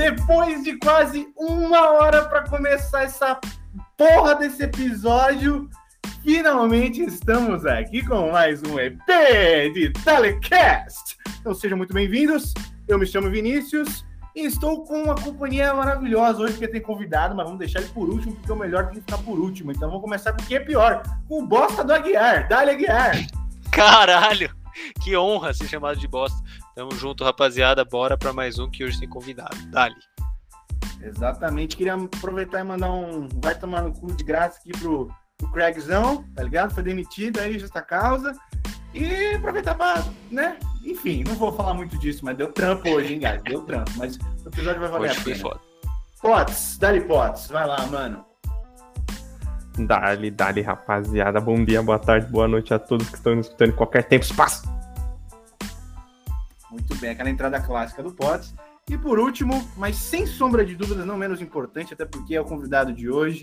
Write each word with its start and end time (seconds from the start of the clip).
depois 0.00 0.64
de 0.64 0.78
quase 0.78 1.28
uma 1.36 1.90
hora 1.90 2.24
para 2.24 2.48
começar 2.48 3.02
essa 3.02 3.38
porra 3.98 4.34
desse 4.34 4.62
episódio, 4.62 5.68
finalmente 6.24 7.02
estamos 7.02 7.66
aqui 7.66 8.02
com 8.06 8.32
mais 8.32 8.62
um 8.62 8.80
EP 8.80 8.98
de 9.74 9.92
Telecast. 10.02 11.18
Então 11.38 11.52
sejam 11.52 11.76
muito 11.76 11.92
bem-vindos. 11.92 12.54
Eu 12.88 12.98
me 12.98 13.04
chamo 13.04 13.28
Vinícius 13.28 14.06
e 14.34 14.46
estou 14.46 14.84
com 14.84 15.02
uma 15.02 15.14
companhia 15.14 15.74
maravilhosa 15.74 16.44
hoje, 16.44 16.54
porque 16.54 16.68
tem 16.68 16.80
convidado, 16.80 17.34
mas 17.34 17.44
vamos 17.44 17.58
deixar 17.58 17.80
ele 17.80 17.90
por 17.90 18.08
último, 18.08 18.34
porque 18.36 18.52
o 18.52 18.56
melhor 18.56 18.86
tem 18.86 18.94
que 18.94 19.00
ficar 19.02 19.18
por 19.18 19.38
último. 19.38 19.70
Então 19.70 19.90
vamos 19.90 20.02
começar 20.02 20.32
com 20.32 20.40
o 20.40 20.46
que 20.46 20.56
é 20.56 20.60
pior, 20.60 21.02
o 21.28 21.42
bosta 21.42 21.84
do 21.84 21.92
Aguiar. 21.92 22.48
Dale, 22.48 22.70
Aguiar! 22.70 23.16
Caralho! 23.70 24.50
Que 25.02 25.14
honra 25.14 25.52
ser 25.52 25.68
chamado 25.68 25.98
de 25.98 26.08
bosta. 26.08 26.42
Tamo 26.80 26.96
junto, 26.96 27.24
rapaziada. 27.24 27.84
Bora 27.84 28.16
para 28.16 28.32
mais 28.32 28.58
um 28.58 28.70
que 28.70 28.82
hoje 28.82 28.98
tem 28.98 29.06
convidado. 29.06 29.54
Dali. 29.66 29.94
Exatamente. 31.02 31.76
Queria 31.76 31.92
aproveitar 31.92 32.60
e 32.60 32.64
mandar 32.64 32.90
um 32.90 33.28
vai 33.34 33.54
tomar 33.54 33.82
no 33.82 33.92
cu 33.92 34.06
de 34.14 34.24
graça 34.24 34.58
aqui 34.58 34.72
pro, 34.72 35.10
pro 35.36 35.52
Craigzão, 35.52 36.24
tá 36.34 36.42
ligado? 36.42 36.72
Foi 36.72 36.82
demitido 36.82 37.38
aí, 37.38 37.58
justa 37.58 37.82
causa. 37.82 38.34
E 38.94 39.34
aproveitar 39.34 39.74
pra, 39.74 40.02
né? 40.30 40.56
Enfim, 40.82 41.22
não 41.22 41.34
vou 41.34 41.52
falar 41.52 41.74
muito 41.74 41.98
disso, 41.98 42.24
mas 42.24 42.34
deu 42.38 42.50
trampo 42.50 42.88
hoje, 42.88 43.12
hein, 43.12 43.20
guys? 43.20 43.42
Deu 43.42 43.60
trampo. 43.60 43.90
Mas 43.98 44.16
o 44.16 44.48
episódio 44.48 44.80
vai 44.80 44.88
valer 44.88 45.10
hoje 45.10 45.20
a 45.20 45.24
pena. 45.24 45.38
Foda. 45.38 45.60
Pots, 46.22 46.78
Dali 46.78 47.02
Pots, 47.02 47.48
vai 47.48 47.66
lá, 47.66 47.86
mano. 47.88 48.24
Dali, 49.76 50.30
dali, 50.30 50.62
rapaziada. 50.62 51.42
Bom 51.42 51.62
dia, 51.62 51.82
boa 51.82 51.98
tarde, 51.98 52.26
boa 52.28 52.48
noite 52.48 52.72
a 52.72 52.78
todos 52.78 53.06
que 53.10 53.16
estão 53.16 53.36
nos 53.36 53.48
escutando 53.48 53.68
em 53.68 53.76
qualquer 53.76 54.04
tempo, 54.04 54.24
espaço. 54.24 54.79
Muito 56.70 56.94
bem, 56.96 57.10
aquela 57.10 57.30
entrada 57.30 57.60
clássica 57.60 58.02
do 58.02 58.12
Potts. 58.12 58.54
E 58.88 58.96
por 58.96 59.18
último, 59.18 59.68
mas 59.76 59.96
sem 59.96 60.26
sombra 60.26 60.64
de 60.64 60.74
dúvidas, 60.74 61.06
não 61.06 61.16
menos 61.16 61.40
importante, 61.40 61.94
até 61.94 62.04
porque 62.04 62.34
é 62.34 62.40
o 62.40 62.44
convidado 62.44 62.92
de 62.92 63.10
hoje. 63.10 63.42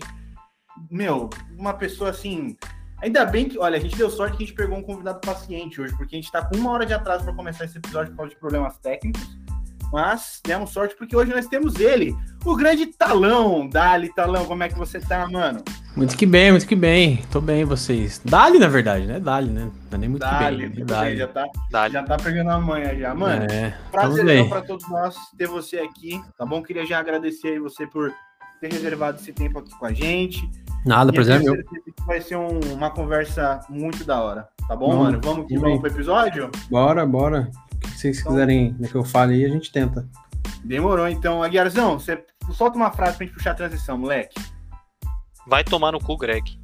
Meu, 0.90 1.28
uma 1.56 1.74
pessoa 1.74 2.10
assim. 2.10 2.56
Ainda 3.00 3.24
bem 3.24 3.48
que, 3.48 3.58
olha, 3.58 3.76
a 3.76 3.80
gente 3.80 3.96
deu 3.96 4.10
sorte 4.10 4.36
que 4.36 4.42
a 4.42 4.46
gente 4.46 4.56
pegou 4.56 4.76
um 4.76 4.82
convidado 4.82 5.20
paciente 5.20 5.80
hoje, 5.80 5.96
porque 5.96 6.16
a 6.16 6.18
gente 6.18 6.32
tá 6.32 6.44
com 6.44 6.56
uma 6.56 6.72
hora 6.72 6.84
de 6.84 6.92
atraso 6.92 7.24
para 7.24 7.34
começar 7.34 7.64
esse 7.64 7.78
episódio 7.78 8.10
por 8.10 8.18
causa 8.18 8.30
de 8.30 8.40
problemas 8.40 8.76
técnicos. 8.78 9.38
Mas 9.92 10.40
demos 10.44 10.70
sorte 10.70 10.94
porque 10.96 11.16
hoje 11.16 11.32
nós 11.32 11.46
temos 11.46 11.80
ele, 11.80 12.14
o 12.44 12.54
grande 12.54 12.86
Talão. 12.86 13.68
Dali, 13.68 14.12
Talão, 14.14 14.44
como 14.44 14.62
é 14.62 14.68
que 14.68 14.78
você 14.78 15.00
tá, 15.00 15.26
mano? 15.28 15.62
Muito 15.96 16.16
que 16.16 16.26
bem, 16.26 16.52
muito 16.52 16.66
que 16.66 16.76
bem. 16.76 17.22
Tô 17.30 17.40
bem, 17.40 17.64
vocês. 17.64 18.20
Dali, 18.24 18.58
na 18.58 18.68
verdade, 18.68 19.06
né? 19.06 19.18
Dali, 19.18 19.50
né? 19.50 19.70
Não 19.90 19.96
é 19.96 19.98
nem 19.98 20.08
muito 20.08 20.20
Dali, 20.20 20.70
que 20.70 20.76
bem. 20.76 20.84
Dali. 20.84 21.16
Já 21.16 21.26
tá, 21.26 21.44
Dali. 21.70 21.92
já 21.92 22.02
tá 22.02 22.16
pegando 22.16 22.50
a 22.50 22.60
manha 22.60 22.96
já. 22.96 23.14
Mano, 23.14 23.46
é, 23.50 23.74
prazer 23.90 24.48
para 24.48 24.62
todos 24.62 24.88
nós 24.88 25.16
ter 25.36 25.48
você 25.48 25.78
aqui, 25.78 26.20
tá 26.36 26.46
bom? 26.46 26.62
Queria 26.62 26.86
já 26.86 26.98
agradecer 26.98 27.48
aí 27.48 27.58
você 27.58 27.86
por 27.86 28.12
ter 28.60 28.72
reservado 28.72 29.18
esse 29.18 29.32
tempo 29.32 29.58
aqui 29.58 29.70
com 29.76 29.86
a 29.86 29.92
gente. 29.92 30.48
Nada, 30.84 31.12
prazer 31.12 31.40
é 31.40 31.44
meu. 31.44 31.56
Vai 32.06 32.20
ser 32.20 32.36
um, 32.36 32.60
uma 32.72 32.90
conversa 32.90 33.60
muito 33.68 34.04
da 34.04 34.22
hora, 34.22 34.48
tá 34.68 34.76
bom, 34.76 34.90
Não, 34.90 35.02
mano? 35.04 35.20
Vamos 35.22 35.46
que 35.46 35.58
vamos 35.58 35.80
pro 35.80 35.90
episódio? 35.90 36.50
Bora, 36.70 37.04
bora. 37.04 37.50
O 37.78 37.90
que 37.90 37.98
vocês 37.98 38.18
então, 38.18 38.32
quiserem 38.32 38.74
que 38.74 38.94
eu 38.94 39.04
fale 39.04 39.34
aí, 39.34 39.44
a 39.44 39.48
gente 39.48 39.72
tenta. 39.72 40.08
Demorou, 40.64 41.08
então. 41.08 41.42
Aguiarzão, 41.42 41.98
você 41.98 42.24
solta 42.52 42.76
uma 42.76 42.90
frase 42.90 43.16
pra 43.16 43.26
gente 43.26 43.34
puxar 43.34 43.52
a 43.52 43.54
transição, 43.54 43.96
moleque. 43.96 44.40
Vai 45.46 45.64
tomar 45.64 45.92
no 45.92 46.00
cu, 46.00 46.16
Greg. 46.16 46.58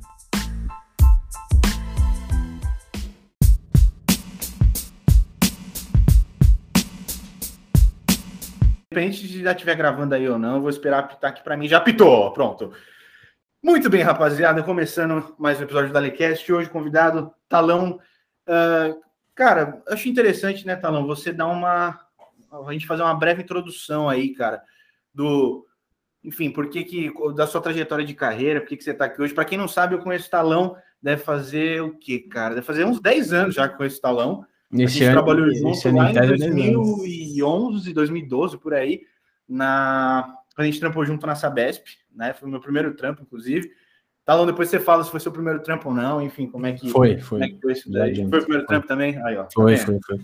Independente 8.93 9.27
de 9.27 9.43
já 9.43 9.53
estiver 9.53 9.75
gravando 9.75 10.15
aí 10.15 10.29
ou 10.29 10.39
não, 10.39 10.57
eu 10.57 10.61
vou 10.61 10.71
esperar 10.71 11.01
apitar 11.01 11.31
aqui 11.31 11.43
para 11.43 11.57
mim. 11.57 11.67
Já 11.67 11.79
apitou, 11.79 12.33
pronto. 12.33 12.73
Muito 13.61 13.89
bem, 13.89 14.03
rapaziada, 14.03 14.63
começando 14.63 15.35
mais 15.39 15.59
um 15.59 15.65
episódio 15.65 15.93
da 15.93 15.99
Lecast. 15.99 16.53
Hoje, 16.53 16.69
convidado, 16.71 17.33
Talão. 17.49 17.99
Uh, 18.47 19.03
cara, 19.35 19.83
acho 19.89 20.09
interessante, 20.09 20.67
né, 20.67 20.77
Talão, 20.77 21.07
você 21.07 21.33
dar 21.33 21.47
uma. 21.47 22.01
A 22.67 22.73
gente 22.73 22.87
fazer 22.87 23.03
uma 23.03 23.15
breve 23.15 23.43
introdução 23.43 24.09
aí, 24.09 24.33
cara, 24.33 24.63
do 25.13 25.67
enfim, 26.25 26.51
por 26.51 26.71
que, 26.71 26.83
que 26.85 27.13
da 27.35 27.47
sua 27.47 27.61
trajetória 27.61 28.05
de 28.05 28.15
carreira, 28.15 28.61
por 28.61 28.69
que, 28.69 28.79
que 28.79 28.85
você 28.85 28.93
está 28.93 29.05
aqui 29.05 29.21
hoje? 29.21 29.35
Para 29.35 29.45
quem 29.45 29.59
não 29.59 29.69
sabe, 29.69 29.95
eu 29.95 29.99
conheço 29.99 30.29
o 30.29 30.31
Talão, 30.31 30.75
deve 31.03 31.23
fazer 31.23 31.83
o 31.83 31.99
quê, 31.99 32.19
cara? 32.19 32.55
Deve 32.55 32.67
fazer 32.67 32.87
uns 32.87 32.99
10 32.99 33.33
anos 33.35 33.55
já 33.55 33.69
que 33.69 33.77
conheço 33.77 33.99
o 33.99 34.01
Talão. 34.01 34.47
Esse 34.73 34.83
a 34.83 34.87
gente 34.87 35.05
ano, 35.05 35.13
trabalhou 35.13 35.55
junto 35.55 35.97
lá 35.97 36.11
em 36.11 36.15
2011, 36.15 37.93
2012, 37.93 38.59
por 38.59 38.73
aí, 38.73 39.03
na... 39.47 40.35
a 40.57 40.65
gente 40.65 40.81
trampou 40.81 41.05
junto 41.05 41.27
na 41.27 41.35
Sabesp, 41.35 41.85
né? 42.11 42.33
Foi 42.33 42.49
o 42.49 42.51
meu 42.51 42.61
primeiro 42.61 42.95
trampo, 42.95 43.23
inclusive. 43.23 43.71
Talão, 44.25 44.47
depois 44.47 44.71
você 44.71 44.81
fala 44.81 45.05
se 45.05 45.11
foi 45.11 45.21
seu 45.21 45.31
primeiro 45.31 45.61
trampo 45.61 45.91
ou 45.91 45.95
não, 45.95 46.21
enfim, 46.23 46.47
como 46.47 46.67
é 46.67 46.73
que 46.73 46.89
foi. 46.89 47.19
Foi, 47.19 47.43
é 47.43 47.49
que 47.49 47.61
foi, 47.61 47.73
isso 47.73 47.93
daí? 47.93 48.17
foi 48.17 48.39
o 48.39 48.43
primeiro 48.43 48.67
trampo 48.67 48.87
também? 48.87 49.23
Aí, 49.23 49.37
ó. 49.37 49.45
Tá 49.45 49.51
foi, 49.53 49.77
foi, 49.77 50.01
foi. 50.07 50.19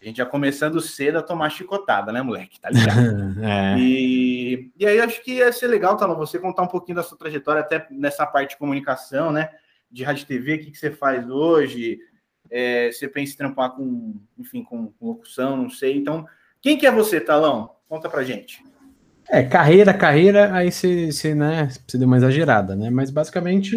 A 0.00 0.04
gente 0.04 0.18
já 0.18 0.26
começando 0.26 0.80
cedo 0.80 1.18
a 1.18 1.22
tomar 1.22 1.50
chicotada, 1.50 2.12
né, 2.12 2.20
moleque? 2.20 2.60
Tá 2.60 2.70
ligado? 2.70 2.98
é. 3.42 3.78
e, 3.78 4.70
e 4.76 4.86
aí 4.86 5.00
acho 5.00 5.22
que 5.22 5.34
ia 5.34 5.52
ser 5.52 5.68
legal, 5.68 5.96
Talão, 5.96 6.16
você 6.16 6.38
contar 6.38 6.62
um 6.62 6.68
pouquinho 6.68 6.96
da 6.96 7.02
sua 7.02 7.18
trajetória, 7.18 7.60
até 7.60 7.86
nessa 7.90 8.26
parte 8.26 8.50
de 8.50 8.58
comunicação, 8.58 9.32
né? 9.32 9.50
De 9.90 10.02
rádio 10.02 10.26
TV, 10.26 10.54
o 10.54 10.58
que, 10.58 10.70
que 10.72 10.78
você 10.78 10.90
faz 10.90 11.28
hoje? 11.28 11.98
É, 12.50 12.90
você 12.90 13.08
pensa 13.08 13.34
em 13.34 13.36
trampar 13.36 13.70
com, 13.72 14.16
enfim, 14.36 14.64
com, 14.64 14.88
com 14.92 15.08
locução, 15.08 15.56
não 15.56 15.70
sei. 15.70 15.96
Então, 15.96 16.26
quem 16.60 16.76
que 16.76 16.86
é 16.86 16.90
você, 16.90 17.20
Talão? 17.20 17.76
Conta 17.88 18.08
pra 18.08 18.24
gente. 18.24 18.62
É, 19.30 19.42
carreira, 19.42 19.92
carreira, 19.92 20.54
aí 20.54 20.72
você, 20.72 21.12
você, 21.12 21.34
né, 21.34 21.68
você 21.86 21.98
deu 21.98 22.06
uma 22.06 22.16
exagerada, 22.16 22.74
né? 22.74 22.88
Mas 22.88 23.10
basicamente, 23.10 23.76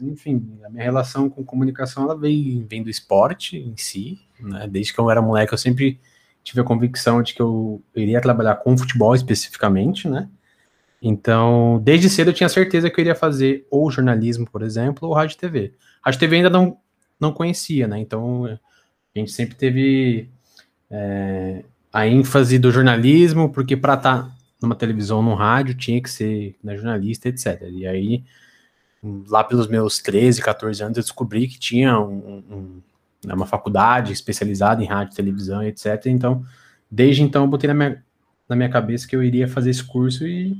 enfim, 0.00 0.58
a 0.64 0.68
minha 0.68 0.82
relação 0.82 1.30
com 1.30 1.44
comunicação 1.44 2.02
ela 2.02 2.18
vem, 2.18 2.66
vem 2.68 2.82
do 2.82 2.90
esporte 2.90 3.56
em 3.56 3.76
si, 3.76 4.20
né? 4.40 4.66
Desde 4.68 4.92
que 4.92 4.98
eu 4.98 5.08
era 5.08 5.22
moleque, 5.22 5.54
eu 5.54 5.58
sempre 5.58 6.00
tive 6.42 6.60
a 6.60 6.64
convicção 6.64 7.22
de 7.22 7.32
que 7.32 7.40
eu 7.40 7.80
iria 7.94 8.20
trabalhar 8.20 8.56
com 8.56 8.76
futebol 8.76 9.14
especificamente, 9.14 10.08
né? 10.08 10.28
Então, 11.00 11.80
desde 11.84 12.10
cedo 12.10 12.30
eu 12.30 12.34
tinha 12.34 12.48
certeza 12.48 12.90
que 12.90 13.00
eu 13.00 13.02
iria 13.02 13.14
fazer 13.14 13.66
ou 13.70 13.88
jornalismo, 13.88 14.48
por 14.50 14.62
exemplo, 14.62 15.08
ou 15.08 15.14
rádio 15.14 15.36
TV. 15.36 15.74
Rádio 16.04 16.18
TV 16.18 16.36
ainda 16.36 16.50
não, 16.50 16.76
não 17.20 17.32
conhecia, 17.32 17.86
né? 17.86 18.00
Então, 18.00 18.46
a 18.46 19.18
gente 19.18 19.30
sempre 19.30 19.54
teve 19.54 20.28
é, 20.90 21.64
a 21.92 22.06
ênfase 22.06 22.58
do 22.58 22.72
jornalismo, 22.72 23.48
porque 23.48 23.76
para 23.76 23.94
estar 23.94 24.22
tá 24.24 24.41
numa 24.62 24.74
televisão, 24.74 25.22
num 25.22 25.34
rádio, 25.34 25.74
tinha 25.74 26.00
que 26.00 26.10
ser 26.10 26.56
né, 26.62 26.76
jornalista, 26.76 27.28
etc. 27.28 27.62
E 27.70 27.86
aí, 27.86 28.24
lá 29.28 29.42
pelos 29.44 29.66
meus 29.66 29.98
13, 29.98 30.40
14 30.40 30.82
anos, 30.82 30.96
eu 30.96 31.02
descobri 31.02 31.48
que 31.48 31.58
tinha 31.58 31.98
um, 31.98 32.44
um 32.50 32.82
é 33.28 33.34
uma 33.34 33.46
faculdade 33.46 34.12
especializada 34.12 34.82
em 34.82 34.86
rádio, 34.86 35.14
televisão, 35.14 35.62
etc. 35.62 36.06
Então, 36.06 36.44
desde 36.90 37.22
então, 37.22 37.44
eu 37.44 37.48
botei 37.48 37.68
na 37.68 37.74
minha, 37.74 38.04
na 38.48 38.56
minha 38.56 38.68
cabeça 38.68 39.06
que 39.06 39.14
eu 39.14 39.22
iria 39.22 39.46
fazer 39.46 39.70
esse 39.70 39.84
curso 39.84 40.26
e 40.26 40.56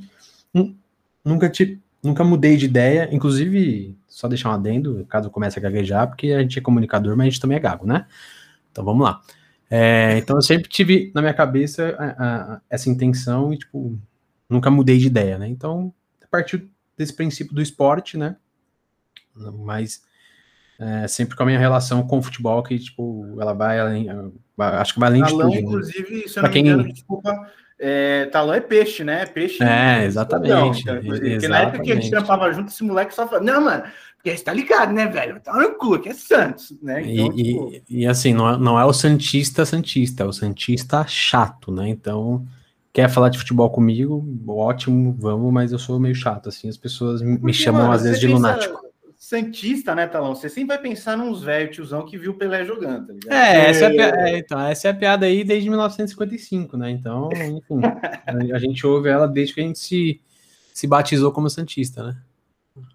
nunca, 1.25 1.49
te, 1.51 1.81
nunca 2.03 2.23
mudei 2.23 2.57
de 2.57 2.67
ideia. 2.67 3.09
Inclusive, 3.11 3.97
só 4.07 4.29
deixar 4.29 4.51
um 4.51 4.53
adendo, 4.53 5.05
caso 5.09 5.31
comece 5.31 5.59
a 5.59 5.63
gaguejar, 5.63 6.07
porque 6.07 6.33
a 6.33 6.41
gente 6.41 6.59
é 6.59 6.63
comunicador, 6.63 7.17
mas 7.17 7.27
a 7.27 7.31
gente 7.31 7.41
também 7.41 7.57
é 7.57 7.61
gago, 7.61 7.87
né? 7.87 8.07
Então, 8.71 8.85
vamos 8.85 9.05
lá. 9.05 9.21
É, 9.75 10.19
então, 10.19 10.37
eu 10.37 10.43
sempre 10.43 10.69
tive 10.69 11.11
na 11.15 11.23
minha 11.23 11.33
cabeça 11.33 11.97
a, 11.99 12.05
a, 12.27 12.61
essa 12.69 12.91
intenção 12.91 13.55
e, 13.55 13.59
tipo, 13.59 13.99
nunca 14.47 14.71
mudei 14.71 14.99
de 14.99 15.07
ideia, 15.07 15.39
né? 15.39 15.49
Então, 15.49 15.95
a 16.23 16.27
partir 16.27 16.69
desse 16.95 17.17
princípio 17.17 17.55
do 17.55 17.63
esporte, 17.63 18.19
né? 18.19 18.37
Mas 19.35 20.03
é, 20.79 21.09
sempre 21.09 21.35
com 21.35 21.43
a 21.43 21.47
minha 21.47 21.59
relação 21.59 22.07
com 22.07 22.19
o 22.19 22.23
futebol, 22.23 22.63
que, 22.63 22.79
tipo, 22.79 23.35
ela 23.41 23.55
vai 23.55 23.81
além, 23.81 24.09
acho 24.59 24.93
que 24.93 25.01
vai 25.01 25.09
além 25.09 25.23
Talão, 25.23 25.49
de 25.49 25.63
tudo. 25.63 25.71
Né? 25.71 25.79
inclusive, 25.79 26.17
né? 26.17 26.29
se 26.29 26.39
eu 26.39 26.43
não 26.43 26.51
quem... 26.51 26.63
me 26.65 26.69
engano, 26.69 26.93
desculpa, 26.93 27.51
é, 27.85 28.27
talão 28.27 28.55
é 28.55 28.61
peixe, 28.61 29.03
né? 29.03 29.27
Peixe. 29.27 29.61
É, 29.61 30.05
exatamente. 30.05 30.87
Não, 30.87 31.03
porque 31.03 31.49
na 31.49 31.63
época 31.63 31.83
que 31.83 31.91
a 31.91 31.97
gente 31.97 32.11
trampava 32.11 32.53
junto, 32.53 32.69
esse 32.71 32.85
moleque 32.85 33.13
só 33.13 33.27
falava, 33.27 33.45
não, 33.45 33.61
mano, 33.61 33.83
porque 34.15 34.37
você 34.37 34.45
tá 34.45 34.53
ligado, 34.53 34.93
né, 34.93 35.07
velho? 35.07 35.41
Tá 35.41 35.53
no 35.53 35.75
cu, 35.75 35.99
que 35.99 36.11
é 36.11 36.15
Santos, 36.15 36.73
né? 36.81 37.03
Então, 37.03 37.37
e, 37.37 37.43
tipo... 37.43 37.73
e, 37.91 38.03
e, 38.03 38.07
assim, 38.07 38.33
não 38.33 38.49
é, 38.49 38.57
não 38.57 38.79
é 38.79 38.85
o 38.85 38.93
Santista 38.93 39.65
Santista, 39.67 40.23
é 40.23 40.27
o 40.27 40.33
Santista 40.33 41.05
chato, 41.09 41.73
né? 41.73 41.89
Então, 41.89 42.47
quer 42.93 43.11
falar 43.11 43.31
de 43.31 43.39
futebol 43.39 43.69
comigo, 43.69 44.25
ótimo, 44.47 45.17
vamos, 45.19 45.53
mas 45.53 45.73
eu 45.73 45.79
sou 45.79 45.99
meio 45.99 46.15
chato, 46.15 46.51
assim, 46.51 46.69
as 46.69 46.77
pessoas 46.77 47.21
me 47.21 47.37
porque, 47.37 47.53
chamam 47.53 47.83
mano, 47.83 47.95
às 47.95 48.05
vezes 48.05 48.21
de 48.21 48.29
pensa... 48.29 48.37
lunático. 48.37 48.82
Santista, 49.23 49.95
né, 49.95 50.09
Talão? 50.09 50.35
Você 50.35 50.49
sempre 50.49 50.75
vai 50.75 50.83
pensar 50.83 51.17
nos 51.17 51.45
velhos 51.45 51.77
tiozão 51.77 52.05
que 52.05 52.19
viu 52.19 52.35
Pelé 52.35 52.65
jogando, 52.65 53.07
tá 53.07 53.13
ligado? 53.13 53.33
É, 53.33 53.71
essa 53.71 53.85
é, 53.85 54.01
a, 54.01 54.29
é, 54.29 54.39
então, 54.39 54.61
essa 54.61 54.89
é 54.89 54.91
a 54.91 54.95
piada 54.95 55.27
aí 55.27 55.45
desde 55.45 55.69
1955, 55.69 56.77
né? 56.77 56.91
Então, 56.91 57.29
enfim, 57.33 57.81
a, 58.27 58.57
a, 58.57 58.59
gente 58.59 58.85
ouve 58.85 59.09
ela 59.09 59.29
desde 59.29 59.55
que 59.55 59.61
a 59.61 59.63
gente 59.63 59.79
se, 59.79 60.21
se 60.75 60.89
batizou 60.89 61.31
como 61.31 61.49
Santista, 61.49 62.03
né? 62.03 62.17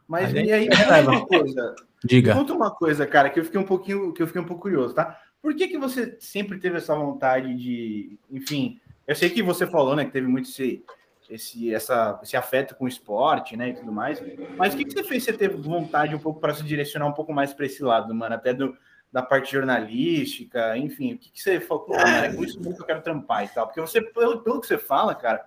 Mas 0.06 0.36
aí, 0.36 0.48
e 0.48 0.52
aí, 0.52 0.68
é 0.68 1.02
uma 1.02 1.26
coisa. 1.26 1.76
Diga. 2.04 2.34
Conta 2.34 2.54
uma 2.54 2.72
coisa, 2.72 3.08
cara, 3.08 3.30
que 3.30 3.40
eu 3.40 3.46
fiquei 3.46 3.62
um 3.62 3.66
pouquinho, 3.66 4.12
que 4.12 4.22
eu 4.22 4.28
fiquei 4.28 4.42
um 4.42 4.46
pouco 4.46 4.64
curioso, 4.64 4.94
tá? 4.94 5.18
Por 5.42 5.56
que 5.56 5.70
que 5.70 5.78
você 5.78 6.18
sempre 6.20 6.60
teve 6.60 6.76
essa 6.76 6.94
vontade 6.94 7.56
de, 7.56 8.20
enfim, 8.30 8.82
eu 9.08 9.16
sei 9.16 9.30
que 9.30 9.42
você 9.42 9.66
falou, 9.66 9.96
né, 9.96 10.04
que 10.04 10.12
teve 10.12 10.28
muito 10.28 10.50
esse, 10.50 10.84
esse, 11.30 11.74
essa, 11.74 12.20
esse 12.24 12.38
afeto 12.38 12.76
com 12.76 12.86
o 12.86 12.88
esporte, 12.88 13.56
né, 13.58 13.70
e 13.70 13.74
tudo 13.74 13.92
mais. 13.92 14.22
Mas 14.58 14.74
o 14.74 14.78
que, 14.78 14.86
que 14.86 14.94
você 14.94 15.04
fez 15.04 15.24
você 15.24 15.34
ter 15.34 15.50
vontade 15.50 16.16
um 16.16 16.20
pouco 16.20 16.40
para 16.40 16.54
se 16.54 16.64
direcionar 16.64 17.08
um 17.08 17.14
pouco 17.14 17.34
mais 17.34 17.54
para 17.54 17.66
esse 17.66 17.84
lado, 17.84 18.14
mano? 18.14 18.36
Até 18.36 18.54
do, 18.54 18.76
da 19.12 19.22
parte 19.22 19.52
jornalística, 19.52 20.78
enfim, 20.78 21.14
o 21.14 21.18
que, 21.18 21.32
que 21.32 21.42
você 21.42 21.60
falou? 21.60 21.88
Ah, 21.94 22.26
é 22.26 22.34
com 22.34 22.44
isso 22.44 22.60
que 22.60 22.68
eu 22.68 22.86
quero 22.86 23.02
trampar 23.02 23.46
e 23.46 23.48
tal. 23.50 23.68
Porque 23.68 23.82
você, 23.82 24.02
pelo, 24.02 24.42
pelo 24.42 24.62
que 24.62 24.68
você 24.68 24.78
fala, 24.78 25.16
cara, 25.16 25.46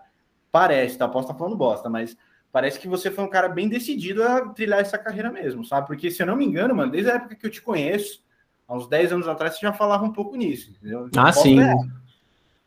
parece, 0.50 0.98
tá? 0.98 1.08
Posso 1.08 1.28
estar 1.28 1.38
falando 1.38 1.56
bosta, 1.56 1.88
mas 1.88 2.16
parece 2.52 2.78
que 2.78 2.88
você 2.88 3.10
foi 3.10 3.24
um 3.24 3.30
cara 3.30 3.48
bem 3.48 3.68
decidido 3.68 4.22
a 4.22 4.48
trilhar 4.48 4.80
essa 4.80 4.98
carreira 4.98 5.30
mesmo, 5.30 5.64
sabe? 5.64 5.86
Porque, 5.86 6.10
se 6.10 6.22
eu 6.22 6.26
não 6.26 6.36
me 6.36 6.44
engano, 6.44 6.74
mano, 6.74 6.90
desde 6.90 7.10
a 7.10 7.14
época 7.14 7.36
que 7.36 7.46
eu 7.46 7.50
te 7.50 7.62
conheço, 7.62 8.22
há 8.66 8.74
uns 8.74 8.88
10 8.88 9.12
anos 9.12 9.28
atrás, 9.28 9.54
você 9.54 9.60
já 9.60 9.72
falava 9.72 10.04
um 10.04 10.12
pouco 10.12 10.36
nisso, 10.36 10.70
entendeu? 10.70 11.08
ah, 11.16 11.32
sim. 11.32 11.58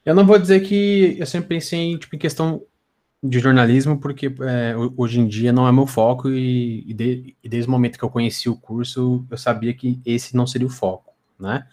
Eu 0.05 0.13
não 0.13 0.25
vou 0.25 0.37
dizer 0.37 0.59
que 0.61 1.15
eu 1.17 1.25
sempre 1.25 1.47
pensei 1.47 1.79
em, 1.79 1.97
tipo, 1.97 2.15
em 2.15 2.19
questão 2.19 2.61
de 3.23 3.39
jornalismo, 3.39 3.97
porque 3.97 4.27
é, 4.27 4.75
hoje 4.97 5.21
em 5.21 5.27
dia 5.27 5.53
não 5.53 5.65
é 5.65 5.71
meu 5.71 5.87
foco 5.87 6.29
e, 6.29 6.83
e, 6.85 6.93
de, 6.93 7.35
e, 7.41 7.47
desde 7.47 7.69
o 7.69 7.71
momento 7.71 7.97
que 7.97 8.03
eu 8.03 8.09
conheci 8.09 8.49
o 8.49 8.57
curso, 8.57 9.25
eu 9.31 9.37
sabia 9.37 9.73
que 9.73 10.01
esse 10.05 10.35
não 10.35 10.45
seria 10.45 10.67
o 10.67 10.69
foco, 10.69 11.13
né? 11.39 11.65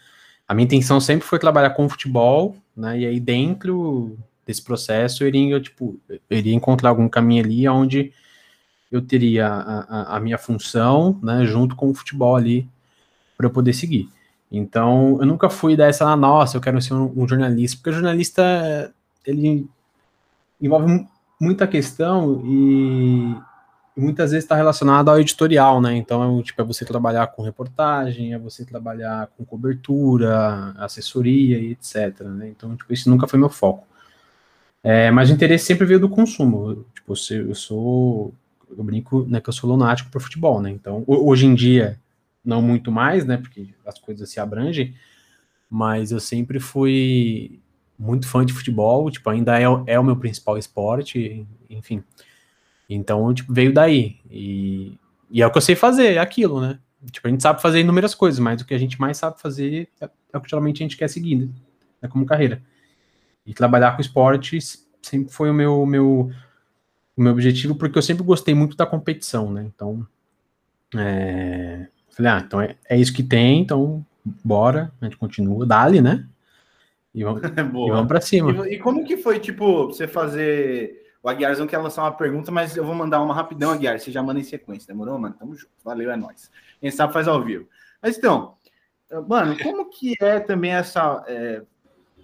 A 0.47 0.55
minha 0.55 0.65
intenção 0.65 1.01
sempre 1.01 1.27
foi 1.27 1.41
trabalhar 1.41 1.71
com 1.71 1.89
futebol, 1.89 2.57
né? 2.77 3.01
E 3.01 3.07
aí 3.07 3.19
dentro 3.19 4.17
desse 4.47 4.63
processo 4.63 5.25
eu 5.25 5.29
iria, 5.29 5.61
tipo, 5.61 5.99
eu 6.09 6.39
iria 6.39 6.55
encontrar 6.55 6.91
algum 6.91 7.09
caminho 7.09 7.45
ali 7.45 7.69
onde 7.69 8.13
eu 8.91 9.03
teria 9.03 9.49
a, 9.49 9.81
a, 9.81 10.17
a 10.17 10.21
minha 10.21 10.39
função, 10.39 11.19
né? 11.21 11.45
Junto 11.47 11.75
com 11.75 11.91
o 11.91 11.95
futebol 11.95 12.37
ali 12.37 12.69
para 13.37 13.47
eu 13.47 13.51
poder 13.51 13.73
seguir. 13.73 14.09
Então, 14.53 15.19
eu 15.21 15.27
nunca 15.27 15.51
fui 15.51 15.77
dessa, 15.77 16.07
ah, 16.07 16.17
nossa, 16.17 16.57
eu 16.57 16.61
quero 16.61 16.81
ser 16.81 16.95
um, 16.95 17.13
um 17.17 17.27
jornalista, 17.27 17.77
porque 17.77 17.93
jornalista, 17.93 18.93
ele 19.25 19.69
envolve 20.61 21.07
muita 21.41 21.67
questão 21.67 22.43
e, 22.45 23.35
muitas 24.01 24.31
vezes 24.31 24.45
está 24.45 24.57
relacionado 24.57 25.09
ao 25.09 25.21
editorial, 25.21 25.81
né? 25.81 25.95
Então, 25.97 26.43
tipo, 26.43 26.61
é 26.61 26.65
você 26.65 26.85
trabalhar 26.85 27.29
com 27.29 27.43
reportagem, 27.43 28.33
é 28.33 28.39
você 28.39 28.65
trabalhar 28.65 29.29
com 29.37 29.45
cobertura, 29.45 30.75
assessoria 30.79 31.59
e 31.59 31.73
etc. 31.73 32.21
Né? 32.21 32.49
Então, 32.49 32.77
tipo, 32.77 32.93
isso 32.93 33.11
nunca 33.11 33.29
foi 33.29 33.39
meu 33.39 33.51
foco. 33.51 33.87
É, 34.83 35.11
mas 35.11 35.31
o 35.31 35.35
interesse 35.35 35.67
sempre 35.67 35.87
veio 35.87 36.01
do 36.01 36.09
consumo. 36.09 36.85
Tipo, 36.95 37.15
eu 37.31 37.55
sou. 37.55 38.35
Eu 38.77 38.85
brinco 38.85 39.27
né, 39.29 39.41
que 39.41 39.49
eu 39.49 39.53
sou 39.53 39.69
lunático 39.69 40.11
para 40.11 40.21
futebol, 40.21 40.63
né? 40.63 40.71
Então, 40.71 41.03
hoje 41.07 41.45
em 41.45 41.55
dia, 41.55 41.99
não 42.45 42.63
muito 42.63 42.91
mais, 42.93 43.27
né? 43.27 43.37
Porque 43.37 43.75
as 43.85 43.99
coisas 43.99 44.31
se 44.31 44.39
abrangem, 44.41 44.95
mas 45.69 46.13
eu 46.13 46.21
sempre 46.21 46.61
fui 46.61 47.61
muito 48.01 48.27
fã 48.27 48.47
de 48.47 48.55
futebol, 48.55 49.11
tipo, 49.11 49.29
ainda 49.29 49.61
é, 49.61 49.65
é 49.87 50.01
o 50.01 50.05
meu 50.05 50.17
principal 50.17 50.57
esporte, 50.57 51.47
enfim. 51.69 52.03
Então, 52.89 53.33
tipo, 53.35 53.53
veio 53.53 53.75
daí. 53.75 54.19
E, 54.31 54.99
e 55.31 55.43
é 55.43 55.47
o 55.47 55.51
que 55.51 55.59
eu 55.59 55.63
sei 55.63 55.77
fazer, 55.77 56.15
é 56.15 56.19
aquilo, 56.19 56.63
né? 56.63 56.79
Tipo, 57.13 57.29
a 57.29 57.31
gente 57.31 57.43
sabe 57.43 57.61
fazer 57.61 57.81
inúmeras 57.81 58.15
coisas, 58.15 58.41
mas 58.41 58.63
o 58.63 58.67
que 58.67 58.73
a 58.73 58.79
gente 58.79 58.99
mais 58.99 59.19
sabe 59.19 59.39
fazer 59.39 59.87
é, 60.01 60.09
é 60.33 60.39
o 60.39 60.41
que 60.41 60.49
geralmente 60.49 60.83
a 60.83 60.85
gente 60.85 60.97
quer 60.97 61.09
seguir, 61.09 61.37
né? 61.37 61.49
É 62.01 62.09
como 62.09 62.25
carreira. 62.25 62.63
E 63.45 63.53
trabalhar 63.53 63.95
com 63.95 64.01
esporte 64.01 64.59
sempre 65.03 65.31
foi 65.31 65.51
o 65.51 65.55
meu, 65.55 65.85
meu, 65.85 66.31
o 67.15 67.23
meu 67.23 67.33
objetivo, 67.33 67.75
porque 67.75 67.99
eu 67.99 68.03
sempre 68.03 68.25
gostei 68.25 68.55
muito 68.55 68.79
da 68.79 68.87
competição, 68.87 69.53
né? 69.53 69.71
Então, 69.75 70.07
é, 70.97 71.87
falei, 72.09 72.33
ah, 72.33 72.43
então 72.47 72.61
é, 72.63 72.77
é 72.89 72.97
isso 72.97 73.13
que 73.13 73.23
tem, 73.23 73.61
então 73.61 74.05
bora, 74.43 74.91
a 75.03 75.05
gente 75.05 75.19
continua, 75.19 75.67
dali, 75.67 76.01
né? 76.01 76.27
E 77.15 77.25
vamos, 77.25 77.43
e 77.45 77.63
vamos 77.63 78.07
pra 78.07 78.21
cima. 78.21 78.67
E, 78.69 78.75
e, 78.75 78.79
como 78.79 79.05
que 79.05 79.17
foi, 79.17 79.39
tipo, 79.39 79.87
você 79.87 80.07
fazer. 80.07 80.99
O 81.23 81.29
Aguiarzão 81.29 81.67
quer 81.67 81.79
lançar 81.79 82.03
uma 82.03 82.13
pergunta, 82.13 82.51
mas 82.51 82.77
eu 82.77 82.85
vou 82.85 82.95
mandar 82.95 83.21
uma 83.21 83.35
rapidão, 83.35 83.71
Aguiar. 83.71 83.99
Você 83.99 84.11
já 84.11 84.23
manda 84.23 84.41
em 84.41 84.45
sequência, 84.45 84.87
demorou, 84.87 85.19
mano? 85.19 85.35
Tamo 85.39 85.55
junto. 85.55 85.73
Valeu, 85.85 86.11
é 86.11 86.17
nóis. 86.17 86.51
Quem 86.81 86.91
sabe 86.91 87.13
faz 87.13 87.29
ao 87.29 87.43
vivo. 87.43 87.69
Mas 88.01 88.17
então, 88.17 88.55
mano, 89.29 89.57
como 89.63 89.91
que 89.91 90.15
é 90.21 90.41
também 90.41 90.73
essa. 90.73 91.23
É, 91.27 91.63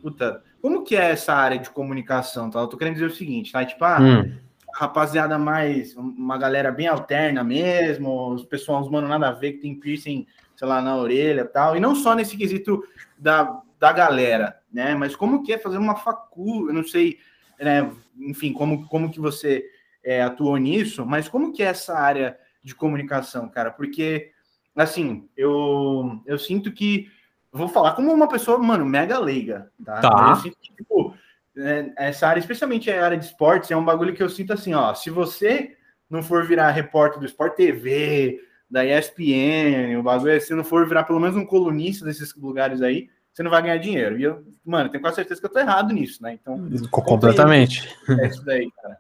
puta, 0.00 0.42
como 0.62 0.82
que 0.82 0.96
é 0.96 1.10
essa 1.10 1.34
área 1.34 1.58
de 1.58 1.68
comunicação? 1.70 2.50
Tá? 2.50 2.60
Eu 2.60 2.68
tô 2.68 2.78
querendo 2.78 2.94
dizer 2.94 3.06
o 3.06 3.14
seguinte, 3.14 3.52
tá? 3.52 3.64
Tipo, 3.64 3.84
ah, 3.84 3.98
hum. 4.00 4.38
rapaziada 4.74 5.38
mais. 5.38 5.94
Uma 5.94 6.38
galera 6.38 6.72
bem 6.72 6.86
alterna 6.86 7.44
mesmo, 7.44 8.32
os 8.32 8.44
pessoal, 8.44 8.80
os 8.80 8.90
mano 8.90 9.08
nada 9.08 9.28
a 9.28 9.32
ver, 9.32 9.52
que 9.52 9.58
tem 9.58 9.74
piercing, 9.74 10.26
sei 10.56 10.66
lá, 10.66 10.80
na 10.80 10.96
orelha 10.96 11.42
e 11.42 11.44
tal. 11.44 11.76
E 11.76 11.80
não 11.80 11.94
só 11.94 12.14
nesse 12.14 12.36
quesito 12.36 12.82
da, 13.18 13.62
da 13.78 13.92
galera, 13.92 14.58
né? 14.72 14.94
Mas 14.94 15.14
como 15.14 15.42
que 15.42 15.52
é 15.52 15.58
fazer 15.58 15.78
uma 15.78 15.96
facu, 15.96 16.68
eu 16.68 16.74
não 16.74 16.84
sei, 16.84 17.18
né? 17.60 17.90
Enfim, 18.18 18.52
como, 18.52 18.86
como 18.88 19.10
que 19.10 19.20
você 19.20 19.64
é, 20.04 20.22
atuou 20.22 20.56
nisso, 20.56 21.04
mas 21.04 21.28
como 21.28 21.52
que 21.52 21.62
é 21.62 21.66
essa 21.66 21.98
área 21.98 22.38
de 22.62 22.74
comunicação, 22.74 23.48
cara? 23.48 23.70
Porque, 23.70 24.30
assim, 24.74 25.28
eu, 25.36 26.20
eu 26.26 26.38
sinto 26.38 26.72
que 26.72 27.10
vou 27.52 27.68
falar 27.68 27.92
como 27.92 28.12
uma 28.12 28.28
pessoa, 28.28 28.58
mano, 28.58 28.84
mega 28.84 29.18
leiga, 29.18 29.70
tá? 29.84 30.00
tá. 30.00 30.26
Eu 30.30 30.36
sinto 30.36 30.56
que, 30.60 30.74
tipo, 30.74 31.14
é, 31.56 31.92
essa 31.96 32.28
área, 32.28 32.40
especialmente 32.40 32.90
a 32.90 33.04
área 33.04 33.16
de 33.16 33.24
esportes, 33.24 33.70
é 33.70 33.76
um 33.76 33.84
bagulho 33.84 34.14
que 34.14 34.22
eu 34.22 34.28
sinto 34.28 34.52
assim, 34.52 34.74
ó, 34.74 34.94
se 34.94 35.10
você 35.10 35.76
não 36.08 36.22
for 36.22 36.46
virar 36.46 36.70
repórter 36.70 37.18
do 37.18 37.26
Sport 37.26 37.56
TV, 37.56 38.40
da 38.70 38.84
ESPN, 38.84 39.98
o 39.98 40.02
bagulho, 40.02 40.32
é, 40.32 40.40
se 40.40 40.54
não 40.54 40.64
for 40.64 40.86
virar 40.86 41.04
pelo 41.04 41.20
menos 41.20 41.36
um 41.36 41.46
colunista 41.46 42.04
desses 42.04 42.34
lugares 42.34 42.82
aí, 42.82 43.08
você 43.36 43.42
não 43.42 43.50
vai 43.50 43.60
ganhar 43.60 43.76
dinheiro. 43.76 44.18
E 44.18 44.22
eu, 44.22 44.42
mano, 44.64 44.88
tenho 44.88 45.02
quase 45.02 45.16
certeza 45.16 45.38
que 45.38 45.46
eu 45.46 45.52
tô 45.52 45.58
errado 45.58 45.92
nisso, 45.92 46.22
né? 46.22 46.38
Então. 46.40 46.70
Completamente. 46.90 47.86
É 48.18 48.28
isso 48.28 48.42
daí, 48.42 48.70
cara. 48.82 48.96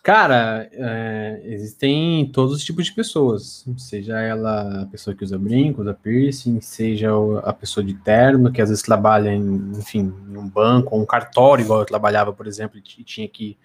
Cara, 0.00 0.70
é, 0.72 1.40
existem 1.42 2.30
todos 2.32 2.54
os 2.54 2.64
tipos 2.64 2.86
de 2.86 2.92
pessoas, 2.92 3.66
seja 3.76 4.20
ela 4.20 4.82
a 4.82 4.86
pessoa 4.86 5.14
que 5.14 5.24
usa 5.24 5.36
brinco, 5.36 5.82
usa 5.82 5.92
piercing, 5.92 6.60
seja 6.60 7.10
a 7.42 7.52
pessoa 7.52 7.84
de 7.84 7.94
terno, 7.94 8.52
que 8.52 8.62
às 8.62 8.68
vezes 8.68 8.82
trabalha 8.82 9.30
em, 9.34 9.72
enfim, 9.76 10.14
em 10.28 10.36
um 10.36 10.48
banco, 10.48 10.94
ou 10.94 11.02
um 11.02 11.04
cartório, 11.04 11.64
igual 11.64 11.80
eu 11.80 11.84
trabalhava, 11.84 12.32
por 12.32 12.46
exemplo, 12.46 12.78
e 12.78 12.80
tinha 12.80 13.28
que, 13.28 13.58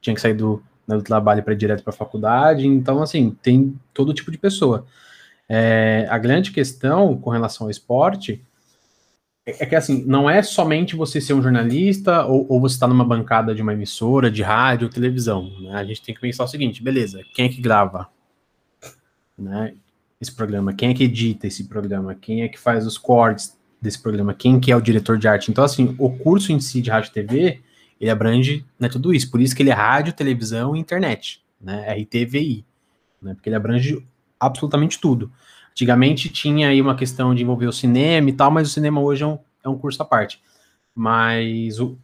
tinha 0.00 0.14
que 0.14 0.20
sair 0.22 0.34
do, 0.34 0.62
né, 0.88 0.96
do 0.96 1.02
trabalho 1.02 1.42
para 1.42 1.52
ir 1.52 1.58
direto 1.58 1.84
para 1.84 1.92
a 1.92 1.96
faculdade. 1.96 2.66
Então, 2.66 3.02
assim, 3.02 3.36
tem 3.42 3.78
todo 3.92 4.14
tipo 4.14 4.30
de 4.30 4.38
pessoa. 4.38 4.86
É, 5.46 6.08
a 6.10 6.16
grande 6.16 6.50
questão 6.50 7.16
com 7.16 7.28
relação 7.28 7.66
ao 7.66 7.70
esporte 7.70 8.42
é 9.58 9.66
que 9.66 9.74
assim, 9.74 10.04
não 10.06 10.28
é 10.28 10.42
somente 10.42 10.94
você 10.94 11.20
ser 11.20 11.34
um 11.34 11.42
jornalista 11.42 12.24
ou, 12.24 12.46
ou 12.48 12.60
você 12.60 12.74
estar 12.74 12.86
tá 12.86 12.92
numa 12.92 13.04
bancada 13.04 13.54
de 13.54 13.62
uma 13.62 13.72
emissora, 13.72 14.30
de 14.30 14.42
rádio 14.42 14.86
ou 14.86 14.92
televisão. 14.92 15.50
Né? 15.60 15.72
A 15.72 15.84
gente 15.84 16.02
tem 16.02 16.14
que 16.14 16.20
pensar 16.20 16.44
o 16.44 16.48
seguinte, 16.48 16.82
beleza, 16.82 17.22
quem 17.34 17.46
é 17.46 17.48
que 17.48 17.60
grava 17.60 18.08
né, 19.38 19.74
esse 20.20 20.32
programa? 20.32 20.72
Quem 20.72 20.90
é 20.90 20.94
que 20.94 21.04
edita 21.04 21.46
esse 21.46 21.64
programa? 21.64 22.14
Quem 22.14 22.42
é 22.42 22.48
que 22.48 22.58
faz 22.58 22.86
os 22.86 22.98
cortes 22.98 23.56
desse 23.80 24.00
programa? 24.00 24.34
Quem 24.34 24.60
que 24.60 24.70
é 24.70 24.76
o 24.76 24.80
diretor 24.80 25.18
de 25.18 25.26
arte? 25.26 25.50
Então, 25.50 25.64
assim, 25.64 25.94
o 25.98 26.10
curso 26.10 26.52
em 26.52 26.60
si 26.60 26.80
de 26.80 26.90
rádio 26.90 27.10
e 27.10 27.12
TV, 27.12 27.60
ele 28.00 28.10
abrange 28.10 28.64
né, 28.78 28.88
tudo 28.88 29.12
isso. 29.12 29.30
Por 29.30 29.40
isso 29.40 29.54
que 29.54 29.62
ele 29.62 29.70
é 29.70 29.74
rádio, 29.74 30.12
televisão 30.12 30.76
e 30.76 30.80
internet, 30.80 31.42
né? 31.60 31.92
RTVI. 31.94 32.64
Né, 33.22 33.34
porque 33.34 33.48
ele 33.48 33.56
abrange 33.56 34.04
absolutamente 34.38 34.98
tudo. 34.98 35.30
Antigamente 35.72 36.28
tinha 36.28 36.68
aí 36.68 36.80
uma 36.80 36.94
questão 36.94 37.34
de 37.34 37.42
envolver 37.42 37.66
o 37.66 37.72
cinema 37.72 38.28
e 38.28 38.32
tal, 38.32 38.50
mas 38.50 38.68
o 38.68 38.70
cinema 38.70 39.00
hoje 39.00 39.22
é 39.22 39.26
um, 39.26 39.38
é 39.64 39.68
um 39.68 39.78
curso 39.78 40.02
à 40.02 40.04
parte. 40.04 40.40
Mas 40.94 41.78
o, 41.78 41.96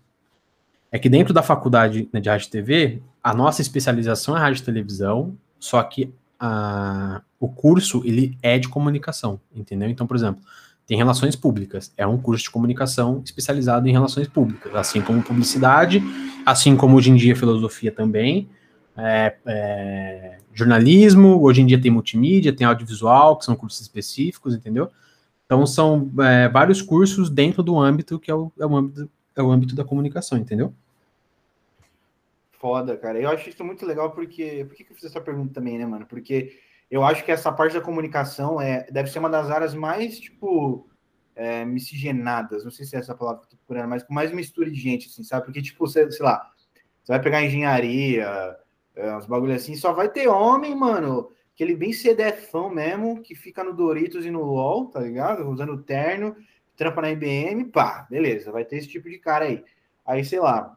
é 0.91 0.99
que 0.99 1.09
dentro 1.09 1.35
da 1.35 1.43
faculdade 1.43 2.09
né, 2.13 2.21
de 2.21 2.29
rádio 2.29 2.47
e 2.47 2.51
TV, 2.51 3.03
a 3.23 3.35
nossa 3.35 3.61
especialização 3.61 4.37
é 4.37 4.41
rádio 4.41 4.63
e 4.63 4.65
televisão, 4.65 5.37
só 5.59 5.83
que 5.83 6.13
a, 6.39 7.23
o 7.41 7.49
curso 7.49 8.03
ele 8.05 8.37
é 8.43 8.59
de 8.59 8.69
comunicação, 8.69 9.41
entendeu? 9.55 9.89
Então, 9.89 10.07
por 10.07 10.17
exemplo, 10.17 10.43
tem 10.87 10.97
relações 10.97 11.35
públicas, 11.35 11.93
é 11.97 12.07
um 12.07 12.17
curso 12.17 12.45
de 12.45 12.51
comunicação 12.51 13.21
especializado 13.25 13.89
em 13.89 13.93
relações 13.93 14.29
públicas, 14.29 14.73
assim 14.75 15.01
como 15.01 15.21
publicidade, 15.21 16.03
assim 16.45 16.77
como 16.77 16.97
hoje 16.97 17.11
em 17.11 17.17
dia 17.17 17.35
filosofia 17.35 17.91
também, 17.91 18.49
é, 18.97 19.37
é, 19.47 20.38
jornalismo, 20.55 21.43
hoje 21.43 21.61
em 21.61 21.67
dia 21.67 21.81
tem 21.81 21.91
multimídia, 21.91 22.55
tem 22.55 22.67
audiovisual, 22.67 23.37
que 23.38 23.45
são 23.45 23.55
cursos 23.55 23.81
específicos, 23.81 24.55
entendeu? 24.55 24.91
Então 25.45 25.67
são 25.67 26.11
é, 26.21 26.49
vários 26.49 26.83
cursos 26.83 27.31
dentro 27.31 27.62
do 27.62 27.79
âmbito 27.79 28.19
que 28.19 28.31
é 28.31 28.35
o, 28.35 28.50
é 28.59 28.67
o, 28.67 28.76
âmbito, 28.76 29.11
é 29.37 29.43
o 29.43 29.50
âmbito 29.50 29.75
da 29.75 29.85
comunicação, 29.85 30.38
entendeu? 30.38 30.73
Foda, 32.59 32.97
cara. 32.97 33.21
Eu 33.21 33.31
acho 33.31 33.49
isso 33.49 33.62
muito 33.62 33.85
legal 33.87 34.11
porque. 34.11 34.65
Por 34.65 34.76
que 34.76 34.87
eu 34.91 34.95
fiz 34.97 35.05
essa 35.05 35.21
pergunta 35.21 35.55
também, 35.55 35.79
né, 35.79 35.87
mano? 35.87 36.07
Porque 36.07 36.59
eu 36.91 37.05
acho 37.05 37.25
que 37.25 37.31
essa 37.31 37.53
parte 37.53 37.75
da 37.75 37.81
comunicação 37.81 38.61
é, 38.61 38.87
deve 38.91 39.11
ser 39.11 39.19
uma 39.19 39.29
das 39.29 39.50
áreas 39.50 39.75
mais, 39.75 40.19
tipo, 40.19 40.88
é, 41.35 41.65
miscigenadas. 41.65 42.65
Não 42.65 42.71
sei 42.71 42.87
se 42.87 42.97
é 42.97 42.99
essa 42.99 43.15
palavra 43.15 43.43
que 43.43 43.47
eu 43.47 43.50
tô 43.50 43.57
procurando, 43.59 43.91
mas 43.91 44.03
com 44.03 44.15
mais 44.15 44.33
mistura 44.33 44.71
de 44.71 44.81
gente, 44.81 45.09
assim, 45.09 45.23
sabe? 45.23 45.45
Porque, 45.45 45.62
tipo, 45.62 45.87
você, 45.87 46.11
sei 46.11 46.25
lá, 46.25 46.50
você 47.05 47.12
vai 47.12 47.21
pegar 47.23 47.45
engenharia, 47.45 48.57
é, 48.97 49.15
uns 49.15 49.26
bagulho 49.26 49.55
assim, 49.55 49.76
só 49.76 49.93
vai 49.93 50.09
ter 50.09 50.26
homem, 50.26 50.75
mano, 50.75 51.31
aquele 51.55 51.76
bem 51.76 51.93
cedefão 51.93 52.71
mesmo, 52.71 53.23
que 53.23 53.35
fica 53.35 53.62
no 53.62 53.75
Doritos 53.75 54.25
e 54.25 54.31
no 54.31 54.43
LOL, 54.43 54.87
tá 54.87 55.00
ligado? 55.00 55.49
Usando 55.49 55.83
terno, 55.83 56.35
trampa 56.76 57.03
na 57.03 57.11
IBM, 57.11 57.67
pá, 57.67 58.07
beleza, 58.11 58.50
vai 58.50 58.65
ter 58.65 58.76
esse 58.76 58.88
tipo 58.88 59.09
de 59.09 59.19
cara 59.19 59.45
aí. 59.45 59.62
Aí, 60.05 60.25
sei 60.25 60.41
lá, 60.41 60.76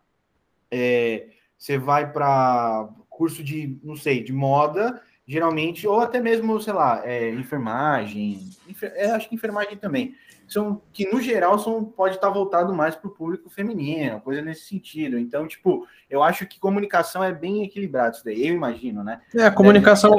é, 0.69 1.27
você 1.57 1.77
vai 1.77 2.11
para 2.11 2.89
curso 3.09 3.43
de, 3.43 3.77
não 3.83 3.95
sei, 3.95 4.23
de 4.23 4.33
moda, 4.33 5.01
geralmente, 5.27 5.87
ou 5.87 5.99
até 5.99 6.19
mesmo, 6.19 6.59
sei 6.59 6.73
lá, 6.73 7.01
é, 7.05 7.29
enfermagem, 7.29 8.49
enfer, 8.67 8.93
é, 8.95 9.11
acho 9.11 9.29
que 9.29 9.35
enfermagem 9.35 9.77
também, 9.77 10.15
são 10.53 10.81
que 10.91 11.11
no 11.11 11.21
geral 11.21 11.59
são, 11.59 11.83
pode 11.83 12.15
estar 12.15 12.29
voltado 12.29 12.73
mais 12.73 12.95
para 12.95 13.07
o 13.07 13.13
público 13.13 13.49
feminino, 13.49 14.21
coisa 14.21 14.41
nesse 14.41 14.61
sentido. 14.61 15.17
Então, 15.17 15.47
tipo, 15.47 15.87
eu 16.09 16.23
acho 16.23 16.45
que 16.45 16.59
comunicação 16.59 17.23
é 17.23 17.31
bem 17.31 17.63
equilibrado 17.63 18.15
isso 18.15 18.25
daí, 18.25 18.47
eu 18.47 18.55
imagino, 18.55 19.03
né? 19.03 19.21
É, 19.35 19.45
a 19.45 19.51
comunicação. 19.51 20.15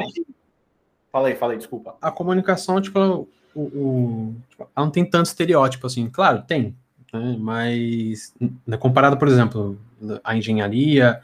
Fala 1.11 1.27
aí, 1.27 1.35
fala 1.35 1.53
aí, 1.53 1.57
desculpa. 1.57 1.95
A 2.01 2.09
comunicação, 2.09 2.79
tipo, 2.79 3.27
o, 3.53 3.61
o, 3.61 4.35
tipo, 4.49 4.63
ela 4.75 4.85
não 4.85 4.91
tem 4.91 5.03
tanto 5.03 5.25
estereótipo 5.25 5.87
assim. 5.87 6.09
Claro, 6.09 6.43
tem, 6.43 6.75
né? 7.13 7.35
mas 7.39 8.33
né, 8.65 8.77
comparado, 8.77 9.17
por 9.17 9.27
exemplo, 9.27 9.77
a 10.23 10.35
engenharia, 10.35 11.19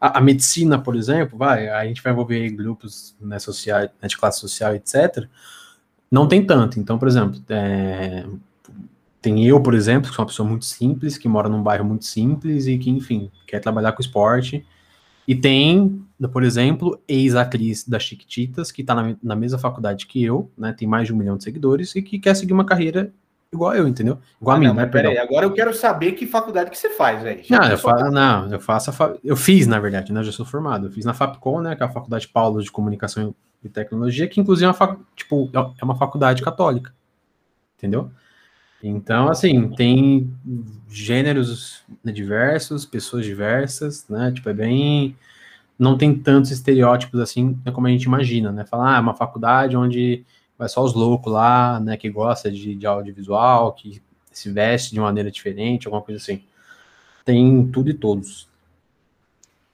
a, 0.00 0.18
a, 0.18 0.20
medicina, 0.20 0.78
por 0.78 0.94
exemplo, 0.94 1.36
vai, 1.36 1.68
a 1.68 1.84
gente 1.86 2.02
vai 2.02 2.12
envolver 2.12 2.50
grupos 2.50 3.16
né, 3.20 3.38
social, 3.38 3.80
né, 3.80 4.08
de 4.08 4.16
classe 4.16 4.40
social, 4.40 4.74
etc. 4.74 5.26
Não 6.10 6.28
tem 6.28 6.44
tanto. 6.44 6.78
Então, 6.78 6.98
por 6.98 7.08
exemplo, 7.08 7.42
é, 7.48 8.24
tem 9.22 9.46
eu, 9.46 9.60
por 9.62 9.72
exemplo, 9.72 10.10
que 10.10 10.16
sou 10.16 10.24
uma 10.24 10.28
pessoa 10.28 10.48
muito 10.48 10.64
simples, 10.64 11.16
que 11.16 11.28
mora 11.28 11.48
num 11.48 11.62
bairro 11.62 11.84
muito 11.84 12.04
simples 12.04 12.66
e 12.66 12.76
que, 12.76 12.90
enfim, 12.90 13.30
quer 13.46 13.60
trabalhar 13.60 13.92
com 13.92 14.02
esporte. 14.02 14.66
E 15.26 15.36
tem, 15.36 16.04
por 16.32 16.42
exemplo, 16.42 17.00
ex-atriz 17.06 17.86
da 17.86 18.00
Chiquititas, 18.00 18.72
que 18.72 18.80
está 18.80 18.96
na, 18.96 19.16
na, 19.22 19.36
mesma 19.36 19.58
faculdade 19.58 20.06
que 20.06 20.22
eu, 20.22 20.50
né? 20.58 20.74
Tem 20.76 20.88
mais 20.88 21.06
de 21.06 21.14
um 21.14 21.16
milhão 21.16 21.36
de 21.36 21.44
seguidores 21.44 21.94
e 21.94 22.02
que 22.02 22.18
quer 22.18 22.34
seguir 22.34 22.52
uma 22.52 22.66
carreira 22.66 23.12
igual 23.52 23.72
eu, 23.76 23.86
entendeu? 23.86 24.18
Igual 24.40 24.54
ah, 24.54 24.56
a 24.56 24.60
mim, 24.60 24.66
não, 24.66 24.74
né? 24.74 24.86
Peraí, 24.86 25.16
agora 25.16 25.46
eu 25.46 25.52
quero 25.52 25.72
saber 25.72 26.12
que 26.12 26.26
faculdade 26.26 26.70
que 26.70 26.76
você 26.76 26.90
faz, 26.90 27.22
velho. 27.22 27.42
Não, 27.48 27.64
eu 27.68 27.78
fa 27.78 28.10
não, 28.10 28.50
eu 28.50 28.58
faço 28.58 28.90
a 28.90 28.92
fa 28.92 29.14
eu 29.22 29.36
fiz, 29.36 29.68
na 29.68 29.78
verdade, 29.78 30.12
né? 30.12 30.18
Eu 30.18 30.24
já 30.24 30.32
sou 30.32 30.44
formado. 30.44 30.88
Eu 30.88 30.90
fiz 30.90 31.04
na 31.04 31.14
Fapcom, 31.14 31.60
né? 31.60 31.76
Que 31.76 31.84
é 31.84 31.86
a 31.86 31.90
Faculdade 31.90 32.26
Paulo 32.26 32.60
de 32.60 32.72
Comunicação 32.72 33.32
e 33.62 33.68
Tecnologia, 33.68 34.26
que 34.26 34.40
inclusive 34.40 34.64
é 34.64 34.68
uma, 34.68 34.74
fac... 34.74 34.98
tipo, 35.14 35.48
é 35.54 35.84
uma 35.84 35.94
faculdade 35.94 36.42
católica. 36.42 36.92
Entendeu? 37.78 38.10
Então, 38.82 39.28
assim, 39.28 39.70
tem 39.70 40.34
gêneros 40.88 41.84
né, 42.02 42.10
diversos, 42.10 42.84
pessoas 42.84 43.24
diversas, 43.24 44.08
né? 44.08 44.32
Tipo, 44.32 44.48
é 44.48 44.54
bem. 44.54 45.16
Não 45.78 45.96
tem 45.96 46.16
tantos 46.18 46.50
estereótipos 46.50 47.20
assim 47.20 47.58
né, 47.64 47.72
como 47.72 47.86
a 47.86 47.90
gente 47.90 48.04
imagina, 48.04 48.50
né? 48.50 48.64
Falar, 48.66 48.94
ah, 48.94 48.96
é 48.98 49.00
uma 49.00 49.14
faculdade 49.14 49.76
onde 49.76 50.24
vai 50.58 50.68
só 50.68 50.82
os 50.82 50.94
loucos 50.94 51.32
lá, 51.32 51.78
né? 51.80 51.96
Que 51.96 52.10
gosta 52.10 52.50
de, 52.50 52.74
de 52.74 52.86
audiovisual, 52.86 53.72
que 53.72 54.02
se 54.32 54.50
veste 54.50 54.92
de 54.92 55.00
maneira 55.00 55.30
diferente, 55.30 55.86
alguma 55.86 56.02
coisa 56.02 56.20
assim. 56.20 56.42
Tem 57.24 57.66
tudo 57.70 57.90
e 57.90 57.94
todos. 57.94 58.48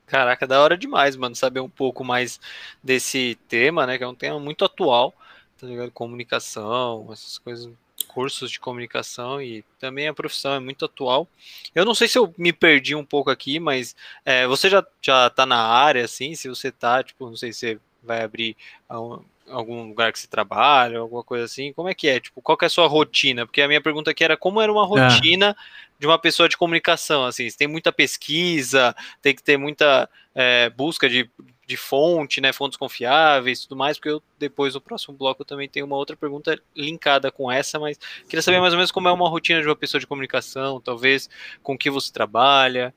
Caraca, 0.06 0.46
da 0.46 0.60
hora 0.60 0.76
demais, 0.76 1.16
mano, 1.16 1.34
saber 1.34 1.60
um 1.60 1.68
pouco 1.68 2.04
mais 2.04 2.40
desse 2.82 3.38
tema, 3.48 3.86
né? 3.86 3.96
Que 3.96 4.04
é 4.04 4.08
um 4.08 4.14
tema 4.14 4.38
muito 4.38 4.64
atual, 4.64 5.14
tá 5.58 5.66
ligado? 5.66 5.90
Comunicação, 5.90 7.06
essas 7.10 7.38
coisas 7.38 7.70
cursos 8.08 8.50
de 8.50 8.58
comunicação 8.58 9.40
e 9.40 9.64
também 9.78 10.08
a 10.08 10.14
profissão 10.14 10.54
é 10.54 10.58
muito 10.58 10.84
atual. 10.84 11.28
Eu 11.74 11.84
não 11.84 11.94
sei 11.94 12.08
se 12.08 12.18
eu 12.18 12.34
me 12.36 12.52
perdi 12.52 12.94
um 12.94 13.04
pouco 13.04 13.30
aqui, 13.30 13.60
mas 13.60 13.94
é, 14.24 14.46
você 14.46 14.68
já, 14.68 14.84
já 15.00 15.30
tá 15.30 15.46
na 15.46 15.62
área, 15.62 16.04
assim, 16.04 16.34
se 16.34 16.48
você 16.48 16.72
tá, 16.72 17.04
tipo, 17.04 17.28
não 17.28 17.36
sei 17.36 17.52
se 17.52 17.58
você 17.60 17.80
vai 18.02 18.22
abrir 18.22 18.56
algum 18.88 19.88
lugar 19.88 20.12
que 20.12 20.18
você 20.18 20.26
trabalha, 20.26 20.98
alguma 20.98 21.22
coisa 21.22 21.44
assim, 21.44 21.72
como 21.72 21.88
é 21.88 21.94
que 21.94 22.08
é? 22.08 22.18
Tipo, 22.18 22.40
qual 22.40 22.56
que 22.56 22.64
é 22.64 22.66
a 22.66 22.70
sua 22.70 22.86
rotina? 22.86 23.46
Porque 23.46 23.62
a 23.62 23.68
minha 23.68 23.80
pergunta 23.80 24.10
aqui 24.10 24.24
era 24.24 24.36
como 24.36 24.60
era 24.60 24.72
uma 24.72 24.84
é. 24.84 24.86
rotina 24.86 25.56
de 25.98 26.06
uma 26.06 26.18
pessoa 26.18 26.48
de 26.48 26.56
comunicação, 26.56 27.24
assim, 27.24 27.48
tem 27.50 27.68
muita 27.68 27.92
pesquisa, 27.92 28.94
tem 29.20 29.34
que 29.34 29.42
ter 29.42 29.56
muita 29.56 30.08
é, 30.34 30.70
busca 30.70 31.08
de, 31.08 31.28
de 31.68 31.76
fonte, 31.76 32.40
né, 32.40 32.50
fontes 32.50 32.78
confiáveis, 32.78 33.60
tudo 33.60 33.76
mais, 33.76 33.98
porque 33.98 34.08
eu 34.08 34.22
depois 34.38 34.72
no 34.72 34.80
próximo 34.80 35.14
bloco 35.14 35.42
eu 35.42 35.46
também 35.46 35.68
tenho 35.68 35.84
uma 35.84 35.96
outra 35.96 36.16
pergunta 36.16 36.58
linkada 36.74 37.30
com 37.30 37.52
essa, 37.52 37.78
mas 37.78 37.98
queria 38.26 38.40
saber 38.40 38.58
mais 38.58 38.72
ou 38.72 38.78
menos 38.78 38.90
como 38.90 39.06
é 39.06 39.12
uma 39.12 39.28
rotina 39.28 39.60
de 39.60 39.68
uma 39.68 39.76
pessoa 39.76 40.00
de 40.00 40.06
comunicação, 40.06 40.80
talvez 40.80 41.28
com 41.62 41.76
que 41.76 41.90
você 41.90 42.10
trabalha, 42.10 42.94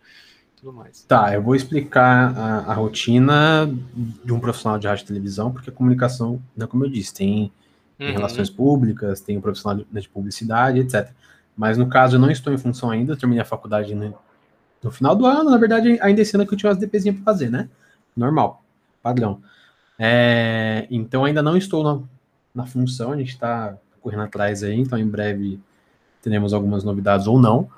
tudo 0.55 0.71
mais. 0.71 1.03
Tá, 1.03 1.33
eu 1.33 1.41
vou 1.41 1.53
explicar 1.53 2.33
a, 2.37 2.71
a 2.71 2.73
rotina 2.73 3.69
de 4.23 4.31
um 4.31 4.39
profissional 4.39 4.79
de 4.79 4.87
rádio 4.87 5.03
e 5.03 5.07
televisão, 5.07 5.51
porque 5.51 5.69
a 5.69 5.73
comunicação, 5.73 6.41
né, 6.55 6.65
como 6.65 6.85
eu 6.85 6.89
disse, 6.89 7.13
tem, 7.13 7.51
tem 7.97 8.07
uhum. 8.07 8.13
relações 8.13 8.49
públicas, 8.49 9.19
tem 9.19 9.37
o 9.37 9.41
profissional 9.41 9.79
de, 9.79 9.87
né, 9.91 9.99
de 9.99 10.07
publicidade, 10.07 10.79
etc. 10.79 11.09
Mas 11.57 11.77
no 11.77 11.89
caso, 11.89 12.15
eu 12.15 12.19
não 12.21 12.31
estou 12.31 12.53
em 12.53 12.57
função 12.57 12.89
ainda, 12.89 13.17
terminei 13.17 13.41
a 13.41 13.45
faculdade 13.45 13.93
no, 13.93 14.17
no 14.81 14.91
final 14.91 15.13
do 15.13 15.25
ano, 15.25 15.49
na 15.49 15.57
verdade, 15.57 15.99
ainda 16.01 16.21
esse 16.21 16.33
ano 16.35 16.47
que 16.47 16.53
eu 16.53 16.57
tinha 16.57 16.69
umas 16.69 16.79
DPzinhas 16.79 17.17
para 17.17 17.25
fazer, 17.25 17.49
né? 17.49 17.67
Normal, 18.15 18.60
padrão. 19.01 19.41
É, 19.97 20.87
então 20.89 21.25
ainda 21.25 21.43
não 21.43 21.55
estou 21.55 21.83
na, 21.83 22.01
na 22.53 22.65
função, 22.65 23.11
a 23.11 23.17
gente 23.17 23.29
está 23.29 23.77
correndo 24.01 24.23
atrás 24.23 24.63
aí, 24.63 24.79
então 24.79 24.97
em 24.97 25.07
breve 25.07 25.59
teremos 26.21 26.53
algumas 26.53 26.83
novidades 26.83 27.27
ou 27.27 27.39
não. 27.39 27.69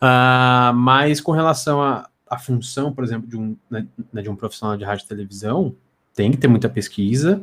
Uh, 0.00 0.72
mas 0.74 1.20
com 1.20 1.32
relação 1.32 1.82
à, 1.82 2.38
função, 2.38 2.92
por 2.92 3.02
exemplo, 3.02 3.28
de 3.28 3.36
um, 3.36 3.56
né, 3.70 3.86
né, 4.12 4.22
de 4.22 4.28
um 4.28 4.36
profissional 4.36 4.76
de 4.76 4.84
rádio 4.84 5.04
e 5.04 5.08
televisão, 5.08 5.74
tem 6.14 6.30
que 6.30 6.36
ter 6.36 6.48
muita 6.48 6.68
pesquisa, 6.68 7.42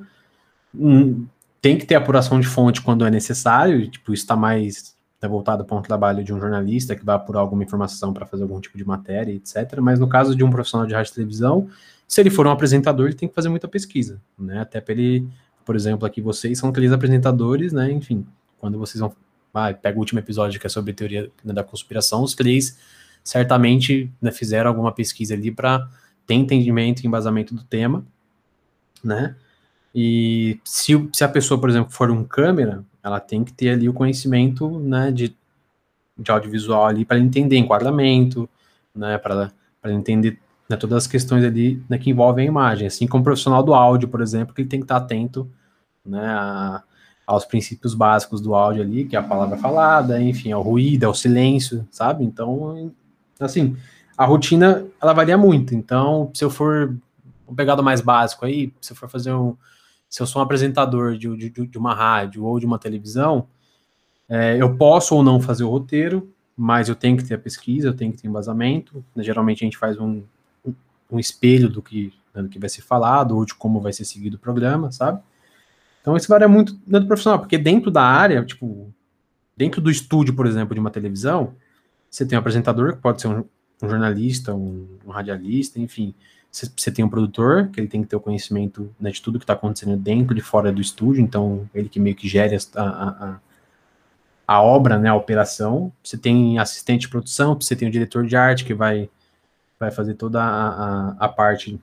um, 0.73 1.25
tem 1.61 1.77
que 1.77 1.85
ter 1.85 1.95
apuração 1.95 2.39
de 2.39 2.47
fonte 2.47 2.81
quando 2.81 3.05
é 3.05 3.09
necessário, 3.09 3.89
tipo, 3.89 4.13
isso 4.13 4.23
está 4.23 4.35
mais 4.35 4.95
é 5.21 5.27
voltado 5.27 5.65
para 5.65 5.75
um 5.75 5.81
trabalho 5.81 6.23
de 6.23 6.33
um 6.33 6.39
jornalista 6.39 6.95
que 6.95 7.03
vai 7.03 7.15
apurar 7.15 7.39
alguma 7.39 7.63
informação 7.63 8.13
para 8.13 8.25
fazer 8.25 8.43
algum 8.43 8.59
tipo 8.59 8.77
de 8.77 8.85
matéria, 8.85 9.33
etc. 9.33 9.79
Mas 9.81 9.99
no 9.99 10.07
caso 10.07 10.35
de 10.35 10.43
um 10.43 10.49
profissional 10.49 10.87
de 10.87 10.93
rádio 10.93 11.11
e 11.11 11.15
televisão, 11.15 11.67
se 12.07 12.21
ele 12.21 12.29
for 12.29 12.45
um 12.47 12.51
apresentador, 12.51 13.07
ele 13.07 13.15
tem 13.15 13.27
que 13.27 13.35
fazer 13.35 13.49
muita 13.49 13.67
pesquisa, 13.67 14.21
né? 14.37 14.59
Até 14.59 14.79
para 14.79 14.93
ele, 14.93 15.27
por 15.65 15.75
exemplo, 15.75 16.05
aqui 16.05 16.21
vocês 16.21 16.57
são 16.57 16.71
três 16.71 16.91
apresentadores, 16.91 17.73
né? 17.73 17.91
Enfim, 17.91 18.25
quando 18.57 18.77
vocês 18.77 18.99
vão. 18.99 19.13
Ah, 19.53 19.73
pega 19.73 19.97
o 19.97 19.99
último 19.99 20.19
episódio 20.19 20.59
que 20.59 20.67
é 20.67 20.69
sobre 20.69 20.91
teoria 20.91 21.31
né, 21.43 21.53
da 21.53 21.63
conspiração, 21.63 22.21
os 22.21 22.35
três 22.35 22.77
certamente 23.23 24.11
né, 24.21 24.29
fizeram 24.29 24.69
alguma 24.69 24.91
pesquisa 24.91 25.33
ali 25.33 25.49
para 25.49 25.89
ter 26.27 26.33
entendimento 26.33 27.01
e 27.01 27.07
embasamento 27.07 27.55
do 27.55 27.63
tema, 27.63 28.05
né? 29.03 29.35
E 29.93 30.59
se, 30.65 31.09
se 31.13 31.23
a 31.23 31.29
pessoa, 31.29 31.59
por 31.59 31.69
exemplo, 31.69 31.91
for 31.91 32.11
um 32.11 32.23
câmera, 32.23 32.83
ela 33.01 33.19
tem 33.19 33.43
que 33.45 33.53
ter 33.53 33.69
ali 33.69 33.87
o 33.87 33.93
conhecimento 33.93 34.77
né, 34.79 35.09
de, 35.09 35.33
de 36.17 36.31
audiovisual 36.31 36.85
ali 36.85 37.05
para 37.05 37.17
entender 37.17 37.55
enquadramento, 37.55 38.49
né, 38.93 39.17
para 39.17 39.53
entender 39.85 40.37
né, 40.69 40.75
todas 40.75 40.97
as 40.97 41.07
questões 41.07 41.43
ali 41.43 41.83
né, 41.89 41.97
que 41.97 42.09
envolvem 42.09 42.45
a 42.45 42.47
imagem. 42.47 42.87
Assim 42.87 43.07
como 43.07 43.21
o 43.21 43.23
profissional 43.23 43.63
do 43.63 43.73
áudio, 43.73 44.07
por 44.07 44.21
exemplo, 44.21 44.53
que 44.53 44.61
ele 44.61 44.69
tem 44.69 44.79
que 44.79 44.85
estar 44.85 44.97
atento 44.97 45.49
né, 46.05 46.25
a, 46.27 46.83
aos 47.25 47.45
princípios 47.45 47.93
básicos 47.93 48.41
do 48.41 48.55
áudio 48.55 48.81
ali, 48.81 49.05
que 49.05 49.15
é 49.15 49.19
a 49.19 49.23
palavra 49.23 49.57
falada, 49.57 50.21
enfim, 50.21 50.51
ao 50.51 50.61
ruído, 50.61 51.05
ao 51.05 51.13
silêncio, 51.13 51.87
sabe? 51.91 52.23
Então, 52.23 52.91
assim, 53.39 53.75
a 54.17 54.25
rotina, 54.25 54.85
ela 55.01 55.13
varia 55.13 55.37
muito. 55.37 55.73
Então, 55.75 56.31
se 56.33 56.43
eu 56.43 56.49
for 56.49 56.95
um 57.47 57.55
pegado 57.55 57.83
mais 57.83 58.01
básico 58.01 58.45
aí, 58.45 58.73
se 58.81 58.93
eu 58.93 58.95
for 58.95 59.09
fazer 59.09 59.33
um 59.33 59.55
se 60.15 60.21
eu 60.21 60.27
sou 60.27 60.41
um 60.41 60.45
apresentador 60.45 61.17
de, 61.17 61.35
de, 61.35 61.49
de 61.49 61.77
uma 61.77 61.93
rádio 61.93 62.45
ou 62.45 62.57
de 62.57 62.65
uma 62.65 62.79
televisão, 62.79 63.47
é, 64.29 64.55
eu 64.55 64.77
posso 64.77 65.13
ou 65.13 65.21
não 65.21 65.41
fazer 65.41 65.65
o 65.65 65.69
roteiro, 65.69 66.31
mas 66.55 66.87
eu 66.87 66.95
tenho 66.95 67.17
que 67.17 67.25
ter 67.25 67.33
a 67.33 67.37
pesquisa, 67.37 67.89
eu 67.89 67.93
tenho 67.93 68.13
que 68.13 68.21
ter 68.21 68.27
embasamento. 68.29 69.03
Né, 69.13 69.23
geralmente 69.23 69.63
a 69.63 69.65
gente 69.65 69.77
faz 69.77 69.99
um, 69.99 70.23
um 71.11 71.19
espelho 71.19 71.69
do 71.69 71.81
que, 71.81 72.13
né, 72.33 72.43
do 72.43 72.49
que 72.49 72.59
vai 72.59 72.69
ser 72.69 72.81
falado 72.81 73.35
ou 73.35 73.45
de 73.45 73.53
como 73.55 73.79
vai 73.79 73.93
ser 73.93 74.05
seguido 74.05 74.37
o 74.37 74.39
programa, 74.39 74.91
sabe? 74.91 75.21
Então 76.01 76.15
isso 76.15 76.27
varia 76.27 76.47
muito 76.47 76.73
dentro 76.85 77.01
do 77.01 77.07
profissional, 77.07 77.39
porque 77.39 77.57
dentro 77.57 77.89
da 77.89 78.03
área, 78.03 78.43
tipo, 78.43 78.93
dentro 79.57 79.81
do 79.81 79.89
estúdio, 79.89 80.35
por 80.35 80.45
exemplo, 80.45 80.73
de 80.73 80.79
uma 80.79 80.91
televisão, 80.91 81.53
você 82.09 82.25
tem 82.25 82.37
um 82.37 82.39
apresentador, 82.39 82.95
que 82.95 83.01
pode 83.01 83.21
ser 83.21 83.27
um, 83.27 83.43
um 83.81 83.89
jornalista, 83.89 84.53
um, 84.53 84.87
um 85.05 85.09
radialista, 85.09 85.79
enfim, 85.79 86.13
você 86.51 86.89
tem 86.89 87.03
um 87.03 87.09
produtor, 87.09 87.67
que 87.67 87.79
ele 87.79 87.87
tem 87.87 88.01
que 88.01 88.07
ter 88.07 88.15
o 88.15 88.19
conhecimento 88.19 88.89
né, 88.99 89.11
de 89.11 89.21
tudo 89.21 89.37
que 89.37 89.43
está 89.43 89.53
acontecendo 89.53 89.97
dentro 89.97 90.37
e 90.37 90.41
fora 90.41 90.71
do 90.71 90.79
estúdio, 90.79 91.21
então 91.21 91.69
ele 91.73 91.89
que 91.89 91.99
meio 91.99 92.15
que 92.15 92.29
gere 92.29 92.55
a, 92.75 92.81
a, 92.81 93.39
a 94.47 94.61
obra, 94.61 94.97
né, 94.97 95.09
a 95.09 95.15
operação. 95.15 95.91
Você 96.01 96.17
tem 96.17 96.57
assistente 96.57 97.01
de 97.01 97.07
produção, 97.09 97.55
você 97.59 97.75
tem 97.75 97.87
o 97.87 97.91
diretor 97.91 98.25
de 98.25 98.37
arte 98.37 98.63
que 98.63 98.73
vai, 98.73 99.09
vai 99.79 99.91
fazer 99.91 100.15
toda 100.15 100.41
a, 100.41 100.69
a, 100.69 101.09
a 101.19 101.29
parte 101.29 101.79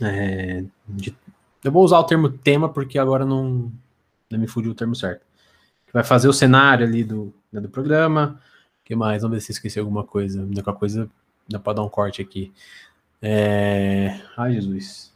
é, 0.00 0.64
de, 0.88 1.14
Eu 1.62 1.72
vou 1.72 1.84
usar 1.84 1.98
o 1.98 2.04
termo 2.04 2.28
tema 2.28 2.68
porque 2.68 2.98
agora 2.98 3.24
não, 3.24 3.72
não 4.30 4.38
me 4.38 4.46
fugiu 4.46 4.72
o 4.72 4.74
termo 4.74 4.94
certo. 4.94 5.22
Vai 5.92 6.04
fazer 6.04 6.28
o 6.28 6.32
cenário 6.32 6.86
ali 6.86 7.02
do, 7.02 7.32
né, 7.52 7.60
do 7.60 7.68
programa. 7.68 8.40
O 8.82 8.84
que 8.84 8.94
mais? 8.94 9.22
Vamos 9.22 9.36
ver 9.36 9.40
se 9.40 9.52
esqueci 9.52 9.78
alguma 9.78 10.04
coisa. 10.04 10.42
Alguma 10.42 10.74
coisa 10.74 11.08
dá 11.48 11.58
para 11.58 11.74
dar 11.74 11.82
um 11.82 11.88
corte 11.88 12.20
aqui. 12.20 12.52
É... 13.22 14.20
Ai, 14.36 14.54
Jesus. 14.54 15.12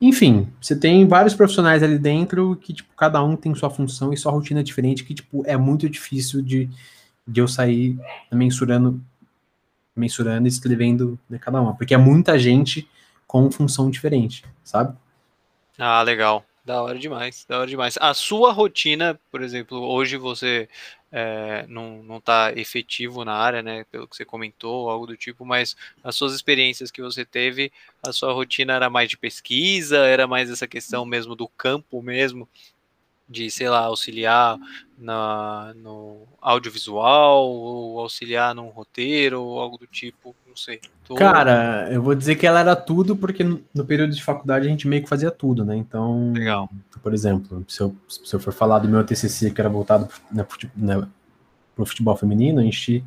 Enfim, 0.00 0.48
você 0.60 0.76
tem 0.76 1.06
vários 1.08 1.34
profissionais 1.34 1.82
ali 1.82 1.98
dentro 1.98 2.56
que, 2.56 2.72
tipo, 2.72 2.94
cada 2.96 3.22
um 3.22 3.34
tem 3.34 3.52
sua 3.54 3.68
função 3.68 4.12
e 4.12 4.16
sua 4.16 4.30
rotina 4.30 4.62
diferente, 4.62 5.02
que, 5.04 5.12
tipo, 5.12 5.42
é 5.44 5.56
muito 5.56 5.88
difícil 5.88 6.40
de, 6.40 6.70
de 7.26 7.40
eu 7.40 7.48
sair 7.48 7.98
mensurando 8.30 9.02
mensurando 9.98 10.46
e 10.46 10.48
escrevendo 10.48 11.18
né, 11.28 11.38
cada 11.38 11.60
uma, 11.60 11.74
porque 11.74 11.94
é 11.94 11.98
muita 11.98 12.38
gente 12.38 12.88
com 13.26 13.50
função 13.50 13.90
diferente, 13.90 14.44
sabe? 14.64 14.96
Ah, 15.78 16.02
legal. 16.02 16.44
Da 16.64 16.82
hora 16.82 16.98
demais, 16.98 17.46
da 17.48 17.60
hora 17.60 17.66
demais. 17.66 17.96
A 17.98 18.12
sua 18.12 18.52
rotina, 18.52 19.18
por 19.30 19.40
exemplo, 19.40 19.78
hoje 19.78 20.18
você 20.18 20.68
é, 21.10 21.64
não, 21.66 22.02
não 22.02 22.20
tá 22.20 22.52
efetivo 22.54 23.24
na 23.24 23.32
área, 23.32 23.62
né? 23.62 23.84
Pelo 23.90 24.06
que 24.06 24.14
você 24.14 24.24
comentou, 24.24 24.90
algo 24.90 25.06
do 25.06 25.16
tipo, 25.16 25.46
mas 25.46 25.74
as 26.04 26.14
suas 26.14 26.34
experiências 26.34 26.90
que 26.90 27.00
você 27.00 27.24
teve, 27.24 27.72
a 28.02 28.12
sua 28.12 28.32
rotina 28.34 28.74
era 28.74 28.90
mais 28.90 29.08
de 29.08 29.16
pesquisa, 29.16 29.98
era 29.98 30.26
mais 30.26 30.50
essa 30.50 30.66
questão 30.66 31.06
mesmo 31.06 31.34
do 31.34 31.48
campo 31.48 32.02
mesmo, 32.02 32.46
de, 33.28 33.50
sei 33.50 33.68
lá, 33.68 33.80
auxiliar 33.80 34.58
na, 34.98 35.74
no 35.76 36.22
audiovisual, 36.40 37.46
ou 37.46 38.00
auxiliar 38.00 38.54
num 38.54 38.68
roteiro, 38.68 39.42
ou 39.42 39.60
algo 39.60 39.76
do 39.76 39.86
tipo, 39.86 40.34
não 40.46 40.56
sei. 40.56 40.80
Tô... 41.04 41.14
Cara, 41.14 41.88
eu 41.92 42.02
vou 42.02 42.14
dizer 42.14 42.36
que 42.36 42.46
ela 42.46 42.60
era 42.60 42.74
tudo, 42.74 43.14
porque 43.14 43.44
no, 43.44 43.84
período 43.84 44.14
de 44.14 44.24
faculdade 44.24 44.66
a 44.66 44.70
gente 44.70 44.88
meio 44.88 45.02
que 45.02 45.08
fazia 45.08 45.30
tudo, 45.30 45.64
né? 45.64 45.76
Então, 45.76 46.32
Legal. 46.32 46.70
por 47.02 47.12
exemplo, 47.12 47.64
se 47.68 47.80
eu, 47.80 47.94
se 48.08 48.34
eu 48.34 48.40
for 48.40 48.52
falar 48.52 48.78
do 48.78 48.88
meu 48.88 49.04
TCC, 49.04 49.50
que 49.50 49.60
era 49.60 49.68
voltado 49.68 50.08
né, 50.32 50.46
né, 50.74 51.06
para 51.74 51.82
o 51.82 51.86
futebol 51.86 52.16
feminino, 52.16 52.60
a 52.60 52.62
gente, 52.62 53.04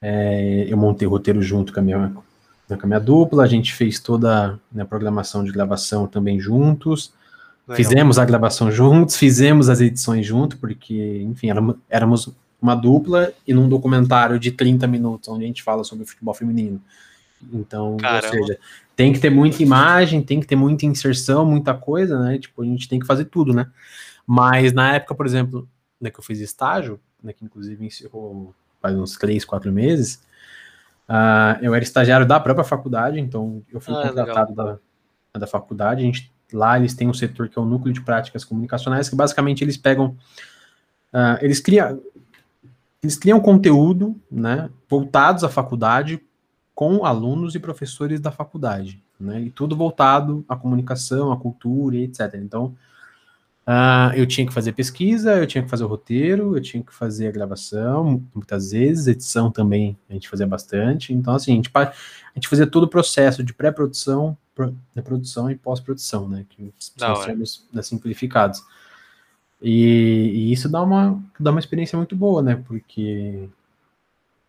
é, 0.00 0.66
eu 0.68 0.76
montei 0.76 1.06
o 1.08 1.10
roteiro 1.10 1.42
junto 1.42 1.72
com 1.72 1.80
a 1.80 1.82
minha, 1.82 1.98
né, 2.68 2.76
com 2.76 2.84
a 2.84 2.86
minha 2.86 3.00
dupla, 3.00 3.42
a 3.42 3.48
gente 3.48 3.74
fez 3.74 3.98
toda 3.98 4.46
a 4.46 4.58
né, 4.72 4.84
programação 4.84 5.42
de 5.42 5.50
gravação 5.50 6.06
também 6.06 6.38
juntos, 6.38 7.12
Legal. 7.66 7.76
Fizemos 7.76 8.18
a 8.18 8.24
gravação 8.24 8.70
juntos, 8.70 9.16
fizemos 9.16 9.68
as 9.68 9.80
edições 9.80 10.26
juntos, 10.26 10.58
porque, 10.58 11.22
enfim, 11.22 11.48
éramos, 11.88 12.30
uma 12.60 12.74
dupla 12.74 13.32
e 13.46 13.52
num 13.52 13.68
documentário 13.68 14.38
de 14.38 14.50
30 14.50 14.86
minutos, 14.86 15.28
onde 15.28 15.44
a 15.44 15.46
gente 15.46 15.62
fala 15.62 15.84
sobre 15.84 16.04
o 16.04 16.06
futebol 16.06 16.34
feminino. 16.34 16.80
Então, 17.52 17.96
Caramba. 17.98 18.26
ou 18.26 18.32
seja, 18.32 18.58
tem 18.96 19.12
que 19.12 19.18
ter 19.18 19.30
muita 19.30 19.62
imagem, 19.62 20.22
tem 20.22 20.40
que 20.40 20.46
ter 20.46 20.56
muita 20.56 20.86
inserção, 20.86 21.44
muita 21.44 21.74
coisa, 21.74 22.18
né? 22.18 22.38
Tipo, 22.38 22.62
a 22.62 22.64
gente 22.64 22.88
tem 22.88 22.98
que 22.98 23.06
fazer 23.06 23.26
tudo, 23.26 23.52
né? 23.52 23.66
Mas 24.26 24.72
na 24.72 24.94
época, 24.94 25.14
por 25.14 25.26
exemplo, 25.26 25.68
né, 26.00 26.10
que 26.10 26.18
eu 26.18 26.24
fiz 26.24 26.40
estágio, 26.40 26.98
né, 27.22 27.32
que 27.32 27.44
inclusive 27.44 27.84
encerrou 27.84 28.54
faz 28.80 28.96
uns 28.96 29.16
três, 29.16 29.44
quatro 29.44 29.72
meses, 29.72 30.22
ah, 31.08 31.58
eu 31.62 31.74
era 31.74 31.82
estagiário 31.82 32.26
da 32.26 32.38
própria 32.38 32.64
faculdade, 32.64 33.18
então 33.18 33.62
eu 33.72 33.80
fui 33.80 33.94
Ah, 33.94 34.08
contratado 34.08 34.54
da, 34.54 34.78
da 35.38 35.46
faculdade, 35.46 36.02
a 36.02 36.04
gente 36.04 36.33
Lá 36.54 36.78
eles 36.78 36.94
têm 36.94 37.08
um 37.08 37.14
setor 37.14 37.48
que 37.48 37.58
é 37.58 37.62
o 37.62 37.64
núcleo 37.64 37.92
de 37.92 38.00
práticas 38.00 38.44
comunicacionais, 38.44 39.08
que 39.08 39.16
basicamente 39.16 39.64
eles 39.64 39.76
pegam, 39.76 40.16
uh, 41.12 41.36
eles 41.42 41.58
criam, 41.58 42.00
eles 43.02 43.16
criam 43.16 43.40
conteúdo, 43.40 44.14
né, 44.30 44.70
voltados 44.88 45.42
à 45.42 45.48
faculdade 45.48 46.20
com 46.74 47.04
alunos 47.04 47.54
e 47.54 47.58
professores 47.58 48.20
da 48.20 48.30
faculdade, 48.30 49.02
né, 49.18 49.40
e 49.40 49.50
tudo 49.50 49.76
voltado 49.76 50.44
à 50.48 50.54
comunicação, 50.54 51.32
à 51.32 51.36
cultura, 51.36 51.96
etc. 51.96 52.34
Então, 52.36 52.74
uh, 53.66 54.14
eu 54.14 54.24
tinha 54.24 54.46
que 54.46 54.54
fazer 54.54 54.72
pesquisa, 54.72 55.34
eu 55.34 55.46
tinha 55.46 55.64
que 55.64 55.70
fazer 55.70 55.82
o 55.82 55.88
roteiro, 55.88 56.56
eu 56.56 56.62
tinha 56.62 56.82
que 56.84 56.94
fazer 56.94 57.26
a 57.26 57.32
gravação, 57.32 58.22
muitas 58.32 58.70
vezes, 58.70 59.08
edição 59.08 59.50
também 59.50 59.98
a 60.08 60.12
gente 60.12 60.28
fazia 60.28 60.46
bastante. 60.46 61.12
Então, 61.12 61.34
assim, 61.34 61.52
a 61.52 61.56
gente, 61.56 61.70
a 61.74 61.92
gente 62.36 62.48
fazia 62.48 62.66
todo 62.66 62.84
o 62.84 62.88
processo 62.88 63.42
de 63.42 63.52
pré-produção, 63.52 64.36
da 64.94 65.02
produção 65.02 65.50
e 65.50 65.56
pós-produção, 65.56 66.28
né? 66.28 66.44
Que 66.48 66.72
são 66.78 67.12
hora. 67.12 67.26
termos 67.26 67.66
né, 67.72 67.82
simplificados. 67.82 68.62
E, 69.60 70.30
e 70.34 70.52
isso 70.52 70.68
dá 70.68 70.82
uma, 70.82 71.22
dá 71.38 71.50
uma 71.50 71.60
experiência 71.60 71.96
muito 71.96 72.14
boa, 72.14 72.42
né? 72.42 72.62
Porque 72.66 73.48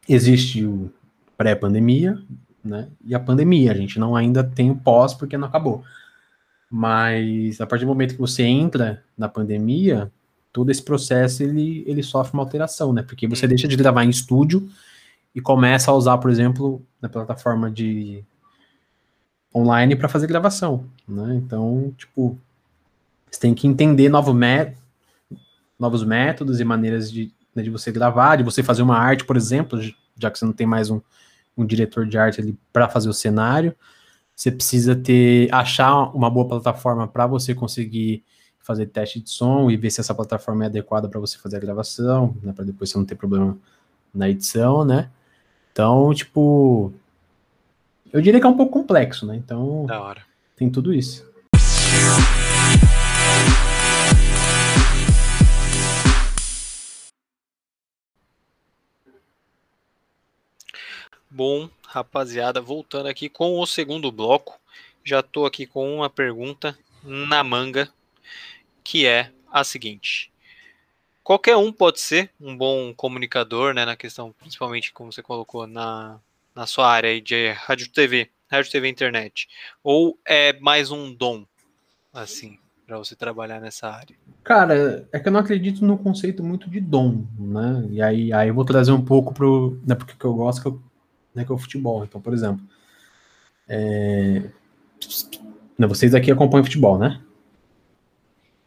existe 0.08 0.66
o 0.66 0.92
pré-pandemia, 1.38 2.22
né? 2.64 2.90
E 3.06 3.16
a 3.16 3.20
pandemia, 3.20 3.72
a 3.72 3.76
gente 3.76 4.00
não 4.00 4.16
ainda 4.16 4.44
tem 4.44 4.72
o 4.72 4.76
pós 4.76 5.14
porque 5.14 5.38
não 5.38 5.48
acabou. 5.48 5.84
Mas 6.70 7.62
a 7.62 7.68
partir 7.68 7.86
do 7.86 7.90
momento 7.90 8.16
que 8.16 8.20
você 8.22 8.44
entra 8.44 9.04
na 9.18 9.30
pandemia, 9.30 10.12
todo 10.52 10.70
esse 10.70 10.82
processo 10.82 11.44
ele, 11.44 11.84
ele 11.88 12.04
sofre 12.04 12.34
uma 12.34 12.44
alteração, 12.44 12.92
né? 12.92 13.02
Porque 13.04 13.28
você 13.28 13.46
Hum. 13.46 13.50
deixa 13.50 13.68
de 13.68 13.76
gravar 13.76 14.04
em 14.04 14.10
estúdio 14.10 14.70
e 15.34 15.42
começa 15.42 15.92
a 15.92 15.94
usar, 15.94 16.18
por 16.18 16.32
exemplo, 16.32 16.82
na 17.02 17.10
plataforma 17.10 17.70
de 17.70 18.24
online 19.56 19.96
para 19.96 20.10
fazer 20.10 20.28
gravação, 20.28 20.86
né? 21.08 21.36
Então, 21.36 21.94
tipo, 21.98 22.38
você 23.32 23.40
tem 23.40 23.54
que 23.54 23.68
entender 23.68 24.10
novo 24.10 24.34
novos 25.80 26.04
métodos 26.04 26.60
e 26.60 26.66
maneiras 26.66 27.12
de, 27.12 27.32
né, 27.54 27.64
de 27.64 27.70
você 27.70 27.92
gravar, 27.92 28.36
de 28.36 28.44
você 28.44 28.62
fazer 28.62 28.82
uma 28.82 28.98
arte, 28.98 29.24
por 29.24 29.38
exemplo, 29.38 29.80
já 30.18 30.30
que 30.30 30.38
você 30.38 30.46
não 30.46 30.54
tem 30.54 30.68
mais 30.68 30.90
um, 30.90 31.02
um 31.58 31.66
diretor 31.66 32.06
de 32.06 32.18
arte 32.18 32.42
ali 32.42 32.58
para 32.72 32.90
fazer 32.90 33.10
o 33.10 33.14
cenário, 33.14 33.76
você 34.36 34.52
precisa 34.52 34.96
ter 34.96 35.54
achar 35.54 36.16
uma 36.16 36.30
boa 36.30 36.48
plataforma 36.48 37.08
para 37.08 37.26
você 37.26 37.56
conseguir 37.56 38.24
fazer 38.60 38.88
teste 38.88 39.20
de 39.22 39.30
som 39.30 39.70
e 39.70 39.78
ver 39.78 39.92
se 39.92 40.02
essa 40.02 40.14
plataforma 40.14 40.64
é 40.64 40.68
adequada 40.68 41.08
para 41.08 41.20
você 41.20 41.38
fazer 41.38 41.58
a 41.58 41.60
gravação, 41.60 42.36
né, 42.42 42.52
para 42.52 42.66
depois 42.66 42.90
você 42.90 42.98
não 42.98 43.06
ter 43.06 43.16
problema 43.16 43.58
na 44.14 44.30
edição, 44.30 44.84
né? 44.84 45.10
Então, 45.72 46.14
tipo, 46.14 46.94
eu 48.16 48.22
diria 48.22 48.40
que 48.40 48.46
é 48.46 48.50
um 48.50 48.56
pouco 48.56 48.72
complexo, 48.72 49.26
né? 49.26 49.36
Então, 49.36 49.86
Da 49.86 50.02
hora. 50.02 50.26
tem 50.56 50.70
tudo 50.70 50.94
isso. 50.94 51.30
Bom, 61.30 61.70
rapaziada, 61.86 62.62
voltando 62.62 63.08
aqui 63.10 63.28
com 63.28 63.60
o 63.60 63.66
segundo 63.66 64.10
bloco, 64.14 64.58
já 65.04 65.22
tô 65.22 65.46
aqui 65.46 65.66
com 65.66 65.98
uma 65.98 66.10
pergunta 66.10 66.78
na 67.04 67.44
manga, 67.44 67.90
que 68.82 69.06
é 69.06 69.30
a 69.52 69.66
seguinte: 69.66 70.32
qualquer 71.22 71.58
um 71.58 71.70
pode 71.70 72.00
ser 72.00 72.32
um 72.40 72.56
bom 72.56 72.94
comunicador, 72.94 73.74
né, 73.74 73.84
na 73.84 73.98
questão, 73.98 74.32
principalmente 74.40 74.94
como 74.94 75.12
você 75.12 75.22
colocou 75.22 75.68
na, 75.68 76.18
na 76.56 76.66
sua 76.66 76.88
área 76.88 77.10
aí 77.10 77.20
de 77.20 77.52
rádio 77.52 77.92
TV, 77.92 78.30
rádio 78.50 78.72
TV 78.72 78.88
e 78.88 78.92
internet, 78.92 79.48
ou 79.84 80.18
é 80.26 80.58
mais 80.60 80.90
um 80.90 81.14
dom, 81.14 81.46
assim, 82.14 82.58
para 82.88 82.98
você 82.98 83.16
trabalhar 83.16 83.60
nessa 83.60 83.90
área? 83.90 84.16
Cara, 84.44 85.08
é 85.12 85.20
que 85.20 85.28
eu 85.28 85.34
não 85.34 85.40
acredito 85.42 85.84
no 85.84 85.98
conceito 85.98 86.44
muito 86.44 86.70
de 86.70 86.80
dom, 86.80 87.26
né? 87.38 87.86
E 87.90 88.02
aí, 88.02 88.32
aí 88.32 88.48
eu 88.48 88.54
vou 88.54 88.64
trazer 88.64 88.92
um 88.92 89.04
pouco 89.04 89.34
pro. 89.34 89.78
Né, 89.86 89.96
porque 89.96 90.14
que 90.18 90.26
eu 90.26 90.34
gosto 90.34 90.62
que, 90.62 90.68
eu, 90.68 90.82
né, 91.34 91.44
que 91.44 91.52
é 91.52 91.56
o 91.56 91.58
futebol. 91.58 92.04
Então, 92.06 92.22
por 92.22 92.34
exemplo. 92.34 92.64
é, 93.68 94.44
né, 95.78 95.88
vocês 95.88 96.16
aqui 96.16 96.32
acompanham 96.32 96.64
futebol, 96.64 96.98
né? 96.98 97.22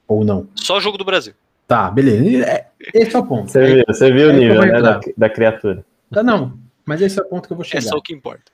Ou 0.06 0.24
não? 0.24 0.48
Só 0.56 0.80
jogo 0.80 0.98
do 0.98 1.04
Brasil. 1.04 1.34
Tá, 1.66 1.90
beleza. 1.90 2.44
É, 2.44 2.70
esse 2.94 3.14
é 3.14 3.18
o 3.18 3.26
ponto. 3.26 3.50
Você 3.50 3.74
viu, 3.74 3.84
você 3.86 4.10
viu 4.10 4.28
o 4.28 4.30
Aí 4.30 4.36
eu 4.36 4.40
nível, 4.40 4.56
vou 4.56 4.66
né, 4.66 4.82
da, 4.82 5.00
da 5.16 5.28
criatura. 5.28 5.84
Tá, 6.10 6.22
não. 6.22 6.67
Mas 6.88 7.00
esse 7.02 7.18
é 7.18 7.22
o 7.22 7.26
ponto 7.26 7.46
que 7.46 7.52
eu 7.52 7.56
vou 7.56 7.64
É 7.66 7.68
chegar. 7.68 7.82
só 7.82 7.96
o 7.96 8.02
que 8.02 8.12
importa. 8.14 8.50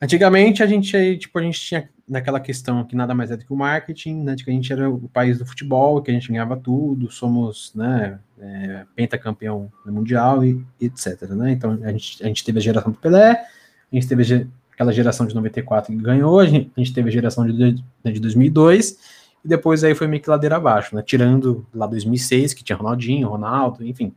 Antigamente 0.00 0.62
a 0.62 0.66
gente, 0.66 1.16
tipo, 1.16 1.38
a 1.38 1.42
gente 1.42 1.60
tinha 1.60 1.88
naquela 2.08 2.40
questão 2.40 2.84
que 2.84 2.96
nada 2.96 3.14
mais 3.14 3.30
é 3.30 3.36
do 3.36 3.44
que 3.44 3.52
o 3.52 3.56
marketing, 3.56 4.16
né? 4.22 4.34
De 4.34 4.44
que 4.44 4.50
a 4.50 4.52
gente 4.52 4.72
era 4.72 4.90
o 4.90 5.08
país 5.08 5.38
do 5.38 5.46
futebol, 5.46 6.02
que 6.02 6.10
a 6.10 6.14
gente 6.14 6.28
ganhava 6.28 6.56
tudo, 6.56 7.08
somos, 7.10 7.72
né, 7.74 8.18
é, 8.40 8.84
pentacampeão 8.96 9.70
mundial 9.86 10.44
e, 10.44 10.60
e 10.80 10.86
etc, 10.86 11.22
né? 11.30 11.52
Então 11.52 11.78
a 11.84 11.92
gente, 11.92 12.22
a 12.22 12.26
gente 12.26 12.44
teve 12.44 12.58
a 12.58 12.62
geração 12.62 12.90
do 12.90 12.98
Pelé, 12.98 13.30
a 13.30 13.94
gente 13.94 14.08
teve 14.08 14.22
a 14.34 14.46
aquela 14.74 14.90
geração 14.92 15.26
de 15.26 15.34
94 15.34 15.92
que 15.94 16.02
ganhou, 16.02 16.40
a 16.40 16.46
gente, 16.46 16.72
a 16.76 16.80
gente 16.80 16.92
teve 16.94 17.08
a 17.08 17.12
geração 17.12 17.46
de, 17.46 17.52
dois- 17.52 17.80
né, 18.02 18.10
de 18.10 18.18
2002 18.18 18.98
e 19.44 19.48
depois 19.48 19.84
aí 19.84 19.94
foi 19.94 20.06
meio 20.08 20.20
que 20.22 20.30
ladeira 20.30 20.56
abaixo, 20.56 20.96
né? 20.96 21.02
Tirando 21.02 21.64
lá 21.72 21.86
2006 21.86 22.54
que 22.54 22.64
tinha 22.64 22.74
Ronaldinho, 22.76 23.28
Ronaldo, 23.28 23.86
enfim. 23.86 24.12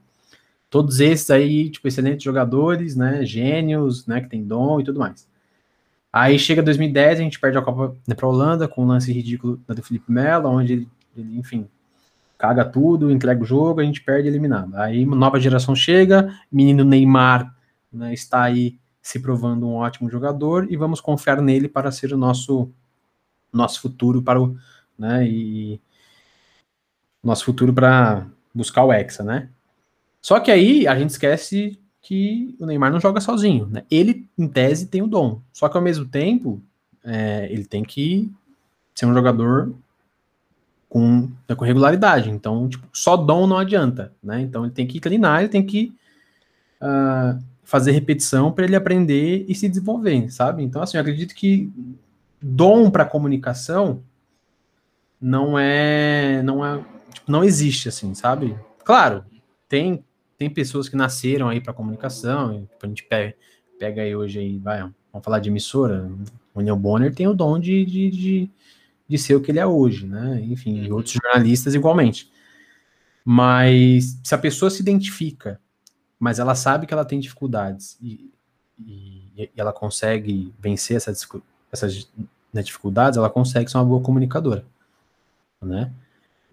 Todos 0.69 0.99
esses 0.99 1.29
aí, 1.29 1.69
tipo, 1.69 1.87
excelentes 1.87 2.23
jogadores, 2.23 2.95
né? 2.95 3.25
Gênios, 3.25 4.05
né? 4.07 4.21
Que 4.21 4.29
tem 4.29 4.43
dom 4.43 4.79
e 4.79 4.83
tudo 4.83 4.99
mais. 4.99 5.27
Aí 6.11 6.39
chega 6.39 6.63
2010, 6.63 7.19
a 7.19 7.23
gente 7.23 7.39
perde 7.39 7.57
a 7.57 7.61
Copa 7.61 7.93
né, 8.07 8.15
para 8.15 8.25
a 8.25 8.29
Holanda 8.29 8.69
com 8.69 8.83
um 8.83 8.87
lance 8.87 9.11
ridículo 9.11 9.59
do 9.67 9.83
Felipe 9.83 10.09
Melo, 10.09 10.47
onde 10.47 10.71
ele, 10.71 10.89
enfim, 11.37 11.67
caga 12.37 12.63
tudo, 12.63 13.11
entrega 13.11 13.43
o 13.43 13.45
jogo, 13.45 13.81
a 13.81 13.83
gente 13.83 14.01
perde 14.01 14.29
eliminado. 14.29 14.73
Aí 14.75 15.05
nova 15.05 15.37
geração 15.41 15.75
chega, 15.75 16.33
menino 16.49 16.85
Neymar 16.85 17.53
né, 17.91 18.13
está 18.13 18.43
aí 18.43 18.77
se 19.01 19.19
provando 19.19 19.67
um 19.67 19.75
ótimo 19.75 20.09
jogador 20.09 20.71
e 20.71 20.77
vamos 20.77 21.01
confiar 21.01 21.41
nele 21.41 21.67
para 21.67 21.91
ser 21.91 22.13
o 22.13 22.17
nosso 22.17 22.71
nosso 23.51 23.81
futuro 23.81 24.21
para 24.21 24.41
o, 24.41 24.57
né, 24.97 25.27
e 25.27 25.81
nosso 27.21 27.43
futuro 27.43 27.73
para 27.73 28.25
buscar 28.53 28.85
o 28.85 28.93
Hexa, 28.93 29.21
né? 29.23 29.49
Só 30.25 30.39
que 30.39 30.49
aí 30.49 30.87
a 30.87 30.97
gente 30.97 31.11
esquece 31.11 31.79
que 32.01 32.55
o 32.59 32.65
Neymar 32.65 32.91
não 32.91 32.99
joga 32.99 33.21
sozinho, 33.21 33.67
né? 33.67 33.83
Ele, 33.91 34.27
em 34.35 34.47
tese, 34.47 34.87
tem 34.87 35.03
o 35.03 35.07
dom. 35.07 35.39
Só 35.53 35.69
que 35.69 35.77
ao 35.77 35.83
mesmo 35.83 36.03
tempo, 36.07 36.59
é, 37.03 37.47
ele 37.51 37.63
tem 37.63 37.83
que 37.83 38.31
ser 38.95 39.05
um 39.05 39.13
jogador 39.13 39.71
com, 40.89 41.29
né, 41.47 41.53
com 41.55 41.63
regularidade. 41.63 42.31
Então, 42.31 42.67
tipo, 42.67 42.87
só 42.91 43.15
dom 43.15 43.45
não 43.45 43.59
adianta, 43.59 44.13
né? 44.23 44.41
Então 44.41 44.65
ele 44.65 44.73
tem 44.73 44.87
que 44.87 44.99
treinar, 44.99 45.41
ele 45.41 45.49
tem 45.49 45.63
que 45.63 45.93
ah, 46.81 47.37
fazer 47.63 47.91
repetição 47.91 48.51
para 48.51 48.65
ele 48.65 48.75
aprender 48.75 49.45
e 49.47 49.53
se 49.53 49.69
desenvolver, 49.69 50.31
sabe? 50.31 50.63
Então, 50.63 50.81
assim, 50.81 50.97
eu 50.97 51.01
acredito 51.01 51.35
que 51.35 51.71
dom 52.41 52.89
para 52.89 53.05
comunicação 53.05 54.01
não 55.21 55.59
é, 55.59 56.41
não 56.41 56.65
é, 56.65 56.83
tipo, 57.13 57.31
não 57.31 57.43
existe 57.43 57.89
assim, 57.89 58.15
sabe? 58.15 58.57
Claro, 58.83 59.23
tem 59.69 60.03
tem 60.37 60.49
pessoas 60.49 60.89
que 60.89 60.95
nasceram 60.95 61.49
aí 61.49 61.61
para 61.61 61.73
comunicação, 61.73 62.65
tipo, 62.65 62.85
a 62.85 62.87
gente 62.87 63.03
pega, 63.03 63.35
pega 63.79 64.01
aí 64.01 64.15
hoje 64.15 64.39
aí, 64.39 64.57
vai, 64.57 64.79
vamos 64.79 65.23
falar 65.23 65.39
de 65.39 65.49
emissora, 65.49 66.09
o 66.53 66.61
Neil 66.61 66.75
Bonner 66.75 67.13
tem 67.13 67.27
o 67.27 67.33
dom 67.33 67.59
de, 67.59 67.85
de, 67.85 68.09
de, 68.09 68.49
de 69.07 69.17
ser 69.17 69.35
o 69.35 69.41
que 69.41 69.51
ele 69.51 69.59
é 69.59 69.65
hoje, 69.65 70.05
né? 70.05 70.41
Enfim, 70.43 70.83
e 70.83 70.91
outros 70.91 71.13
jornalistas 71.13 71.75
igualmente. 71.75 72.31
Mas 73.23 74.19
se 74.23 74.35
a 74.35 74.37
pessoa 74.37 74.69
se 74.69 74.81
identifica, 74.81 75.59
mas 76.19 76.39
ela 76.39 76.55
sabe 76.55 76.85
que 76.85 76.93
ela 76.93 77.05
tem 77.05 77.19
dificuldades 77.19 77.97
e, 78.01 78.31
e, 78.79 79.31
e 79.35 79.51
ela 79.57 79.73
consegue 79.73 80.53
vencer 80.59 80.97
essa, 80.97 81.11
essas 81.71 82.09
né, 82.53 82.61
dificuldades, 82.61 83.17
ela 83.17 83.29
consegue 83.29 83.69
ser 83.69 83.77
uma 83.77 83.85
boa 83.85 84.01
comunicadora, 84.01 84.65
né? 85.61 85.91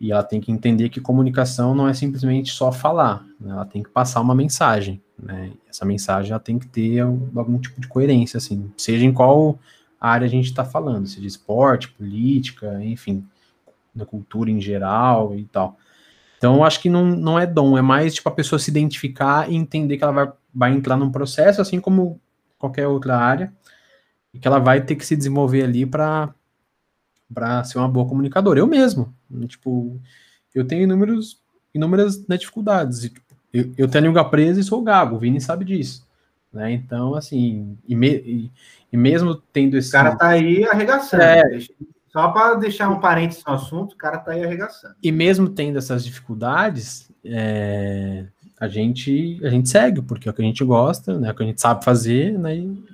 E 0.03 0.11
ela 0.11 0.25
tem 0.25 0.41
que 0.41 0.51
entender 0.51 0.89
que 0.89 1.01
comunicação 1.01 1.77
não 1.77 1.87
é 1.87 1.95
simplesmente 1.95 2.51
só 2.51 2.73
falar, 2.73 3.25
né? 3.41 3.53
ela 3.53 3.65
tem 3.65 3.85
que 3.85 3.89
passar 3.89 4.21
uma 4.21 4.35
mensagem, 4.35 5.01
né? 5.17 5.53
Essa 5.71 5.85
mensagem 5.85 6.33
ela 6.33 6.41
tem 6.41 6.59
que 6.59 6.67
ter 6.67 6.99
algum 6.99 7.57
tipo 7.57 7.81
de 7.81 7.87
coerência, 7.87 8.37
assim, 8.37 8.69
seja 8.77 9.05
em 9.07 9.13
qual 9.13 9.61
área 10.01 10.27
a 10.27 10.29
gente 10.29 10.47
está 10.47 10.65
falando, 10.65 11.07
seja 11.07 11.29
esporte, 11.29 11.89
política, 11.89 12.85
enfim, 12.85 13.25
na 13.95 14.05
cultura 14.05 14.51
em 14.51 14.61
geral 14.61 15.37
e 15.37 15.45
tal. 15.45 15.79
Então, 16.37 16.57
eu 16.57 16.65
acho 16.65 16.81
que 16.81 16.91
não, 16.91 17.07
não 17.07 17.39
é 17.39 17.47
dom, 17.47 17.79
é 17.79 17.83
mais 17.83 18.13
tipo 18.13 18.29
a 18.29 18.33
pessoa 18.33 18.59
se 18.59 18.73
identificar 18.73 19.49
e 19.49 19.55
entender 19.55 19.99
que 19.99 20.03
ela 20.03 20.13
vai, 20.13 20.33
vai 20.53 20.73
entrar 20.73 20.97
num 20.97 21.13
processo, 21.13 21.63
assim 21.63 21.81
como 21.81 22.21
qualquer 22.59 22.89
outra 22.89 23.17
área, 23.17 23.53
e 24.35 24.41
que 24.41 24.49
ela 24.49 24.59
vai 24.59 24.81
ter 24.81 24.97
que 24.97 25.07
se 25.07 25.15
desenvolver 25.15 25.63
ali 25.63 25.87
para 25.87 26.35
para 27.33 27.65
ser 27.65 27.79
uma 27.79 27.89
boa 27.89 28.07
comunicadora. 28.07 28.59
Eu 28.59 28.67
mesmo, 28.67 29.15
tipo, 29.47 30.01
eu 30.55 30.67
tenho 30.67 30.83
inúmeros, 30.83 31.41
inúmeras 31.75 32.27
né, 32.27 32.37
dificuldades. 32.37 33.01
Tipo, 33.01 33.21
eu, 33.53 33.73
eu 33.77 33.89
tenho 33.89 34.05
a 34.05 34.07
língua 34.09 34.29
presa 34.29 34.61
e 34.61 34.65
sou 34.65 34.83
gago, 34.83 35.17
o 35.17 35.19
Vini 35.19 35.41
sabe 35.41 35.65
disso. 35.65 36.07
Né? 36.53 36.73
Então, 36.73 37.15
assim, 37.15 37.79
e, 37.89 37.97
me, 37.97 38.09
e, 38.09 38.51
e, 38.93 38.97
mesmo 38.97 39.35
tendo 39.35 39.77
esse. 39.77 39.89
O 39.89 39.93
cara 39.93 40.15
tá 40.17 40.29
aí 40.29 40.65
arregaçando. 40.65 41.23
É, 41.23 41.43
só 42.13 42.29
para 42.29 42.55
deixar 42.57 42.91
um 42.91 43.01
parênteses 43.01 43.43
no 43.45 43.55
assunto, 43.55 43.95
o 43.95 43.97
cara 43.97 44.19
tá 44.19 44.33
aí 44.33 44.45
arregaçando. 44.45 44.95
E 45.03 45.11
mesmo 45.11 45.49
tendo 45.49 45.79
essas 45.79 46.05
dificuldades, 46.05 47.11
é, 47.25 48.27
a, 48.61 48.69
gente, 48.69 49.41
a 49.43 49.49
gente 49.49 49.71
segue, 49.71 50.03
porque 50.03 50.29
é 50.29 50.31
o 50.31 50.35
que 50.35 50.43
a 50.43 50.45
gente 50.45 50.63
gosta, 50.63 51.19
né, 51.19 51.29
é 51.29 51.33
o 51.33 51.35
que 51.35 51.43
a 51.43 51.47
gente 51.47 51.61
sabe 51.61 51.83
fazer, 51.83 52.39
né, 52.39 52.57
e, 52.57 52.85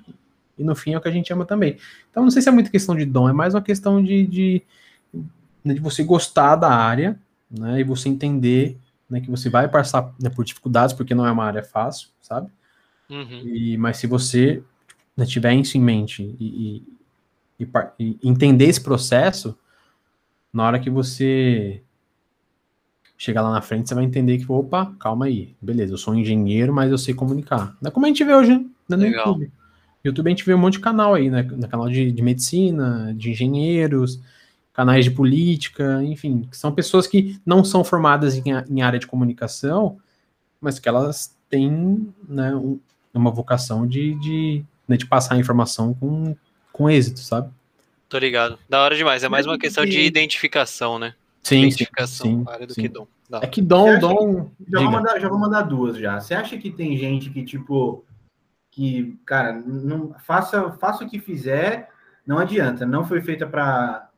e, 0.59 0.63
no 0.63 0.75
fim 0.75 0.93
é 0.93 0.97
o 0.97 1.01
que 1.01 1.07
a 1.07 1.11
gente 1.11 1.31
ama 1.31 1.45
também. 1.45 1.77
Então 2.11 2.23
não 2.23 2.29
sei 2.29 2.41
se 2.41 2.49
é 2.49 2.51
muito 2.51 2.69
questão 2.69 2.95
de 2.95 3.05
dom, 3.05 3.29
é 3.29 3.33
mais 3.33 3.55
uma 3.55 3.61
questão 3.61 4.03
de, 4.03 4.27
de, 4.27 4.61
né, 5.63 5.73
de 5.73 5.79
você 5.79 6.03
gostar 6.03 6.55
da 6.55 6.69
área, 6.69 7.17
né, 7.49 7.79
e 7.79 7.83
você 7.83 8.09
entender 8.09 8.77
né, 9.09 9.21
que 9.21 9.31
você 9.31 9.49
vai 9.49 9.67
passar 9.67 10.13
né, 10.21 10.29
por 10.29 10.45
dificuldades, 10.45 10.93
porque 10.93 11.15
não 11.15 11.25
é 11.25 11.31
uma 11.31 11.45
área 11.45 11.63
fácil, 11.63 12.09
sabe? 12.21 12.49
Uhum. 13.09 13.41
E, 13.43 13.77
mas 13.77 13.97
se 13.97 14.05
você 14.05 14.61
né, 15.17 15.25
tiver 15.25 15.53
isso 15.55 15.77
em 15.77 15.81
mente 15.81 16.35
e, 16.39 16.83
e, 17.59 17.67
e 17.99 18.19
entender 18.23 18.65
esse 18.65 18.81
processo, 18.81 19.57
na 20.53 20.65
hora 20.65 20.79
que 20.79 20.89
você 20.89 21.81
chegar 23.17 23.41
lá 23.41 23.51
na 23.51 23.61
frente, 23.61 23.89
você 23.89 23.95
vai 23.95 24.05
entender 24.05 24.37
que, 24.37 24.49
opa, 24.49 24.93
calma 24.97 25.25
aí, 25.25 25.53
beleza, 25.61 25.93
eu 25.93 25.97
sou 25.97 26.13
um 26.13 26.17
engenheiro, 26.17 26.73
mas 26.73 26.89
eu 26.89 26.97
sei 26.97 27.13
comunicar. 27.13 27.75
Não 27.81 27.89
é 27.89 27.91
como 27.91 28.05
a 28.05 28.09
gente 28.09 28.23
vê 28.23 28.33
hoje 28.33 28.53
né, 28.87 28.95
no 28.95 29.03
Legal. 29.03 29.27
YouTube. 29.27 29.51
YouTube 30.03 30.27
a 30.27 30.29
gente 30.29 30.45
vê 30.45 30.53
um 30.53 30.57
monte 30.57 30.73
de 30.73 30.79
canal 30.79 31.13
aí, 31.13 31.29
né? 31.29 31.43
No 31.43 31.67
canal 31.67 31.89
de, 31.89 32.11
de 32.11 32.21
medicina, 32.21 33.13
de 33.15 33.31
engenheiros, 33.31 34.19
canais 34.73 35.03
de 35.03 35.11
política, 35.11 36.01
enfim, 36.03 36.47
que 36.49 36.55
são 36.55 36.71
pessoas 36.71 37.05
que 37.05 37.39
não 37.45 37.63
são 37.65 37.83
formadas 37.83 38.35
em, 38.35 38.43
em 38.69 38.81
área 38.81 38.97
de 38.97 39.07
comunicação, 39.07 39.97
mas 40.61 40.79
que 40.79 40.87
elas 40.87 41.35
têm 41.49 42.13
né, 42.27 42.55
um, 42.55 42.79
uma 43.13 43.31
vocação 43.31 43.85
de, 43.85 44.15
de, 44.15 44.63
né, 44.87 44.95
de 44.95 45.05
passar 45.05 45.35
a 45.35 45.37
informação 45.37 45.93
com, 45.93 46.35
com 46.71 46.89
êxito, 46.89 47.19
sabe? 47.19 47.51
Tô 48.07 48.17
ligado. 48.17 48.57
Da 48.69 48.81
hora 48.81 48.95
demais. 48.95 49.23
É 49.23 49.29
mais 49.29 49.45
uma 49.45 49.57
questão 49.57 49.85
de 49.85 49.99
identificação, 49.99 50.97
né? 50.97 51.13
Sim, 51.43 51.63
identificação 51.63 52.25
sim, 52.25 52.43
área 52.47 52.65
do 52.65 52.73
sim. 52.73 52.81
que 52.81 52.87
dom. 52.87 53.07
É 53.41 53.47
que 53.47 53.61
dom, 53.61 53.99
dom. 53.99 54.45
Que, 54.45 54.71
já, 54.71 54.79
vou 54.79 54.91
mandar, 54.91 55.19
já 55.19 55.29
vou 55.29 55.37
mandar 55.37 55.61
duas 55.61 55.97
já. 55.97 56.19
Você 56.19 56.33
acha 56.33 56.57
que 56.57 56.71
tem 56.71 56.97
gente 56.97 57.29
que, 57.29 57.43
tipo, 57.43 58.03
que, 58.71 59.19
cara, 59.25 59.53
não 59.53 60.13
faça, 60.19 60.71
faça 60.73 61.03
o 61.03 61.09
que 61.09 61.19
fizer, 61.19 61.89
não 62.25 62.37
adianta. 62.37 62.85
Não 62.85 63.05
foi 63.05 63.21
feita 63.21 63.47
para 63.47 64.09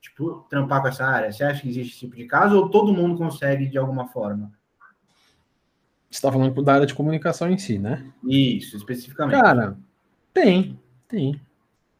tipo, 0.00 0.46
trampar 0.48 0.82
com 0.82 0.88
essa 0.88 1.04
área? 1.04 1.32
Você 1.32 1.44
acha 1.44 1.62
que 1.62 1.68
existe 1.68 1.92
esse 1.92 2.00
tipo 2.00 2.16
de 2.16 2.24
caso 2.24 2.56
ou 2.56 2.68
todo 2.68 2.92
mundo 2.92 3.18
consegue 3.18 3.66
de 3.66 3.78
alguma 3.78 4.08
forma? 4.08 4.52
Você 6.10 6.18
está 6.18 6.32
falando 6.32 6.62
da 6.62 6.74
área 6.74 6.86
de 6.86 6.94
comunicação 6.94 7.50
em 7.50 7.58
si, 7.58 7.78
né? 7.78 8.06
Isso, 8.24 8.76
especificamente. 8.76 9.40
Cara, 9.40 9.76
tem, 10.32 10.78
tem. 11.08 11.40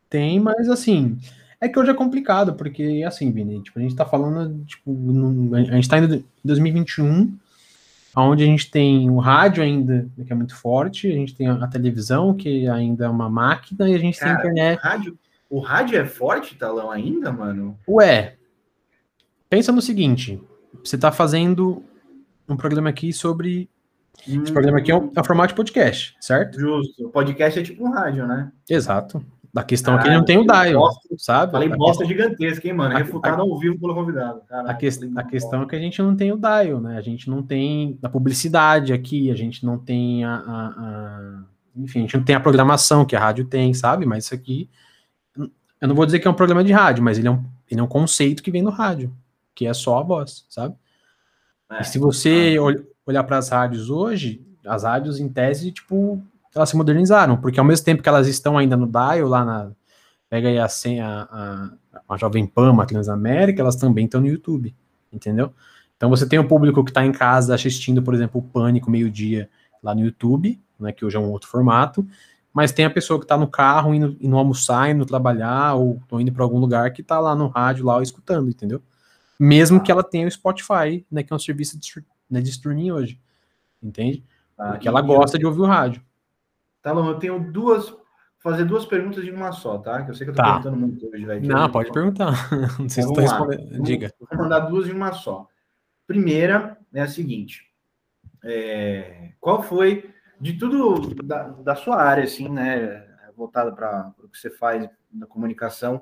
Tem, 0.09 0.39
mas 0.39 0.69
assim, 0.71 1.19
é 1.61 1.69
que 1.69 1.79
hoje 1.79 1.91
é 1.91 1.95
complicado, 1.95 2.55
porque 2.55 3.03
assim, 3.07 3.31
Vini, 3.33 3.63
tipo, 3.63 3.79
a 3.79 3.83
gente 3.83 3.97
tá 3.97 4.07
falando, 4.07 4.65
tipo, 4.65 4.91
a 5.55 5.75
gente 5.75 5.89
tá 5.89 5.99
indo 5.99 6.15
em 6.15 6.25
2021, 6.45 7.37
onde 8.17 8.43
a 8.43 8.47
gente 8.47 8.71
tem 8.71 9.11
o 9.11 9.19
rádio 9.19 9.63
ainda, 9.63 10.09
que 10.25 10.33
é 10.33 10.37
muito 10.37 10.57
forte, 10.57 11.09
a 11.09 11.15
gente 11.15 11.35
tem 11.35 11.49
a, 11.49 11.67
televisão, 11.67 12.35
que 12.35 12.69
ainda 12.69 13.05
é 13.05 13.09
uma 13.09 13.29
máquina, 13.29 13.89
e 13.89 13.95
a 13.95 13.99
gente 13.99 14.19
Cara, 14.19 14.41
tem 14.41 14.51
a 14.51 14.53
internet. 14.53 14.79
O 14.79 14.89
rádio, 14.89 15.19
o 15.51 15.59
rádio 15.61 15.99
é 15.99 16.05
forte, 16.05 16.57
Talão, 16.57 16.91
ainda, 16.91 17.31
mano? 17.31 17.79
Ué, 17.87 18.37
pensa 19.51 19.71
no 19.71 19.83
seguinte, 19.83 20.41
você 20.83 20.97
tá 20.97 21.13
fazendo 21.13 21.85
um 22.49 22.57
programa 22.57 22.89
aqui 22.89 23.13
sobre 23.13 23.69
esse 24.27 24.51
programa 24.51 24.79
aqui 24.79 24.91
é 24.91 24.97
um, 24.97 25.13
é 25.15 25.21
um, 25.21 25.25
formato 25.25 25.49
de 25.49 25.55
podcast, 25.55 26.17
certo? 26.21 26.59
Justo. 26.59 27.07
O 27.07 27.11
podcast 27.11 27.61
é 27.61 27.63
tipo 27.63 27.85
um 27.87 27.91
rádio, 27.91 28.27
né? 28.27 28.51
Exato. 28.69 29.25
Da 29.57 29.65
questão 29.65 29.97
Caralho, 29.97 30.11
aqui 30.11 30.19
não 30.19 30.25
tem 30.27 30.39
o 30.39 30.45
bosta, 30.45 31.09
sabe? 31.17 31.53
Falei 31.53 31.73
a 31.73 31.77
bosta 31.79 32.05
questão... 32.05 32.25
gigantesca, 32.25 32.69
hein, 32.69 32.75
mano? 32.75 32.95
A, 32.95 32.99
Refutado 32.99 33.41
a, 33.41 33.43
ao 33.43 33.59
vivo 33.59 33.81
pelo 33.81 33.95
convidado. 33.95 34.43
Caralho, 34.47 34.69
a, 34.69 34.75
que, 34.75 34.87
a 34.87 35.25
questão 35.25 35.63
é 35.63 35.67
que 35.67 35.75
a 35.75 35.79
gente 35.79 36.03
não 36.03 36.15
tem 36.15 36.31
o 36.31 36.37
dial, 36.37 36.79
né? 36.79 36.99
A 36.99 37.01
gente 37.01 37.31
não 37.31 37.43
tem 37.43 37.99
a 38.03 38.09
publicidade 38.11 38.93
aqui, 38.93 39.31
a 39.31 39.35
gente 39.35 39.65
não 39.65 39.79
tem 39.79 40.27
a, 40.27 40.35
a, 40.35 41.43
Enfim, 41.75 42.01
a 42.01 42.03
gente 42.03 42.19
não 42.19 42.23
tem 42.23 42.37
a 42.37 42.41
programação 42.41 43.07
que 43.07 43.17
a 43.17 43.19
rádio 43.19 43.47
tem, 43.47 43.73
sabe? 43.73 44.05
Mas 44.05 44.27
isso 44.27 44.35
aqui. 44.35 44.69
Eu 45.35 45.89
não 45.89 45.95
vou 45.95 46.05
dizer 46.05 46.19
que 46.19 46.29
é 46.29 46.31
um 46.31 46.35
programa 46.35 46.63
de 46.63 46.75
rádio, 46.75 47.03
mas 47.03 47.19
ele 47.19 47.29
é 47.29 47.31
um, 47.31 47.43
ele 47.71 47.81
é 47.81 47.83
um 47.83 47.89
conceito 47.89 48.43
que 48.43 48.51
vem 48.51 48.61
no 48.61 48.69
rádio, 48.69 49.11
que 49.55 49.67
é 49.67 49.73
só 49.73 50.01
a 50.01 50.03
voz, 50.03 50.45
sabe? 50.51 50.75
É, 51.71 51.81
e 51.81 51.85
se 51.85 51.99
você 51.99 52.57
ah, 52.59 52.85
olhar 53.07 53.25
para 53.25 53.39
as 53.39 53.49
rádios 53.49 53.89
hoje, 53.89 54.45
as 54.67 54.85
rádios, 54.85 55.19
em 55.19 55.31
tese, 55.31 55.73
tipo, 55.73 56.23
elas 56.57 56.71
se 56.71 56.77
modernizaram, 56.77 57.37
porque 57.37 57.59
ao 57.59 57.67
mesmo 57.67 57.85
tempo 57.85 58.03
que 58.03 58.09
elas 58.09 58.27
estão 58.27 58.57
ainda 58.57 58.77
no 58.77 58.87
dial, 58.87 59.29
lá 59.29 59.45
na. 59.45 59.71
Pega 60.29 60.49
aí 60.49 60.59
a, 60.59 60.67
a, 60.67 61.23
a, 61.23 61.71
a 62.09 62.17
Jovem 62.17 62.47
Pan, 62.47 62.81
a 62.83 62.87
Transamérica, 62.87 63.61
elas 63.61 63.77
também 63.77 64.07
estão 64.07 64.21
no 64.21 64.27
YouTube, 64.27 64.75
entendeu? 65.13 65.53
Então 65.97 66.11
você 66.11 66.29
tem 66.29 66.39
o 66.39 66.47
público 66.47 66.85
que 66.85 66.91
está 66.91 67.05
em 67.05 67.13
casa 67.13 67.55
assistindo, 67.55 68.03
por 68.03 68.13
exemplo, 68.13 68.41
o 68.41 68.43
Pânico 68.45 68.91
meio-dia 68.91 69.49
lá 69.83 69.95
no 69.95 70.03
YouTube, 70.03 70.61
né, 70.79 70.93
que 70.93 71.05
hoje 71.05 71.17
é 71.17 71.21
um 71.21 71.31
outro 71.31 71.49
formato, 71.49 72.07
mas 72.53 72.73
tem 72.73 72.85
a 72.85 72.91
pessoa 72.91 73.19
que 73.19 73.25
está 73.25 73.37
no 73.37 73.47
carro, 73.47 73.95
indo, 73.95 74.17
indo 74.21 74.37
almoçar, 74.37 74.91
indo 74.91 75.07
trabalhar, 75.07 75.75
ou 75.75 76.01
indo 76.13 76.33
para 76.33 76.43
algum 76.43 76.59
lugar 76.59 76.93
que 76.93 77.03
está 77.03 77.21
lá 77.21 77.35
no 77.35 77.49
rádio, 77.49 77.85
lá 77.85 78.03
escutando, 78.03 78.49
entendeu? 78.49 78.83
Mesmo 79.39 79.83
que 79.83 79.93
ela 79.93 80.03
tenha 80.03 80.27
o 80.27 80.31
Spotify, 80.31 81.05
né, 81.11 81.23
que 81.23 81.33
é 81.33 81.37
um 81.37 81.39
serviço 81.39 81.79
de, 81.79 82.05
né, 82.31 82.41
de 82.41 82.51
streaming 82.51 82.91
hoje, 82.91 83.21
entende? 83.83 84.25
Ah, 84.59 84.71
Porque 84.71 84.89
ela 84.89 85.01
gosta 85.01 85.39
de 85.39 85.47
ouvir 85.47 85.61
o 85.61 85.67
rádio. 85.67 86.03
Tá 86.87 86.93
eu 86.93 87.19
tenho 87.19 87.41
duas, 87.53 87.93
fazer 88.39 88.65
duas 88.65 88.87
perguntas 88.87 89.25
de 89.25 89.33
uma 89.33 89.51
só, 89.51 89.77
tá? 89.77 90.05
Que 90.05 90.13
eu 90.13 90.15
sei 90.15 90.25
que 90.25 90.31
eu 90.31 90.37
tô 90.37 90.41
tá. 90.41 90.53
perguntando 90.53 90.77
muito 90.77 91.05
hoje, 91.09 91.27
velho. 91.27 91.49
Não, 91.49 91.69
pode 91.69 91.91
perguntar. 91.91 92.31
Não 92.79 92.89
sei 92.89 93.03
então, 93.03 93.09
se 93.09 93.15
tá 93.15 93.21
respondendo. 93.23 93.83
Diga. 93.83 94.13
Vou 94.21 94.39
mandar 94.39 94.61
duas 94.61 94.87
de 94.87 94.93
uma 94.93 95.13
só. 95.13 95.49
Primeira 96.07 96.79
é 96.95 97.03
a 97.03 97.09
seguinte: 97.09 97.65
é, 98.45 99.33
qual 99.41 99.65
foi, 99.65 100.15
de 100.41 100.53
tudo 100.53 101.13
da, 101.25 101.49
da 101.49 101.75
sua 101.75 102.01
área, 102.01 102.23
assim, 102.23 102.49
né, 102.49 103.05
voltada 103.37 103.73
para 103.73 104.15
o 104.23 104.29
que 104.29 104.39
você 104.39 104.49
faz 104.49 104.89
na 105.13 105.27
comunicação, 105.27 106.01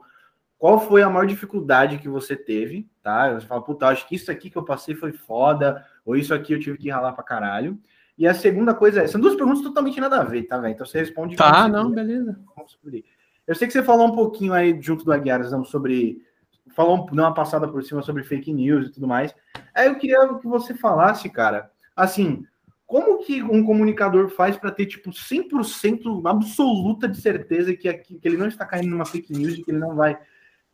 qual 0.58 0.78
foi 0.78 1.02
a 1.02 1.08
maior 1.08 1.26
dificuldade 1.26 1.96
que 1.96 2.10
você 2.10 2.36
teve, 2.36 2.90
tá? 3.02 3.32
Você 3.32 3.46
fala, 3.46 3.62
puta, 3.62 3.86
acho 3.86 4.06
que 4.06 4.16
isso 4.16 4.30
aqui 4.30 4.50
que 4.50 4.58
eu 4.58 4.64
passei 4.66 4.94
foi 4.94 5.12
foda, 5.12 5.82
ou 6.04 6.14
isso 6.14 6.34
aqui 6.34 6.52
eu 6.52 6.60
tive 6.60 6.76
que 6.76 6.90
ralar 6.90 7.14
pra 7.14 7.24
caralho. 7.24 7.80
E 8.16 8.26
a 8.26 8.34
segunda 8.34 8.74
coisa 8.74 9.02
é, 9.02 9.06
são 9.06 9.20
duas 9.20 9.34
perguntas 9.34 9.62
totalmente 9.62 10.00
nada 10.00 10.20
a 10.20 10.24
ver, 10.24 10.44
tá, 10.44 10.58
velho? 10.58 10.74
Então 10.74 10.86
você 10.86 10.98
responde. 10.98 11.36
Tá, 11.36 11.66
não, 11.68 11.90
quiser. 11.90 12.04
beleza. 12.04 12.40
Eu 13.46 13.54
sei 13.54 13.66
que 13.66 13.72
você 13.72 13.82
falou 13.82 14.06
um 14.06 14.14
pouquinho 14.14 14.52
aí 14.52 14.80
junto 14.80 15.04
do 15.04 15.12
Aguiar, 15.12 15.44
sobre. 15.64 16.22
Falou, 16.74 17.06
uma 17.10 17.34
passada 17.34 17.68
por 17.68 17.82
cima 17.84 18.02
sobre 18.02 18.24
fake 18.24 18.52
news 18.52 18.88
e 18.88 18.92
tudo 18.92 19.06
mais. 19.06 19.34
Aí 19.74 19.86
eu 19.86 19.96
queria 19.96 20.26
que 20.38 20.46
você 20.46 20.74
falasse, 20.74 21.28
cara, 21.28 21.70
assim, 21.94 22.44
como 22.86 23.22
que 23.22 23.42
um 23.42 23.64
comunicador 23.64 24.28
faz 24.28 24.56
para 24.56 24.70
ter, 24.70 24.86
tipo, 24.86 25.10
100% 25.10 26.28
absoluta 26.28 27.08
de 27.08 27.20
certeza 27.20 27.74
que, 27.74 27.92
que 27.92 28.20
ele 28.22 28.36
não 28.36 28.48
está 28.48 28.64
caindo 28.64 28.88
numa 28.88 29.04
fake 29.04 29.32
news 29.32 29.54
e 29.54 29.62
que 29.62 29.70
ele 29.70 29.78
não 29.78 29.94
vai 29.94 30.18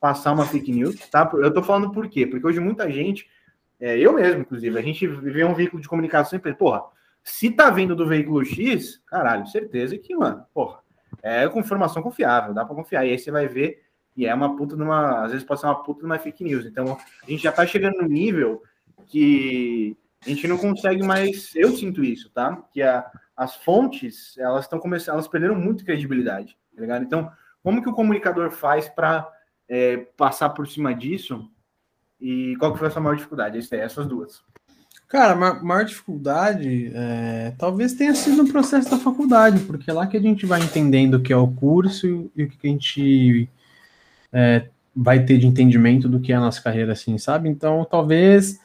passar 0.00 0.32
uma 0.32 0.46
fake 0.46 0.72
news, 0.72 0.96
tá? 1.10 1.30
Eu 1.34 1.52
tô 1.52 1.62
falando 1.62 1.92
por 1.92 2.08
quê? 2.08 2.26
Porque 2.26 2.46
hoje 2.46 2.60
muita 2.60 2.90
gente, 2.90 3.28
é, 3.78 3.98
eu 3.98 4.12
mesmo, 4.12 4.40
inclusive, 4.40 4.78
a 4.78 4.82
gente 4.82 5.06
vê 5.06 5.44
um 5.44 5.54
veículo 5.54 5.82
de 5.82 5.88
comunicação 5.88 6.38
e 6.38 6.42
pensa, 6.42 6.56
porra, 6.56 6.82
se 7.22 7.50
tá 7.50 7.70
vindo 7.70 7.94
do 7.94 8.06
veículo 8.06 8.44
X, 8.44 9.00
caralho, 9.06 9.46
certeza 9.46 9.96
que, 9.98 10.14
mano, 10.14 10.44
porra, 10.52 10.80
é 11.22 11.48
com 11.48 11.60
informação 11.60 12.02
confiável, 12.02 12.54
dá 12.54 12.64
para 12.64 12.74
confiar. 12.74 13.04
E 13.04 13.10
aí 13.10 13.18
você 13.18 13.30
vai 13.30 13.46
ver, 13.46 13.82
e 14.16 14.26
é 14.26 14.34
uma 14.34 14.56
puta 14.56 14.76
numa, 14.76 15.24
às 15.24 15.32
vezes 15.32 15.46
pode 15.46 15.60
ser 15.60 15.66
uma 15.66 15.82
puta 15.82 16.02
numa 16.02 16.18
fake 16.18 16.44
news. 16.44 16.66
Então, 16.66 16.98
a 17.22 17.30
gente 17.30 17.42
já 17.42 17.52
tá 17.52 17.66
chegando 17.66 18.02
no 18.02 18.08
nível 18.08 18.62
que 19.06 19.96
a 20.24 20.28
gente 20.28 20.46
não 20.46 20.58
consegue 20.58 21.02
mais. 21.02 21.54
Eu 21.54 21.72
sinto 21.72 22.04
isso, 22.04 22.30
tá? 22.30 22.56
Que 22.72 22.82
a, 22.82 23.10
as 23.36 23.56
fontes 23.56 24.36
elas 24.38 24.64
estão 24.64 24.78
começando, 24.78 25.14
elas 25.14 25.28
perderam 25.28 25.54
muito 25.54 25.84
credibilidade, 25.84 26.56
tá 26.74 26.80
ligado? 26.80 27.04
Então, 27.04 27.30
como 27.62 27.82
que 27.82 27.88
o 27.88 27.94
comunicador 27.94 28.50
faz 28.50 28.88
para 28.88 29.30
é, 29.68 29.98
passar 30.16 30.50
por 30.50 30.66
cima 30.66 30.94
disso? 30.94 31.50
E 32.20 32.54
qual 32.58 32.72
que 32.72 32.78
foi 32.78 32.88
a 32.88 32.90
sua 32.90 33.00
maior 33.00 33.16
dificuldade? 33.16 33.58
Essas 33.72 34.06
duas. 34.06 34.44
Cara, 35.10 35.32
a 35.32 35.60
maior 35.60 35.84
dificuldade 35.84 36.92
é, 36.94 37.52
talvez 37.58 37.94
tenha 37.94 38.14
sido 38.14 38.44
no 38.44 38.52
processo 38.52 38.88
da 38.88 38.96
faculdade, 38.96 39.58
porque 39.64 39.90
é 39.90 39.92
lá 39.92 40.06
que 40.06 40.16
a 40.16 40.20
gente 40.20 40.46
vai 40.46 40.62
entendendo 40.62 41.14
o 41.14 41.20
que 41.20 41.32
é 41.32 41.36
o 41.36 41.48
curso 41.48 42.30
e 42.36 42.44
o 42.44 42.48
que 42.48 42.68
a 42.68 42.70
gente 42.70 43.50
é, 44.32 44.68
vai 44.94 45.24
ter 45.24 45.36
de 45.36 45.48
entendimento 45.48 46.08
do 46.08 46.20
que 46.20 46.32
é 46.32 46.36
a 46.36 46.40
nossa 46.40 46.62
carreira, 46.62 46.92
assim, 46.92 47.18
sabe? 47.18 47.48
Então, 47.48 47.84
talvez 47.90 48.60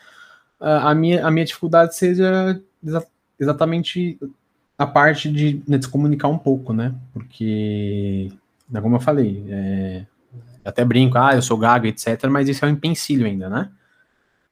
a 0.60 0.93
minha, 0.93 1.25
a 1.25 1.31
minha 1.31 1.45
dificuldade 1.45 1.95
seja 1.95 2.62
exa 2.84 3.03
exatamente 3.39 4.19
a 4.77 4.86
parte 4.86 5.31
de, 5.31 5.63
né, 5.67 5.79
de 5.79 5.86
se 5.86 5.91
comunicar 5.91 6.27
um 6.27 6.38
pouco, 6.38 6.73
né? 6.73 6.93
Porque, 7.12 8.31
como 8.71 8.97
eu 8.97 8.99
falei, 8.99 9.43
é, 9.49 10.05
até 10.63 10.86
brinco, 10.86 11.17
ah, 11.17 11.34
eu 11.34 11.41
sou 11.41 11.58
gago, 11.58 11.88
etc., 11.88 12.25
mas 12.29 12.47
isso 12.47 12.63
é 12.63 12.67
um 12.67 12.71
empecilho 12.71 13.25
ainda, 13.25 13.49
né? 13.49 13.71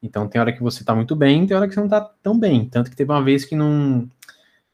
Então 0.04 0.28
tem 0.28 0.40
hora 0.42 0.52
que 0.52 0.62
você 0.62 0.84
tá 0.84 0.94
muito 0.94 1.16
bem, 1.16 1.48
tem 1.48 1.56
hora 1.56 1.68
que 1.68 1.74
você 1.74 1.80
não 1.80 1.88
tá 1.88 2.02
tão 2.22 2.38
bem. 2.38 2.68
Tanto 2.68 2.90
que 2.90 2.96
teve 2.96 3.10
uma 3.10 3.24
vez 3.24 3.46
que 3.46 3.56
num, 3.56 4.08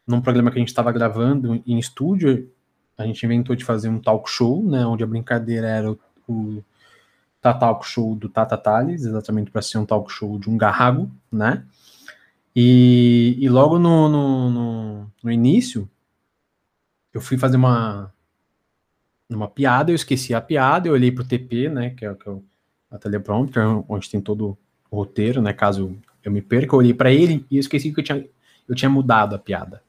num 0.05 0.19
programa 0.19 0.49
que 0.49 0.57
a 0.57 0.59
gente 0.59 0.69
estava 0.69 0.91
gravando 0.91 1.61
em 1.67 1.77
estúdio, 1.77 2.51
a 2.97 3.05
gente 3.05 3.23
inventou 3.23 3.55
de 3.55 3.63
fazer 3.63 3.89
um 3.89 3.99
talk 3.99 4.29
show, 4.29 4.65
né? 4.65 4.85
Onde 4.85 5.03
a 5.03 5.07
brincadeira 5.07 5.67
era 5.67 5.91
o, 5.91 5.99
o 6.27 6.63
tá 7.39 7.53
talk 7.53 7.85
show 7.85 8.15
do 8.15 8.27
Tata 8.27 8.57
Tales, 8.57 9.05
exatamente 9.05 9.51
para 9.51 9.61
ser 9.61 9.77
um 9.77 9.85
talk 9.85 10.11
show 10.11 10.39
de 10.39 10.49
um 10.49 10.57
garrago, 10.57 11.09
né? 11.31 11.63
E, 12.55 13.37
e 13.39 13.47
logo 13.47 13.77
no, 13.77 14.09
no, 14.09 14.49
no, 14.49 15.11
no, 15.23 15.31
início, 15.31 15.89
eu 17.13 17.21
fui 17.21 17.37
fazer 17.37 17.55
uma 17.55 18.11
uma 19.29 19.47
piada, 19.47 19.91
eu 19.91 19.95
esqueci 19.95 20.33
a 20.33 20.41
piada, 20.41 20.87
eu 20.87 20.93
olhei 20.93 21.11
pro 21.11 21.23
TP, 21.23 21.69
né, 21.69 21.91
que 21.91 22.03
é, 22.03 22.13
que 22.15 22.27
é 22.27 22.31
o 22.31 22.43
a 22.91 22.97
teleprompter, 22.97 23.63
onde 23.87 24.09
tem 24.09 24.19
todo 24.19 24.57
o 24.89 24.97
roteiro, 24.97 25.41
né, 25.41 25.53
caso 25.53 25.97
eu 26.23 26.31
me 26.31 26.41
perca, 26.41 26.73
eu 26.73 26.79
olhei 26.79 26.93
para 26.93 27.11
ele 27.11 27.45
e 27.49 27.57
eu 27.57 27.59
esqueci 27.59 27.93
que 27.93 27.99
eu 27.99 28.03
tinha, 28.03 28.25
eu 28.67 28.75
tinha 28.75 28.89
mudado 28.89 29.35
a 29.35 29.39
piada. 29.39 29.81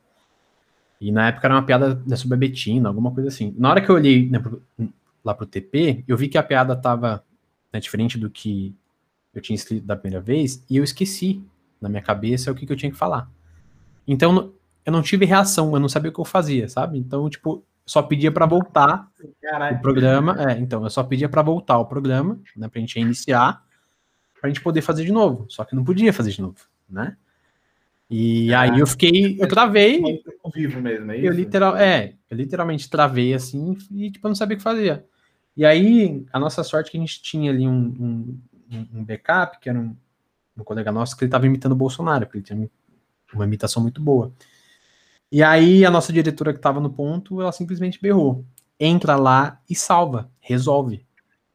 E 1.00 1.10
na 1.10 1.28
época 1.28 1.46
era 1.46 1.54
uma 1.54 1.62
piada 1.62 2.02
né, 2.06 2.14
sobre 2.16 2.34
a 2.34 2.38
Betina, 2.38 2.88
alguma 2.88 3.10
coisa 3.12 3.28
assim. 3.28 3.54
Na 3.56 3.70
hora 3.70 3.80
que 3.80 3.90
eu 3.90 3.94
olhei 3.94 4.28
né, 4.28 4.38
pro, 4.38 4.62
lá 5.24 5.34
pro 5.34 5.46
TP, 5.46 6.04
eu 6.06 6.16
vi 6.16 6.28
que 6.28 6.36
a 6.36 6.42
piada 6.42 6.76
tava 6.76 7.24
né, 7.72 7.80
diferente 7.80 8.18
do 8.18 8.28
que 8.28 8.74
eu 9.34 9.40
tinha 9.40 9.54
escrito 9.54 9.86
da 9.86 9.96
primeira 9.96 10.22
vez, 10.22 10.64
e 10.68 10.76
eu 10.76 10.84
esqueci 10.84 11.42
na 11.80 11.88
minha 11.88 12.02
cabeça 12.02 12.50
o 12.50 12.54
que, 12.54 12.66
que 12.66 12.72
eu 12.72 12.76
tinha 12.76 12.92
que 12.92 12.98
falar. 12.98 13.30
Então 14.06 14.52
eu 14.84 14.92
não 14.92 15.02
tive 15.02 15.24
reação, 15.24 15.72
eu 15.72 15.80
não 15.80 15.88
sabia 15.88 16.10
o 16.10 16.14
que 16.14 16.20
eu 16.20 16.24
fazia, 16.24 16.68
sabe? 16.68 16.98
Então, 16.98 17.28
tipo, 17.28 17.64
só 17.86 18.02
pedia 18.02 18.30
para 18.30 18.46
voltar 18.46 19.08
Caralho. 19.42 19.76
o 19.76 19.80
programa. 19.80 20.36
É, 20.50 20.58
então, 20.58 20.82
eu 20.84 20.90
só 20.90 21.02
pedia 21.02 21.28
para 21.28 21.42
voltar 21.42 21.78
o 21.78 21.86
programa, 21.86 22.38
né, 22.56 22.68
pra 22.68 22.80
gente 22.80 22.98
iniciar, 22.98 23.62
pra 24.40 24.48
gente 24.48 24.62
poder 24.62 24.82
fazer 24.82 25.04
de 25.04 25.12
novo. 25.12 25.46
Só 25.48 25.64
que 25.64 25.76
não 25.76 25.84
podia 25.84 26.12
fazer 26.12 26.30
de 26.30 26.40
novo, 26.40 26.58
né? 26.88 27.16
E 28.08 28.52
ah, 28.52 28.62
aí 28.62 28.80
eu 28.80 28.86
fiquei, 28.86 29.36
eu 29.40 29.46
travei. 29.46 30.02
Vivo 30.52 30.80
mesmo, 30.80 31.12
é 31.12 31.16
isso? 31.16 31.26
Eu 31.26 31.32
literal, 31.32 31.76
é, 31.76 32.14
eu 32.28 32.36
literalmente 32.36 32.90
travei 32.90 33.32
assim 33.34 33.76
e 33.92 34.10
tipo, 34.10 34.26
eu 34.26 34.30
não 34.30 34.34
sabia 34.34 34.56
o 34.56 34.58
que 34.58 34.64
fazer. 34.64 35.04
E 35.56 35.64
aí, 35.64 36.24
a 36.32 36.38
nossa 36.40 36.64
sorte 36.64 36.88
é 36.88 36.90
que 36.92 36.96
a 36.96 37.00
gente 37.00 37.22
tinha 37.22 37.50
ali 37.50 37.68
um, 37.68 38.40
um, 38.72 38.88
um 38.94 39.04
backup, 39.04 39.60
que 39.60 39.68
era 39.68 39.78
um, 39.78 39.96
um 40.56 40.64
colega 40.64 40.90
nosso, 40.90 41.16
que 41.16 41.24
ele 41.24 41.28
estava 41.28 41.46
imitando 41.46 41.72
o 41.72 41.76
Bolsonaro, 41.76 42.26
porque 42.26 42.38
ele 42.38 42.44
tinha 42.44 42.70
uma 43.34 43.44
imitação 43.44 43.82
muito 43.82 44.00
boa. 44.00 44.32
E 45.30 45.42
aí, 45.42 45.84
a 45.84 45.90
nossa 45.90 46.12
diretora 46.12 46.52
que 46.52 46.58
estava 46.58 46.80
no 46.80 46.90
ponto, 46.90 47.40
ela 47.40 47.52
simplesmente 47.52 48.00
berrou. 48.00 48.44
Entra 48.78 49.14
lá 49.14 49.60
e 49.68 49.74
salva, 49.74 50.30
resolve, 50.40 51.06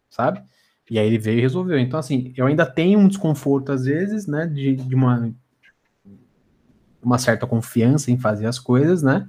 sabe? 0.10 0.42
E 0.90 1.00
aí 1.00 1.08
ele 1.08 1.18
veio 1.18 1.40
e 1.40 1.42
resolveu. 1.42 1.80
Então, 1.80 2.00
assim, 2.00 2.34
eu 2.38 2.46
ainda 2.46 2.66
tenho 2.66 3.00
um 3.00 3.08
desconforto, 3.08 3.72
às 3.72 3.86
vezes, 3.86 4.28
né, 4.28 4.46
de, 4.46 4.76
de 4.76 4.96
uma, 4.96 5.34
uma 7.02 7.18
certa 7.18 7.48
confiança 7.48 8.12
em 8.12 8.18
fazer 8.18 8.46
as 8.46 8.60
coisas, 8.60 9.02
né? 9.02 9.28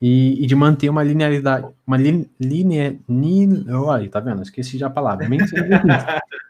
e, 0.00 0.44
e, 0.44 0.46
de 0.46 0.54
manter 0.54 0.88
uma 0.88 1.02
linearidade, 1.02 1.66
uma 1.86 1.96
li, 1.96 2.30
linea, 2.38 2.96
li, 3.08 3.68
olha, 3.70 4.08
tá 4.08 4.20
vendo? 4.20 4.42
Esqueci 4.42 4.78
já 4.78 4.86
a 4.86 4.90
palavra. 4.90 5.26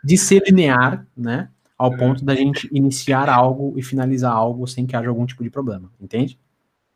de 0.04 0.18
ser 0.18 0.42
linear, 0.46 1.06
né? 1.16 1.48
Ao 1.76 1.96
ponto 1.96 2.24
da 2.24 2.34
gente 2.34 2.68
iniciar 2.72 3.28
algo 3.28 3.72
e 3.76 3.82
finalizar 3.82 4.32
algo 4.32 4.66
sem 4.66 4.84
que 4.84 4.96
haja 4.96 5.08
algum 5.08 5.24
tipo 5.24 5.42
de 5.44 5.50
problema, 5.50 5.90
entende? 6.00 6.38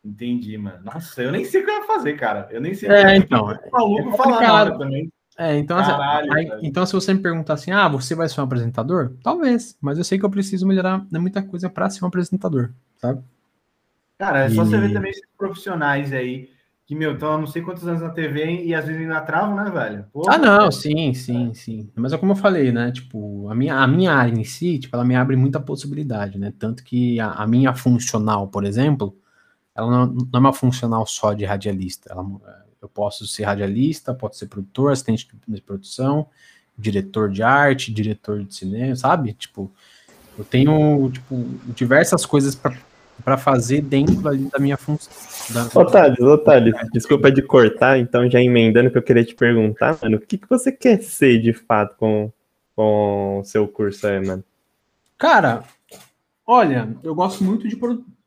Entendi, 0.04 0.58
mano. 0.58 0.80
Nossa, 0.84 1.22
eu 1.22 1.30
nem 1.30 1.44
sei 1.44 1.62
o 1.62 1.64
que 1.64 1.70
eu 1.70 1.76
ia 1.76 1.86
fazer, 1.86 2.14
cara. 2.14 2.48
Eu 2.50 2.60
nem 2.60 2.74
sei. 2.74 2.90
É, 2.90 3.16
então. 3.16 3.50
É, 3.52 3.70
maluco 3.70 4.10
é 4.10 4.16
falar 4.16 4.76
também. 4.76 5.08
É, 5.38 5.56
então, 5.56 5.78
assim, 5.78 5.90
Caralho, 5.90 6.32
aí, 6.32 6.50
então 6.62 6.84
se 6.84 6.92
você 6.92 7.14
me 7.14 7.20
perguntar 7.20 7.54
assim, 7.54 7.70
ah, 7.70 7.88
você 7.88 8.14
vai 8.14 8.28
ser 8.28 8.40
um 8.40 8.44
apresentador? 8.44 9.12
Talvez, 9.22 9.76
mas 9.80 9.98
eu 9.98 10.04
sei 10.04 10.18
que 10.18 10.24
eu 10.24 10.30
preciso 10.30 10.66
melhorar 10.66 11.06
muita 11.10 11.42
coisa 11.42 11.70
para 11.70 11.88
ser 11.88 12.04
um 12.04 12.08
apresentador, 12.08 12.70
sabe? 12.98 13.22
Cara, 14.18 14.44
é 14.44 14.50
só 14.50 14.62
e... 14.62 14.66
você 14.66 14.78
ver 14.78 14.92
também 14.92 15.10
esses 15.10 15.26
profissionais 15.36 16.12
aí 16.12 16.50
que, 16.86 16.94
meu, 16.94 17.14
estão 17.14 17.32
há 17.32 17.38
não 17.38 17.46
sei 17.46 17.62
quantos 17.62 17.86
anos 17.86 18.02
na 18.02 18.10
TV 18.10 18.64
e 18.64 18.74
às 18.74 18.84
vezes 18.84 19.00
ainda 19.00 19.20
travam, 19.22 19.56
né, 19.56 19.70
velho? 19.70 20.04
ah, 20.28 20.36
não, 20.36 20.70
sim, 20.70 21.14
sim, 21.14 21.54
sim. 21.54 21.90
Mas 21.94 22.12
é 22.12 22.18
como 22.18 22.32
eu 22.32 22.36
falei, 22.36 22.70
né? 22.70 22.92
Tipo, 22.92 23.48
a 23.48 23.54
minha, 23.54 23.76
a 23.76 23.86
minha 23.86 24.12
área 24.12 24.38
em 24.38 24.44
si, 24.44 24.78
tipo, 24.78 24.94
ela 24.94 25.04
me 25.04 25.16
abre 25.16 25.34
muita 25.36 25.58
possibilidade, 25.58 26.38
né? 26.38 26.52
Tanto 26.58 26.84
que 26.84 27.18
a, 27.18 27.30
a 27.30 27.46
minha 27.46 27.74
funcional, 27.74 28.48
por 28.48 28.64
exemplo, 28.64 29.16
ela 29.74 29.90
não, 29.90 30.06
não, 30.06 30.28
é 30.34 30.38
uma 30.38 30.52
funcional 30.52 31.06
só 31.06 31.32
de 31.32 31.44
radialista. 31.44 32.12
Ela, 32.12 32.24
eu 32.82 32.88
posso 32.88 33.26
ser 33.26 33.44
radialista, 33.44 34.12
posso 34.12 34.40
ser 34.40 34.46
produtor, 34.46 34.90
assistente 34.90 35.28
de 35.46 35.60
produção, 35.62 36.26
diretor 36.76 37.30
de 37.30 37.42
arte, 37.42 37.92
diretor 37.92 38.42
de 38.42 38.54
cinema, 38.54 38.96
sabe? 38.96 39.32
Tipo, 39.34 39.70
eu 40.36 40.44
tenho, 40.44 41.08
tipo, 41.10 41.44
diversas 41.74 42.26
coisas 42.26 42.58
para 43.24 43.38
fazer 43.38 43.82
dentro 43.82 44.26
ali 44.28 44.48
da 44.50 44.58
minha 44.58 44.76
função. 44.76 45.12
Da... 45.50 45.80
Otávio, 45.80 46.26
Otávio, 46.26 46.74
desculpa 46.92 47.30
de 47.30 47.40
cortar, 47.40 47.98
então 47.98 48.28
já 48.28 48.42
emendando 48.42 48.90
que 48.90 48.98
eu 48.98 49.02
queria 49.02 49.24
te 49.24 49.34
perguntar, 49.34 49.96
mano, 50.02 50.16
o 50.16 50.20
que, 50.20 50.36
que 50.36 50.48
você 50.48 50.72
quer 50.72 51.00
ser 51.02 51.40
de 51.40 51.52
fato 51.52 51.96
com, 51.96 52.32
com 52.74 53.38
o 53.38 53.44
seu 53.44 53.68
curso 53.68 54.06
aí, 54.08 54.26
mano? 54.26 54.42
Cara, 55.16 55.62
olha, 56.44 56.88
eu 57.04 57.14
gosto 57.14 57.44
muito 57.44 57.68
de 57.68 57.78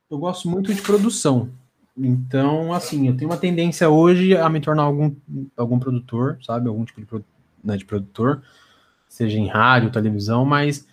eu 0.09 0.17
gosto 0.17 0.47
muito 0.47 0.73
de 0.73 0.81
produção. 0.81 1.49
Então, 1.97 2.73
assim, 2.73 3.07
eu 3.07 3.15
tenho 3.15 3.29
uma 3.29 3.37
tendência 3.37 3.89
hoje 3.89 4.35
a 4.35 4.49
me 4.49 4.59
tornar 4.59 4.83
algum, 4.83 5.15
algum 5.55 5.79
produtor, 5.79 6.37
sabe? 6.43 6.67
Algum 6.67 6.83
tipo 6.83 7.01
de, 7.01 7.25
né, 7.63 7.77
de 7.77 7.85
produtor, 7.85 8.43
seja 9.07 9.39
em 9.39 9.47
rádio, 9.47 9.91
televisão, 9.91 10.43
mas 10.45 10.85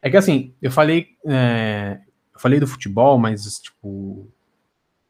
é 0.00 0.10
que 0.10 0.16
assim, 0.16 0.54
eu 0.62 0.70
falei, 0.70 1.08
é, 1.26 2.00
eu 2.34 2.40
falei 2.40 2.60
do 2.60 2.66
futebol, 2.66 3.18
mas, 3.18 3.58
tipo, 3.58 4.28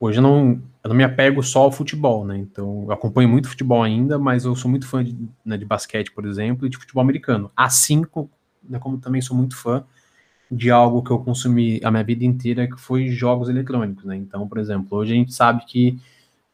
hoje 0.00 0.18
eu 0.18 0.22
não, 0.22 0.62
eu 0.82 0.88
não 0.88 0.96
me 0.96 1.04
apego 1.04 1.42
só 1.42 1.62
ao 1.62 1.72
futebol, 1.72 2.24
né? 2.24 2.38
Então, 2.38 2.84
eu 2.84 2.92
acompanho 2.92 3.28
muito 3.28 3.48
futebol 3.48 3.82
ainda, 3.82 4.18
mas 4.18 4.44
eu 4.44 4.56
sou 4.56 4.70
muito 4.70 4.86
fã 4.86 5.04
de, 5.04 5.16
né, 5.44 5.58
de 5.58 5.64
basquete, 5.66 6.10
por 6.10 6.24
exemplo, 6.24 6.66
e 6.66 6.70
de 6.70 6.78
futebol 6.78 7.02
americano. 7.02 7.50
Assim 7.54 8.02
né, 8.68 8.78
como 8.78 8.98
também 8.98 9.20
sou 9.20 9.36
muito 9.36 9.56
fã 9.56 9.84
de 10.52 10.70
algo 10.70 11.02
que 11.02 11.10
eu 11.10 11.18
consumi 11.18 11.80
a 11.82 11.90
minha 11.90 12.04
vida 12.04 12.24
inteira, 12.26 12.68
que 12.68 12.78
foi 12.78 13.08
jogos 13.08 13.48
eletrônicos, 13.48 14.04
né? 14.04 14.14
Então, 14.16 14.46
por 14.46 14.58
exemplo, 14.58 14.98
hoje 14.98 15.12
a 15.12 15.16
gente 15.16 15.32
sabe 15.32 15.64
que 15.64 15.98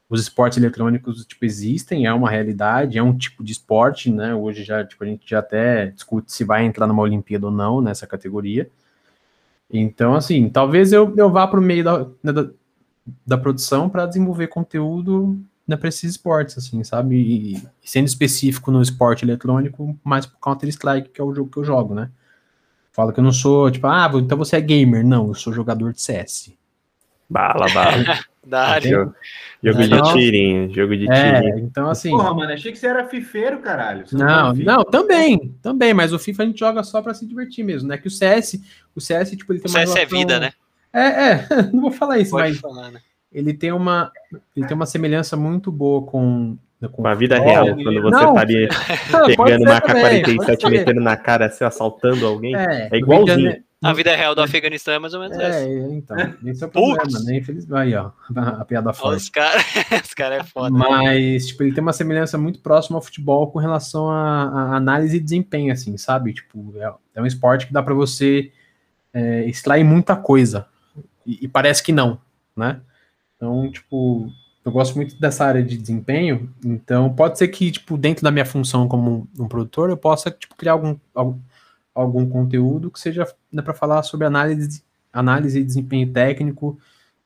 os 0.08 0.20
esportes 0.20 0.56
eletrônicos, 0.56 1.26
tipo, 1.26 1.44
existem, 1.44 2.06
é 2.06 2.12
uma 2.12 2.30
realidade, 2.30 2.96
é 2.96 3.02
um 3.02 3.16
tipo 3.16 3.42
de 3.42 3.52
esporte, 3.52 4.08
né? 4.08 4.32
Hoje 4.32 4.62
já, 4.62 4.84
tipo, 4.84 5.02
a 5.02 5.06
gente 5.06 5.28
já 5.28 5.40
até 5.40 5.86
discute 5.86 6.32
se 6.32 6.44
vai 6.44 6.64
entrar 6.64 6.86
numa 6.86 7.02
Olimpíada 7.02 7.46
ou 7.46 7.52
não 7.52 7.80
nessa 7.80 8.06
categoria. 8.06 8.70
Então, 9.68 10.14
assim, 10.14 10.48
talvez 10.48 10.92
eu, 10.92 11.12
eu 11.16 11.30
vá 11.30 11.46
para 11.46 11.58
o 11.58 11.62
meio 11.62 11.82
da, 11.82 12.06
né, 12.22 12.32
da, 12.32 12.48
da 13.26 13.36
produção 13.36 13.88
para 13.88 14.06
desenvolver 14.06 14.46
conteúdo 14.46 15.38
na 15.66 15.76
Precisa 15.76 16.12
Esportes, 16.12 16.56
assim, 16.56 16.82
sabe? 16.84 17.16
E, 17.16 17.62
sendo 17.82 18.06
específico 18.06 18.70
no 18.70 18.80
esporte 18.80 19.24
eletrônico, 19.24 19.98
mais 20.04 20.24
pro 20.24 20.38
Counter-Strike, 20.38 21.10
que 21.10 21.20
é 21.20 21.24
o 21.24 21.34
jogo 21.34 21.50
que 21.50 21.58
eu 21.58 21.64
jogo, 21.64 21.94
né? 21.94 22.10
Falo 22.98 23.12
que 23.12 23.20
eu 23.20 23.24
não 23.24 23.30
sou, 23.30 23.70
tipo, 23.70 23.86
ah, 23.86 24.10
então 24.16 24.36
você 24.36 24.56
é 24.56 24.60
gamer. 24.60 25.06
Não, 25.06 25.28
eu 25.28 25.34
sou 25.34 25.52
jogador 25.52 25.92
de 25.92 26.02
CS. 26.02 26.52
Bala, 27.30 27.66
bala. 27.72 27.94
Da 28.44 28.66
área. 28.70 28.90
jogo 28.90 29.14
jogo 29.62 29.82
Então- 29.82 30.02
de 30.02 30.12
tirinho, 30.14 30.74
jogo 30.74 30.96
de 30.96 31.08
É, 31.12 31.40
tirinho. 31.42 31.58
então 31.66 31.88
assim. 31.90 32.08
Porra, 32.10 32.34
mano, 32.34 32.52
achei 32.52 32.72
que 32.72 32.78
você 32.78 32.86
era 32.88 33.06
fifeiro, 33.06 33.58
caralho. 33.60 34.04
Você 34.08 34.16
Não, 34.16 34.26
tá 34.26 34.52
no 34.54 34.64
não, 34.64 34.84
também, 34.84 35.54
também, 35.62 35.92
mas 35.94 36.12
o 36.14 36.18
FIFA 36.18 36.42
a 36.42 36.46
gente 36.46 36.58
joga 36.58 36.82
só 36.82 37.00
pra 37.02 37.12
se 37.14 37.24
divertir 37.26 37.62
mesmo, 37.62 37.88
né? 37.88 37.98
Que 37.98 38.08
o 38.08 38.10
CS, 38.10 38.58
o 38.96 39.00
CS, 39.02 39.36
tipo, 39.36 39.52
ele 39.52 39.60
O 39.60 39.62
tem 39.62 39.70
uma 39.70 39.78
CS 39.80 39.90
é 39.90 39.94
relação- 39.98 40.18
vida, 40.18 40.40
né? 40.40 40.52
É, 40.92 41.00
é, 41.02 41.46
não 41.72 41.82
vou 41.82 41.92
falar 41.92 42.18
isso, 42.18 42.30
Pode 42.32 42.48
mas 42.52 42.58
falar, 42.58 42.90
né? 42.90 43.00
ele 43.30 43.52
tem 43.54 43.70
uma, 43.70 44.10
ele 44.56 44.66
tem 44.66 44.74
uma 44.74 44.86
semelhança 44.86 45.36
muito 45.36 45.70
boa 45.70 46.02
com, 46.02 46.56
com, 46.80 46.88
Com 46.88 47.08
a 47.08 47.14
vida 47.14 47.38
real, 47.40 47.66
quando 47.74 48.02
você 48.02 48.24
Não. 48.24 48.38
ali 48.38 48.68
pode 49.10 49.36
pegando 49.36 49.62
uma 49.62 49.80
também, 49.80 50.22
pode 50.22 50.38
K-47 50.38 50.60
ser. 50.60 50.70
metendo 50.70 51.00
na 51.00 51.16
cara, 51.16 51.46
assim, 51.46 51.64
assaltando 51.64 52.26
alguém. 52.26 52.54
É, 52.54 52.88
É 52.92 52.96
igualzinho. 52.96 53.62
A 53.80 53.92
vida 53.92 54.14
real 54.14 54.34
do 54.34 54.42
Afeganistão 54.42 54.92
é 54.94 54.98
mais 54.98 55.14
ou 55.14 55.20
menos 55.20 55.38
essa. 55.38 55.58
É, 55.60 55.92
então, 55.92 56.16
esse 56.44 56.64
é 56.64 56.66
o 56.66 56.70
problema, 56.70 57.20
né? 57.24 57.36
Infelizmente, 57.36 57.80
aí, 57.80 57.94
ó, 57.94 58.10
a 58.34 58.64
piada 58.64 58.92
forte. 58.92 59.22
Os 59.22 59.28
caras 59.28 59.62
os 60.04 60.14
cara 60.14 60.36
é 60.36 60.42
foda. 60.44 60.70
Mas, 60.70 61.46
tipo, 61.46 61.62
ele 61.62 61.72
tem 61.72 61.82
uma 61.82 61.92
semelhança 61.92 62.36
muito 62.36 62.58
próxima 62.60 62.98
ao 62.98 63.02
futebol 63.02 63.50
com 63.52 63.60
relação 63.60 64.10
à, 64.10 64.48
à 64.72 64.76
análise 64.76 65.16
e 65.16 65.20
desempenho, 65.20 65.72
assim, 65.72 65.96
sabe? 65.96 66.32
Tipo, 66.32 66.74
é, 66.76 66.92
é 67.14 67.22
um 67.22 67.26
esporte 67.26 67.68
que 67.68 67.72
dá 67.72 67.80
pra 67.80 67.94
você 67.94 68.50
é, 69.14 69.44
extrair 69.44 69.84
muita 69.84 70.16
coisa. 70.16 70.66
E, 71.24 71.44
e 71.44 71.48
parece 71.48 71.80
que 71.82 71.92
não, 71.92 72.20
né? 72.56 72.80
Então, 73.36 73.70
tipo, 73.70 74.28
eu 74.68 74.72
gosto 74.72 74.94
muito 74.96 75.18
dessa 75.18 75.44
área 75.44 75.62
de 75.62 75.76
desempenho. 75.76 76.52
Então, 76.64 77.12
pode 77.12 77.38
ser 77.38 77.48
que, 77.48 77.70
tipo, 77.72 77.96
dentro 77.96 78.22
da 78.22 78.30
minha 78.30 78.44
função 78.44 78.86
como 78.86 79.28
um, 79.38 79.44
um 79.44 79.48
produtor, 79.48 79.90
eu 79.90 79.96
possa, 79.96 80.30
tipo, 80.30 80.54
criar 80.54 80.72
algum, 80.72 80.96
algum, 81.14 81.38
algum 81.94 82.28
conteúdo 82.28 82.90
que 82.90 83.00
seja 83.00 83.26
né, 83.52 83.62
para 83.62 83.74
falar 83.74 84.02
sobre 84.02 84.26
análise, 84.26 84.82
análise 85.12 85.58
e 85.58 85.64
desempenho 85.64 86.12
técnico 86.12 86.78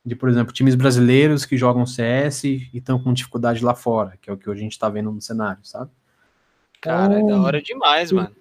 de, 0.05 0.15
por 0.15 0.29
exemplo, 0.29 0.53
times 0.53 0.75
brasileiros 0.75 1.45
que 1.45 1.57
jogam 1.57 1.85
CS 1.85 2.43
e 2.45 2.69
estão 2.73 2.97
com 3.01 3.13
dificuldade 3.13 3.63
lá 3.63 3.75
fora, 3.75 4.17
que 4.21 4.29
é 4.29 4.33
o 4.33 4.37
que 4.37 4.49
a 4.49 4.55
gente 4.55 4.71
está 4.73 4.89
vendo 4.89 5.11
no 5.11 5.21
cenário, 5.21 5.59
sabe? 5.63 5.91
Cara, 6.81 7.13
é 7.13 7.17
da 7.17 7.23
Então, 7.23 7.43
hora 7.43 7.61
demais, 7.61 8.11
mano. 8.11 8.35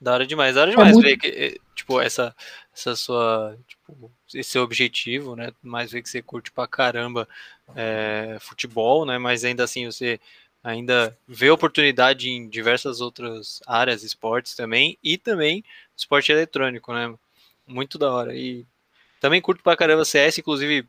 Da 0.00 0.12
hora 0.12 0.26
demais, 0.26 0.54
da 0.54 0.60
hora 0.62 0.70
demais 0.70 0.92
muito- 0.92 1.04
ver 1.06 1.16
que, 1.16 1.26
eh, 1.26 1.56
tipo, 1.74 2.00
essa, 2.00 2.34
essa 2.76 2.94
sua, 2.94 3.58
tipo, 3.66 4.12
esse 4.32 4.50
seu 4.50 4.62
objetivo, 4.62 5.34
né? 5.34 5.50
Mais 5.62 5.90
ver 5.90 6.02
que 6.02 6.10
você 6.10 6.20
curte 6.20 6.52
pra 6.52 6.66
caramba 6.66 7.26
é, 7.74 8.36
futebol, 8.40 9.06
né? 9.06 9.16
Mas 9.18 9.44
ainda 9.44 9.64
assim 9.64 9.86
você 9.86 10.20
ainda 10.62 11.16
vê 11.26 11.48
oportunidade 11.50 12.28
em 12.28 12.48
diversas 12.48 13.00
outras 13.00 13.62
áreas, 13.66 14.02
esportes 14.02 14.54
também, 14.54 14.98
e 15.02 15.16
também 15.16 15.64
esporte 15.96 16.30
eletrônico, 16.30 16.92
né? 16.92 17.14
Muito 17.66 17.96
da 17.98 18.12
hora. 18.12 18.36
E 18.36 18.66
também 19.20 19.40
curto 19.40 19.62
pra 19.62 19.76
caramba 19.76 20.04
CS, 20.04 20.38
inclusive 20.38 20.86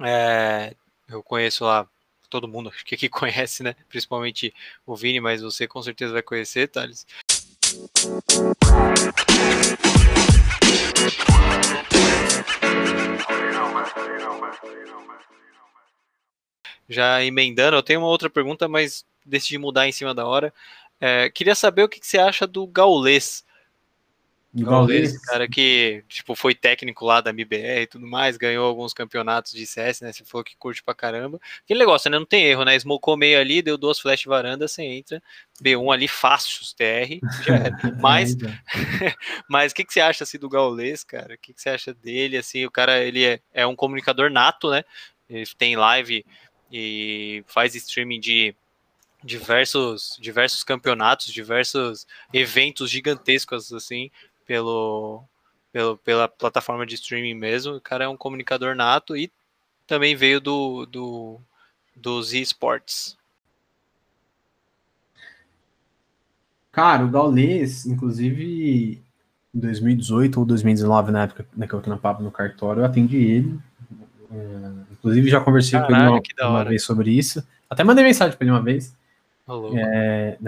é, 0.00 0.74
eu 1.08 1.22
conheço 1.22 1.64
lá 1.64 1.88
todo 2.30 2.46
mundo 2.46 2.70
que 2.84 2.94
aqui 2.94 3.08
conhece, 3.08 3.64
né? 3.64 3.74
Principalmente 3.88 4.54
o 4.86 4.94
Vini, 4.94 5.20
mas 5.20 5.42
você 5.42 5.66
com 5.66 5.82
certeza 5.82 6.12
vai 6.12 6.22
conhecer, 6.22 6.68
Thales. 6.68 7.04
Já 16.88 17.22
emendando, 17.22 17.76
eu 17.76 17.82
tenho 17.82 18.00
uma 18.00 18.08
outra 18.08 18.30
pergunta, 18.30 18.66
mas 18.66 19.04
decidi 19.24 19.58
mudar 19.58 19.86
em 19.86 19.92
cima 19.92 20.14
da 20.14 20.26
hora. 20.26 20.52
É, 20.98 21.28
queria 21.30 21.54
saber 21.54 21.82
o 21.82 21.88
que, 21.88 22.00
que 22.00 22.06
você 22.06 22.18
acha 22.18 22.46
do 22.46 22.66
Gaulês. 22.66 23.44
Esse, 24.90 25.20
cara 25.22 25.48
que 25.48 26.04
tipo, 26.08 26.34
foi 26.34 26.54
técnico 26.54 27.04
lá 27.04 27.20
da 27.20 27.30
MBR 27.30 27.82
e 27.82 27.86
tudo 27.86 28.06
mais, 28.06 28.36
ganhou 28.36 28.66
alguns 28.66 28.92
campeonatos 28.92 29.52
de 29.52 29.66
CS, 29.66 30.00
né? 30.02 30.12
Você 30.12 30.24
falou 30.24 30.44
que 30.44 30.56
curte 30.56 30.82
pra 30.82 30.94
caramba. 30.94 31.40
Aquele 31.64 31.80
negócio, 31.80 32.10
né? 32.10 32.18
Não 32.18 32.26
tem 32.26 32.44
erro, 32.44 32.64
né? 32.64 32.74
Smocou 32.76 33.16
meio 33.16 33.38
ali, 33.38 33.62
deu 33.62 33.76
duas 33.76 33.98
flash 33.98 34.24
varanda, 34.24 34.66
você 34.66 34.82
entra. 34.82 35.22
B1 35.62 35.92
ali, 35.92 36.08
fácil, 36.08 36.64
TR, 36.76 37.18
já 37.44 37.54
era. 37.56 37.78
Mas 38.00 38.36
É, 38.36 38.48
mas 39.48 39.72
o 39.72 39.74
que, 39.74 39.84
que 39.84 39.92
você 39.92 40.00
acha 40.00 40.24
assim, 40.24 40.38
do 40.38 40.48
Gaulês, 40.48 41.04
cara? 41.04 41.34
O 41.34 41.38
que, 41.38 41.52
que 41.52 41.60
você 41.60 41.70
acha 41.70 41.92
dele? 41.92 42.36
Assim, 42.36 42.64
o 42.64 42.70
cara 42.70 43.02
ele 43.02 43.24
é, 43.24 43.40
é 43.52 43.66
um 43.66 43.76
comunicador 43.76 44.30
nato, 44.30 44.70
né? 44.70 44.84
Ele 45.28 45.46
tem 45.58 45.76
live 45.76 46.24
e 46.72 47.44
faz 47.46 47.74
streaming 47.74 48.20
de 48.20 48.54
diversos, 49.22 50.16
diversos 50.20 50.62
campeonatos, 50.62 51.32
diversos 51.32 52.06
eventos 52.32 52.90
gigantescos 52.90 53.72
assim 53.72 54.10
pelo, 54.48 55.22
pelo 55.70 55.98
pela 55.98 56.26
plataforma 56.26 56.86
de 56.86 56.94
streaming 56.94 57.34
mesmo. 57.34 57.74
O 57.74 57.80
cara 57.80 58.04
é 58.04 58.08
um 58.08 58.16
comunicador 58.16 58.74
nato 58.74 59.14
e 59.14 59.30
também 59.86 60.16
veio 60.16 60.40
do, 60.40 60.86
do 60.86 61.40
dos 61.94 62.32
esportes. 62.32 63.16
Cara, 66.72 67.04
o 67.04 67.08
Gaulês, 67.08 67.86
inclusive, 67.86 69.02
em 69.54 69.58
2018 69.58 70.38
ou 70.38 70.46
2019, 70.46 71.10
na 71.10 71.24
época 71.24 71.46
né, 71.56 71.66
que 71.66 71.74
eu 71.74 71.82
na 71.86 71.96
Papo 71.96 72.22
no 72.22 72.30
cartório, 72.30 72.80
eu 72.80 72.86
atendi 72.86 73.16
ele. 73.16 73.58
É, 74.30 74.92
inclusive, 74.92 75.28
já 75.28 75.40
conversei 75.40 75.78
com 75.78 75.86
ele 75.86 75.94
Caralho, 75.94 76.22
uma, 76.40 76.48
uma 76.50 76.64
vez 76.64 76.84
sobre 76.84 77.10
isso. 77.10 77.44
Até 77.68 77.82
mandei 77.82 78.04
mensagem 78.04 78.36
pra 78.36 78.44
ele 78.44 78.52
uma 78.52 78.62
vez, 78.62 78.96
louco. 79.46 79.76
é, 79.76 80.38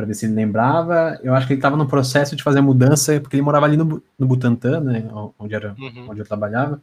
pra, 0.00 0.06
ver, 0.06 0.14
se- 0.14 0.26
ele 0.26 0.34
lembrava. 0.34 1.18
Eu 1.22 1.34
acho 1.34 1.46
que 1.46 1.52
ele 1.52 1.60
tava 1.60 1.76
no 1.76 1.86
processo 1.86 2.34
de 2.34 2.42
fazer 2.42 2.58
a 2.60 2.62
mudança, 2.62 3.20
porque 3.20 3.36
ele 3.36 3.42
morava 3.42 3.66
ali 3.66 3.76
no, 3.76 4.02
no 4.18 4.26
Butantã, 4.26 4.80
né, 4.80 5.08
onde, 5.38 5.54
era, 5.54 5.74
Uhum. 5.78 6.06
onde 6.10 6.20
eu 6.20 6.24
trabalhava. 6.26 6.80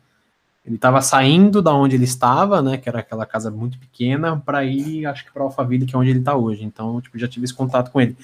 Ele 0.66 0.76
estava 0.76 1.02
saindo 1.02 1.62
da 1.62 1.74
onde 1.74 1.96
ele 1.96 2.04
estava, 2.04 2.62
né, 2.62 2.78
que 2.78 2.90
era 2.90 3.00
aquela 3.00 3.26
casa 3.26 3.50
muito 3.50 3.80
pequena, 3.80 4.38
para 4.38 4.66
ir, 4.66 5.06
acho 5.06 5.26
que 5.26 5.32
para 5.32 5.42
Alphaville, 5.44 5.86
que 5.86 5.96
é 5.96 5.98
onde 6.00 6.10
ele 6.10 6.20
está 6.20 6.36
hoje. 6.36 6.64
Então, 6.64 7.00
tipo, 7.02 7.18
já 7.18 7.28
tive 7.28 7.46
esse 7.46 7.54
contato 7.54 7.90
com 7.92 8.02
ele. 8.02 8.18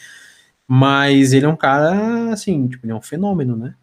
Mas 0.67 1.33
ele 1.33 1.45
é 1.45 1.49
um 1.49 1.55
cara, 1.55 2.31
assim, 2.31 2.67
tipo, 2.67 2.85
ele 2.85 2.93
é 2.93 2.95
um 2.95 3.01
fenômeno, 3.01 3.55
né? 3.55 3.75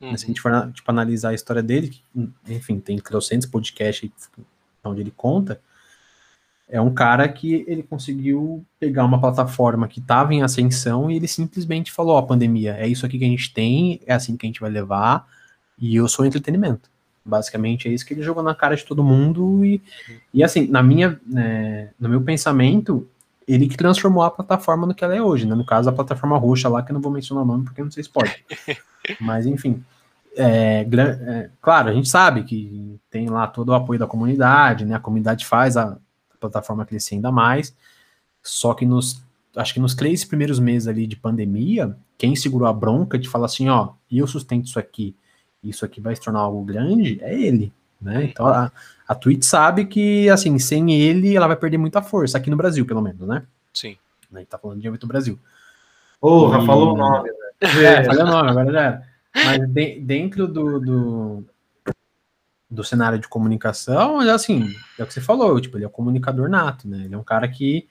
Uhum. 0.00 0.16
Se 0.16 0.24
a 0.24 0.26
gente 0.28 0.40
for, 0.40 0.72
tipo, 0.72 0.90
analisar 0.90 1.30
a 1.30 1.34
história 1.34 1.62
dele, 1.62 1.88
que, 1.88 2.02
enfim, 2.48 2.78
tem 2.80 2.98
trocentos 2.98 3.46
podcasts 3.46 4.10
aí 4.36 4.44
onde 4.84 5.00
ele 5.02 5.12
conta, 5.14 5.60
é 6.70 6.80
um 6.80 6.92
cara 6.94 7.28
que 7.28 7.64
ele 7.66 7.82
conseguiu 7.82 8.64
pegar 8.78 9.04
uma 9.04 9.20
plataforma 9.20 9.88
que 9.88 9.98
estava 9.98 10.32
em 10.32 10.42
ascensão 10.42 11.10
e 11.10 11.16
ele 11.16 11.26
simplesmente 11.26 11.90
falou, 11.90 12.14
ó, 12.14 12.22
pandemia, 12.22 12.76
é 12.78 12.86
isso 12.86 13.04
aqui 13.04 13.18
que 13.18 13.24
a 13.24 13.28
gente 13.28 13.52
tem, 13.52 14.00
é 14.06 14.14
assim 14.14 14.36
que 14.36 14.46
a 14.46 14.48
gente 14.48 14.60
vai 14.60 14.70
levar, 14.70 15.26
e 15.78 15.96
eu 15.96 16.06
sou 16.06 16.24
entretenimento. 16.24 16.88
Basicamente 17.24 17.88
é 17.88 17.90
isso 17.90 18.06
que 18.06 18.14
ele 18.14 18.22
jogou 18.22 18.42
na 18.42 18.54
cara 18.54 18.76
de 18.76 18.84
todo 18.84 19.04
mundo 19.04 19.64
e, 19.64 19.82
e 20.32 20.42
assim, 20.42 20.66
na 20.68 20.82
minha, 20.82 21.20
né, 21.26 21.90
no 21.98 22.08
meu 22.08 22.22
pensamento, 22.22 23.06
ele 23.46 23.68
que 23.68 23.76
transformou 23.76 24.22
a 24.22 24.30
plataforma 24.30 24.86
no 24.86 24.94
que 24.94 25.04
ela 25.04 25.14
é 25.14 25.20
hoje, 25.20 25.44
né? 25.46 25.54
No 25.54 25.64
caso, 25.64 25.88
a 25.90 25.92
plataforma 25.92 26.38
roxa 26.38 26.68
lá, 26.68 26.82
que 26.82 26.92
eu 26.92 26.94
não 26.94 27.00
vou 27.00 27.10
mencionar 27.10 27.42
o 27.42 27.46
nome 27.46 27.64
porque 27.64 27.82
não 27.82 27.90
sei 27.90 28.04
se 28.04 28.08
pode. 28.08 28.44
Mas, 29.20 29.44
enfim. 29.44 29.82
É, 30.36 30.86
é, 30.88 31.50
claro, 31.60 31.88
a 31.88 31.92
gente 31.92 32.08
sabe 32.08 32.44
que 32.44 33.00
tem 33.10 33.28
lá 33.28 33.48
todo 33.48 33.70
o 33.70 33.74
apoio 33.74 33.98
da 33.98 34.06
comunidade, 34.06 34.84
né? 34.84 34.94
A 34.94 35.00
comunidade 35.00 35.44
faz 35.44 35.76
a 35.76 35.98
plataforma 36.40 36.84
crescer 36.86 37.16
ainda 37.16 37.30
mais. 37.30 37.76
Só 38.42 38.74
que 38.74 38.86
nos, 38.86 39.22
acho 39.56 39.74
que 39.74 39.80
nos 39.80 39.94
três 39.94 40.24
primeiros 40.24 40.58
meses 40.58 40.88
ali 40.88 41.06
de 41.06 41.16
pandemia, 41.16 41.96
quem 42.16 42.34
segurou 42.34 42.66
a 42.66 42.72
bronca 42.72 43.18
de 43.18 43.28
falar 43.28 43.46
assim, 43.46 43.68
ó, 43.68 43.90
e 44.10 44.18
eu 44.18 44.26
sustento 44.26 44.66
isso 44.66 44.78
aqui, 44.78 45.14
isso 45.62 45.84
aqui 45.84 46.00
vai 46.00 46.16
se 46.16 46.22
tornar 46.22 46.40
algo 46.40 46.64
grande, 46.64 47.18
é 47.22 47.38
ele, 47.38 47.72
né? 48.00 48.24
Então 48.24 48.46
a, 48.46 48.72
a 49.06 49.14
Twitch 49.14 49.44
sabe 49.44 49.84
que, 49.84 50.28
assim, 50.30 50.58
sem 50.58 50.92
ele, 50.92 51.36
ela 51.36 51.46
vai 51.46 51.56
perder 51.56 51.76
muita 51.78 52.00
força, 52.02 52.38
aqui 52.38 52.48
no 52.50 52.56
Brasil, 52.56 52.84
pelo 52.86 53.02
menos, 53.02 53.28
né? 53.28 53.42
Sim. 53.74 53.96
A 54.32 54.38
gente 54.38 54.48
tá 54.48 54.58
falando 54.58 54.80
de 54.80 54.88
âmbito 54.88 55.06
Brasil. 55.06 55.38
Porra, 56.20 56.62
E- 56.62 56.66
falou 56.66 56.94
o 56.94 56.96
nome. 56.96 57.30
velho. 57.62 57.86
É, 57.86 58.04
falei 58.04 58.22
o 58.22 58.26
nome, 58.26 58.50
agora 58.50 58.72
já 58.72 58.80
era. 58.80 59.02
Mas 59.34 59.68
de- 59.68 60.00
dentro 60.00 60.46
do, 60.48 60.80
do, 60.80 61.44
do 62.70 62.84
cenário 62.84 63.18
de 63.18 63.28
comunicação, 63.28 64.22
é 64.22 64.30
assim, 64.30 64.74
é 64.98 65.02
o 65.02 65.06
que 65.06 65.12
você 65.12 65.20
falou, 65.20 65.60
tipo, 65.60 65.76
ele 65.76 65.84
é 65.84 65.88
um 65.88 65.90
comunicador 65.90 66.48
nato, 66.48 66.88
né? 66.88 67.04
Ele 67.04 67.14
é 67.14 67.18
um 67.18 67.24
cara 67.24 67.48
que, 67.48 67.88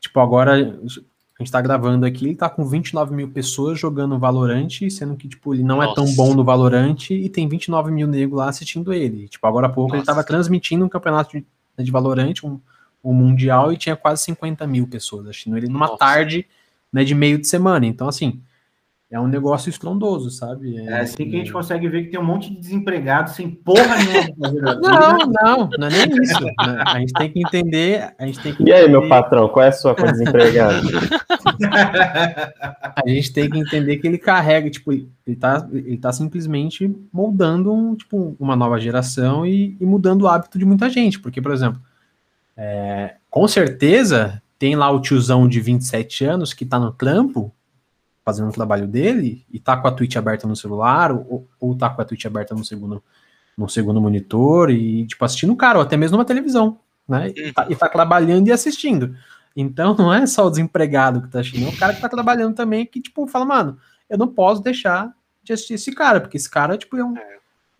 tipo, 0.00 0.20
agora 0.20 0.54
a 0.54 1.42
gente 1.42 1.50
tá 1.50 1.60
gravando 1.60 2.06
aqui, 2.06 2.26
ele 2.26 2.36
tá 2.36 2.48
com 2.48 2.64
29 2.64 3.14
mil 3.14 3.30
pessoas 3.30 3.80
jogando 3.80 4.18
Valorant, 4.18 4.68
sendo 4.90 5.16
que, 5.16 5.26
tipo, 5.26 5.54
ele 5.54 5.64
não 5.64 5.82
é 5.82 5.92
tão 5.94 6.04
Nossa. 6.04 6.16
bom 6.16 6.34
no 6.34 6.44
Valorant 6.44 7.10
e 7.10 7.28
tem 7.28 7.48
29 7.48 7.90
mil 7.90 8.06
negros 8.06 8.38
lá 8.38 8.48
assistindo 8.48 8.92
ele. 8.92 9.26
Tipo, 9.26 9.46
agora 9.46 9.66
há 9.66 9.70
pouco 9.70 9.94
ele 9.94 10.00
Nossa. 10.00 10.12
tava 10.12 10.22
transmitindo 10.22 10.84
um 10.84 10.88
campeonato 10.88 11.36
de, 11.36 11.44
de 11.82 11.90
Valorant, 11.90 12.34
um, 12.44 12.60
um 13.02 13.12
mundial, 13.12 13.72
e 13.72 13.76
tinha 13.76 13.96
quase 13.96 14.22
50 14.22 14.66
mil 14.66 14.86
pessoas 14.86 15.26
assistindo 15.26 15.56
ele 15.56 15.66
numa 15.66 15.86
Nossa. 15.86 15.98
tarde, 15.98 16.46
né, 16.92 17.02
de 17.02 17.14
meio 17.14 17.38
de 17.38 17.48
semana. 17.48 17.86
Então, 17.86 18.06
assim, 18.06 18.40
é 19.10 19.18
um 19.18 19.26
negócio 19.26 19.68
estrondoso, 19.68 20.30
sabe? 20.30 20.76
É 20.78 21.00
assim 21.00 21.28
que 21.28 21.34
a 21.34 21.38
gente 21.38 21.52
consegue 21.52 21.88
ver 21.88 22.04
que 22.04 22.10
tem 22.10 22.20
um 22.20 22.24
monte 22.24 22.48
de 22.48 22.60
desempregado 22.60 23.30
sem 23.30 23.50
porra 23.50 23.96
nenhuma. 23.96 24.30
Não, 24.80 25.18
não, 25.18 25.68
não 25.78 25.86
é 25.88 26.06
nem 26.06 26.22
isso. 26.22 26.44
né? 26.44 26.84
A 26.86 26.98
gente 27.00 27.12
tem 27.12 27.30
que 27.32 27.40
entender. 27.40 28.14
A 28.18 28.26
gente 28.26 28.40
tem 28.40 28.54
que 28.54 28.62
E 28.62 28.72
aí, 28.72 28.88
meu 28.88 29.08
patrão, 29.08 29.48
qual 29.48 29.64
é 29.64 29.68
a 29.68 29.72
sua 29.72 29.94
coisa 29.96 30.12
desempregado? 30.12 30.86
A 32.96 33.08
gente 33.08 33.32
tem 33.32 33.48
que 33.50 33.58
entender 33.58 33.96
que 33.96 34.06
ele 34.06 34.18
carrega, 34.18 34.70
tipo, 34.70 34.92
ele 34.92 35.36
tá, 35.38 35.66
ele 35.72 35.96
tá 35.96 36.12
simplesmente 36.12 36.94
moldando 37.12 37.72
um, 37.72 37.94
tipo, 37.94 38.36
uma 38.38 38.54
nova 38.54 38.78
geração 38.78 39.44
e, 39.46 39.76
e 39.80 39.84
mudando 39.84 40.22
o 40.22 40.28
hábito 40.28 40.58
de 40.58 40.64
muita 40.64 40.88
gente. 40.88 41.18
Porque, 41.18 41.40
por 41.40 41.52
exemplo, 41.52 41.80
é, 42.56 43.14
com 43.30 43.46
certeza 43.48 44.40
tem 44.58 44.76
lá 44.76 44.90
o 44.90 45.00
tiozão 45.00 45.48
de 45.48 45.60
27 45.60 46.24
anos 46.24 46.52
que 46.52 46.64
tá 46.64 46.78
no 46.78 46.92
trampo, 46.92 47.52
fazendo 48.24 48.48
o 48.48 48.52
trabalho 48.52 48.86
dele, 48.86 49.44
e 49.50 49.58
tá 49.58 49.76
com 49.76 49.88
a 49.88 49.92
Twitch 49.92 50.16
aberta 50.16 50.46
no 50.46 50.56
celular, 50.56 51.12
ou, 51.12 51.48
ou 51.58 51.76
tá 51.76 51.90
com 51.90 52.02
a 52.02 52.04
Twitch 52.04 52.26
aberta 52.26 52.54
no 52.54 52.64
segundo, 52.64 53.02
no 53.56 53.68
segundo 53.68 54.00
monitor, 54.00 54.70
e, 54.70 55.06
tipo, 55.06 55.24
assistindo 55.24 55.52
o 55.52 55.56
cara, 55.56 55.78
ou 55.78 55.84
até 55.84 55.96
mesmo 55.96 56.16
numa 56.16 56.24
televisão, 56.24 56.78
né? 57.08 57.28
E 57.34 57.52
tá, 57.52 57.66
e 57.68 57.74
tá 57.74 57.88
trabalhando 57.88 58.48
e 58.48 58.52
assistindo. 58.52 59.16
Então 59.56 59.94
não 59.98 60.12
é 60.12 60.26
só 60.26 60.46
o 60.46 60.50
desempregado 60.50 61.22
que 61.22 61.28
tá 61.28 61.40
assistindo, 61.40 61.66
é 61.66 61.70
o 61.70 61.76
cara 61.76 61.94
que 61.94 62.00
tá 62.00 62.08
trabalhando 62.08 62.54
também, 62.54 62.86
que, 62.86 63.00
tipo, 63.00 63.26
fala, 63.26 63.44
mano, 63.44 63.78
eu 64.08 64.18
não 64.18 64.28
posso 64.28 64.62
deixar 64.62 65.12
de 65.42 65.52
assistir 65.52 65.74
esse 65.74 65.92
cara, 65.92 66.20
porque 66.20 66.36
esse 66.36 66.50
cara, 66.50 66.76
tipo, 66.76 66.96
é 66.96 67.04
um, 67.04 67.14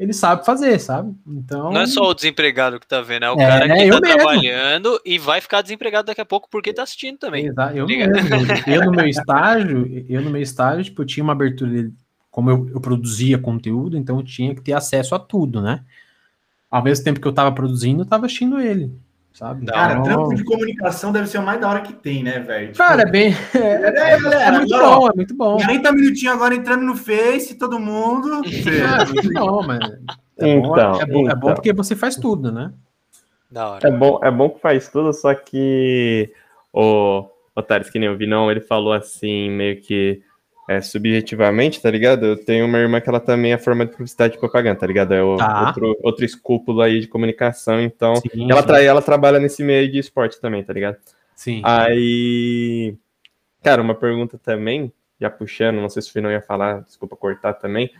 ele 0.00 0.14
sabe 0.14 0.46
fazer, 0.46 0.78
sabe? 0.80 1.14
Então. 1.26 1.70
Não 1.70 1.82
é 1.82 1.86
só 1.86 2.04
o 2.08 2.14
desempregado 2.14 2.80
que 2.80 2.86
tá 2.86 3.02
vendo, 3.02 3.26
é 3.26 3.30
o 3.30 3.34
É, 3.38 3.46
cara 3.46 3.66
que 3.68 3.82
eu 3.86 4.00
tá 4.00 4.00
mesmo. 4.00 4.18
trabalhando 4.18 4.98
e 5.04 5.18
vai 5.18 5.42
ficar 5.42 5.60
desempregado 5.60 6.06
daqui 6.06 6.22
a 6.22 6.24
pouco 6.24 6.48
porque 6.50 6.72
tá 6.72 6.82
assistindo 6.82 7.18
também. 7.18 7.46
Exa- 7.48 7.72
Eu, 7.74 7.86
mesmo, 7.86 8.08
eu 8.66 8.84
no 8.86 8.92
meu 8.92 9.06
estágio, 9.06 10.04
eu 10.08 10.22
no 10.22 10.30
meu 10.30 10.40
estágio, 10.40 10.84
tipo, 10.84 11.02
eu 11.02 11.06
tinha 11.06 11.22
uma 11.22 11.34
abertura, 11.34 11.90
como 12.30 12.48
eu, 12.50 12.70
eu 12.72 12.80
produzia 12.80 13.36
conteúdo, 13.38 13.98
então 13.98 14.16
eu 14.16 14.24
tinha 14.24 14.54
que 14.54 14.62
ter 14.62 14.72
acesso 14.72 15.14
a 15.14 15.18
tudo, 15.18 15.60
né? 15.60 15.84
Ao 16.70 16.82
mesmo 16.82 17.04
tempo 17.04 17.20
que 17.20 17.28
eu 17.28 17.32
tava 17.34 17.52
produzindo, 17.52 18.00
eu 18.02 18.06
tava 18.06 18.24
assistindo 18.24 18.58
ele, 18.58 18.90
sabe? 19.32 19.64
Da 19.64 19.72
Cara, 19.72 19.92
Então, 19.92 20.02
trampo 20.04 20.34
de 20.34 20.44
comunicação 20.44 21.12
deve 21.12 21.26
ser 21.28 21.38
o 21.38 21.42
mais 21.42 21.60
da 21.60 21.68
hora 21.68 21.80
que 21.80 21.92
tem, 21.92 22.22
né, 22.22 22.40
velho? 22.40 22.66
Tipo, 22.68 22.78
Cara, 22.78 23.02
é 23.02 23.06
bem. 23.10 23.34
É, 23.54 23.58
é, 23.58 24.14
é 24.14 24.20
galera, 24.20 24.58
muito 24.58 24.74
agora, 24.74 24.88
ó, 24.88 24.98
bom, 25.00 25.08
é 25.08 25.12
muito 25.16 25.34
bom. 25.36 25.56
30 25.56 25.92
minutinhos 25.92 26.34
agora 26.34 26.54
entrando 26.54 26.82
no 26.82 26.96
Face, 26.96 27.54
todo 27.56 27.78
mundo. 27.78 28.42
É, 28.70 29.04
muito 29.04 29.32
bom, 29.32 29.62
mas. 29.66 29.80
É 30.38 30.56
bom, 30.60 30.72
Então, 30.72 31.00
é, 31.00 31.06
bom, 31.06 31.28
é 31.28 31.32
então. 31.32 31.54
porque 31.54 31.72
você 31.72 31.94
faz 31.96 32.16
tudo, 32.16 32.50
né? 32.52 32.72
Da 33.50 33.70
hora. 33.70 33.88
É 33.88 33.90
bom, 33.90 34.20
é 34.22 34.30
bom 34.30 34.48
que 34.50 34.60
faz 34.60 34.88
tudo, 34.88 35.12
só 35.12 35.34
que 35.34 36.32
o 36.72 37.26
Otários, 37.54 37.90
que 37.90 37.98
nem 37.98 38.08
o 38.08 38.16
Vinão, 38.16 38.50
ele 38.50 38.60
falou 38.60 38.92
assim, 38.92 39.50
meio 39.50 39.80
que 39.80 40.22
é, 40.70 40.80
subjetivamente, 40.80 41.82
tá 41.82 41.90
ligado? 41.90 42.24
Eu 42.24 42.36
tenho 42.36 42.64
uma 42.64 42.78
irmã 42.78 43.00
que 43.00 43.08
ela 43.08 43.18
também 43.18 43.52
é 43.52 43.58
forma 43.58 43.84
de 43.84 43.90
publicidade 43.90 44.36
e 44.36 44.38
propaganda, 44.38 44.78
tá 44.78 44.86
ligado? 44.86 45.12
É 45.12 45.20
o- 45.20 45.36
Tá. 45.36 45.66
outro, 45.66 45.98
outro 46.00 46.24
escúpulo 46.24 46.80
aí 46.80 47.00
de 47.00 47.08
comunicação, 47.08 47.80
então. 47.80 48.14
Sim, 48.16 48.48
Ela, 48.48 48.62
tra 48.62 48.80
ela 48.80 49.02
trabalha 49.02 49.40
nesse 49.40 49.64
meio 49.64 49.90
de 49.90 49.98
esporte 49.98 50.40
também, 50.40 50.62
tá 50.62 50.72
ligado? 50.72 50.96
sim. 51.34 51.60
Aí, 51.64 52.94
cara, 53.64 53.82
uma 53.82 53.96
pergunta 53.96 54.38
também, 54.38 54.92
já 55.20 55.28
puxando, 55.28 55.80
não 55.80 55.88
sei 55.88 56.02
se 56.02 56.10
o 56.10 56.14
Vinão 56.14 56.30
ia 56.30 56.40
falar, 56.40 56.82
desculpa 56.82 57.16
cortar 57.16 57.54
também, 57.54 57.90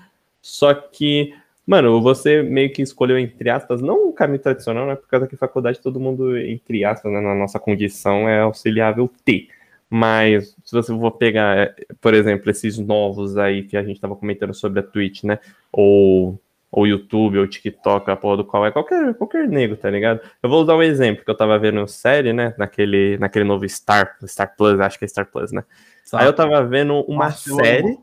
só 0.40 0.72
que, 0.72 1.34
mano, 1.66 2.00
você 2.00 2.40
meio 2.40 2.70
que 2.72 2.82
escolheu, 2.82 3.18
entre 3.18 3.50
aspas, 3.50 3.82
não 3.82 4.10
um 4.10 4.12
caminho 4.12 4.38
tradicional, 4.38 4.86
né? 4.86 4.94
Por 4.94 5.08
causa 5.08 5.26
que 5.26 5.36
faculdade 5.36 5.80
todo 5.80 5.98
mundo, 5.98 6.38
entre 6.38 6.84
aspas, 6.84 7.10
né, 7.12 7.20
na 7.20 7.34
nossa 7.34 7.58
condição 7.58 8.28
é 8.28 8.40
auxiliável 8.42 9.10
ter. 9.24 9.48
Mas 9.90 10.56
se 10.64 10.72
você 10.72 10.92
for 10.96 11.10
pegar, 11.12 11.56
é, 11.58 11.74
por 12.00 12.14
exemplo, 12.14 12.50
esses 12.50 12.78
novos 12.78 13.36
aí 13.36 13.64
que 13.64 13.76
a 13.76 13.82
gente 13.82 14.00
tava 14.00 14.16
comentando 14.16 14.54
sobre 14.54 14.80
a 14.80 14.82
Twitch, 14.82 15.24
né? 15.24 15.38
Ou 15.72 16.40
ou 16.72 16.86
YouTube, 16.86 17.36
ou 17.36 17.48
TikTok, 17.48 18.08
a 18.08 18.14
porra 18.16 18.36
do 18.36 18.44
qual 18.44 18.64
é 18.64 18.70
qualquer, 18.70 19.12
qualquer 19.14 19.48
nego, 19.48 19.76
tá 19.76 19.90
ligado? 19.90 20.20
Eu 20.40 20.48
vou 20.48 20.62
usar 20.62 20.76
um 20.76 20.82
exemplo 20.84 21.24
que 21.24 21.30
eu 21.30 21.36
tava 21.36 21.58
vendo 21.58 21.84
série, 21.88 22.32
né? 22.32 22.54
Naquele, 22.56 23.18
naquele 23.18 23.44
novo 23.44 23.68
Star, 23.68 24.16
Star 24.24 24.54
Plus, 24.56 24.78
acho 24.78 24.96
que 24.96 25.04
é 25.04 25.08
Star 25.08 25.26
Plus, 25.26 25.50
né? 25.50 25.64
Aí 26.12 26.26
eu 26.26 26.32
tava 26.32 26.64
vendo 26.64 26.94
uma 27.08 27.26
Nossa, 27.26 27.50
série. 27.50 27.98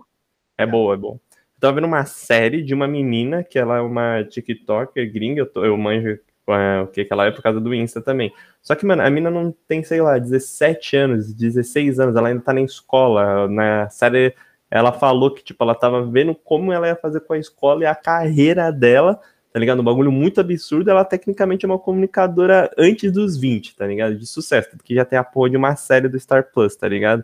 É 0.58 0.66
boa, 0.66 0.94
é 0.96 0.98
bom. 0.98 1.20
Eu 1.36 1.60
tava 1.62 1.74
vendo 1.76 1.88
uma 1.88 2.06
série 2.06 2.62
de 2.64 2.74
uma 2.74 2.88
menina 2.88 3.44
que 3.44 3.58
ela 3.58 3.78
é 3.78 3.82
uma 3.82 4.24
TikToker 4.24 5.12
gringa, 5.12 5.42
eu, 5.42 5.46
tô- 5.46 5.66
eu 5.66 5.78
manjo 5.78 6.20
é, 6.56 6.82
o 6.82 6.88
que 6.88 7.06
que 7.06 7.14
ela 7.14 7.26
é 7.26 7.32
por 7.32 7.42
causa 7.42 7.60
do 7.60 7.74
Insta 7.74 8.02
também. 8.02 8.32
Só 8.62 8.76
que, 8.76 8.86
mano, 8.86 9.02
a 9.02 9.10
menina 9.10 9.30
não 9.30 9.54
tem, 9.68 9.84
sei 9.84 10.02
lá, 10.02 10.18
17 10.18 10.96
anos, 10.96 11.34
16 11.34 12.00
anos, 12.00 12.16
ela 12.16 12.30
ainda 12.30 12.42
tá 12.42 12.54
na 12.54 12.62
escola. 12.62 13.48
Na 13.48 13.90
série, 13.90 14.34
ela 14.70 14.92
falou 14.92 15.32
que, 15.32 15.44
tipo, 15.44 15.64
ela 15.64 15.76
tava 15.76 16.06
vendo 16.06 16.36
como 16.36 16.72
ela 16.72 16.88
ia 16.88 16.96
fazer 16.96 17.22
com 17.22 17.34
a 17.34 17.38
escola 17.38 17.84
e 17.84 17.86
a 17.86 17.96
carreira 17.96 18.72
dela, 18.72 19.20
tá 19.52 19.60
ligado? 19.60 19.82
Um 19.82 19.86
bagulho 19.86 20.12
muito 20.12 20.42
absurdo. 20.42 20.90
Ela 20.90 21.06
tecnicamente 21.06 21.66
é 21.66 21.68
uma 21.68 21.80
comunicadora 21.80 22.70
antes 22.78 23.12
dos 23.12 23.38
20, 23.38 23.76
tá 23.76 23.88
ligado? 23.88 24.16
De 24.16 24.26
sucesso, 24.26 24.70
porque 24.72 24.96
já 24.96 25.06
tem 25.06 25.18
a 25.18 25.24
porra 25.24 25.50
de 25.50 25.58
uma 25.58 25.76
série 25.76 26.08
do 26.10 26.20
Star 26.20 26.52
Plus, 26.52 26.76
tá 26.76 26.88
ligado? 26.88 27.24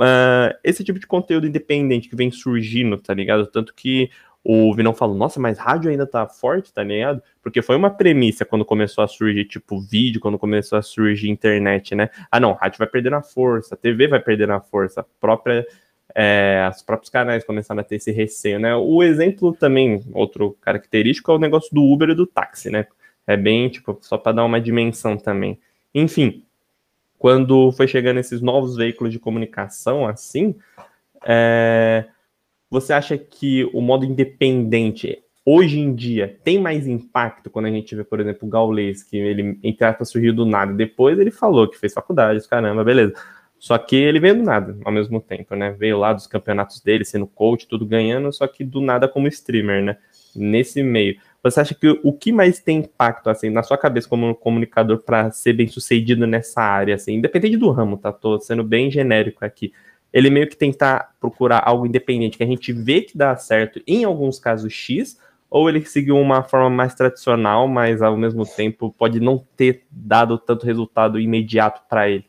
Ah, 0.00 0.56
esse 0.62 0.84
tipo 0.84 0.98
de 0.98 1.06
conteúdo 1.06 1.46
independente 1.46 2.08
que 2.08 2.16
vem 2.16 2.30
surgindo, 2.30 2.98
tá 2.98 3.14
ligado? 3.14 3.46
Tanto 3.46 3.74
que 3.74 4.10
o 4.50 4.74
Vinão 4.74 4.94
falou, 4.94 5.14
nossa, 5.14 5.38
mas 5.38 5.58
rádio 5.58 5.90
ainda 5.90 6.06
tá 6.06 6.26
forte, 6.26 6.72
tá 6.72 6.82
ligado? 6.82 7.22
Porque 7.42 7.60
foi 7.60 7.76
uma 7.76 7.90
premissa 7.90 8.46
quando 8.46 8.64
começou 8.64 9.04
a 9.04 9.06
surgir, 9.06 9.44
tipo, 9.44 9.78
vídeo, 9.78 10.22
quando 10.22 10.38
começou 10.38 10.78
a 10.78 10.80
surgir 10.80 11.28
internet, 11.28 11.94
né? 11.94 12.08
Ah, 12.30 12.40
não, 12.40 12.54
rádio 12.54 12.78
vai 12.78 12.86
perder 12.86 13.10
na 13.10 13.20
força, 13.20 13.74
a 13.74 13.76
TV 13.76 14.08
vai 14.08 14.20
perder 14.20 14.48
na 14.48 14.58
força, 14.58 15.04
própria, 15.20 15.66
é, 16.14 16.66
os 16.74 16.80
próprios 16.80 17.10
canais 17.10 17.44
começaram 17.44 17.82
a 17.82 17.84
ter 17.84 17.96
esse 17.96 18.10
receio, 18.10 18.58
né? 18.58 18.74
O 18.74 19.02
exemplo 19.02 19.52
também, 19.52 20.02
outro 20.14 20.56
característico, 20.62 21.30
é 21.30 21.34
o 21.34 21.38
negócio 21.38 21.68
do 21.74 21.82
Uber 21.82 22.08
e 22.08 22.14
do 22.14 22.26
táxi, 22.26 22.70
né? 22.70 22.86
É 23.26 23.36
bem, 23.36 23.68
tipo, 23.68 23.98
só 24.00 24.16
para 24.16 24.32
dar 24.32 24.46
uma 24.46 24.58
dimensão 24.58 25.18
também. 25.18 25.60
Enfim, 25.94 26.42
quando 27.18 27.70
foi 27.72 27.86
chegando 27.86 28.18
esses 28.18 28.40
novos 28.40 28.76
veículos 28.76 29.12
de 29.12 29.18
comunicação, 29.18 30.06
assim, 30.06 30.54
é, 31.26 32.06
você 32.70 32.92
acha 32.92 33.16
que 33.16 33.64
o 33.72 33.80
modo 33.80 34.04
independente 34.04 35.22
hoje 35.44 35.78
em 35.78 35.94
dia 35.94 36.38
tem 36.44 36.58
mais 36.58 36.86
impacto 36.86 37.48
quando 37.48 37.66
a 37.66 37.70
gente 37.70 37.96
vê, 37.96 38.04
por 38.04 38.20
exemplo, 38.20 38.46
o 38.46 38.50
Gaules, 38.50 39.02
que 39.02 39.16
ele, 39.16 39.58
entre 39.62 39.84
aspas, 39.86 40.10
surgiu 40.10 40.34
do 40.34 40.44
nada. 40.44 40.74
Depois 40.74 41.18
ele 41.18 41.30
falou 41.30 41.66
que 41.66 41.78
fez 41.78 41.94
faculdade, 41.94 42.46
caramba, 42.46 42.84
beleza. 42.84 43.14
Só 43.58 43.76
que 43.76 43.96
ele 43.96 44.20
veio 44.20 44.36
do 44.36 44.42
nada 44.42 44.76
ao 44.84 44.92
mesmo 44.92 45.20
tempo, 45.20 45.54
né? 45.56 45.72
Veio 45.72 45.98
lá 45.98 46.12
dos 46.12 46.26
campeonatos 46.26 46.80
dele, 46.80 47.04
sendo 47.04 47.26
coach, 47.26 47.66
tudo 47.66 47.86
ganhando, 47.86 48.32
só 48.32 48.46
que 48.46 48.62
do 48.62 48.80
nada 48.80 49.08
como 49.08 49.26
streamer, 49.26 49.82
né? 49.82 49.96
Nesse 50.36 50.82
meio. 50.82 51.16
Você 51.42 51.60
acha 51.60 51.74
que 51.74 51.98
o 52.02 52.12
que 52.12 52.30
mais 52.30 52.60
tem 52.60 52.78
impacto, 52.78 53.30
assim, 53.30 53.48
na 53.48 53.62
sua 53.62 53.78
cabeça 53.78 54.08
como 54.08 54.34
comunicador 54.34 54.98
para 54.98 55.30
ser 55.30 55.54
bem 55.54 55.66
sucedido 55.66 56.26
nessa 56.26 56.60
área, 56.60 56.94
assim, 56.94 57.14
independente 57.14 57.56
do 57.56 57.70
ramo, 57.70 57.96
tá? 57.96 58.12
Tô 58.12 58.38
sendo 58.38 58.62
bem 58.62 58.90
genérico 58.90 59.44
aqui. 59.44 59.72
Ele 60.12 60.30
meio 60.30 60.48
que 60.48 60.56
tentar 60.56 61.14
procurar 61.20 61.62
algo 61.64 61.86
independente, 61.86 62.38
que 62.38 62.44
a 62.44 62.46
gente 62.46 62.72
vê 62.72 63.02
que 63.02 63.16
dá 63.16 63.36
certo 63.36 63.80
em 63.86 64.04
alguns 64.04 64.38
casos 64.38 64.72
X, 64.72 65.18
ou 65.50 65.68
ele 65.68 65.84
seguiu 65.84 66.16
uma 66.18 66.42
forma 66.42 66.70
mais 66.70 66.94
tradicional, 66.94 67.66
mas 67.66 68.02
ao 68.02 68.16
mesmo 68.16 68.44
tempo 68.44 68.94
pode 68.96 69.20
não 69.20 69.44
ter 69.56 69.86
dado 69.90 70.38
tanto 70.38 70.66
resultado 70.66 71.18
imediato 71.18 71.82
para 71.88 72.08
ele. 72.08 72.26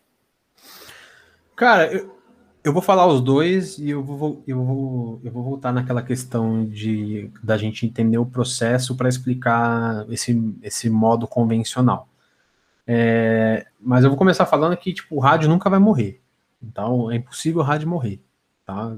Cara, 1.55 1.91
eu, 1.91 2.15
eu 2.63 2.71
vou 2.71 2.82
falar 2.82 3.07
os 3.07 3.21
dois 3.21 3.77
e 3.77 3.89
eu 3.89 4.03
vou, 4.03 4.43
eu 4.47 4.63
vou, 4.63 5.21
eu 5.23 5.32
vou 5.32 5.43
voltar 5.43 5.73
naquela 5.73 6.01
questão 6.01 6.65
de 6.65 7.30
da 7.43 7.57
gente 7.57 7.86
entender 7.86 8.17
o 8.17 8.25
processo 8.25 8.95
para 8.95 9.09
explicar 9.09 10.05
esse, 10.09 10.55
esse 10.61 10.89
modo 10.89 11.27
convencional. 11.27 12.07
É, 12.88 13.67
mas 13.80 14.03
eu 14.03 14.09
vou 14.09 14.17
começar 14.17 14.45
falando 14.45 14.75
que 14.77 14.93
tipo, 14.93 15.15
o 15.15 15.19
rádio 15.19 15.49
nunca 15.49 15.69
vai 15.69 15.80
morrer. 15.80 16.21
Então 16.62 17.12
é 17.12 17.16
impossível 17.16 17.62
o 17.62 17.64
rádio 17.64 17.88
morrer. 17.88 18.20
Tá? 18.66 18.95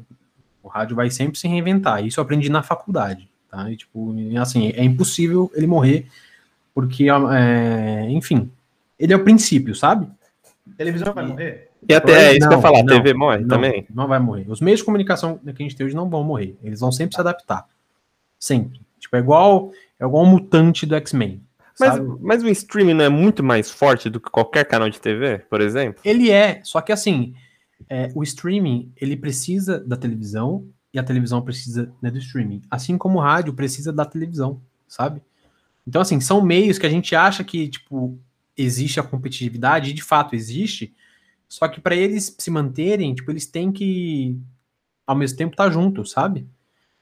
O 0.63 0.67
rádio 0.67 0.95
vai 0.95 1.09
sempre 1.09 1.37
se 1.37 1.47
reinventar. 1.47 2.05
Isso 2.05 2.19
eu 2.19 2.23
aprendi 2.23 2.49
na 2.49 2.63
faculdade. 2.63 3.29
Tá? 3.49 3.69
E, 3.69 3.75
tipo, 3.75 4.15
assim, 4.39 4.69
é 4.69 4.83
impossível 4.83 5.51
ele 5.53 5.67
morrer, 5.67 6.07
porque, 6.73 7.07
é, 7.09 8.09
enfim, 8.09 8.49
ele 8.97 9.11
é 9.11 9.15
o 9.15 9.23
princípio, 9.23 9.75
sabe? 9.75 10.07
Televisão 10.77 11.13
vai 11.13 11.25
morrer? 11.25 11.69
E 11.87 11.93
até 11.93 12.29
é 12.29 12.37
isso 12.37 12.39
que 12.39 12.45
eu 12.45 12.49
ia 12.51 12.55
Não, 12.55 12.61
falar, 12.61 12.79
a 12.79 12.83
não, 12.83 12.95
TV 12.95 13.13
morre 13.13 13.39
não, 13.39 13.47
também. 13.47 13.85
Não 13.93 14.07
vai 14.07 14.19
morrer. 14.19 14.45
Os 14.47 14.61
meios 14.61 14.79
de 14.79 14.85
comunicação 14.85 15.37
que 15.37 15.49
a 15.49 15.53
gente 15.53 15.75
tem 15.75 15.85
hoje 15.85 15.95
não 15.95 16.09
vão 16.09 16.23
morrer. 16.23 16.55
Eles 16.63 16.79
vão 16.79 16.91
sempre 16.91 17.15
se 17.15 17.21
adaptar. 17.21 17.67
Sempre. 18.39 18.79
Tipo, 18.99 19.15
é 19.15 19.19
igual, 19.19 19.71
é 19.99 20.05
igual 20.05 20.23
um 20.23 20.29
mutante 20.29 20.85
do 20.85 20.95
X-Men. 20.95 21.41
Mas, 21.79 21.99
mas 22.19 22.43
o 22.43 22.49
streaming 22.49 22.93
não 22.93 23.05
é 23.05 23.09
muito 23.09 23.43
mais 23.43 23.71
forte 23.71 24.09
do 24.09 24.19
que 24.19 24.29
qualquer 24.29 24.65
canal 24.65 24.89
de 24.89 25.01
TV, 25.01 25.39
por 25.49 25.59
exemplo? 25.59 25.99
Ele 26.05 26.29
é, 26.29 26.61
só 26.63 26.79
que 26.79 26.91
assim, 26.91 27.33
é, 27.89 28.11
o 28.15 28.23
streaming, 28.23 28.91
ele 28.95 29.15
precisa 29.15 29.79
da 29.79 29.95
televisão 29.95 30.67
e 30.93 30.99
a 30.99 31.03
televisão 31.03 31.41
precisa 31.41 31.91
né, 32.01 32.11
do 32.11 32.17
streaming. 32.17 32.61
Assim 32.69 32.97
como 32.97 33.19
o 33.19 33.21
rádio 33.21 33.53
precisa 33.53 33.93
da 33.93 34.05
televisão, 34.05 34.61
sabe? 34.87 35.21
Então, 35.87 36.01
assim, 36.01 36.19
são 36.19 36.41
meios 36.41 36.77
que 36.77 36.85
a 36.85 36.89
gente 36.89 37.15
acha 37.15 37.43
que, 37.43 37.67
tipo, 37.67 38.19
existe 38.57 38.99
a 38.99 39.03
competitividade, 39.03 39.91
e 39.91 39.93
de 39.93 40.03
fato 40.03 40.35
existe, 40.35 40.93
só 41.47 41.67
que 41.67 41.81
para 41.81 41.95
eles 41.95 42.35
se 42.37 42.51
manterem, 42.51 43.13
tipo, 43.13 43.31
eles 43.31 43.45
têm 43.45 43.71
que 43.71 44.37
ao 45.05 45.15
mesmo 45.15 45.37
tempo 45.37 45.55
tá 45.55 45.69
junto, 45.69 46.05
sabe? 46.05 46.47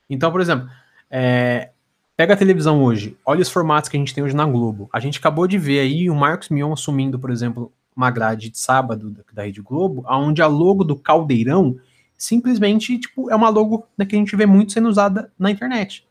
Então, 0.09 0.32
por 0.32 0.41
exemplo, 0.41 0.69
é, 1.09 1.71
pega 2.17 2.34
a 2.34 2.38
televisão 2.38 2.82
hoje, 2.84 3.15
olha 3.25 3.41
os 3.41 3.49
formatos 3.49 3.89
que 3.89 3.97
a 3.97 3.99
gente 3.99 4.13
tem 4.13 4.23
hoje 4.23 4.36
na 4.36 4.45
Globo. 4.45 4.89
A 4.91 4.99
gente 4.99 5.19
acabou 5.19 5.47
de 5.47 5.57
ver 5.57 5.82
aí 5.82 6.09
o 6.09 6.15
Marcos 6.15 6.49
Mion 6.49 6.73
assumindo, 6.73 7.19
por 7.19 7.30
exemplo, 7.30 7.71
uma 7.99 8.09
grade 8.09 8.49
de 8.49 8.57
sábado 8.57 9.13
da, 9.33 9.43
Rede 9.43 9.61
Globo, 9.61 10.05
onde 10.07 10.41
a 10.41 10.47
logo 10.47 10.85
do 10.85 10.95
Caldeirão 10.95 11.77
simplesmente 12.17 12.97
tipo, 12.97 13.29
é 13.29 13.35
uma 13.35 13.49
logo 13.49 13.85
né, 13.97 14.05
que 14.05 14.15
a 14.15 14.19
gente 14.19 14.33
vê 14.37 14.45
muito 14.45 14.71
sendo 14.71 14.87
usada 14.87 15.29
na 15.37 15.51
internet. 15.51 16.07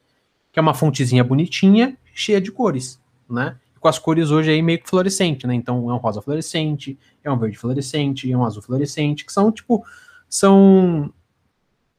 Que 0.52 0.58
é 0.58 0.62
uma 0.62 0.74
fontezinha 0.74 1.24
bonitinha, 1.24 1.96
cheia 2.14 2.42
de 2.42 2.52
cores, 2.52 3.00
né? 3.28 3.56
Com 3.80 3.88
as 3.88 3.98
cores 3.98 4.30
hoje 4.30 4.50
aí 4.50 4.60
meio 4.60 4.82
que 4.82 4.88
fluorescente, 4.88 5.46
né? 5.46 5.54
Então 5.54 5.90
é 5.90 5.94
um 5.94 5.96
rosa 5.96 6.20
fluorescente, 6.20 6.98
é 7.24 7.30
um 7.30 7.38
verde 7.38 7.56
fluorescente, 7.56 8.30
é 8.30 8.36
um 8.36 8.44
azul 8.44 8.62
fluorescente, 8.62 9.24
que 9.24 9.32
são, 9.32 9.50
tipo, 9.50 9.82
são 10.28 11.10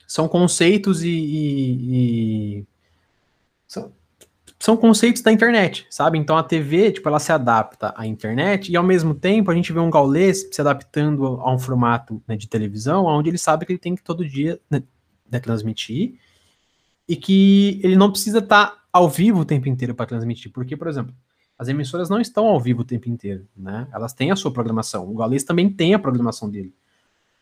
são 0.05 0.27
conceitos 0.27 1.03
e, 1.03 1.09
e, 1.09 2.59
e 2.59 2.65
são, 3.67 3.91
são 4.59 4.75
conceitos 4.75 5.21
da 5.21 5.31
internet, 5.31 5.87
sabe? 5.89 6.17
Então 6.17 6.37
a 6.37 6.43
TV, 6.43 6.91
tipo, 6.91 7.07
ela 7.07 7.19
se 7.19 7.31
adapta 7.31 7.93
à 7.95 8.05
internet 8.05 8.71
e 8.71 8.75
ao 8.75 8.83
mesmo 8.83 9.15
tempo 9.15 9.49
a 9.49 9.55
gente 9.55 9.71
vê 9.71 9.79
um 9.79 9.89
gaulês 9.89 10.47
se 10.51 10.59
adaptando 10.59 11.25
a 11.25 11.53
um 11.53 11.57
formato 11.57 12.21
né, 12.27 12.35
de 12.35 12.47
televisão, 12.47 13.05
onde 13.05 13.29
ele 13.29 13.37
sabe 13.37 13.65
que 13.65 13.71
ele 13.71 13.79
tem 13.79 13.95
que 13.95 14.03
todo 14.03 14.27
dia 14.27 14.59
né, 14.69 14.83
né, 15.31 15.39
transmitir 15.39 16.15
e 17.07 17.15
que 17.15 17.79
ele 17.83 17.95
não 17.95 18.11
precisa 18.11 18.39
estar 18.39 18.67
tá 18.67 18.77
ao 18.91 19.09
vivo 19.09 19.39
o 19.39 19.45
tempo 19.45 19.69
inteiro 19.69 19.95
para 19.95 20.05
transmitir, 20.05 20.51
porque, 20.51 20.75
por 20.75 20.87
exemplo, 20.87 21.15
as 21.57 21.67
emissoras 21.67 22.09
não 22.09 22.19
estão 22.19 22.45
ao 22.45 22.59
vivo 22.59 22.81
o 22.81 22.85
tempo 22.85 23.09
inteiro, 23.09 23.47
né? 23.55 23.87
Elas 23.91 24.13
têm 24.13 24.31
a 24.31 24.35
sua 24.35 24.51
programação. 24.51 25.09
O 25.09 25.15
gaulês 25.15 25.43
também 25.43 25.69
tem 25.69 25.93
a 25.93 25.99
programação 25.99 26.49
dele. 26.49 26.73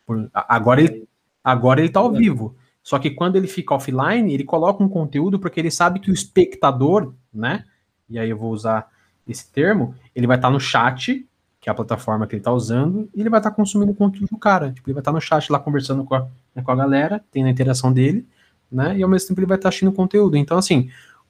Por, 0.04 0.28
agora 0.32 0.80
ele 0.80 1.08
Agora 1.48 1.80
ele 1.80 1.88
está 1.88 2.00
ao 2.00 2.12
vivo. 2.12 2.56
Só 2.88 2.98
que 2.98 3.10
quando 3.10 3.36
ele 3.36 3.46
fica 3.46 3.74
offline, 3.74 4.32
ele 4.32 4.44
coloca 4.44 4.82
um 4.82 4.88
conteúdo 4.88 5.38
porque 5.38 5.60
ele 5.60 5.70
sabe 5.70 6.00
que 6.00 6.10
o 6.10 6.14
espectador, 6.14 7.12
né? 7.30 7.62
E 8.08 8.18
aí 8.18 8.30
eu 8.30 8.36
vou 8.38 8.50
usar 8.50 8.88
esse 9.28 9.52
termo, 9.52 9.94
ele 10.16 10.26
vai 10.26 10.38
estar 10.38 10.48
tá 10.48 10.52
no 10.52 10.58
chat, 10.58 11.28
que 11.60 11.68
é 11.68 11.70
a 11.70 11.74
plataforma 11.74 12.26
que 12.26 12.34
ele 12.34 12.40
está 12.40 12.50
usando, 12.50 13.06
e 13.14 13.20
ele 13.20 13.28
vai 13.28 13.40
estar 13.40 13.50
tá 13.50 13.56
consumindo 13.56 13.92
o 13.92 13.94
conteúdo 13.94 14.30
do 14.30 14.38
cara. 14.38 14.72
Tipo, 14.72 14.88
ele 14.88 14.94
vai 14.94 15.02
estar 15.02 15.10
tá 15.10 15.14
no 15.14 15.20
chat 15.20 15.52
lá 15.52 15.58
conversando 15.58 16.02
com 16.02 16.14
a, 16.14 16.26
né, 16.54 16.62
com 16.62 16.70
a 16.70 16.74
galera, 16.74 17.22
tem 17.30 17.44
a 17.44 17.50
interação 17.50 17.92
dele, 17.92 18.26
né? 18.72 18.96
E 18.96 19.02
ao 19.02 19.08
mesmo 19.10 19.28
tempo 19.28 19.40
ele 19.40 19.46
vai 19.46 19.58
estar 19.58 19.64
tá 19.64 19.68
assistindo 19.68 19.90
o 19.90 19.94
conteúdo. 19.94 20.38
Então, 20.38 20.56
assim, 20.56 20.88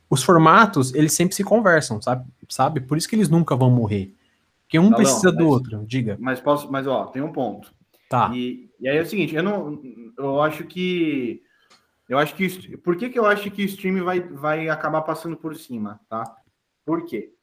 os 0.09 0.23
formatos, 0.23 0.95
eles 0.95 1.13
sempre 1.13 1.35
se 1.35 1.43
conversam, 1.43 2.01
sabe? 2.01 2.25
sabe? 2.49 2.79
Por 2.83 2.97
isso 2.97 3.09
que 3.09 3.17
eles 3.17 3.29
nunca 3.29 3.57
vão 3.57 3.69
morrer. 3.69 4.15
Porque 4.63 4.79
um 4.79 4.91
não, 4.91 4.97
precisa 4.97 5.33
não, 5.33 5.35
mas, 5.35 5.45
do 5.45 5.49
outro, 5.49 5.85
diga. 5.85 6.17
Mas 6.21 6.39
posso, 6.39 6.71
mas 6.71 6.87
ó, 6.87 7.07
tem 7.07 7.21
um 7.21 7.33
ponto. 7.33 7.73
Tá. 8.09 8.31
E, 8.33 8.71
e 8.81 8.89
aí 8.89 8.97
é 8.97 9.03
o 9.03 9.07
seguinte, 9.07 9.35
eu 9.35 9.43
não, 9.43 9.83
eu 10.17 10.41
acho 10.41 10.63
que, 10.63 11.43
eu 12.09 12.19
acho 12.19 12.35
que, 12.35 12.77
por 12.79 12.97
que 12.97 13.11
que 13.11 13.19
eu 13.19 13.27
acho 13.27 13.51
que 13.51 13.63
o 13.63 13.67
stream 13.67 14.03
vai, 14.05 14.21
vai 14.21 14.69
acabar 14.69 15.03
passando 15.03 15.37
por 15.37 15.55
cima, 15.57 16.01
tá? 16.09 16.25
Por 16.85 17.05
quê? 17.05 17.35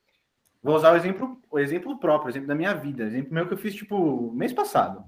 Vou 0.64 0.76
usar 0.76 0.94
o 0.94 0.96
exemplo, 0.96 1.40
o 1.52 1.60
exemplo 1.60 2.00
próprio, 2.00 2.28
o 2.28 2.32
exemplo 2.32 2.48
da 2.48 2.56
minha 2.56 2.74
vida, 2.74 3.04
exemplo 3.04 3.34
meu 3.34 3.48
que 3.48 3.54
eu 3.54 3.58
fiz 3.58 3.76
tipo 3.76 4.32
mês 4.32 4.52
passado. 4.52 5.04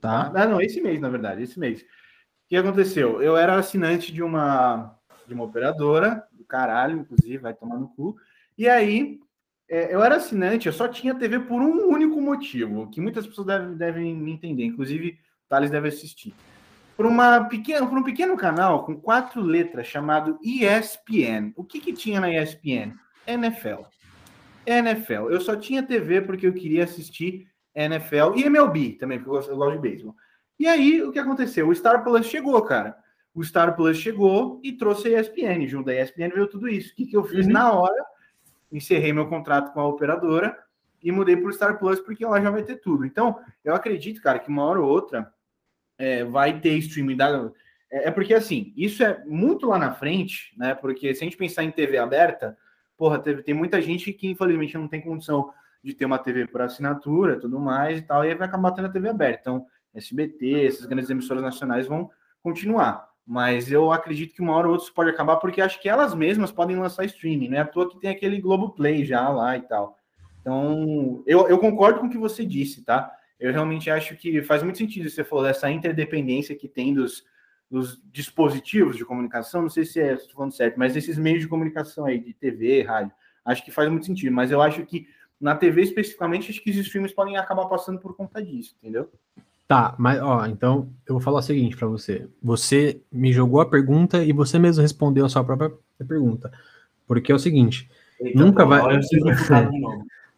Tá? 0.00 0.32
Ah, 0.34 0.46
não, 0.46 0.60
esse 0.60 0.80
mês 0.80 1.00
na 1.00 1.08
verdade, 1.08 1.42
esse 1.42 1.58
mês. 1.58 1.82
O 1.82 1.86
que 2.48 2.56
aconteceu? 2.56 3.20
Eu 3.20 3.36
era 3.36 3.56
assinante 3.56 4.12
de 4.12 4.22
uma 4.22 4.96
de 5.26 5.34
uma 5.34 5.44
operadora 5.44 6.24
do 6.32 6.44
caralho, 6.44 6.98
inclusive, 6.98 7.38
vai 7.38 7.54
tomar 7.54 7.78
no 7.78 7.88
cu. 7.88 8.16
E 8.58 8.68
aí 8.68 9.20
é, 9.68 9.94
eu 9.94 10.02
era 10.02 10.16
assinante, 10.16 10.66
eu 10.66 10.72
só 10.72 10.88
tinha 10.88 11.14
TV 11.14 11.38
por 11.40 11.62
um 11.62 11.88
único 11.88 12.20
motivo, 12.20 12.90
que 12.90 13.00
muitas 13.00 13.26
pessoas 13.26 13.46
devem, 13.46 13.76
devem 13.76 14.16
me 14.16 14.32
entender, 14.32 14.64
inclusive 14.64 15.18
Thales 15.48 15.70
deve 15.70 15.88
assistir. 15.88 16.34
Por, 17.00 17.06
uma 17.06 17.44
pequena, 17.44 17.86
por 17.86 17.96
um 17.96 18.02
pequeno 18.02 18.36
canal 18.36 18.84
com 18.84 18.94
quatro 18.94 19.40
letras 19.40 19.86
chamado 19.86 20.38
ESPN. 20.42 21.50
O 21.56 21.64
que, 21.64 21.80
que 21.80 21.94
tinha 21.94 22.20
na 22.20 22.30
ESPN? 22.30 22.94
NFL. 23.26 23.86
NFL. 24.66 25.30
Eu 25.30 25.40
só 25.40 25.56
tinha 25.56 25.82
TV 25.82 26.20
porque 26.20 26.46
eu 26.46 26.52
queria 26.52 26.84
assistir 26.84 27.48
NFL 27.74 28.36
e 28.36 28.42
MLB 28.44 28.98
também, 28.98 29.16
porque 29.16 29.30
eu 29.30 29.34
gosto, 29.34 29.50
eu 29.50 29.56
gosto 29.56 29.76
de 29.76 29.78
beisebol. 29.78 30.14
E 30.58 30.68
aí, 30.68 31.02
o 31.02 31.10
que 31.10 31.18
aconteceu? 31.18 31.70
O 31.70 31.74
Star 31.74 32.04
Plus 32.04 32.26
chegou, 32.26 32.60
cara. 32.60 32.94
O 33.34 33.42
Star 33.42 33.74
Plus 33.74 33.96
chegou 33.96 34.60
e 34.62 34.70
trouxe 34.70 35.14
a 35.14 35.22
ESPN. 35.22 35.66
Junto 35.66 35.86
da 35.86 35.98
ESPN 35.98 36.28
veio 36.34 36.48
tudo 36.48 36.68
isso. 36.68 36.92
O 36.92 36.96
que, 36.96 37.06
que 37.06 37.16
eu 37.16 37.24
fiz 37.24 37.46
uhum. 37.46 37.52
na 37.54 37.72
hora? 37.72 38.04
encerrei 38.70 39.10
meu 39.10 39.26
contrato 39.26 39.72
com 39.72 39.80
a 39.80 39.88
operadora 39.88 40.54
e 41.02 41.10
mudei 41.10 41.34
para 41.34 41.48
o 41.48 41.52
Star 41.54 41.78
Plus 41.78 41.98
porque 41.98 42.26
lá 42.26 42.38
já 42.42 42.50
vai 42.50 42.62
ter 42.62 42.76
tudo. 42.76 43.06
Então, 43.06 43.40
eu 43.64 43.74
acredito, 43.74 44.20
cara, 44.20 44.38
que 44.38 44.50
uma 44.50 44.64
hora 44.64 44.82
ou 44.82 44.86
outra 44.86 45.32
é, 46.00 46.24
vai 46.24 46.58
ter 46.58 46.78
streaming 46.78 47.16
da. 47.16 47.50
É, 47.92 48.08
é, 48.08 48.10
porque 48.10 48.32
assim, 48.32 48.72
isso 48.74 49.04
é 49.04 49.22
muito 49.26 49.66
lá 49.66 49.78
na 49.78 49.92
frente, 49.92 50.54
né? 50.56 50.74
Porque 50.74 51.14
se 51.14 51.22
a 51.22 51.24
gente 51.24 51.36
pensar 51.36 51.62
em 51.62 51.70
TV 51.70 51.98
aberta, 51.98 52.56
porra, 52.96 53.18
teve, 53.18 53.42
tem 53.42 53.54
muita 53.54 53.80
gente 53.82 54.12
que 54.12 54.28
infelizmente 54.28 54.78
não 54.78 54.88
tem 54.88 55.02
condição 55.02 55.52
de 55.84 55.94
ter 55.94 56.06
uma 56.06 56.18
TV 56.18 56.46
por 56.46 56.62
assinatura, 56.62 57.38
tudo 57.38 57.60
mais 57.60 57.98
e 57.98 58.02
tal, 58.02 58.24
e 58.24 58.28
aí 58.28 58.34
vai 58.34 58.48
acabar 58.48 58.72
tendo 58.72 58.86
a 58.86 58.90
TV 58.90 59.10
aberta. 59.10 59.40
Então, 59.40 59.66
SBT, 59.94 60.66
essas 60.66 60.86
grandes 60.86 61.10
emissoras 61.10 61.42
nacionais 61.42 61.86
vão 61.86 62.10
continuar. 62.42 63.08
Mas 63.26 63.70
eu 63.70 63.92
acredito 63.92 64.34
que 64.34 64.42
uma 64.42 64.54
hora 64.54 64.66
ou 64.66 64.72
outra 64.72 64.86
isso 64.86 64.94
pode 64.94 65.10
acabar, 65.10 65.36
porque 65.36 65.60
acho 65.60 65.80
que 65.80 65.88
elas 65.88 66.14
mesmas 66.14 66.50
podem 66.50 66.76
lançar 66.76 67.04
streaming, 67.04 67.48
né? 67.48 67.60
À 67.60 67.66
toa 67.66 67.88
que 67.88 68.00
tem 68.00 68.10
aquele 68.10 68.40
Globoplay 68.40 69.04
já 69.04 69.28
lá 69.28 69.56
e 69.56 69.62
tal. 69.62 69.96
Então, 70.40 71.22
eu, 71.26 71.46
eu 71.48 71.58
concordo 71.58 72.00
com 72.00 72.06
o 72.06 72.10
que 72.10 72.18
você 72.18 72.44
disse, 72.44 72.82
tá? 72.84 73.14
Eu 73.40 73.52
realmente 73.52 73.90
acho 73.90 74.14
que 74.16 74.42
faz 74.42 74.62
muito 74.62 74.78
sentido 74.78 75.08
você 75.08 75.24
falou 75.24 75.44
dessa 75.44 75.70
interdependência 75.70 76.54
que 76.54 76.68
tem 76.68 76.92
dos, 76.92 77.24
dos 77.70 78.00
dispositivos 78.12 78.96
de 78.96 79.04
comunicação, 79.04 79.62
não 79.62 79.70
sei 79.70 79.84
se 79.84 79.98
é 79.98 80.12
estou 80.12 80.34
falando 80.34 80.52
certo, 80.52 80.78
mas 80.78 80.94
esses 80.94 81.16
meios 81.16 81.40
de 81.40 81.48
comunicação 81.48 82.04
aí, 82.04 82.18
de 82.20 82.34
TV, 82.34 82.82
rádio, 82.82 83.12
acho 83.44 83.64
que 83.64 83.70
faz 83.70 83.88
muito 83.88 84.06
sentido. 84.06 84.32
Mas 84.32 84.50
eu 84.50 84.60
acho 84.60 84.84
que 84.84 85.08
na 85.40 85.56
TV 85.56 85.82
especificamente, 85.82 86.50
acho 86.50 86.62
que 86.62 86.70
os 86.70 86.76
streams 86.76 87.14
podem 87.14 87.38
acabar 87.38 87.64
passando 87.64 87.98
por 87.98 88.14
conta 88.14 88.42
disso, 88.42 88.76
entendeu? 88.78 89.10
Tá, 89.66 89.94
mas 89.98 90.20
ó, 90.20 90.44
então 90.46 90.92
eu 91.06 91.14
vou 91.14 91.20
falar 91.20 91.38
o 91.38 91.42
seguinte 91.42 91.76
para 91.76 91.86
você. 91.86 92.28
Você 92.42 93.00
me 93.10 93.32
jogou 93.32 93.60
a 93.60 93.70
pergunta 93.70 94.22
e 94.22 94.32
você 94.32 94.58
mesmo 94.58 94.82
respondeu 94.82 95.24
a 95.24 95.28
sua 95.28 95.44
própria 95.44 95.72
pergunta. 96.06 96.52
Porque 97.06 97.32
é 97.32 97.34
o 97.34 97.38
seguinte, 97.38 97.88
Eita, 98.20 98.38
nunca 98.38 98.66
vai 98.66 98.80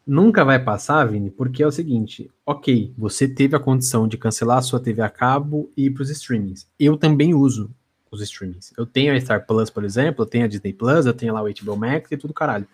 nunca 0.06 0.44
vai 0.44 0.58
passar, 0.62 1.04
Vini, 1.06 1.30
porque 1.30 1.62
é 1.62 1.66
o 1.66 1.72
seguinte, 1.72 2.30
OK, 2.44 2.92
você 2.96 3.26
teve 3.28 3.56
a 3.56 3.60
condição 3.60 4.06
de 4.06 4.16
cancelar 4.16 4.58
a 4.58 4.62
sua 4.62 4.80
TV 4.80 5.02
a 5.02 5.08
cabo 5.08 5.70
e 5.76 5.86
ir 5.86 5.90
para 5.90 6.02
os 6.02 6.10
streamings. 6.10 6.66
Eu 6.78 6.96
também 6.96 7.34
uso 7.34 7.70
os 8.10 8.20
streamings. 8.20 8.72
Eu 8.76 8.84
tenho 8.84 9.14
a 9.14 9.20
Star 9.20 9.46
Plus, 9.46 9.70
por 9.70 9.84
exemplo, 9.84 10.22
eu 10.22 10.26
tenho 10.26 10.44
a 10.44 10.48
Disney 10.48 10.72
Plus, 10.72 11.06
eu 11.06 11.14
tenho 11.14 11.32
lá 11.32 11.42
o 11.42 11.46
HBO 11.46 11.76
Max 11.76 12.10
e 12.12 12.16
tudo 12.16 12.34
caralho. 12.34 12.66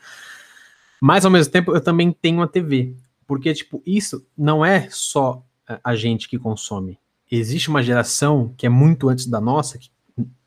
Mas 1.01 1.25
ao 1.25 1.31
mesmo 1.31 1.53
tempo 1.53 1.75
eu 1.75 1.81
também 1.81 2.11
tenho 2.13 2.43
a 2.43 2.49
TV, 2.49 2.95
porque 3.27 3.55
tipo, 3.55 3.81
isso 3.87 4.27
não 4.37 4.65
é 4.65 4.89
só 4.91 5.45
a 5.85 5.95
gente 5.95 6.29
que 6.29 6.39
consome. 6.39 6.99
Existe 7.31 7.69
uma 7.69 7.83
geração 7.83 8.53
que 8.57 8.67
é 8.67 8.69
muito 8.69 9.09
antes 9.09 9.27
da 9.27 9.41
nossa, 9.41 9.79
que, 9.79 9.91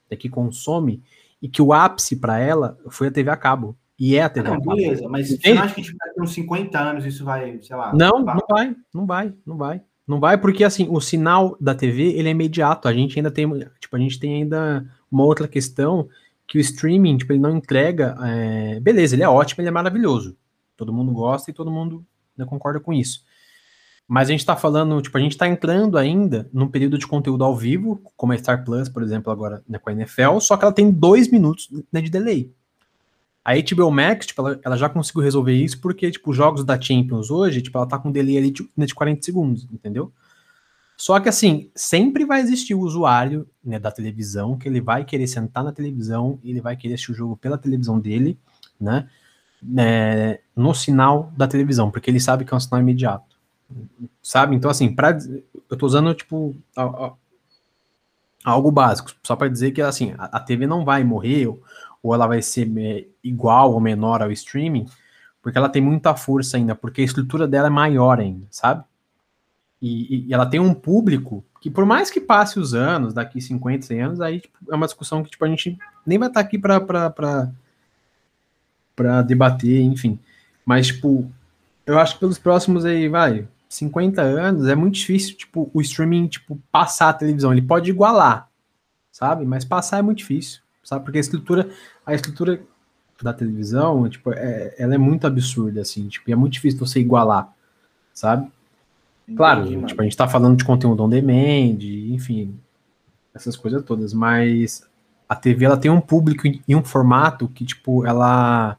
é 0.09 0.15
que 0.15 0.27
consome, 0.27 1.01
e 1.41 1.47
que 1.47 1.61
o 1.61 1.73
ápice 1.73 2.15
para 2.15 2.39
ela 2.39 2.77
foi 2.89 3.07
a 3.07 3.11
TV 3.11 3.29
a 3.29 3.37
cabo. 3.37 3.75
E 4.03 4.15
é 4.15 4.23
a 4.23 4.29
TV 4.29 4.49
não. 4.49 4.59
Beleza, 4.59 5.07
mas 5.07 5.29
você 5.29 5.51
acha 5.51 5.75
que 5.75 5.95
daqui 5.95 6.19
uns 6.19 6.33
50 6.33 6.79
anos 6.79 7.05
isso 7.05 7.23
vai, 7.23 7.61
sei 7.61 7.75
lá. 7.75 7.93
Não, 7.93 8.25
não 8.25 8.41
vai, 8.49 8.75
não 8.91 9.05
vai, 9.05 9.33
não 9.45 9.57
vai. 9.57 9.81
Não 10.07 10.19
vai, 10.19 10.39
porque 10.39 10.63
assim, 10.63 10.87
o 10.89 10.99
sinal 10.99 11.55
da 11.61 11.75
TV 11.75 12.05
ele 12.17 12.27
é 12.27 12.31
imediato. 12.31 12.87
A 12.87 12.93
gente 12.93 13.19
ainda 13.19 13.29
tem, 13.29 13.47
tipo, 13.79 13.95
a 13.95 13.99
gente 13.99 14.19
tem 14.19 14.41
ainda 14.41 14.83
uma 15.11 15.23
outra 15.23 15.47
questão 15.47 16.09
que 16.47 16.57
o 16.57 16.61
streaming, 16.61 17.17
tipo, 17.17 17.31
ele 17.31 17.41
não 17.41 17.55
entrega. 17.55 18.17
É... 18.23 18.79
Beleza, 18.79 19.13
ele 19.13 19.21
é 19.21 19.29
ótimo, 19.29 19.61
ele 19.61 19.67
é 19.67 19.71
maravilhoso. 19.71 20.35
Todo 20.75 20.91
mundo 20.91 21.11
gosta 21.11 21.51
e 21.51 21.53
todo 21.53 21.69
mundo 21.69 22.03
né, 22.35 22.43
concorda 22.43 22.79
com 22.79 22.91
isso. 22.91 23.23
Mas 24.07 24.29
a 24.29 24.31
gente 24.31 24.39
está 24.39 24.55
falando, 24.55 24.99
tipo, 24.99 25.15
a 25.15 25.21
gente 25.21 25.33
está 25.33 25.47
entrando 25.47 25.95
ainda 25.95 26.49
num 26.51 26.67
período 26.67 26.97
de 26.97 27.05
conteúdo 27.05 27.43
ao 27.43 27.55
vivo, 27.55 28.01
como 28.17 28.33
a 28.33 28.37
Star 28.37 28.65
Plus, 28.65 28.89
por 28.89 29.03
exemplo, 29.03 29.31
agora 29.31 29.63
né, 29.69 29.77
com 29.77 29.91
a 29.91 29.93
NFL, 29.93 30.39
só 30.39 30.57
que 30.57 30.65
ela 30.65 30.73
tem 30.73 30.89
dois 30.89 31.29
minutos 31.29 31.69
né, 31.93 32.01
de 32.01 32.09
delay. 32.09 32.51
A 33.43 33.53
HBO 33.55 33.89
Max, 33.89 34.27
tipo, 34.27 34.41
ela, 34.41 34.59
ela, 34.63 34.77
já 34.77 34.87
conseguiu 34.87 35.23
resolver 35.23 35.53
isso 35.53 35.79
porque, 35.79 36.11
tipo, 36.11 36.29
os 36.31 36.37
jogos 36.37 36.63
da 36.63 36.79
Champions 36.79 37.31
hoje, 37.31 37.61
tipo, 37.61 37.77
ela 37.77 37.87
tá 37.87 37.97
com 37.97 38.11
delay 38.11 38.37
ali 38.37 38.51
de, 38.51 38.69
né, 38.77 38.85
de 38.85 38.93
40 38.93 39.23
segundos, 39.23 39.67
entendeu? 39.71 40.11
Só 40.95 41.19
que, 41.19 41.27
assim, 41.27 41.71
sempre 41.75 42.25
vai 42.25 42.41
existir 42.41 42.75
o 42.75 42.81
usuário 42.81 43.47
né, 43.63 43.79
da 43.79 43.91
televisão, 43.91 44.57
que 44.57 44.67
ele 44.67 44.79
vai 44.79 45.03
querer 45.03 45.25
sentar 45.25 45.63
na 45.63 45.71
televisão, 45.71 46.39
ele 46.43 46.61
vai 46.61 46.75
querer 46.77 46.93
assistir 46.93 47.11
o 47.11 47.15
jogo 47.15 47.35
pela 47.35 47.57
televisão 47.57 47.99
dele, 47.99 48.37
né, 48.79 49.09
né 49.61 50.39
no 50.55 50.73
sinal 50.75 51.33
da 51.35 51.47
televisão, 51.47 51.89
porque 51.89 52.11
ele 52.11 52.19
sabe 52.19 52.45
que 52.45 52.53
é 52.53 52.57
um 52.57 52.59
sinal 52.59 52.79
imediato 52.79 53.31
sabe? 54.21 54.55
Então, 54.55 54.69
assim, 54.69 54.93
pra, 54.93 55.17
eu 55.69 55.77
tô 55.77 55.85
usando, 55.85 56.13
tipo, 56.13 56.55
a, 56.75 56.83
a, 56.83 57.13
algo 58.43 58.71
básico, 58.71 59.11
só 59.23 59.35
para 59.35 59.49
dizer 59.49 59.71
que, 59.71 59.81
assim, 59.81 60.13
a, 60.17 60.25
a, 60.25 60.39
TV 60.39 60.67
não 60.67 60.85
vai 60.85 61.03
morrer, 61.03 61.47
ou 62.01 62.13
ela 62.13 62.27
vai 62.27 62.41
ser 62.41 62.71
é, 62.77 63.05
igual 63.23 63.73
ou 63.73 63.79
menor 63.79 64.21
ao 64.21 64.31
streaming, 64.31 64.87
porque 65.41 65.57
ela 65.57 65.69
tem 65.69 65.81
muita 65.81 66.15
força 66.15 66.57
ainda, 66.57 66.75
porque 66.75 67.01
a 67.01 67.05
estrutura 67.05 67.47
dela 67.47 67.67
é 67.67 67.71
maior 67.71 68.19
ainda, 68.19 68.45
sabe? 68.49 68.83
E, 69.81 70.27
e, 70.27 70.33
ela 70.33 70.45
tem 70.45 70.59
um 70.59 70.73
público 70.73 71.43
que, 71.59 71.69
por 71.69 71.85
mais 71.85 72.11
que 72.11 72.21
passe 72.21 72.59
os 72.59 72.73
anos, 72.73 73.13
daqui 73.13 73.41
50, 73.41 73.85
100 73.85 74.01
anos, 74.01 74.21
aí 74.21 74.39
tipo, 74.39 74.57
é 74.69 74.75
uma 74.75 74.85
discussão 74.85 75.23
que 75.23 75.31
tipo, 75.31 75.43
a 75.43 75.47
gente 75.47 75.77
nem 76.05 76.19
vai 76.19 76.27
estar 76.27 76.41
tá 76.41 76.45
aqui 76.45 76.59
para 76.59 77.11
debater, 79.25 79.81
enfim. 79.81 80.19
Mas, 80.65 80.87
tipo, 80.87 81.31
eu 81.85 81.99
acho 81.99 82.13
que 82.13 82.19
pelos 82.19 82.37
próximos 82.37 82.85
aí, 82.85 83.07
vai, 83.09 83.47
50 83.67 84.21
anos, 84.21 84.67
é 84.67 84.75
muito 84.75 84.95
difícil, 84.95 85.35
tipo, 85.35 85.69
o 85.73 85.81
streaming, 85.81 86.27
tipo, 86.27 86.61
passar 86.71 87.09
a 87.09 87.13
televisão. 87.13 87.51
Ele 87.51 87.61
pode 87.61 87.89
igualar, 87.89 88.49
sabe? 89.11 89.45
Mas 89.45 89.65
passar 89.65 89.99
é 89.99 90.01
muito 90.01 90.19
difícil, 90.19 90.61
sabe? 90.83 91.03
Porque 91.03 91.17
a 91.17 91.21
estrutura, 91.21 91.69
a 92.05 92.13
estrutura 92.13 92.61
da 93.21 93.33
televisão, 93.33 94.09
tipo, 94.09 94.31
é, 94.33 94.73
ela 94.77 94.95
é 94.95 94.97
muito 94.97 95.27
absurda, 95.27 95.81
assim, 95.81 96.07
tipo, 96.07 96.31
é 96.31 96.35
muito 96.35 96.53
difícil 96.53 96.79
você 96.79 96.99
igualar, 96.99 97.53
sabe? 98.13 98.51
Claro, 99.35 99.61
Entendi, 99.65 99.85
tipo, 99.85 100.01
a 100.01 100.03
gente 100.03 100.17
tá 100.17 100.27
falando 100.27 100.57
de 100.57 100.65
conteúdo 100.65 101.03
on 101.03 101.09
demand, 101.09 101.77
enfim, 101.81 102.59
essas 103.33 103.55
coisas 103.55 103.83
todas, 103.83 104.13
mas 104.13 104.87
a 105.29 105.35
TV, 105.35 105.65
ela 105.65 105.77
tem 105.77 105.91
um 105.91 106.01
público 106.01 106.47
e 106.67 106.75
um 106.75 106.83
formato 106.83 107.47
que, 107.47 107.63
tipo, 107.65 108.05
ela 108.05 108.77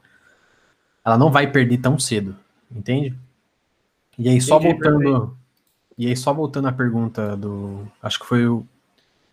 ela 1.05 1.17
não 1.17 1.31
vai 1.31 1.51
perder 1.51 1.79
tão 1.79 1.99
cedo, 1.99 2.35
entende? 2.71 3.17
E 4.17 4.29
aí, 4.29 4.39
só 4.39 4.57
Entendi, 4.57 4.73
voltando. 4.73 4.99
Perfeito. 4.99 5.37
E 5.97 6.07
aí, 6.07 6.15
só 6.15 6.33
voltando 6.33 6.67
à 6.67 6.71
pergunta 6.71 7.35
do. 7.35 7.85
Acho 8.01 8.19
que 8.19 8.25
foi 8.25 8.47
o. 8.47 8.65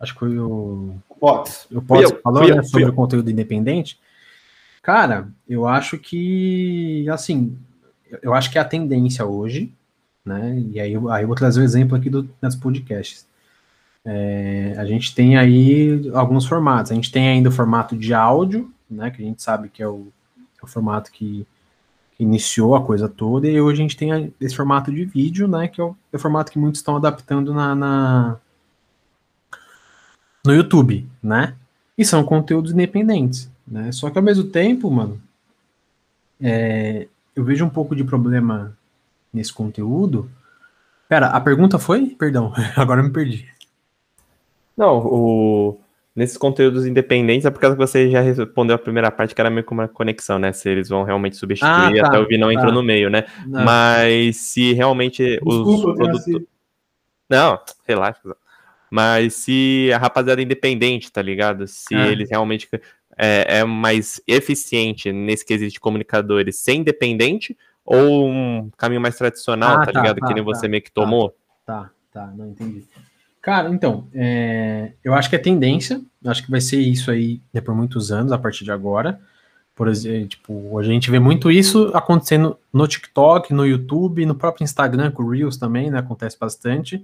Acho 0.01 0.13
que 0.13 0.19
foi 0.19 0.39
o. 0.39 0.95
Potts. 1.19 1.67
O 1.71 1.81
Potts 1.81 2.11
falou 2.23 2.47
né, 2.47 2.63
sobre 2.63 2.89
o 2.89 2.93
conteúdo 2.93 3.29
independente. 3.29 3.99
Cara, 4.81 5.29
eu 5.47 5.67
acho 5.67 5.97
que. 5.99 7.07
Assim. 7.09 7.55
Eu 8.21 8.33
acho 8.33 8.51
que 8.51 8.57
é 8.57 8.61
a 8.61 8.65
tendência 8.65 9.25
hoje, 9.25 9.71
né? 10.25 10.59
E 10.71 10.79
aí, 10.79 10.93
aí 11.11 11.23
eu 11.23 11.27
vou 11.27 11.35
trazer 11.35 11.59
o 11.59 11.61
um 11.61 11.65
exemplo 11.65 11.95
aqui 11.95 12.09
do, 12.09 12.27
das 12.41 12.55
podcasts. 12.55 13.25
É, 14.03 14.73
a 14.77 14.85
gente 14.85 15.13
tem 15.13 15.37
aí 15.37 16.09
alguns 16.13 16.45
formatos. 16.45 16.91
A 16.91 16.95
gente 16.95 17.11
tem 17.11 17.29
ainda 17.29 17.49
o 17.49 17.51
formato 17.51 17.95
de 17.95 18.13
áudio, 18.13 18.73
né? 18.89 19.11
Que 19.11 19.21
a 19.21 19.25
gente 19.25 19.41
sabe 19.41 19.69
que 19.69 19.83
é 19.83 19.87
o, 19.87 20.07
é 20.61 20.65
o 20.65 20.67
formato 20.67 21.11
que 21.11 21.45
iniciou 22.19 22.75
a 22.75 22.83
coisa 22.83 23.09
toda, 23.09 23.47
e 23.47 23.59
hoje 23.59 23.81
a 23.81 23.83
gente 23.83 23.97
tem 23.97 24.33
esse 24.39 24.55
formato 24.55 24.91
de 24.91 25.03
vídeo, 25.05 25.47
né, 25.47 25.67
que 25.67 25.81
é 25.81 25.83
o, 25.83 25.95
é 26.13 26.15
o 26.15 26.19
formato 26.19 26.51
que 26.51 26.59
muitos 26.59 26.79
estão 26.79 26.95
adaptando 26.95 27.51
na, 27.51 27.73
na, 27.73 28.39
no 30.45 30.53
YouTube, 30.53 31.07
né? 31.21 31.55
E 31.97 32.05
são 32.05 32.23
conteúdos 32.23 32.71
independentes, 32.71 33.49
né? 33.67 33.91
Só 33.91 34.09
que 34.09 34.17
ao 34.17 34.23
mesmo 34.23 34.45
tempo, 34.45 34.89
mano, 34.89 35.21
é, 36.39 37.07
eu 37.35 37.43
vejo 37.43 37.65
um 37.65 37.69
pouco 37.69 37.95
de 37.95 38.03
problema 38.03 38.75
nesse 39.33 39.53
conteúdo. 39.53 40.29
Pera, 41.07 41.27
a 41.27 41.39
pergunta 41.41 41.77
foi? 41.77 42.07
Perdão, 42.07 42.53
agora 42.75 43.01
eu 43.01 43.05
me 43.05 43.11
perdi. 43.11 43.47
Não, 44.75 44.97
o 44.97 45.77
nesses 46.15 46.37
conteúdos 46.37 46.85
independentes, 46.85 47.45
é 47.45 47.49
por 47.49 47.59
causa 47.59 47.75
que 47.75 47.81
você 47.81 48.09
já 48.09 48.21
respondeu 48.21 48.75
a 48.75 48.79
primeira 48.79 49.09
parte, 49.09 49.33
que 49.33 49.41
era 49.41 49.49
meio 49.49 49.63
como 49.63 49.81
uma 49.81 49.87
conexão, 49.87 50.37
né? 50.37 50.51
Se 50.51 50.69
eles 50.69 50.89
vão 50.89 51.03
realmente 51.03 51.37
substituir, 51.37 51.71
ah, 51.71 52.01
tá, 52.01 52.07
até 52.07 52.19
o 52.19 52.39
não 52.39 52.47
tá. 52.47 52.53
entrou 52.53 52.73
no 52.73 52.83
meio, 52.83 53.09
né? 53.09 53.25
Não. 53.47 53.63
Mas 53.63 54.37
se 54.37 54.73
realmente 54.73 55.23
Desculpa, 55.23 55.89
os 55.89 55.95
produtos. 55.95 56.25
Não, 57.29 57.59
relaxa. 57.87 58.19
Mas 58.91 59.35
se 59.35 59.89
a 59.95 59.97
rapaziada 59.97 60.41
é 60.41 60.43
independente, 60.43 61.09
tá 61.09 61.21
ligado? 61.21 61.65
Se 61.65 61.95
é. 61.95 62.11
eles 62.11 62.29
realmente 62.29 62.67
é, 63.17 63.59
é, 63.59 63.63
mais 63.63 64.21
eficiente 64.27 65.13
nesse 65.13 65.45
quesito 65.45 65.71
de 65.71 65.79
comunicadores 65.79 66.57
ser 66.57 66.73
independente 66.73 67.57
ou 67.85 68.27
um 68.27 68.69
caminho 68.77 68.99
mais 68.99 69.15
tradicional, 69.15 69.75
ah, 69.75 69.85
tá, 69.85 69.91
tá, 69.93 70.01
ligado? 70.01 70.19
Tá, 70.19 70.27
que 70.27 70.33
nem 70.33 70.43
você 70.43 70.67
meio 70.67 70.83
que 70.83 70.91
tomou. 70.91 71.33
Tá, 71.65 71.89
tá, 72.11 72.27
não 72.35 72.49
entendi. 72.49 72.83
Cara, 73.41 73.69
então, 73.69 74.07
é, 74.13 74.91
eu 75.01 75.13
acho 75.13 75.29
que 75.29 75.37
é 75.37 75.39
tendência, 75.39 76.01
acho 76.25 76.43
que 76.43 76.51
vai 76.51 76.61
ser 76.61 76.79
isso 76.79 77.09
aí 77.09 77.41
né, 77.53 77.61
por 77.61 77.73
muitos 77.73 78.11
anos, 78.11 78.33
a 78.33 78.37
partir 78.37 78.65
de 78.65 78.71
agora. 78.71 79.21
Por 79.73 79.87
exemplo, 79.87 80.27
tipo, 80.27 80.77
a 80.77 80.83
gente 80.83 81.09
vê 81.09 81.17
muito 81.17 81.49
isso 81.49 81.91
acontecendo 81.93 82.57
no 82.73 82.85
TikTok, 82.87 83.53
no 83.53 83.65
YouTube, 83.65 84.25
no 84.25 84.35
próprio 84.35 84.65
Instagram, 84.65 85.11
com 85.11 85.23
o 85.23 85.29
Reels 85.29 85.55
também, 85.55 85.89
né? 85.89 85.99
Acontece 85.99 86.37
bastante. 86.37 87.03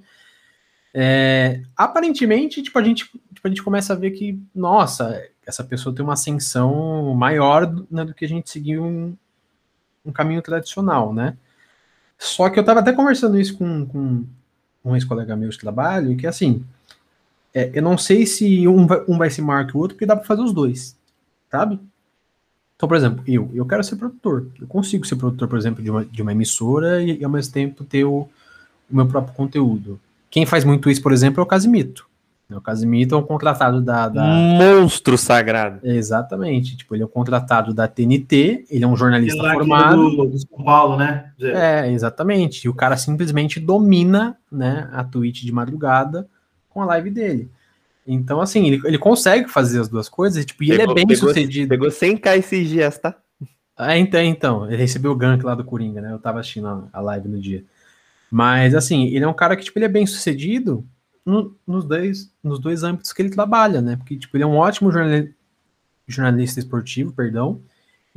É, 1.00 1.62
aparentemente, 1.76 2.64
tipo, 2.64 2.80
a 2.80 2.84
gente, 2.84 3.04
tipo, 3.32 3.48
a 3.48 3.50
gente 3.50 3.62
começa 3.62 3.94
a 3.94 3.96
ver 3.96 4.12
que, 4.12 4.42
nossa, 4.56 5.24
essa 5.46 5.64
pessoa 5.64 5.94
tem 5.94 6.04
uma 6.04 6.14
ascensão 6.14 7.14
maior 7.14 7.72
né, 7.92 8.04
do 8.04 8.16
que 8.16 8.26
a 8.26 8.28
gente 8.28 8.50
seguir 8.50 8.80
um, 8.80 9.16
um 10.04 10.12
caminho 10.12 10.42
tradicional, 10.42 11.14
né? 11.14 11.38
Só 12.18 12.50
que 12.50 12.60
eu 12.60 12.64
tava 12.64 12.80
até 12.80 12.92
conversando 12.92 13.40
isso 13.40 13.56
com, 13.56 13.86
com 13.86 14.26
um 14.84 14.96
ex-colega 14.96 15.36
meu 15.36 15.50
de 15.50 15.60
trabalho, 15.60 16.18
que 16.18 16.26
assim, 16.26 16.66
é, 17.54 17.70
eu 17.76 17.84
não 17.84 17.96
sei 17.96 18.26
se 18.26 18.68
um 18.68 18.88
vai, 18.88 19.04
um 19.08 19.20
vai 19.20 19.30
ser 19.30 19.44
maior 19.44 19.68
que 19.68 19.78
o 19.78 19.80
outro, 19.80 19.96
porque 19.96 20.06
dá 20.06 20.16
para 20.16 20.26
fazer 20.26 20.42
os 20.42 20.52
dois, 20.52 20.98
sabe? 21.52 21.80
Então, 22.76 22.90
por 22.90 22.98
exemplo, 22.98 23.24
eu, 23.28 23.52
eu 23.54 23.68
quero 23.68 23.84
ser 23.84 23.98
produtor. 23.98 24.48
Eu 24.60 24.66
consigo 24.66 25.06
ser 25.06 25.16
produtor, 25.16 25.48
por 25.48 25.60
exemplo, 25.60 25.84
de 25.84 25.92
uma, 25.92 26.06
de 26.06 26.22
uma 26.24 26.32
emissora 26.32 27.04
e, 27.04 27.20
e 27.20 27.24
ao 27.24 27.30
mesmo 27.30 27.54
tempo 27.54 27.84
ter 27.84 28.04
o, 28.04 28.28
o, 28.90 28.96
meu 28.96 29.08
próprio 29.08 29.36
conteúdo. 29.36 30.00
Quem 30.30 30.46
faz 30.46 30.64
muito 30.64 30.90
isso, 30.90 31.02
por 31.02 31.12
exemplo, 31.12 31.42
é 31.42 31.44
o 31.44 31.48
Casimito. 31.48 32.08
O 32.50 32.62
Casimito 32.62 33.14
é 33.14 33.18
um 33.18 33.24
contratado 33.24 33.82
da, 33.82 34.08
da... 34.08 34.24
Monstro 34.24 35.18
sagrado. 35.18 35.80
Exatamente. 35.84 36.78
Tipo, 36.78 36.96
ele 36.96 37.04
é 37.04 37.06
um 37.06 37.10
contratado 37.10 37.74
da 37.74 37.90
TNT, 37.90 38.66
ele 38.70 38.86
é 38.86 38.88
um 38.88 38.96
jornalista 38.96 39.46
é 39.46 39.54
formado. 39.54 40.10
Do, 40.12 40.26
do 40.28 40.40
São 40.40 40.64
Paulo, 40.64 40.96
né? 40.96 41.32
É, 41.42 41.92
exatamente. 41.92 42.66
E 42.66 42.70
o 42.70 42.74
cara 42.74 42.96
simplesmente 42.96 43.60
domina 43.60 44.38
né, 44.50 44.90
a 44.94 45.04
Twitch 45.04 45.44
de 45.44 45.52
madrugada 45.52 46.28
com 46.70 46.82
a 46.82 46.86
live 46.86 47.10
dele. 47.10 47.52
Então, 48.08 48.40
assim, 48.40 48.66
ele, 48.68 48.82
ele 48.86 48.98
consegue 48.98 49.50
fazer 49.50 49.82
as 49.82 49.90
duas 49.90 50.08
coisas, 50.08 50.46
tipo, 50.46 50.64
e 50.64 50.70
pegou, 50.70 50.84
ele 50.84 50.92
é 50.92 50.96
bem 50.96 51.06
pegou, 51.06 51.28
sucedido. 51.28 51.68
Pegou 51.68 51.90
100k 51.90 52.38
esses 52.38 52.70
dias, 52.70 52.98
tá? 52.98 53.14
Ah, 53.76 53.98
então, 53.98 54.22
então, 54.22 54.66
ele 54.66 54.78
recebeu 54.78 55.12
o 55.12 55.16
gank 55.16 55.44
lá 55.44 55.54
do 55.54 55.66
Coringa, 55.66 56.00
né? 56.00 56.14
Eu 56.14 56.20
tava 56.20 56.40
assistindo 56.40 56.88
a 56.92 57.02
live 57.02 57.28
no 57.28 57.40
dia. 57.40 57.66
Mas, 58.32 58.76
assim, 58.76 59.06
ele 59.08 59.24
é 59.24 59.28
um 59.28 59.34
cara 59.34 59.56
que, 59.56 59.64
tipo, 59.64 59.78
ele 59.78 59.86
é 59.86 59.90
bem 59.90 60.06
sucedido, 60.06 60.86
no, 61.26 61.56
nos, 61.66 61.86
dois, 61.86 62.34
nos 62.44 62.60
dois 62.60 62.84
âmbitos 62.84 63.12
que 63.12 63.22
ele 63.22 63.30
trabalha, 63.30 63.82
né? 63.82 63.96
Porque, 63.98 64.18
tipo, 64.18 64.36
ele 64.38 64.44
é 64.44 64.48
um 64.48 64.56
ótimo 64.58 64.92
jornalista, 64.92 65.36
jornalista 66.08 66.60
esportivo, 66.60 67.14
perdão, 67.14 67.62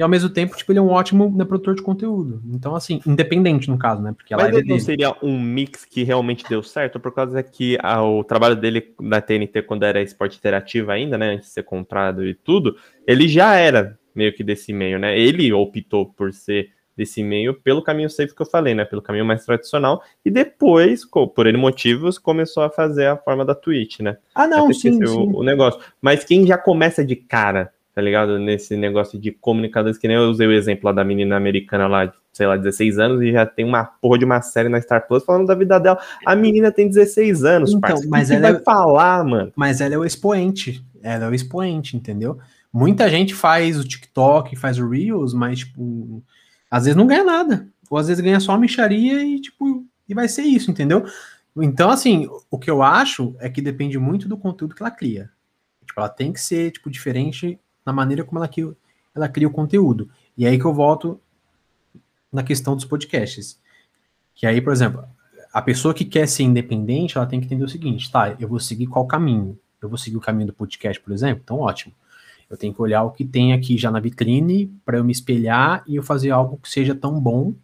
e 0.00 0.02
ao 0.02 0.08
mesmo 0.08 0.30
tempo, 0.30 0.56
tipo, 0.56 0.72
ele 0.72 0.78
é 0.78 0.82
um 0.82 0.88
ótimo 0.88 1.30
né, 1.36 1.44
produtor 1.44 1.74
de 1.74 1.82
conteúdo. 1.82 2.40
Então, 2.46 2.74
assim, 2.74 3.02
independente 3.06 3.68
no 3.68 3.76
caso, 3.76 4.00
né? 4.00 4.14
Porque 4.16 4.32
a 4.32 4.36
Mas 4.38 4.46
live 4.46 4.61
ele 4.61 4.68
não 4.68 4.78
seria 4.80 5.14
um 5.22 5.38
mix 5.38 5.84
que 5.84 6.04
realmente 6.04 6.42
deu 6.48 6.62
certo, 6.62 6.98
por 6.98 7.12
causa 7.12 7.42
que 7.42 7.76
o 7.84 8.24
trabalho 8.24 8.56
dele 8.56 8.94
na 8.98 9.20
TNT, 9.20 9.61
quando 9.62 9.82
era 9.82 10.00
esporte 10.00 10.38
interativo 10.38 10.90
ainda, 10.90 11.18
né? 11.18 11.34
Antes 11.34 11.48
de 11.48 11.52
ser 11.52 11.64
comprado 11.64 12.24
e 12.24 12.32
tudo, 12.32 12.76
ele 13.06 13.28
já 13.28 13.56
era 13.56 13.98
meio 14.14 14.32
que 14.32 14.42
desse 14.42 14.72
meio, 14.72 14.98
né? 14.98 15.18
Ele 15.18 15.52
optou 15.52 16.06
por 16.06 16.32
ser 16.32 16.70
desse 16.97 17.22
meio 17.22 17.55
pelo 17.55 17.82
caminho 17.82 18.11
safe 18.11 18.34
que 18.34 18.43
eu 18.43 18.47
falei, 18.47 18.74
né? 18.74 18.84
Pelo 18.84 19.03
caminho 19.03 19.24
mais 19.24 19.45
tradicional. 19.45 20.03
E 20.24 20.30
depois, 20.30 21.03
por 21.34 21.47
N 21.47 21.57
motivos, 21.57 22.18
começou 22.18 22.62
a 22.62 22.70
fazer 22.70 23.07
a 23.07 23.16
forma 23.16 23.45
da 23.45 23.55
Twitch, 23.55 24.01
né? 24.01 24.18
Ah, 24.34 24.47
não, 24.47 24.72
sim, 24.72 24.93
sim. 24.93 25.05
O, 25.05 25.38
o, 25.38 25.43
negócio. 25.43 25.80
Mas 26.01 26.24
quem 26.24 26.47
já 26.47 26.59
começa 26.59 27.05
de 27.05 27.16
cara, 27.16 27.72
tá 27.95 28.03
ligado? 28.03 28.38
Nesse 28.38 28.76
negócio 28.76 29.18
de 29.18 29.30
comunicadores, 29.30 29.99
que 29.99 30.09
nem 30.09 30.16
eu 30.16 30.24
usei 30.24 30.47
o 30.47 30.53
exemplo 30.53 30.86
lá 30.86 30.93
da 30.93 31.05
menina 31.05 31.36
americana 31.36 31.86
lá, 31.86 32.12
sei 32.32 32.47
lá, 32.47 32.57
16 32.57 32.99
anos, 32.99 33.22
e 33.22 33.32
já 33.32 33.47
tem 33.47 33.64
uma 33.64 33.84
porra 33.84 34.18
de 34.18 34.24
uma 34.24 34.43
série 34.43 34.68
na 34.68 34.80
Star 34.80 35.07
Plus 35.07 35.24
falando 35.24 35.47
da 35.47 35.55
vida 35.55 35.78
dela. 35.78 35.99
A 36.26 36.36
menina 36.36 36.70
tem 36.70 36.88
16 36.88 37.45
anos, 37.45 37.70
então, 37.70 37.80
parceiro. 37.80 38.11
Mas 38.11 38.28
que 38.28 38.34
ela 38.34 38.53
vai 38.53 38.61
é... 38.61 38.64
falar, 38.64 39.24
mano? 39.24 39.53
Mas 39.57 39.80
ela 39.80 39.95
é 39.95 39.99
o 39.99 40.05
expoente. 40.05 40.84
Ela 41.03 41.24
é 41.24 41.28
o 41.28 41.34
expoente, 41.34 41.97
entendeu? 41.97 42.38
Muita 42.72 43.09
gente 43.09 43.34
faz 43.34 43.78
o 43.78 43.84
TikTok, 43.84 44.55
faz 44.55 44.78
o 44.78 44.88
Reels, 44.88 45.34
mas, 45.34 45.61
tipo, 45.61 46.22
às 46.70 46.84
vezes 46.84 46.96
não 46.96 47.06
ganha 47.06 47.24
nada. 47.24 47.68
Ou 47.90 47.98
às 47.98 48.06
vezes 48.06 48.22
ganha 48.22 48.38
só 48.38 48.52
uma 48.52 48.58
micharia 48.58 49.22
e, 49.24 49.40
tipo, 49.40 49.84
e 50.08 50.14
vai 50.14 50.28
ser 50.28 50.42
isso, 50.42 50.70
entendeu? 50.70 51.04
Então, 51.56 51.90
assim, 51.90 52.28
o 52.50 52.58
que 52.58 52.70
eu 52.70 52.82
acho 52.82 53.34
é 53.38 53.50
que 53.50 53.60
depende 53.60 53.98
muito 53.98 54.28
do 54.28 54.36
conteúdo 54.36 54.74
que 54.74 54.82
ela 54.82 54.90
cria. 54.90 55.30
Tipo, 55.84 56.00
ela 56.00 56.08
tem 56.08 56.32
que 56.32 56.40
ser, 56.40 56.70
tipo, 56.70 56.88
diferente 56.88 57.58
na 57.84 57.92
maneira 57.92 58.22
como 58.22 58.38
ela 58.38 58.46
cria, 58.46 58.72
ela 59.14 59.28
cria 59.28 59.48
o 59.48 59.52
conteúdo. 59.52 60.08
E 60.36 60.46
aí 60.46 60.58
que 60.58 60.64
eu 60.64 60.72
volto 60.72 61.20
na 62.32 62.42
questão 62.42 62.76
dos 62.76 62.84
podcasts. 62.84 63.58
Que 64.34 64.46
aí, 64.46 64.60
por 64.60 64.72
exemplo, 64.72 65.04
a 65.52 65.60
pessoa 65.60 65.92
que 65.92 66.04
quer 66.04 66.28
ser 66.28 66.44
independente, 66.44 67.16
ela 67.16 67.26
tem 67.26 67.40
que 67.40 67.46
entender 67.46 67.64
o 67.64 67.68
seguinte, 67.68 68.10
tá, 68.10 68.36
eu 68.38 68.48
vou 68.48 68.60
seguir 68.60 68.86
qual 68.86 69.06
caminho? 69.06 69.58
Eu 69.82 69.88
vou 69.88 69.98
seguir 69.98 70.16
o 70.16 70.20
caminho 70.20 70.46
do 70.46 70.52
podcast, 70.52 71.02
por 71.02 71.12
exemplo? 71.12 71.42
Então, 71.42 71.58
ótimo. 71.58 71.92
Eu 72.51 72.57
tenho 72.57 72.74
que 72.74 72.82
olhar 72.82 73.05
o 73.05 73.12
que 73.12 73.24
tem 73.24 73.53
aqui 73.53 73.78
já 73.78 73.92
na 73.92 74.01
vitrine 74.01 74.66
para 74.84 74.98
eu 74.98 75.05
me 75.05 75.12
espelhar 75.12 75.84
e 75.86 75.94
eu 75.94 76.03
fazer 76.03 76.30
algo 76.30 76.59
que 76.61 76.68
seja 76.68 76.96
tão 76.96 77.20
bom, 77.20 77.55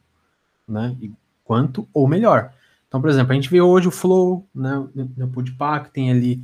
né, 0.66 0.96
quanto 1.44 1.88
ou 1.92 2.06
melhor. 2.06 2.52
Então, 2.86 3.00
por 3.00 3.10
exemplo, 3.10 3.32
a 3.32 3.34
gente 3.34 3.50
vê 3.50 3.60
hoje 3.60 3.88
o 3.88 3.90
Flow, 3.90 4.46
né, 4.54 4.86
no 5.16 5.28
Podpah, 5.28 5.80
que 5.80 5.90
tem 5.90 6.10
ali 6.12 6.40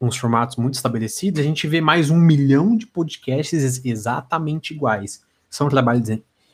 uns 0.00 0.16
formatos 0.16 0.56
muito 0.56 0.74
estabelecidos, 0.74 1.40
a 1.40 1.44
gente 1.44 1.66
vê 1.66 1.80
mais 1.80 2.10
um 2.10 2.18
milhão 2.18 2.76
de 2.76 2.86
podcasts 2.86 3.84
exatamente 3.84 4.74
iguais. 4.74 5.22
São 5.48 5.68
trabalhos 5.68 6.08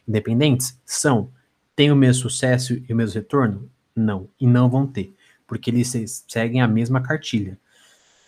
independentes? 0.07 0.79
São. 0.85 1.31
Tem 1.75 1.91
o 1.91 1.97
mesmo 1.97 2.23
sucesso 2.23 2.75
e 2.75 2.93
o 2.93 2.97
mesmo 2.97 3.15
retorno? 3.15 3.71
Não. 3.95 4.29
E 4.41 4.47
não 4.47 4.69
vão 4.69 4.87
ter. 4.87 5.15
Porque 5.47 5.71
eles 5.71 6.25
seguem 6.29 6.61
a 6.61 6.69
mesma 6.69 7.01
cartilha. 7.01 7.59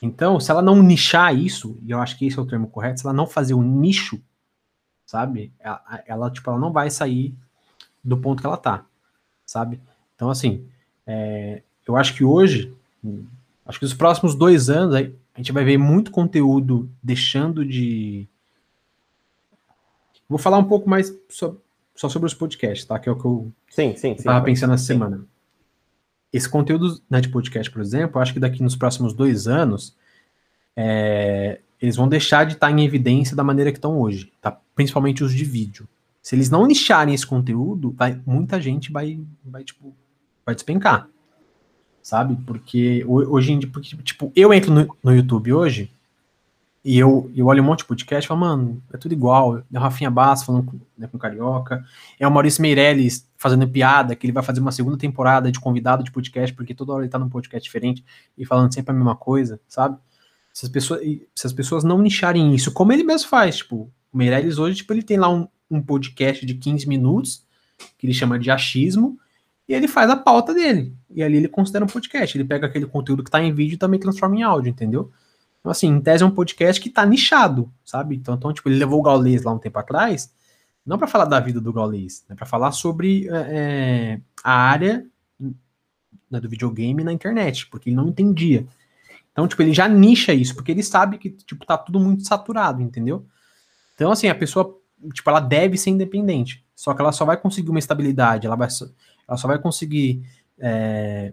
Então, 0.04 0.38
se 0.38 0.50
ela 0.50 0.60
não 0.60 0.82
nichar 0.82 1.34
isso, 1.34 1.78
e 1.82 1.90
eu 1.90 1.98
acho 1.98 2.18
que 2.18 2.26
esse 2.26 2.38
é 2.38 2.42
o 2.42 2.44
termo 2.44 2.68
correto, 2.68 3.00
se 3.00 3.06
ela 3.06 3.14
não 3.14 3.26
fazer 3.26 3.54
o 3.54 3.58
um 3.58 3.62
nicho, 3.62 4.20
sabe? 5.06 5.50
Ela, 5.58 5.82
ela, 6.06 6.30
tipo, 6.30 6.50
ela 6.50 6.58
não 6.58 6.70
vai 6.70 6.90
sair 6.90 7.34
do 8.04 8.18
ponto 8.18 8.42
que 8.42 8.46
ela 8.46 8.58
tá, 8.58 8.84
sabe? 9.46 9.80
Então, 10.14 10.28
assim, 10.28 10.66
é, 11.06 11.62
eu 11.88 11.96
acho 11.96 12.14
que 12.14 12.22
hoje, 12.22 12.70
acho 13.64 13.78
que 13.78 13.86
nos 13.86 13.94
próximos 13.94 14.34
dois 14.34 14.68
anos, 14.68 14.94
a 14.94 15.38
gente 15.38 15.52
vai 15.52 15.64
ver 15.64 15.78
muito 15.78 16.10
conteúdo 16.10 16.86
deixando 17.02 17.64
de. 17.64 18.28
Vou 20.28 20.38
falar 20.38 20.58
um 20.58 20.64
pouco 20.64 20.86
mais 20.86 21.10
só 21.30 21.56
sobre 22.10 22.26
os 22.26 22.34
podcasts, 22.34 22.86
tá? 22.86 22.98
Que 22.98 23.08
é 23.08 23.12
o 23.12 23.16
que 23.16 23.24
eu 23.24 23.50
sim, 23.70 23.96
sim, 23.96 24.12
estava 24.12 24.44
pensando 24.44 24.74
essa 24.74 24.82
sim. 24.82 24.92
semana. 24.92 25.24
Esse 26.34 26.48
conteúdo 26.48 27.00
né, 27.08 27.20
de 27.20 27.28
podcast, 27.28 27.70
por 27.70 27.80
exemplo, 27.80 28.20
acho 28.20 28.32
que 28.32 28.40
daqui 28.40 28.62
nos 28.62 28.76
próximos 28.76 29.14
dois 29.14 29.46
anos, 29.46 29.96
é, 30.76 31.60
eles 31.80 31.96
vão 31.96 32.08
deixar 32.08 32.44
de 32.44 32.54
estar 32.54 32.70
em 32.70 32.84
evidência 32.84 33.36
da 33.36 33.44
maneira 33.44 33.70
que 33.70 33.78
estão 33.78 34.00
hoje, 34.00 34.32
tá? 34.40 34.58
principalmente 34.74 35.22
os 35.22 35.32
de 35.32 35.44
vídeo. 35.44 35.88
Se 36.20 36.34
eles 36.34 36.50
não 36.50 36.66
nicharem 36.66 37.14
esse 37.14 37.26
conteúdo, 37.26 37.94
vai, 37.96 38.20
muita 38.26 38.60
gente 38.60 38.90
vai, 38.90 39.20
vai, 39.44 39.62
tipo, 39.62 39.94
vai 40.44 40.54
despencar 40.54 41.08
sabe? 42.04 42.36
Porque 42.46 43.02
hoje 43.08 43.52
em 43.52 43.58
dia, 43.58 43.70
porque, 43.72 43.96
tipo, 44.02 44.30
eu 44.36 44.52
entro 44.52 44.70
no, 44.70 44.96
no 45.02 45.16
YouTube 45.16 45.54
hoje 45.54 45.90
e 46.84 46.98
eu, 46.98 47.30
eu 47.34 47.46
olho 47.46 47.62
um 47.62 47.66
monte 47.66 47.78
de 47.78 47.86
podcast 47.86 48.26
e 48.26 48.28
falo, 48.28 48.40
mano, 48.40 48.82
é 48.92 48.98
tudo 48.98 49.12
igual. 49.12 49.58
É 49.58 49.62
o 49.72 49.80
Rafinha 49.80 50.10
Bass 50.10 50.44
falando 50.44 50.66
com, 50.66 50.80
né, 50.98 51.06
com 51.06 51.16
Carioca, 51.16 51.82
é 52.20 52.28
o 52.28 52.30
Maurício 52.30 52.60
Meirelles 52.60 53.26
fazendo 53.38 53.66
piada, 53.66 54.14
que 54.14 54.26
ele 54.26 54.34
vai 54.34 54.42
fazer 54.42 54.60
uma 54.60 54.70
segunda 54.70 54.98
temporada 54.98 55.50
de 55.50 55.58
convidado 55.58 56.04
de 56.04 56.12
podcast, 56.12 56.54
porque 56.54 56.74
toda 56.74 56.92
hora 56.92 57.02
ele 57.02 57.10
tá 57.10 57.18
num 57.18 57.30
podcast 57.30 57.64
diferente 57.64 58.04
e 58.36 58.44
falando 58.44 58.72
sempre 58.72 58.90
a 58.90 58.94
mesma 58.94 59.16
coisa, 59.16 59.58
sabe? 59.66 59.96
Se 60.52 60.66
as 60.66 60.70
pessoas, 60.70 61.00
se 61.34 61.46
as 61.46 61.52
pessoas 61.54 61.84
não 61.84 61.98
nicharem 62.02 62.54
isso, 62.54 62.70
como 62.70 62.92
ele 62.92 63.02
mesmo 63.02 63.28
faz, 63.28 63.56
tipo, 63.56 63.90
o 64.12 64.16
Meirelles 64.16 64.58
hoje, 64.58 64.76
tipo, 64.76 64.92
ele 64.92 65.02
tem 65.02 65.16
lá 65.16 65.28
um, 65.30 65.48
um 65.70 65.80
podcast 65.80 66.44
de 66.44 66.54
15 66.54 66.86
minutos, 66.86 67.46
que 67.96 68.06
ele 68.06 68.14
chama 68.14 68.38
de 68.38 68.50
achismo, 68.50 69.18
e 69.66 69.72
ele 69.72 69.88
faz 69.88 70.10
a 70.10 70.16
pauta 70.16 70.52
dele. 70.52 70.94
E 71.10 71.22
ali 71.22 71.38
ele 71.38 71.48
considera 71.48 71.84
um 71.84 71.88
podcast. 71.88 72.36
Ele 72.36 72.44
pega 72.44 72.66
aquele 72.66 72.84
conteúdo 72.84 73.22
que 73.22 73.28
está 73.28 73.42
em 73.42 73.54
vídeo 73.54 73.74
e 73.74 73.78
também 73.78 73.98
transforma 73.98 74.36
em 74.36 74.42
áudio, 74.42 74.68
entendeu? 74.68 75.10
Então, 75.64 75.72
assim, 75.72 75.88
em 75.88 75.98
tese 75.98 76.22
é 76.22 76.26
um 76.26 76.30
podcast 76.30 76.78
que 76.78 76.90
está 76.90 77.06
nichado, 77.06 77.72
sabe? 77.82 78.16
Então, 78.16 78.34
então, 78.34 78.52
tipo, 78.52 78.68
ele 78.68 78.76
levou 78.76 79.00
o 79.00 79.02
Gaules 79.02 79.44
lá 79.44 79.50
um 79.50 79.58
tempo 79.58 79.78
atrás, 79.78 80.30
não 80.84 80.98
para 80.98 81.06
falar 81.06 81.24
da 81.24 81.40
vida 81.40 81.58
do 81.58 81.72
Gaules, 81.72 82.22
né? 82.28 82.36
para 82.36 82.44
falar 82.44 82.70
sobre 82.70 83.26
é, 83.30 83.32
é, 83.32 84.20
a 84.44 84.52
área 84.52 85.06
né, 86.30 86.38
do 86.38 86.50
videogame 86.50 87.02
na 87.02 87.14
internet, 87.14 87.66
porque 87.68 87.88
ele 87.88 87.96
não 87.96 88.08
entendia. 88.08 88.66
Então, 89.32 89.48
tipo, 89.48 89.62
ele 89.62 89.72
já 89.72 89.88
nicha 89.88 90.34
isso, 90.34 90.54
porque 90.54 90.70
ele 90.70 90.82
sabe 90.82 91.16
que, 91.16 91.30
tipo, 91.30 91.64
tá 91.64 91.78
tudo 91.78 91.98
muito 91.98 92.26
saturado, 92.26 92.82
entendeu? 92.82 93.24
Então, 93.94 94.12
assim, 94.12 94.28
a 94.28 94.34
pessoa, 94.34 94.78
tipo, 95.14 95.30
ela 95.30 95.40
deve 95.40 95.78
ser 95.78 95.88
independente. 95.88 96.62
Só 96.76 96.92
que 96.92 97.00
ela 97.00 97.10
só 97.10 97.24
vai 97.24 97.38
conseguir 97.38 97.70
uma 97.70 97.78
estabilidade, 97.78 98.46
ela 98.46 98.54
vai, 98.54 98.68
ela 99.26 99.38
só 99.38 99.48
vai 99.48 99.58
conseguir 99.58 100.22
é, 100.58 101.32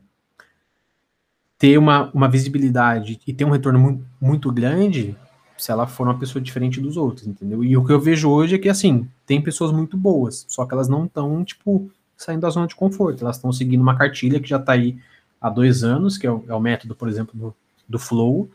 ter 1.61 1.77
uma, 1.77 2.09
uma 2.11 2.27
visibilidade 2.27 3.19
e 3.27 3.31
ter 3.31 3.45
um 3.45 3.51
retorno 3.51 3.77
muito, 3.77 4.05
muito 4.19 4.51
grande 4.51 5.15
se 5.55 5.71
ela 5.71 5.85
for 5.85 6.07
uma 6.07 6.17
pessoa 6.17 6.41
diferente 6.41 6.81
dos 6.81 6.97
outros, 6.97 7.27
entendeu? 7.27 7.63
E 7.63 7.77
o 7.77 7.85
que 7.85 7.93
eu 7.93 7.99
vejo 7.99 8.31
hoje 8.31 8.55
é 8.55 8.57
que, 8.57 8.67
assim, 8.67 9.07
tem 9.27 9.39
pessoas 9.39 9.71
muito 9.71 9.95
boas, 9.95 10.43
só 10.49 10.65
que 10.65 10.73
elas 10.73 10.87
não 10.87 11.05
estão, 11.05 11.45
tipo, 11.45 11.87
saindo 12.17 12.41
da 12.41 12.49
zona 12.49 12.65
de 12.65 12.73
conforto, 12.73 13.23
elas 13.23 13.35
estão 13.35 13.53
seguindo 13.53 13.79
uma 13.79 13.95
cartilha 13.95 14.39
que 14.39 14.49
já 14.49 14.57
está 14.57 14.71
aí 14.71 14.97
há 15.39 15.51
dois 15.51 15.83
anos, 15.83 16.17
que 16.17 16.25
é 16.25 16.31
o, 16.31 16.43
é 16.47 16.55
o 16.55 16.59
método, 16.59 16.95
por 16.95 17.07
exemplo, 17.07 17.39
do, 17.39 17.55
do 17.87 17.99
Flow, 17.99 18.49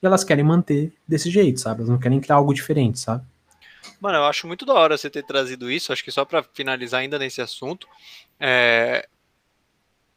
e 0.00 0.06
elas 0.06 0.22
querem 0.22 0.44
manter 0.44 0.92
desse 1.06 1.28
jeito, 1.32 1.58
sabe? 1.58 1.80
Elas 1.80 1.90
não 1.90 1.98
querem 1.98 2.20
criar 2.20 2.36
algo 2.36 2.54
diferente, 2.54 3.00
sabe? 3.00 3.24
Mano, 4.00 4.18
eu 4.18 4.24
acho 4.24 4.46
muito 4.46 4.64
da 4.64 4.74
hora 4.74 4.96
você 4.96 5.10
ter 5.10 5.24
trazido 5.24 5.68
isso. 5.68 5.92
Acho 5.92 6.04
que 6.04 6.12
só 6.12 6.24
para 6.24 6.44
finalizar 6.44 7.00
ainda 7.00 7.18
nesse 7.18 7.40
assunto, 7.40 7.88
é... 8.38 9.08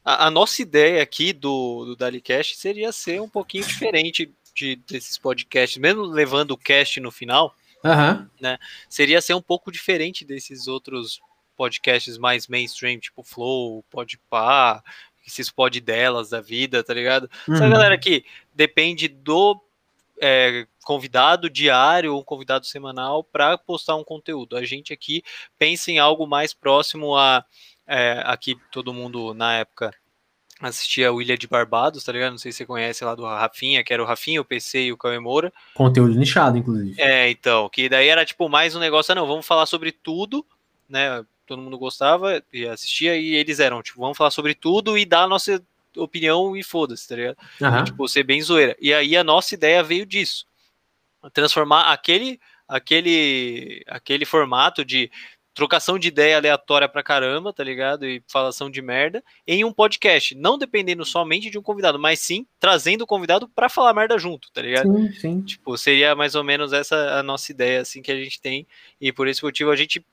a, 0.06 0.28
a, 0.28 0.30
nossa 0.30 0.62
ideia 0.62 1.02
aqui 1.02 1.32
do, 1.32 1.84
do 1.84 1.96
Dalicast 1.96 2.56
seria 2.56 2.92
ser 2.92 3.20
um 3.20 3.28
pouquinho 3.28 3.66
diferente 3.66 4.32
de, 4.54 4.76
desses 4.76 5.18
podcasts, 5.18 5.76
mesmo 5.76 6.02
levando 6.02 6.52
o 6.52 6.56
cast 6.56 7.00
no 7.00 7.10
final, 7.10 7.52
uhum. 7.84 8.24
né? 8.40 8.56
Seria 8.88 9.20
ser 9.20 9.34
um 9.34 9.42
pouco 9.42 9.72
diferente 9.72 10.24
desses 10.24 10.68
outros 10.68 11.20
podcasts 11.56 12.16
mais 12.18 12.46
mainstream, 12.46 13.00
tipo 13.00 13.24
Flow, 13.24 13.84
Podpah, 13.90 14.80
esses 15.26 15.50
pod 15.50 15.80
delas 15.80 16.30
da 16.30 16.40
vida, 16.40 16.84
tá 16.84 16.94
ligado? 16.94 17.28
Uhum. 17.48 17.54
Essa 17.54 17.68
galera 17.68 17.98
que 17.98 18.24
depende 18.54 19.08
do 19.08 19.60
é, 20.20 20.68
convidado 20.84 21.50
diário 21.50 22.14
ou 22.14 22.20
um 22.20 22.24
convidado 22.24 22.64
semanal 22.64 23.24
para 23.24 23.58
postar 23.58 23.96
um 23.96 24.04
conteúdo. 24.04 24.56
A 24.56 24.64
gente 24.64 24.92
aqui 24.92 25.24
pensa 25.58 25.90
em 25.90 25.98
algo 25.98 26.28
mais 26.28 26.54
próximo 26.54 27.16
a 27.16 27.44
é, 27.86 28.22
aqui 28.24 28.56
todo 28.70 28.92
mundo 28.92 29.32
na 29.34 29.54
época 29.54 29.94
assistia 30.60 31.12
o 31.12 31.20
Ilha 31.20 31.36
de 31.36 31.46
Barbados, 31.46 32.02
tá 32.02 32.12
ligado? 32.12 32.32
Não 32.32 32.38
sei 32.38 32.50
se 32.50 32.58
você 32.58 32.66
conhece 32.66 33.04
lá 33.04 33.14
do 33.14 33.24
Rafinha, 33.24 33.84
que 33.84 33.92
era 33.92 34.02
o 34.02 34.06
Rafinha, 34.06 34.40
o 34.40 34.44
PC 34.44 34.84
e 34.84 34.92
o 34.92 34.96
Cauê 34.96 35.18
Moura. 35.18 35.52
Conteúdo 35.74 36.14
nichado, 36.14 36.56
inclusive. 36.56 37.00
É, 37.00 37.30
então, 37.30 37.68
que 37.68 37.88
daí 37.88 38.08
era 38.08 38.24
tipo 38.24 38.48
mais 38.48 38.74
um 38.74 38.80
negócio, 38.80 39.12
ah, 39.12 39.14
não, 39.14 39.26
vamos 39.26 39.46
falar 39.46 39.66
sobre 39.66 39.92
tudo, 39.92 40.44
né? 40.88 41.24
Todo 41.46 41.62
mundo 41.62 41.78
gostava 41.78 42.42
e 42.52 42.66
assistia, 42.66 43.16
e 43.16 43.34
eles 43.34 43.60
eram, 43.60 43.82
tipo, 43.82 44.00
vamos 44.00 44.16
falar 44.16 44.30
sobre 44.30 44.54
tudo 44.54 44.98
e 44.98 45.04
dar 45.04 45.24
a 45.24 45.28
nossa 45.28 45.62
opinião 45.96 46.56
e 46.56 46.62
foda-se, 46.62 47.06
tá 47.06 47.16
ligado? 47.16 47.36
Uhum. 47.60 47.80
E, 47.80 47.84
tipo, 47.84 48.08
ser 48.08 48.22
bem 48.24 48.40
zoeira. 48.40 48.76
E 48.80 48.92
aí 48.92 49.16
a 49.16 49.22
nossa 49.22 49.54
ideia 49.54 49.82
veio 49.82 50.06
disso. 50.06 50.46
Transformar 51.32 51.92
aquele, 51.92 52.40
aquele, 52.66 53.84
aquele 53.86 54.24
formato 54.24 54.84
de 54.84 55.10
trocação 55.56 55.98
de 55.98 56.08
ideia 56.08 56.36
aleatória 56.36 56.86
pra 56.86 57.02
caramba, 57.02 57.50
tá 57.50 57.64
ligado? 57.64 58.04
E 58.04 58.22
falação 58.28 58.70
de 58.70 58.82
merda, 58.82 59.24
em 59.46 59.64
um 59.64 59.72
podcast, 59.72 60.34
não 60.34 60.58
dependendo 60.58 61.02
somente 61.02 61.48
de 61.48 61.58
um 61.58 61.62
convidado, 61.62 61.98
mas 61.98 62.20
sim 62.20 62.46
trazendo 62.60 63.02
o 63.02 63.06
convidado 63.06 63.48
para 63.48 63.70
falar 63.70 63.94
merda 63.94 64.18
junto, 64.18 64.52
tá 64.52 64.60
ligado? 64.60 64.94
Sim, 64.94 65.12
sim. 65.14 65.40
Tipo, 65.40 65.78
seria 65.78 66.14
mais 66.14 66.34
ou 66.34 66.44
menos 66.44 66.74
essa 66.74 67.18
a 67.18 67.22
nossa 67.22 67.50
ideia, 67.50 67.80
assim, 67.80 68.02
que 68.02 68.12
a 68.12 68.16
gente 68.16 68.38
tem, 68.38 68.66
e 69.00 69.10
por 69.10 69.26
esse 69.26 69.42
motivo 69.42 69.70
a 69.70 69.76
gente 69.76 70.04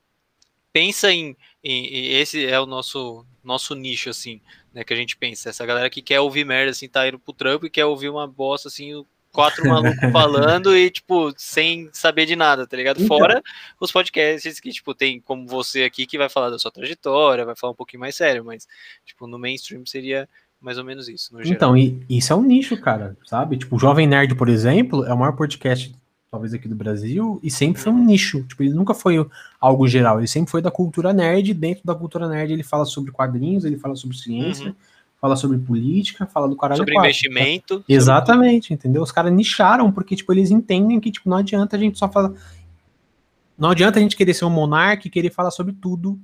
pensa 0.72 1.12
em, 1.12 1.36
em, 1.62 1.86
em 1.88 2.06
esse 2.14 2.46
é 2.46 2.58
o 2.58 2.64
nosso 2.64 3.26
nosso 3.44 3.74
nicho, 3.74 4.08
assim, 4.08 4.40
né, 4.72 4.82
que 4.82 4.94
a 4.94 4.96
gente 4.96 5.14
pensa. 5.14 5.50
Essa 5.50 5.66
galera 5.66 5.90
que 5.90 6.00
quer 6.00 6.20
ouvir 6.20 6.46
merda, 6.46 6.70
assim, 6.70 6.88
tá 6.88 7.06
indo 7.06 7.18
pro 7.18 7.34
trampo 7.34 7.66
e 7.66 7.70
quer 7.70 7.84
ouvir 7.84 8.08
uma 8.08 8.26
bosta, 8.26 8.68
assim, 8.68 9.04
quatro 9.34 9.68
malucos 9.68 10.10
falando 10.12 10.74
e, 10.76 10.88
tipo, 10.88 11.34
sem 11.36 11.90
saber 11.92 12.24
de 12.24 12.36
nada, 12.36 12.66
tá 12.66 12.76
ligado? 12.76 13.02
Então. 13.02 13.18
Fora 13.18 13.42
os 13.80 13.92
podcasts 13.92 14.60
que, 14.60 14.70
tipo, 14.70 14.94
tem 14.94 15.20
como 15.20 15.46
você 15.46 15.82
aqui 15.82 16.06
que 16.06 16.16
vai 16.16 16.28
falar 16.28 16.48
da 16.48 16.58
sua 16.58 16.70
trajetória, 16.70 17.44
vai 17.44 17.56
falar 17.56 17.72
um 17.72 17.76
pouquinho 17.76 18.00
mais 18.00 18.14
sério, 18.14 18.44
mas, 18.44 18.66
tipo, 19.04 19.26
no 19.26 19.38
mainstream 19.38 19.84
seria 19.84 20.28
mais 20.60 20.78
ou 20.78 20.84
menos 20.84 21.08
isso. 21.08 21.36
então, 21.44 21.76
e, 21.76 22.00
isso 22.08 22.32
é 22.32 22.36
um 22.36 22.42
nicho, 22.42 22.80
cara, 22.80 23.16
sabe? 23.26 23.58
Tipo, 23.58 23.76
o 23.76 23.78
Jovem 23.78 24.06
Nerd, 24.06 24.34
por 24.34 24.48
exemplo, 24.48 25.04
é 25.04 25.12
o 25.12 25.18
maior 25.18 25.32
podcast 25.32 25.94
talvez 26.30 26.52
aqui 26.52 26.66
do 26.66 26.74
Brasil, 26.74 27.38
e 27.44 27.50
sempre 27.50 27.80
foi 27.80 27.92
um 27.92 28.04
nicho. 28.04 28.42
Tipo, 28.42 28.64
ele 28.64 28.74
nunca 28.74 28.92
foi 28.92 29.24
algo 29.60 29.86
geral, 29.86 30.18
ele 30.18 30.26
sempre 30.26 30.50
foi 30.50 30.60
da 30.60 30.70
cultura 30.70 31.12
nerd. 31.12 31.54
Dentro 31.54 31.84
da 31.84 31.94
cultura 31.94 32.28
nerd, 32.28 32.52
ele 32.52 32.64
fala 32.64 32.84
sobre 32.84 33.12
quadrinhos, 33.12 33.64
ele 33.64 33.76
fala 33.76 33.94
sobre 33.94 34.16
ciência, 34.16 34.66
uhum. 34.66 34.74
Fala 35.20 35.36
sobre 35.36 35.58
política, 35.58 36.26
fala 36.26 36.48
do 36.48 36.56
caralho. 36.56 36.78
Sobre 36.78 36.94
4, 36.94 37.08
investimento. 37.08 37.78
Tá? 37.78 37.84
Exatamente, 37.88 38.74
entendeu? 38.74 39.02
Os 39.02 39.12
caras 39.12 39.32
nicharam, 39.32 39.90
porque, 39.90 40.16
tipo, 40.16 40.32
eles 40.32 40.50
entendem 40.50 41.00
que, 41.00 41.10
tipo, 41.10 41.28
não 41.28 41.38
adianta 41.38 41.76
a 41.76 41.78
gente 41.78 41.98
só 41.98 42.08
falar. 42.08 42.32
Não 43.56 43.70
adianta 43.70 43.98
a 43.98 44.02
gente 44.02 44.16
querer 44.16 44.34
ser 44.34 44.44
um 44.44 44.50
monarca 44.50 45.06
e 45.06 45.10
querer 45.10 45.30
falar 45.30 45.50
sobre 45.50 45.72
tudo 45.72 46.18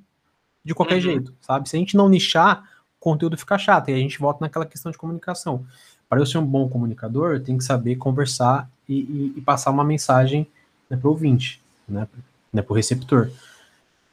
de 0.64 0.74
qualquer 0.74 0.96
uhum. 0.96 1.00
jeito, 1.00 1.34
sabe? 1.40 1.68
Se 1.68 1.76
a 1.76 1.78
gente 1.78 1.96
não 1.96 2.08
nichar, 2.08 2.62
o 2.98 3.00
conteúdo 3.00 3.36
fica 3.36 3.56
chato, 3.56 3.88
e 3.88 3.94
a 3.94 3.96
gente 3.96 4.18
volta 4.18 4.40
naquela 4.40 4.66
questão 4.66 4.92
de 4.92 4.98
comunicação. 4.98 5.64
Para 6.08 6.20
eu 6.20 6.26
ser 6.26 6.38
um 6.38 6.46
bom 6.46 6.68
comunicador, 6.68 7.32
eu 7.32 7.42
tenho 7.42 7.56
que 7.56 7.64
saber 7.64 7.96
conversar 7.96 8.68
e, 8.88 9.00
e, 9.00 9.34
e 9.36 9.40
passar 9.40 9.70
uma 9.70 9.84
mensagem 9.84 10.46
né, 10.88 10.96
para 10.96 11.08
o 11.08 11.12
ouvinte, 11.12 11.62
né, 11.88 12.06
né, 12.52 12.60
para 12.60 12.72
o 12.72 12.76
receptor. 12.76 13.30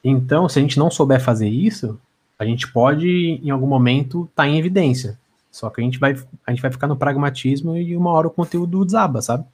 Então, 0.04 0.48
se 0.48 0.60
a 0.60 0.62
gente 0.62 0.80
não 0.80 0.92
souber 0.92 1.20
fazer 1.20 1.50
isso, 1.50 2.00
a 2.40 2.46
gente 2.46 2.72
pode, 2.72 3.08
em 3.08 3.50
algum 3.50 3.68
momento, 3.68 4.26
estar 4.26 4.44
tá 4.44 4.48
em 4.48 4.58
evidência. 4.58 5.20
Só 5.50 5.70
que 5.70 5.82
a 5.82 5.84
gente, 5.84 5.98
vai, 5.98 6.14
a 6.46 6.52
gente 6.52 6.62
vai 6.62 6.72
ficar 6.72 6.88
no 6.88 6.98
pragmatismo 6.98 7.76
e 7.76 7.98
uma 7.98 8.12
hora 8.12 8.28
o 8.28 8.32
conteúdo 8.32 8.86
desaba, 8.86 9.22
sabe? 9.22 9.46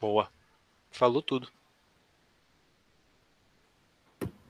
Boa. 0.00 0.28
Falou 0.90 1.22
tudo. 1.22 1.48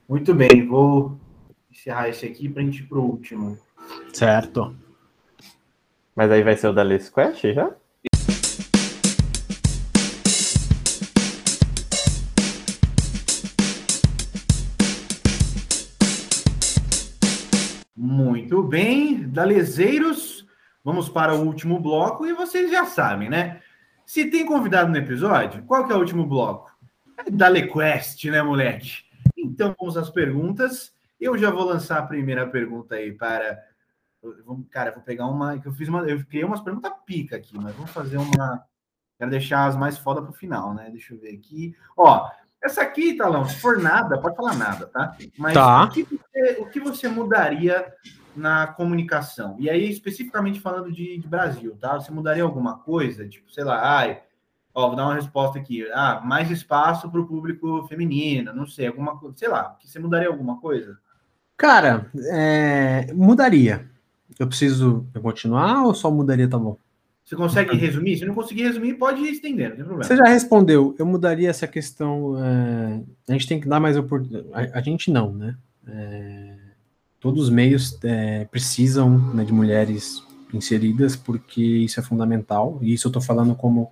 Muito 0.07 0.33
bem, 0.33 0.67
vou 0.67 1.17
encerrar 1.71 2.09
esse 2.09 2.25
aqui 2.25 2.47
para 2.47 2.61
a 2.61 2.65
gente 2.65 2.81
ir 2.81 2.87
para 2.87 2.99
o 2.99 3.03
último. 3.03 3.57
Certo. 4.13 4.75
Mas 6.15 6.31
aí 6.31 6.43
vai 6.43 6.55
ser 6.55 6.67
o 6.67 6.73
da 6.73 6.83
List 6.83 7.13
Quest 7.13 7.41
já? 7.53 7.71
Muito 18.55 18.69
bem, 18.69 19.27
dalezeiros, 19.27 20.47
vamos 20.81 21.09
para 21.09 21.35
o 21.35 21.45
último 21.45 21.77
bloco 21.77 22.25
e 22.25 22.31
vocês 22.31 22.71
já 22.71 22.85
sabem, 22.85 23.29
né? 23.29 23.61
Se 24.05 24.31
tem 24.31 24.45
convidado 24.45 24.89
no 24.89 24.95
episódio, 24.95 25.61
qual 25.63 25.85
que 25.85 25.91
é 25.91 25.95
o 25.95 25.99
último 25.99 26.25
bloco? 26.25 26.71
É 27.17 27.29
Dalequest, 27.29 28.23
né, 28.29 28.41
moleque? 28.41 29.03
Então 29.35 29.75
vamos 29.77 29.97
às 29.97 30.09
perguntas. 30.09 30.95
Eu 31.19 31.37
já 31.37 31.51
vou 31.51 31.65
lançar 31.65 31.97
a 31.99 32.07
primeira 32.07 32.47
pergunta 32.47 32.95
aí 32.95 33.11
para. 33.11 33.61
Cara, 34.71 34.93
vou 34.93 35.03
pegar 35.03 35.25
uma. 35.25 35.61
Eu 35.61 35.73
fiz 35.73 35.89
uma. 35.89 36.09
Eu 36.09 36.25
criei 36.25 36.45
umas 36.45 36.61
perguntas 36.61 36.93
pica 37.05 37.35
aqui, 37.35 37.57
mas 37.57 37.75
vamos 37.75 37.91
fazer 37.91 38.15
uma. 38.15 38.63
Quero 39.17 39.31
deixar 39.31 39.65
as 39.65 39.75
mais 39.75 39.97
foda 39.97 40.21
para 40.21 40.31
o 40.31 40.33
final, 40.33 40.73
né? 40.73 40.89
Deixa 40.89 41.13
eu 41.13 41.19
ver 41.19 41.35
aqui. 41.35 41.75
Ó, 41.97 42.31
essa 42.63 42.83
aqui, 42.83 43.17
Talão, 43.17 43.43
se 43.49 43.59
for 43.59 43.79
nada, 43.79 44.17
pode 44.17 44.37
falar 44.37 44.55
nada, 44.55 44.87
tá? 44.87 45.17
Mas 45.37 45.53
Tá. 45.53 45.83
O, 45.83 45.89
que 45.89 46.03
você, 46.03 46.57
o 46.61 46.69
que 46.69 46.79
você 46.79 47.09
mudaria 47.09 47.93
na 48.35 48.67
comunicação? 48.67 49.55
E 49.59 49.69
aí, 49.69 49.89
especificamente 49.89 50.59
falando 50.59 50.91
de, 50.91 51.17
de 51.17 51.27
Brasil, 51.27 51.75
tá? 51.79 51.99
Você 51.99 52.11
mudaria 52.11 52.43
alguma 52.43 52.77
coisa? 52.79 53.27
Tipo, 53.27 53.51
sei 53.51 53.63
lá, 53.63 53.97
ai, 53.97 54.21
ó, 54.73 54.87
vou 54.87 54.95
dar 54.95 55.05
uma 55.05 55.15
resposta 55.15 55.57
aqui. 55.57 55.87
Ah, 55.93 56.21
mais 56.23 56.51
espaço 56.51 57.09
para 57.09 57.21
o 57.21 57.27
público 57.27 57.85
feminino, 57.87 58.53
não 58.53 58.65
sei, 58.65 58.87
alguma 58.87 59.17
coisa, 59.17 59.37
sei 59.37 59.47
lá, 59.47 59.75
que 59.79 59.89
você 59.89 59.99
mudaria 59.99 60.27
alguma 60.27 60.59
coisa? 60.59 60.97
Cara, 61.57 62.11
é, 62.31 63.13
mudaria. 63.13 63.89
Eu 64.37 64.47
preciso 64.47 65.05
continuar 65.21 65.85
ou 65.85 65.93
só 65.93 66.11
mudaria, 66.11 66.49
tá 66.49 66.57
bom? 66.57 66.77
Você 67.23 67.35
consegue 67.35 67.75
resumir? 67.75 68.17
Se 68.17 68.25
não 68.25 68.35
conseguir 68.35 68.63
resumir, 68.63 68.93
pode 68.95 69.19
ir 69.21 69.31
estendendo, 69.31 69.69
não 69.69 69.75
tem 69.77 69.85
problema. 69.85 70.03
Você 70.03 70.15
já 70.15 70.25
respondeu. 70.25 70.95
Eu 70.99 71.07
mudaria 71.07 71.49
essa 71.49 71.65
questão. 71.65 72.35
é, 72.37 73.01
a 73.27 73.31
gente 73.31 73.47
tem 73.47 73.59
que 73.59 73.67
dar 73.67 73.79
mais 73.79 73.97
oportunidade. 73.97 74.47
A, 74.53 74.77
a 74.77 74.81
gente 74.81 75.09
não, 75.09 75.33
né? 75.33 75.57
É, 75.87 76.54
todos 77.25 77.45
os 77.45 77.49
meios 77.49 77.97
é, 78.03 78.45
precisam 78.45 79.17
né, 79.33 79.43
de 79.43 79.51
mulheres 79.51 80.23
inseridas, 80.53 81.15
porque 81.15 81.59
isso 81.59 81.99
é 81.99 82.03
fundamental. 82.03 82.77
E 82.83 82.93
isso 82.93 83.07
eu 83.07 83.11
tô 83.11 83.19
falando 83.19 83.55
como 83.55 83.91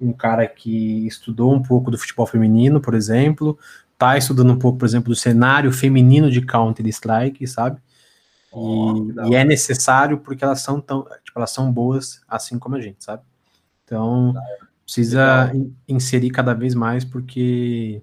um 0.00 0.12
cara 0.12 0.44
que 0.48 1.06
estudou 1.06 1.54
um 1.54 1.62
pouco 1.62 1.92
do 1.92 1.96
futebol 1.96 2.26
feminino, 2.26 2.80
por 2.80 2.94
exemplo, 2.94 3.56
tá 3.96 4.18
estudando 4.18 4.52
um 4.52 4.58
pouco, 4.58 4.78
por 4.78 4.84
exemplo, 4.84 5.10
do 5.10 5.14
cenário 5.14 5.70
feminino 5.70 6.28
de 6.28 6.42
Counter-Strike, 6.44 7.46
sabe? 7.46 7.80
E, 8.52 9.12
da 9.12 9.28
e 9.28 9.36
é 9.36 9.44
necessário 9.44 10.18
porque 10.18 10.42
elas 10.42 10.60
são 10.60 10.80
tão, 10.80 11.04
tipo, 11.24 11.38
elas 11.38 11.52
são 11.52 11.72
boas 11.72 12.20
assim 12.26 12.58
como 12.58 12.74
a 12.74 12.80
gente, 12.80 13.04
sabe? 13.04 13.22
Então, 13.84 14.34
precisa 14.84 15.52
in- 15.54 15.72
inserir 15.86 16.30
cada 16.30 16.52
vez 16.52 16.74
mais 16.74 17.04
porque 17.04 18.02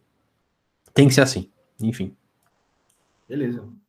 tem 0.93 1.09
que 1.09 1.13
ser 1.13 1.21
assim. 1.21 1.49
Enfim. 1.81 2.15
Beleza. 3.27 3.82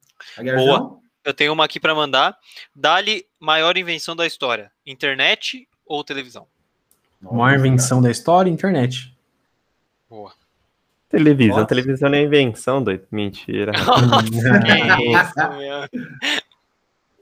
Boa. 0.56 0.98
Eu 1.24 1.32
tenho 1.32 1.52
uma 1.52 1.64
aqui 1.64 1.80
para 1.80 1.94
mandar. 1.94 2.36
Dali, 2.74 3.24
maior 3.40 3.76
invenção 3.76 4.14
da 4.14 4.26
história: 4.26 4.70
internet 4.86 5.68
ou 5.86 6.04
televisão? 6.04 6.46
Nossa, 7.20 7.36
Maior 7.36 7.58
invenção 7.58 8.02
da 8.02 8.10
história, 8.10 8.50
internet. 8.50 9.16
Boa. 10.08 10.32
Televisão. 11.08 11.56
Nossa. 11.56 11.68
Televisão 11.68 12.10
não 12.10 12.18
é 12.18 12.22
invenção, 12.22 12.82
doido. 12.82 13.06
Mentira. 13.10 13.72
Que 14.64 15.12
isso, 15.12 15.50
meu. 15.56 15.88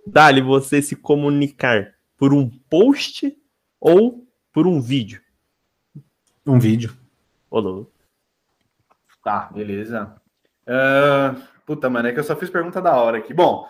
Dali, 0.06 0.40
você 0.40 0.82
se 0.82 0.96
comunicar 0.96 1.94
por 2.16 2.32
um 2.32 2.48
post 2.48 3.36
ou 3.80 4.26
por 4.52 4.66
um 4.66 4.80
vídeo? 4.80 5.20
um 6.46 6.58
vídeo. 6.58 6.96
Ô, 7.50 7.60
louco. 7.60 7.92
Tá, 9.22 9.48
beleza. 9.52 10.14
Ah, 10.66 11.36
puta, 11.72 11.88
mano, 11.88 12.08
é 12.08 12.12
que 12.12 12.18
eu 12.20 12.24
só 12.24 12.36
fiz 12.36 12.50
pergunta 12.50 12.82
da 12.82 12.94
hora 12.96 13.16
aqui. 13.18 13.32
Bom, 13.32 13.66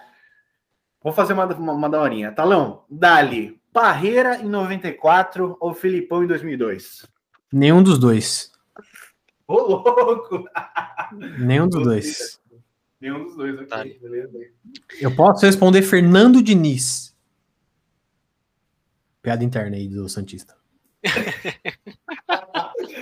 vou 1.01 1.13
fazer 1.13 1.33
uma, 1.35 1.47
uma, 1.47 1.73
uma 1.73 1.89
daorinha. 1.89 2.33
Talão, 2.33 2.85
Dali, 2.91 3.61
Parreira 3.73 4.41
em 4.41 4.49
94 4.49 5.57
ou 5.61 5.73
Filipão 5.73 6.25
em 6.25 6.27
2002? 6.27 7.07
Nenhum 7.53 7.81
dos 7.83 7.99
dois. 7.99 8.51
Ô, 9.47 9.55
louco! 9.55 10.45
Nenhum 11.39 11.69
dos 11.69 11.85
dois. 11.85 12.41
Nenhum 13.01 13.25
dos 13.25 13.37
dois 13.37 13.57
aqui, 13.59 13.67
Tá. 13.67 13.85
beleza. 13.85 14.39
Eu 15.01 15.15
posso 15.15 15.47
responder 15.47 15.83
Fernando 15.83 16.43
Diniz. 16.43 17.15
Piada 19.21 19.45
interna 19.45 19.77
aí 19.77 19.87
do 19.89 20.09
Santista. 20.09 20.57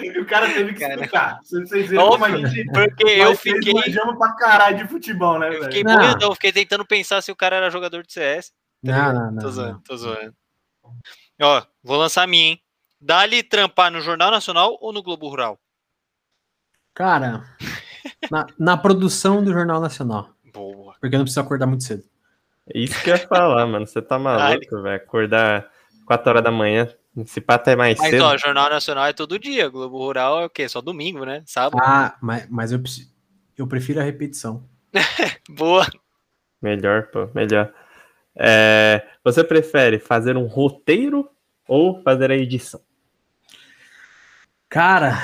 E 0.02 0.10
o 0.20 0.26
cara 0.26 0.46
teve 0.52 0.72
que 0.72 0.80
Cara. 0.80 0.94
explicar. 0.94 1.40
Vocês 1.42 1.90
como 1.92 2.24
a 2.24 2.30
gente... 2.36 2.64
Porque 2.72 3.04
eu 3.04 3.36
fiquei, 3.36 3.72
manjamos 3.72 4.16
pra 4.16 4.32
caralho 4.32 4.78
de 4.78 4.88
futebol, 4.88 5.38
né, 5.38 5.48
eu 5.48 5.52
velho? 5.52 5.64
fiquei 5.64 5.84
Não. 5.84 5.96
boiadão, 5.96 6.34
fiquei 6.34 6.52
tentando 6.52 6.84
pensar 6.84 7.22
se 7.22 7.30
o 7.30 7.36
cara 7.36 7.56
era 7.56 7.70
jogador 7.70 8.02
de 8.04 8.12
CS. 8.12 8.52
Não, 8.82 8.94
ligado? 8.94 9.14
não, 9.14 9.30
não. 9.32 9.42
Tô 9.42 9.50
zoando, 9.50 9.72
não. 9.72 9.80
tô 9.80 9.96
zoando. 9.96 10.34
Ó, 11.42 11.62
vou 11.82 11.96
lançar 11.96 12.22
a 12.22 12.26
minha, 12.26 12.50
hein? 12.50 12.62
Dali 13.00 13.42
trampar 13.42 13.90
no 13.90 14.00
Jornal 14.00 14.30
Nacional 14.30 14.76
ou 14.80 14.92
no 14.92 15.02
Globo 15.02 15.28
Rural? 15.28 15.58
Cara, 16.92 17.44
na, 18.30 18.46
na 18.58 18.76
produção 18.76 19.42
do 19.42 19.52
Jornal 19.52 19.80
Nacional. 19.80 20.30
Boa. 20.52 20.94
Porque 21.00 21.14
eu 21.14 21.18
não 21.18 21.24
preciso 21.24 21.40
acordar 21.40 21.66
muito 21.66 21.84
cedo. 21.84 22.04
É 22.72 22.78
isso 22.78 23.02
que 23.02 23.10
eu 23.10 23.16
ia 23.16 23.26
falar, 23.26 23.66
mano. 23.66 23.86
Você 23.86 24.02
tá 24.02 24.18
maluco, 24.18 24.82
velho. 24.82 24.96
Acordar 24.96 25.70
4 26.06 26.30
horas 26.30 26.44
da 26.44 26.50
manhã. 26.50 26.88
Se 27.26 27.40
pá 27.40 27.54
até 27.54 27.74
mais 27.74 27.98
Mas, 27.98 28.10
cedo. 28.10 28.22
ó, 28.24 28.36
Jornal 28.36 28.70
Nacional 28.70 29.06
é 29.06 29.12
todo 29.12 29.38
dia. 29.38 29.68
Globo 29.68 29.98
Rural 29.98 30.42
é 30.42 30.44
o 30.46 30.50
quê? 30.50 30.68
Só 30.68 30.80
domingo, 30.80 31.24
né? 31.24 31.42
Sábado. 31.46 31.82
Ah, 31.84 32.16
mas, 32.22 32.48
mas 32.48 32.72
eu, 32.72 32.80
eu 33.58 33.66
prefiro 33.66 34.00
a 34.00 34.04
repetição. 34.04 34.64
Boa. 35.50 35.86
Melhor, 36.62 37.08
pô, 37.10 37.28
melhor. 37.34 37.72
É, 38.36 39.04
você 39.24 39.42
prefere 39.42 39.98
fazer 39.98 40.36
um 40.36 40.46
roteiro 40.46 41.28
ou 41.66 42.00
fazer 42.02 42.30
a 42.30 42.36
edição? 42.36 42.80
Cara, 44.68 45.18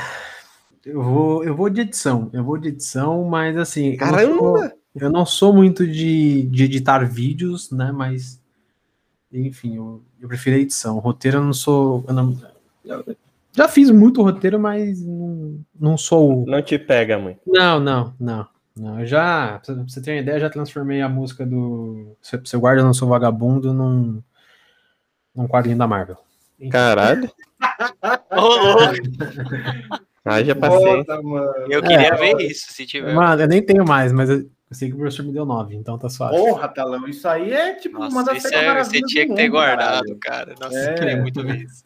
eu 0.84 1.02
vou, 1.02 1.44
eu 1.44 1.54
vou 1.54 1.70
de 1.70 1.82
edição. 1.82 2.30
Eu 2.32 2.42
vou 2.44 2.58
de 2.58 2.68
edição, 2.68 3.24
mas 3.24 3.56
assim. 3.56 3.92
eu 3.92 3.98
não 3.98 3.98
Caramba! 3.98 4.38
sou- 4.38 4.70
Eu 4.98 5.10
não 5.10 5.26
sou 5.26 5.52
muito 5.52 5.86
de, 5.86 6.42
de 6.46 6.64
editar 6.64 7.04
vídeos, 7.04 7.70
né? 7.70 7.92
Mas. 7.92 8.42
Enfim, 9.32 9.76
eu, 9.76 10.02
eu 10.20 10.28
prefiro 10.28 10.56
a 10.56 10.60
edição. 10.60 10.98
Roteiro 10.98 11.38
eu 11.38 11.44
não 11.44 11.52
sou. 11.52 12.04
Eu 12.06 12.14
não, 12.14 12.36
eu 12.84 13.16
já 13.52 13.66
fiz 13.68 13.90
muito 13.90 14.22
roteiro, 14.22 14.58
mas 14.60 15.00
não, 15.02 15.58
não 15.78 15.96
sou. 15.96 16.42
o- 16.42 16.46
Não 16.46 16.62
te 16.62 16.78
pega 16.78 17.18
muito. 17.18 17.40
Não, 17.46 17.80
não, 17.80 18.14
não. 18.20 18.46
não. 18.76 19.00
Eu 19.00 19.06
já, 19.06 19.58
pra 19.64 19.74
você 19.74 20.00
ter 20.00 20.12
uma 20.12 20.20
ideia, 20.20 20.36
eu 20.36 20.40
já 20.40 20.50
transformei 20.50 21.00
a 21.02 21.08
música 21.08 21.44
do 21.46 22.16
Seu, 22.22 22.40
Seu 22.44 22.60
Guarda 22.60 22.82
Não 22.84 22.94
Sou 22.94 23.08
Vagabundo 23.08 23.72
num, 23.74 24.22
num 25.34 25.48
quadrinho 25.48 25.78
da 25.78 25.86
Marvel. 25.86 26.16
Caralho. 26.70 27.30
Aí 30.24 30.44
já 30.44 30.54
passei. 30.56 30.96
Bota, 30.96 31.22
mano. 31.22 31.52
Eu 31.68 31.82
queria 31.82 32.08
É, 32.08 32.16
ver 32.16 32.40
isso, 32.42 32.72
se 32.72 32.84
tiver. 32.86 33.14
Mano, 33.14 33.42
eu 33.42 33.48
nem 33.48 33.64
tenho 33.64 33.84
mais, 33.86 34.12
mas 34.12 34.28
eu, 34.28 34.48
eu 34.68 34.74
sei 34.76 34.88
que 34.88 34.94
o 34.94 34.98
professor 34.98 35.24
me 35.24 35.32
deu 35.32 35.44
9, 35.46 35.74
então 35.76 35.96
tá 35.98 36.08
suave. 36.08 36.36
Porra, 36.36 36.68
Talão, 36.68 37.06
isso 37.08 37.28
aí 37.28 37.52
é 37.52 37.74
tipo 37.74 37.96
uma 37.98 38.06
Nossa, 38.08 38.24
das 38.24 38.38
isso 38.38 38.48
sete 38.48 38.64
é, 38.64 38.84
você 38.84 39.00
tinha 39.02 39.26
que 39.26 39.34
ter 39.34 39.48
guardado, 39.48 40.16
caralho. 40.18 40.18
cara. 40.18 40.54
Nossa, 40.60 40.78
É. 40.78 40.94
queria 40.94 41.16
muito 41.20 41.42
ver 41.42 41.62
isso. 41.62 41.84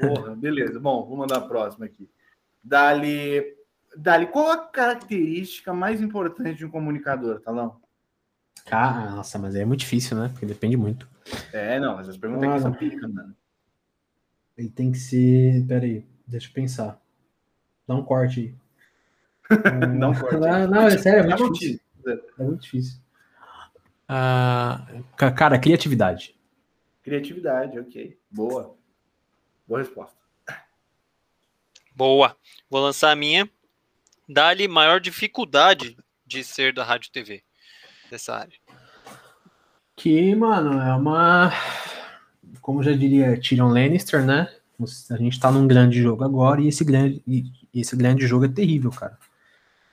Porra, 0.00 0.34
beleza. 0.36 0.78
Bom, 0.80 1.06
vou 1.06 1.16
mandar 1.16 1.36
a 1.38 1.40
próxima 1.40 1.86
aqui. 1.86 2.08
Dali, 2.62 3.56
Dali, 3.96 4.26
qual 4.26 4.50
a 4.50 4.58
característica 4.58 5.72
mais 5.72 6.00
importante 6.02 6.58
de 6.58 6.66
um 6.66 6.70
comunicador, 6.70 7.40
Talão? 7.40 7.80
Ah, 8.70 9.10
nossa, 9.16 9.38
mas 9.38 9.54
aí 9.54 9.62
é 9.62 9.64
muito 9.64 9.80
difícil, 9.80 10.16
né? 10.16 10.28
Porque 10.28 10.46
depende 10.46 10.76
muito. 10.76 11.08
É, 11.52 11.80
não, 11.80 11.98
essas 11.98 12.16
perguntas 12.16 12.44
aqui 12.48 12.56
Ah, 12.58 12.60
são 12.60 12.70
não. 12.70 12.76
pica, 12.78 13.08
mano. 13.08 13.34
Ele 14.56 14.68
tem 14.68 14.92
que 14.92 14.98
ser. 14.98 15.64
Pera 15.66 15.84
aí, 15.84 16.04
deixa 16.26 16.48
eu 16.48 16.52
pensar. 16.52 17.00
Dá 17.88 17.94
um 17.94 18.04
corte 18.04 18.40
aí. 18.40 18.54
Não 19.98 20.12
corte. 20.14 20.36
Não, 20.36 20.66
não, 20.68 20.82
é 20.86 20.98
sério, 20.98 21.20
é 21.20 21.26
muito 21.26 21.44
um 21.44 21.52
difícil. 21.52 21.80
É 22.06 22.42
muito 22.42 22.62
difícil. 22.62 23.00
Ah, 24.08 24.86
ca- 25.16 25.30
cara, 25.32 25.58
criatividade. 25.58 26.34
Criatividade, 27.02 27.78
ok. 27.78 28.18
Boa. 28.30 28.76
Boa 29.66 29.80
resposta. 29.80 30.16
Boa. 31.94 32.36
Vou 32.68 32.80
lançar 32.80 33.10
a 33.10 33.16
minha. 33.16 33.48
Dá-lhe 34.28 34.66
maior 34.68 35.00
dificuldade 35.00 35.96
de 36.26 36.42
ser 36.44 36.72
da 36.72 36.84
Rádio 36.84 37.10
TV. 37.10 37.42
Dessa 38.10 38.34
área. 38.34 38.56
Que, 39.96 40.34
mano, 40.34 40.80
é 40.80 40.94
uma. 40.94 41.52
Como 42.60 42.82
já 42.82 42.92
diria 42.92 43.40
Tyrion 43.40 43.68
Lannister, 43.68 44.24
né? 44.24 44.52
A 45.10 45.16
gente 45.16 45.38
tá 45.38 45.50
num 45.52 45.66
grande 45.68 46.00
jogo 46.00 46.24
agora 46.24 46.60
e 46.60 46.68
esse 46.68 46.82
grande, 46.84 47.22
e 47.26 47.44
esse 47.74 47.94
grande 47.94 48.26
jogo 48.26 48.46
é 48.46 48.48
terrível, 48.48 48.90
cara. 48.90 49.18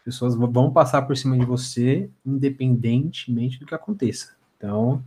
As 0.08 0.14
pessoas 0.16 0.36
vão 0.36 0.72
passar 0.72 1.02
por 1.02 1.18
cima 1.18 1.38
de 1.38 1.46
você 1.46 2.10
independentemente 2.26 3.60
do 3.60 3.66
que 3.66 3.76
aconteça. 3.76 4.38
Então, 4.56 5.04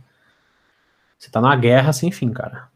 você 1.17 1.31
tá 1.31 1.41
numa 1.41 1.55
guerra 1.55 1.91
sem 1.91 2.11
fim, 2.11 2.31
cara. 2.31 2.69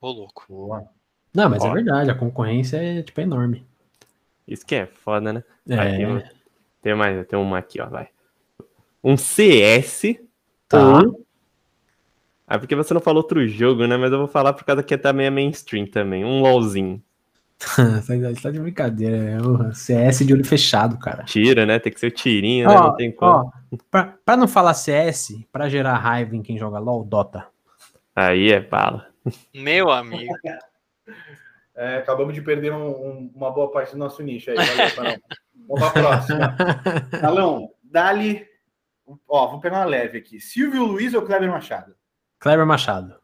Ô, 0.00 0.10
louco. 0.10 0.46
Boa. 0.48 0.88
Não, 1.34 1.50
mas 1.50 1.62
é 1.62 1.68
Ó. 1.68 1.74
verdade, 1.74 2.10
a 2.10 2.14
concorrência 2.14 2.78
é, 2.78 3.02
tipo, 3.02 3.20
enorme. 3.20 3.66
Isso 4.48 4.64
que 4.64 4.74
é 4.74 4.86
foda, 4.86 5.30
né? 5.30 5.44
É, 5.68 5.74
Aqui, 5.78 6.06
ó. 6.06 6.22
Tem 6.80 6.94
mais, 6.94 7.26
tem 7.26 7.38
uma 7.38 7.58
aqui, 7.58 7.78
ó, 7.82 7.86
vai. 7.86 8.08
Um 9.04 9.14
CS 9.18 10.18
Tá. 10.66 11.02
ou 11.02 11.26
Ah, 12.46 12.58
porque 12.58 12.74
você 12.74 12.94
não 12.94 13.00
falou 13.02 13.22
outro 13.22 13.46
jogo, 13.46 13.86
né? 13.86 13.98
Mas 13.98 14.10
eu 14.10 14.16
vou 14.18 14.26
falar 14.26 14.54
por 14.54 14.64
causa 14.64 14.82
que 14.82 14.96
também 14.96 15.26
é 15.26 15.30
mainstream 15.30 15.86
também. 15.86 16.24
Um 16.24 16.40
LOLzinho. 16.40 17.02
Você 18.02 18.34
tá 18.42 18.50
de 18.50 18.58
brincadeira. 18.58 19.16
É 19.16 19.40
o 19.40 19.72
CS 19.74 20.24
de 20.26 20.32
olho 20.32 20.44
fechado, 20.44 20.98
cara. 20.98 21.24
Tira, 21.24 21.66
né? 21.66 21.78
Tem 21.78 21.92
que 21.92 22.00
ser 22.00 22.06
o 22.06 22.10
tirinho, 22.10 22.66
né? 22.68 22.74
Ó, 22.74 22.82
Não 22.84 22.96
tem 22.96 23.12
como. 23.12 23.52
ó, 23.72 23.76
pra, 23.90 24.14
pra 24.24 24.36
não 24.36 24.48
falar 24.48 24.72
CS, 24.74 25.44
pra 25.52 25.68
gerar 25.68 25.98
raiva 25.98 26.34
em 26.34 26.42
quem 26.42 26.56
joga 26.58 26.78
LOL, 26.78 27.04
Dota. 27.04 27.46
Aí 28.16 28.50
é 28.50 28.60
bala. 28.60 29.06
Meu 29.54 29.90
amigo. 29.90 30.32
É, 31.76 31.96
acabamos 31.98 32.34
de 32.34 32.42
perder 32.42 32.72
um- 32.72 32.88
um- 32.90 33.32
uma 33.34 33.50
boa 33.50 33.70
parte 33.70 33.92
do 33.92 33.98
nosso 33.98 34.22
nicho 34.22 34.50
aí. 34.50 34.56
Valeu. 34.96 35.18
Vamos 35.68 35.92
pra 35.92 36.02
próxima. 36.02 36.56
Talão, 37.20 37.70
dali. 37.84 38.46
Ó, 39.28 39.48
vou 39.48 39.60
pegar 39.60 39.76
uma 39.78 39.84
leve 39.84 40.18
aqui. 40.18 40.40
Silvio 40.40 40.84
Luiz 40.84 41.12
ou 41.14 41.22
Kleber 41.22 41.50
Machado? 41.50 41.94
Kleber 42.38 42.66
Machado. 42.66 43.14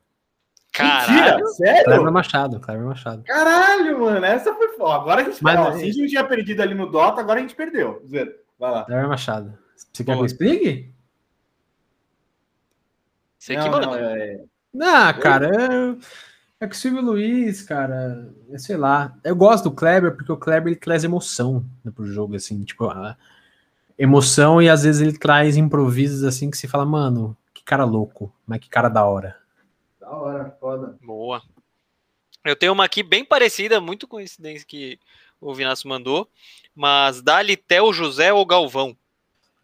Caralho. 0.76 1.12
Mentira, 1.36 1.46
sério? 1.48 1.84
Kleber 1.84 2.12
Machado, 2.12 2.60
Kleber 2.60 2.84
Machado. 2.86 3.22
Caralho, 3.24 4.00
mano, 4.00 4.24
essa 4.26 4.54
foi 4.54 4.68
foda. 4.76 4.94
Agora 4.96 5.20
a 5.22 5.24
gente 5.24 5.42
Mas- 5.42 5.58
ó, 5.58 5.72
se 5.72 5.82
a 5.82 5.86
gente 5.92 6.06
tinha 6.08 6.24
perdido 6.24 6.60
ali 6.62 6.74
no 6.74 6.90
Dota, 6.90 7.20
agora 7.20 7.38
a 7.38 7.42
gente 7.42 7.54
perdeu. 7.54 8.02
Zero. 8.06 8.32
Vai 8.58 8.70
lá. 8.70 8.84
Kleber 8.84 9.08
Machado. 9.08 9.56
Você 9.92 10.04
quer 10.04 10.14
que 10.14 10.20
eu 10.20 10.26
explique? 10.26 10.92
Você 13.38 13.54
que 13.54 13.60
Não, 13.60 13.70
manda. 13.70 13.86
não, 13.86 13.94
é- 13.94 14.44
Ah, 14.82 15.12
cara, 15.14 15.46
é, 15.48 16.64
é 16.64 16.68
que 16.68 16.74
o 16.74 16.78
Silvio 16.78 17.00
Luiz, 17.02 17.62
cara, 17.62 18.30
é, 18.50 18.58
sei 18.58 18.76
lá. 18.76 19.14
Eu 19.24 19.34
gosto 19.36 19.64
do 19.64 19.74
Kleber 19.76 20.14
porque 20.16 20.32
o 20.32 20.36
Kleber 20.36 20.68
ele 20.72 20.76
traz 20.80 21.04
emoção 21.04 21.64
né, 21.84 21.90
pro 21.94 22.04
jogo, 22.06 22.34
assim, 22.36 22.62
tipo, 22.64 22.86
a 22.88 23.16
emoção 23.98 24.60
e 24.60 24.68
às 24.68 24.82
vezes 24.82 25.00
ele 25.00 25.16
traz 25.18 25.56
improvisos 25.56 26.24
assim 26.24 26.50
que 26.50 26.58
se 26.58 26.68
fala, 26.68 26.84
mano, 26.84 27.36
que 27.54 27.62
cara 27.64 27.84
louco, 27.84 28.32
mas 28.46 28.58
que 28.60 28.68
cara 28.68 28.88
da 28.88 29.04
hora. 29.04 29.36
Da 30.00 30.10
hora, 30.10 30.44
foda. 30.78 30.98
Boa. 31.02 31.42
Eu 32.44 32.54
tenho 32.56 32.72
uma 32.72 32.84
aqui 32.84 33.02
bem 33.02 33.24
parecida, 33.24 33.80
muito 33.80 34.06
coincidência 34.06 34.66
que 34.66 34.98
o 35.40 35.52
Vinasco 35.54 35.88
mandou, 35.88 36.28
mas 36.74 37.20
dá-lhe 37.20 37.56
Theo 37.56 37.92
José 37.92 38.32
ou 38.32 38.46
Galvão? 38.46 38.96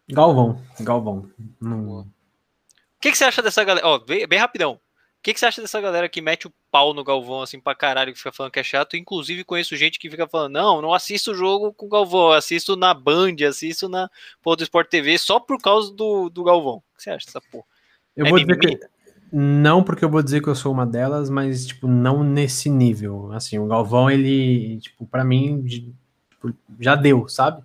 Galvão, 0.09 0.61
Galvão. 0.81 1.29
Não- 1.61 2.01
O 2.01 2.07
que, 2.99 3.11
que 3.11 3.17
você 3.17 3.25
acha 3.25 3.41
dessa 3.41 3.63
galera? 3.63 3.87
Ó, 3.87 3.99
bem, 3.99 4.27
bem 4.27 4.39
rapidão. 4.39 4.73
O 4.73 4.79
que, 5.23 5.33
que 5.33 5.39
você 5.39 5.45
acha 5.45 5.61
dessa 5.61 5.79
galera 5.79 6.09
que 6.09 6.19
mete 6.21 6.47
o 6.47 6.53
pau 6.69 6.93
no 6.93 7.01
Galvão 7.03 7.41
assim 7.41 7.57
pra 7.57 7.73
caralho, 7.73 8.11
que 8.11 8.17
fica 8.17 8.33
falando 8.33 8.51
que 8.51 8.59
é 8.59 8.63
chato? 8.63 8.97
Inclusive 8.97 9.45
conheço 9.45 9.73
gente 9.77 9.97
que 9.97 10.09
fica 10.09 10.27
falando, 10.27 10.51
não, 10.51 10.81
não 10.81 10.93
assisto 10.93 11.31
o 11.31 11.35
jogo 11.35 11.73
com 11.73 11.85
o 11.85 11.89
Galvão, 11.89 12.31
assisto 12.33 12.75
na 12.75 12.93
Band, 12.93 13.35
assisto 13.47 13.87
na 13.87 14.09
pô, 14.41 14.53
do 14.57 14.63
Sport 14.63 14.89
TV 14.89 15.17
só 15.17 15.39
por 15.39 15.61
causa 15.61 15.93
do, 15.93 16.29
do 16.29 16.43
Galvão. 16.43 16.75
O 16.75 16.97
que 16.97 17.03
você 17.03 17.09
acha 17.11 17.25
dessa 17.25 17.39
porra? 17.39 17.63
Eu 18.17 18.25
É 18.25 18.29
vou 18.29 18.37
dizer 18.37 18.57
mimimi? 18.57 18.77
que. 18.77 18.87
Não 19.35 19.83
porque 19.83 20.05
eu 20.05 20.09
vou 20.09 20.21
dizer 20.21 20.43
que 20.43 20.47
eu 20.47 20.53
sou 20.53 20.71
uma 20.71 20.85
delas, 20.85 21.27
mas, 21.27 21.65
tipo, 21.65 21.87
não 21.87 22.23
nesse 22.23 22.69
nível. 22.69 23.31
Assim, 23.31 23.57
o 23.57 23.65
Galvão, 23.65 24.07
ele, 24.07 24.77
tipo, 24.79 25.07
pra 25.07 25.23
mim, 25.23 25.63
tipo, 25.63 26.53
já 26.79 26.93
deu, 26.93 27.27
sabe? 27.27 27.63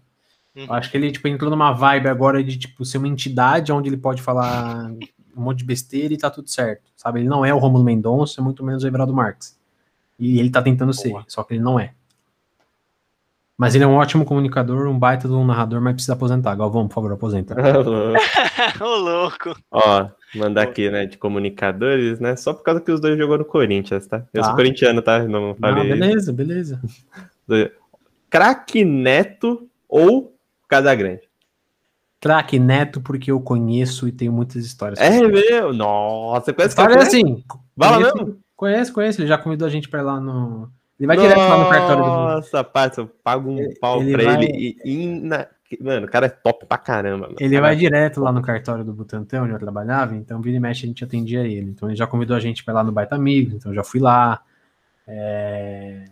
Uhum. 0.56 0.64
Eu 0.64 0.72
acho 0.72 0.90
que 0.90 0.96
ele, 0.96 1.12
tipo, 1.12 1.28
entrou 1.28 1.50
numa 1.50 1.72
vibe 1.72 2.08
agora 2.08 2.42
de, 2.42 2.56
tipo, 2.56 2.86
ser 2.86 2.96
uma 2.96 3.06
entidade 3.06 3.70
onde 3.70 3.86
ele 3.86 3.98
pode 3.98 4.22
falar 4.22 4.90
um 5.36 5.42
monte 5.42 5.58
de 5.58 5.64
besteira 5.64 6.14
e 6.14 6.16
tá 6.16 6.30
tudo 6.30 6.48
certo, 6.48 6.90
sabe? 6.96 7.20
Ele 7.20 7.28
não 7.28 7.44
é 7.44 7.52
o 7.52 7.58
Romulo 7.58 7.84
Mendonça, 7.84 8.40
muito 8.40 8.64
menos 8.64 8.82
o 8.82 8.86
Everaldo 8.86 9.12
Marques. 9.12 9.58
E 10.18 10.40
ele 10.40 10.48
tá 10.48 10.62
tentando 10.62 10.94
ser, 10.94 11.10
Boa. 11.10 11.24
só 11.28 11.44
que 11.44 11.52
ele 11.52 11.62
não 11.62 11.78
é. 11.78 11.92
Mas 13.60 13.74
ele 13.74 13.82
é 13.82 13.86
um 13.88 13.96
ótimo 13.96 14.24
comunicador, 14.24 14.86
um 14.86 14.96
baita 14.96 15.26
de 15.26 15.34
um 15.34 15.44
narrador, 15.44 15.80
mas 15.80 15.94
precisa 15.94 16.12
aposentar. 16.12 16.54
Galvão, 16.54 16.86
por 16.86 16.94
favor, 16.94 17.12
aposenta. 17.12 17.56
Ô, 18.80 18.84
louco. 18.96 19.56
Ó, 19.70 20.06
mandar 20.36 20.62
aqui, 20.62 20.88
né, 20.88 21.06
de 21.06 21.18
comunicadores, 21.18 22.20
né? 22.20 22.36
Só 22.36 22.54
por 22.54 22.62
causa 22.62 22.80
que 22.80 22.92
os 22.92 23.00
dois 23.00 23.18
jogou 23.18 23.36
no 23.36 23.44
Corinthians, 23.44 24.06
tá? 24.06 24.24
Eu 24.32 24.42
Tá. 24.42 24.46
sou 24.48 24.56
corintiano, 24.56 25.02
tá? 25.02 25.24
Não 25.24 25.48
Não, 25.48 25.54
falei. 25.56 25.88
beleza, 25.88 26.32
beleza. 26.32 26.80
Craque 28.30 28.84
Neto 28.84 29.68
ou 29.88 30.34
Casagrande? 30.68 31.22
Craque 32.20 32.58
Neto, 32.58 33.00
porque 33.00 33.30
eu 33.30 33.40
conheço 33.40 34.06
e 34.06 34.12
tenho 34.12 34.32
muitas 34.32 34.64
histórias. 34.64 35.00
É 35.00 35.20
meu? 35.26 35.72
Nossa, 35.72 36.46
você 36.46 36.52
conhece 36.52 36.76
Craque 36.76 36.94
Neto? 36.94 37.06
assim. 37.06 37.44
Vai 37.76 37.90
lá 37.90 37.96
conheço- 37.96 38.16
mesmo? 38.16 38.38
Conheço, 38.56 38.92
conheço. 38.92 39.20
Ele 39.20 39.28
já 39.28 39.38
convidou 39.38 39.66
a 39.66 39.70
gente 39.70 39.88
pra 39.88 40.00
ir 40.00 40.02
lá 40.04 40.20
no. 40.20 40.68
Ele 40.98 41.06
vai 41.06 41.16
direto 41.16 41.38
lá 41.38 41.58
no 41.58 41.70
cartório 41.70 42.02
do. 42.04 42.10
Nossa, 42.10 42.64
parça, 42.64 43.00
eu 43.02 43.06
pago 43.22 43.50
um 43.50 43.74
pau 43.80 44.00
ele 44.02 44.12
pra 44.12 44.24
vai- 44.24 44.44
ele 44.44 44.78
e, 44.84 44.92
e 44.94 45.06
na- 45.20 45.46
Mano, 45.82 46.06
o 46.06 46.10
cara 46.10 46.24
é 46.26 46.28
top 46.30 46.64
pra 46.64 46.78
caramba. 46.78 47.26
Mano. 47.26 47.36
Ele 47.38 47.60
vai 47.60 47.76
direto 47.76 48.20
lá 48.22 48.32
no 48.32 48.40
cartório 48.40 48.82
do 48.82 48.92
Butantã, 48.94 49.42
onde 49.42 49.52
eu 49.52 49.58
trabalhava, 49.58 50.16
então 50.16 50.40
vira 50.40 50.56
e 50.56 50.60
mexe 50.60 50.86
a 50.86 50.88
gente 50.88 51.04
atendia 51.04 51.40
ele. 51.46 51.70
Então 51.70 51.88
ele 51.90 51.96
já 51.96 52.06
convidou 52.06 52.34
a 52.34 52.40
gente 52.40 52.64
pra 52.64 52.72
ir 52.72 52.76
lá 52.76 52.82
no 52.82 52.90
Baita 52.90 53.16
Amigos, 53.16 53.52
então 53.54 53.70
eu 53.70 53.76
já 53.76 53.84
fui 53.84 54.00
lá. 54.00 54.40
É, 55.06 56.04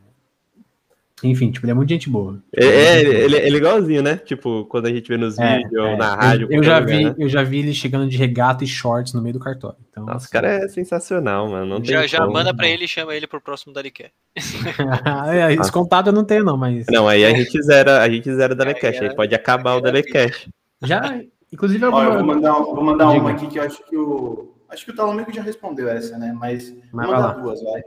Enfim, 1.24 1.50
tipo, 1.50 1.64
ele 1.64 1.70
é 1.70 1.74
muito 1.74 1.88
gente 1.88 2.10
boa. 2.10 2.42
É, 2.54 2.64
é, 2.66 3.00
ele, 3.00 3.36
ele 3.36 3.56
é 3.56 3.58
igualzinho, 3.58 4.02
né? 4.02 4.16
Tipo, 4.16 4.66
quando 4.66 4.84
a 4.86 4.90
gente 4.90 5.08
vê 5.08 5.16
nos 5.16 5.38
É, 5.38 5.56
vídeos, 5.58 5.86
é. 5.86 5.96
na 5.96 6.14
rádio. 6.14 6.46
Eu, 6.50 6.58
eu 6.58 6.62
já 6.62 6.78
lugar, 6.78 6.94
vi, 6.94 7.04
né? 7.04 7.14
eu 7.18 7.28
já 7.28 7.42
vi 7.42 7.58
ele 7.60 7.72
chegando 7.72 8.06
de 8.06 8.18
regata 8.18 8.62
e 8.64 8.66
shorts 8.66 9.14
no 9.14 9.22
meio 9.22 9.32
do 9.32 9.40
cartório. 9.40 9.78
Então, 9.90 10.04
Nossa, 10.04 10.18
assim, 10.18 10.26
o 10.26 10.30
cara 10.30 10.48
é 10.48 10.68
sensacional, 10.68 11.48
mano. 11.48 11.64
Não 11.66 11.76
tem 11.80 11.86
Já, 11.92 12.06
já 12.06 12.18
como. 12.18 12.32
manda 12.34 12.54
pra 12.54 12.68
ele 12.68 12.84
e 12.84 12.88
chama 12.88 13.14
ele 13.16 13.26
pro 13.26 13.40
próximo 13.40 13.72
Dalicast. 13.72 14.12
é, 15.32 15.54
esse 15.54 15.72
contato 15.72 16.08
eu 16.08 16.12
não 16.12 16.22
tenho, 16.24 16.44
não, 16.44 16.56
mas. 16.56 16.84
Não, 16.90 17.08
aí 17.08 17.24
a 17.24 17.30
gente 17.34 17.62
zera, 17.62 18.02
a 18.02 18.08
gente 18.10 18.30
zera 18.34 18.52
o 18.52 18.56
Dalecast, 18.56 19.02
Aí 19.02 19.14
pode 19.16 19.34
acabar 19.34 19.72
o 19.74 19.78
era 19.78 19.84
Dalecast. 19.92 20.50
Já, 20.82 21.18
inclusive, 21.50 21.82
Ó, 21.82 21.88
eu 21.88 21.92
vou 21.92 22.02
alguma. 22.18 22.34
mandar, 22.34 22.52
vou 22.52 22.84
mandar 22.84 23.06
Diga. 23.08 23.20
uma 23.20 23.30
aqui 23.30 23.46
que 23.46 23.58
eu 23.58 23.62
acho 23.62 23.82
que 23.88 23.96
o. 23.96 24.52
Acho 24.68 24.84
que 24.84 24.90
o 24.90 24.94
Talamico 24.94 25.32
já 25.32 25.40
respondeu 25.42 25.88
essa, 25.88 26.18
né? 26.18 26.34
Mas, 26.38 26.74
Mas 26.92 27.06
vou 27.06 27.16
mandar 27.16 27.32
duas, 27.40 27.62
vai. 27.62 27.80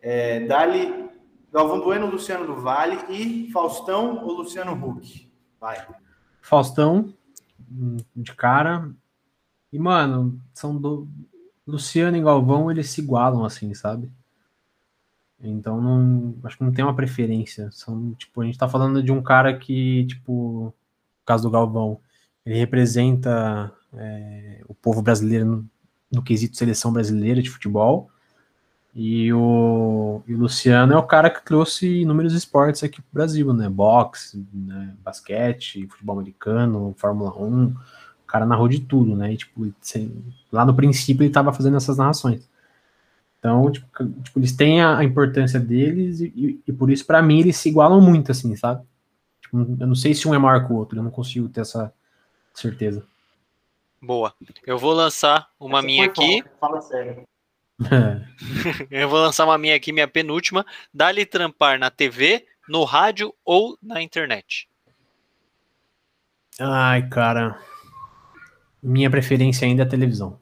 É, 0.00 0.40
Dali, 0.40 0.92
Galvão 1.52 1.80
Bueno, 1.82 2.06
Luciano 2.06 2.46
do 2.46 2.56
Vale 2.56 2.98
e 3.10 3.50
Faustão 3.52 4.24
ou 4.24 4.32
Luciano 4.32 4.72
Huck? 4.72 5.30
Vai. 5.60 5.86
Faustão, 6.40 7.12
hum, 7.70 7.98
de 8.16 8.34
cara. 8.34 8.90
E, 9.70 9.78
mano, 9.78 10.40
são 10.54 10.76
do. 10.76 11.06
Luciano 11.66 12.16
e 12.16 12.22
Galvão, 12.22 12.70
eles 12.70 12.90
se 12.90 13.00
igualam, 13.00 13.44
assim, 13.44 13.72
sabe? 13.74 14.10
Então, 15.40 15.80
não, 15.80 16.34
acho 16.44 16.56
que 16.56 16.64
não 16.64 16.72
tem 16.72 16.84
uma 16.84 16.96
preferência. 16.96 17.70
São, 17.70 18.14
tipo, 18.14 18.40
a 18.40 18.44
gente 18.44 18.58
tá 18.58 18.68
falando 18.68 19.02
de 19.02 19.12
um 19.12 19.22
cara 19.22 19.56
que, 19.56 20.06
tipo, 20.06 20.64
no 20.64 20.74
caso 21.24 21.44
do 21.44 21.50
Galvão, 21.50 22.00
ele 22.44 22.58
representa 22.58 23.72
é, 23.92 24.62
o 24.66 24.74
povo 24.74 25.02
brasileiro 25.02 25.44
no, 25.44 25.70
no 26.10 26.22
quesito 26.22 26.56
seleção 26.56 26.92
brasileira 26.92 27.42
de 27.42 27.50
futebol. 27.50 28.10
E 28.94 29.32
o, 29.32 30.22
e 30.26 30.34
o 30.34 30.38
Luciano 30.38 30.92
é 30.92 30.96
o 30.98 31.02
cara 31.02 31.30
que 31.30 31.42
trouxe 31.42 32.02
inúmeros 32.02 32.34
esportes 32.34 32.82
aqui 32.84 33.00
pro 33.00 33.10
Brasil, 33.14 33.50
né? 33.54 33.68
Boxe, 33.68 34.46
né? 34.52 34.94
basquete, 35.02 35.86
futebol 35.88 36.16
americano, 36.18 36.94
Fórmula 36.98 37.32
1. 37.34 37.68
O 37.68 37.74
cara 38.26 38.44
narrou 38.44 38.68
de 38.68 38.80
tudo, 38.80 39.16
né? 39.16 39.32
E, 39.32 39.36
tipo, 39.38 39.72
sem- 39.80 40.22
lá 40.52 40.64
no 40.66 40.74
princípio 40.74 41.24
ele 41.24 41.32
tava 41.32 41.52
fazendo 41.54 41.76
essas 41.78 41.96
narrações. 41.96 42.46
Então, 43.38 43.70
tipo, 43.72 43.86
tipo, 44.22 44.38
eles 44.38 44.52
têm 44.54 44.82
a, 44.82 44.98
a 44.98 45.04
importância 45.04 45.58
deles 45.58 46.20
e, 46.20 46.26
e- 46.36 46.60
e 46.68 46.72
por 46.72 46.90
isso, 46.90 47.06
pra 47.06 47.22
mim, 47.22 47.40
eles 47.40 47.56
se 47.56 47.70
igualam 47.70 48.00
muito, 48.00 48.30
assim, 48.30 48.54
sabe? 48.56 48.84
Tipo, 49.40 49.58
eu 49.80 49.86
não 49.86 49.94
sei 49.94 50.14
se 50.14 50.28
um 50.28 50.34
é 50.34 50.38
maior 50.38 50.66
que 50.66 50.72
o 50.72 50.76
outro, 50.76 50.98
eu 50.98 51.02
não 51.02 51.10
consigo 51.10 51.48
ter 51.48 51.62
essa 51.62 51.92
certeza. 52.54 53.02
Boa. 54.00 54.34
Eu 54.66 54.78
vou 54.78 54.92
lançar 54.92 55.48
uma 55.58 55.78
Essa 55.78 55.86
minha 55.86 56.04
aqui. 56.04 56.44
Fala 56.60 56.80
sério. 56.82 57.22
Eu 58.90 59.08
vou 59.08 59.20
lançar 59.20 59.44
uma 59.44 59.58
minha 59.58 59.76
aqui, 59.76 59.92
minha 59.92 60.08
penúltima. 60.08 60.64
Dá-lhe 60.92 61.24
trampar 61.26 61.78
na 61.78 61.90
TV, 61.90 62.46
no 62.68 62.84
rádio 62.84 63.34
ou 63.44 63.78
na 63.82 64.02
internet. 64.02 64.68
Ai, 66.60 67.08
cara. 67.08 67.58
Minha 68.82 69.10
preferência 69.10 69.66
ainda 69.66 69.82
é 69.82 69.86
a 69.86 69.88
televisão. 69.88 70.38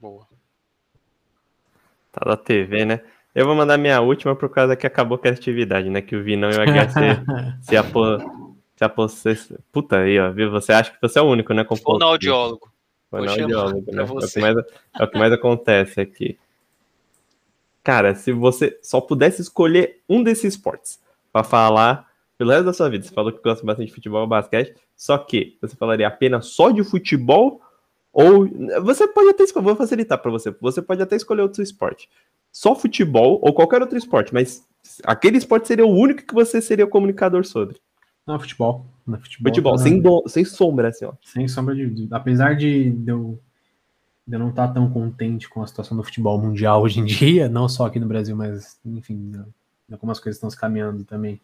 Boa. 0.00 0.26
Tá 2.12 2.24
da 2.24 2.36
TV, 2.36 2.84
né? 2.84 3.00
Eu 3.34 3.46
vou 3.46 3.54
mandar 3.54 3.78
minha 3.78 4.00
última 4.00 4.36
por 4.36 4.50
causa 4.50 4.76
que 4.76 4.86
acabou 4.86 5.16
com 5.16 5.26
a 5.26 5.30
atividade, 5.30 5.88
né? 5.88 6.02
Que 6.02 6.14
o 6.14 6.22
Vinão 6.22 6.50
e 6.50 6.54
o 6.54 6.60
HC 6.60 7.24
se 7.62 7.76
apô. 7.76 8.18
Se 9.08 9.58
Puta 9.70 9.98
aí, 9.98 10.18
ó, 10.18 10.32
viu? 10.32 10.50
Você 10.50 10.72
acha 10.72 10.90
que 10.90 10.98
você 11.00 11.18
é 11.18 11.22
o 11.22 11.26
único, 11.26 11.54
né? 11.54 11.62
Com 11.62 11.76
Ou 11.84 12.58
Vou 13.18 13.28
chamar 13.28 13.42
audiólogo, 13.42 13.82
pra 13.82 13.94
né? 13.94 14.02
É 14.02 14.04
o, 14.04 14.40
mais, 14.40 14.56
é 14.98 15.04
o 15.04 15.10
que 15.10 15.18
mais 15.18 15.32
acontece 15.32 16.00
aqui. 16.00 16.38
Cara, 17.84 18.14
se 18.14 18.32
você 18.32 18.78
só 18.82 19.00
pudesse 19.00 19.42
escolher 19.42 20.00
um 20.08 20.22
desses 20.22 20.54
esportes 20.54 21.00
pra 21.32 21.42
falar 21.42 22.08
pelo 22.38 22.50
resto 22.50 22.64
da 22.64 22.72
sua 22.72 22.88
vida, 22.88 23.04
você 23.04 23.12
falou 23.12 23.32
que 23.32 23.42
gosta 23.42 23.64
bastante 23.64 23.88
de 23.88 23.94
futebol 23.94 24.24
e 24.24 24.28
basquete, 24.28 24.74
só 24.96 25.18
que 25.18 25.58
você 25.60 25.76
falaria 25.76 26.06
apenas 26.06 26.46
só 26.46 26.70
de 26.70 26.82
futebol 26.82 27.60
ou 28.12 28.48
você 28.82 29.06
pode 29.08 29.30
até 29.30 29.44
escolher, 29.44 29.64
vou 29.64 29.76
facilitar 29.76 30.18
pra 30.18 30.30
você, 30.30 30.50
você 30.60 30.80
pode 30.82 31.02
até 31.02 31.16
escolher 31.16 31.42
outro 31.42 31.62
esporte. 31.62 32.08
Só 32.50 32.74
futebol 32.74 33.40
ou 33.42 33.52
qualquer 33.52 33.80
outro 33.80 33.96
esporte, 33.96 34.32
mas 34.32 34.66
aquele 35.04 35.38
esporte 35.38 35.68
seria 35.68 35.86
o 35.86 35.94
único 35.94 36.26
que 36.26 36.34
você 36.34 36.60
seria 36.60 36.84
o 36.84 36.88
comunicador 36.88 37.44
sobre. 37.44 37.80
Não, 38.26 38.38
futebol. 38.38 38.86
Não, 39.06 39.18
futebol, 39.18 39.50
Futebol, 39.50 39.76
tá- 39.76 39.82
sem, 39.82 40.00
do- 40.00 40.24
sem 40.28 40.44
sombra, 40.44 40.88
assim, 40.88 41.04
ó. 41.04 41.12
Sem 41.22 41.48
sombra 41.48 41.74
de. 41.74 42.08
Apesar 42.10 42.54
de, 42.54 42.90
de 42.90 43.10
eu 43.10 43.38
ainda 44.26 44.38
não 44.38 44.52
tá 44.52 44.68
tão 44.68 44.88
contente 44.90 45.48
com 45.48 45.62
a 45.62 45.66
situação 45.66 45.96
do 45.96 46.04
futebol 46.04 46.38
mundial 46.40 46.82
hoje 46.82 47.00
em 47.00 47.04
dia, 47.06 47.48
não 47.48 47.68
só 47.68 47.86
aqui 47.86 47.98
no 47.98 48.06
Brasil, 48.06 48.36
mas 48.36 48.78
enfim, 48.86 49.32
algumas 49.90 50.20
coisas 50.20 50.36
estão 50.36 50.48
se 50.48 50.56
caminhando 50.56 51.04
também 51.04 51.40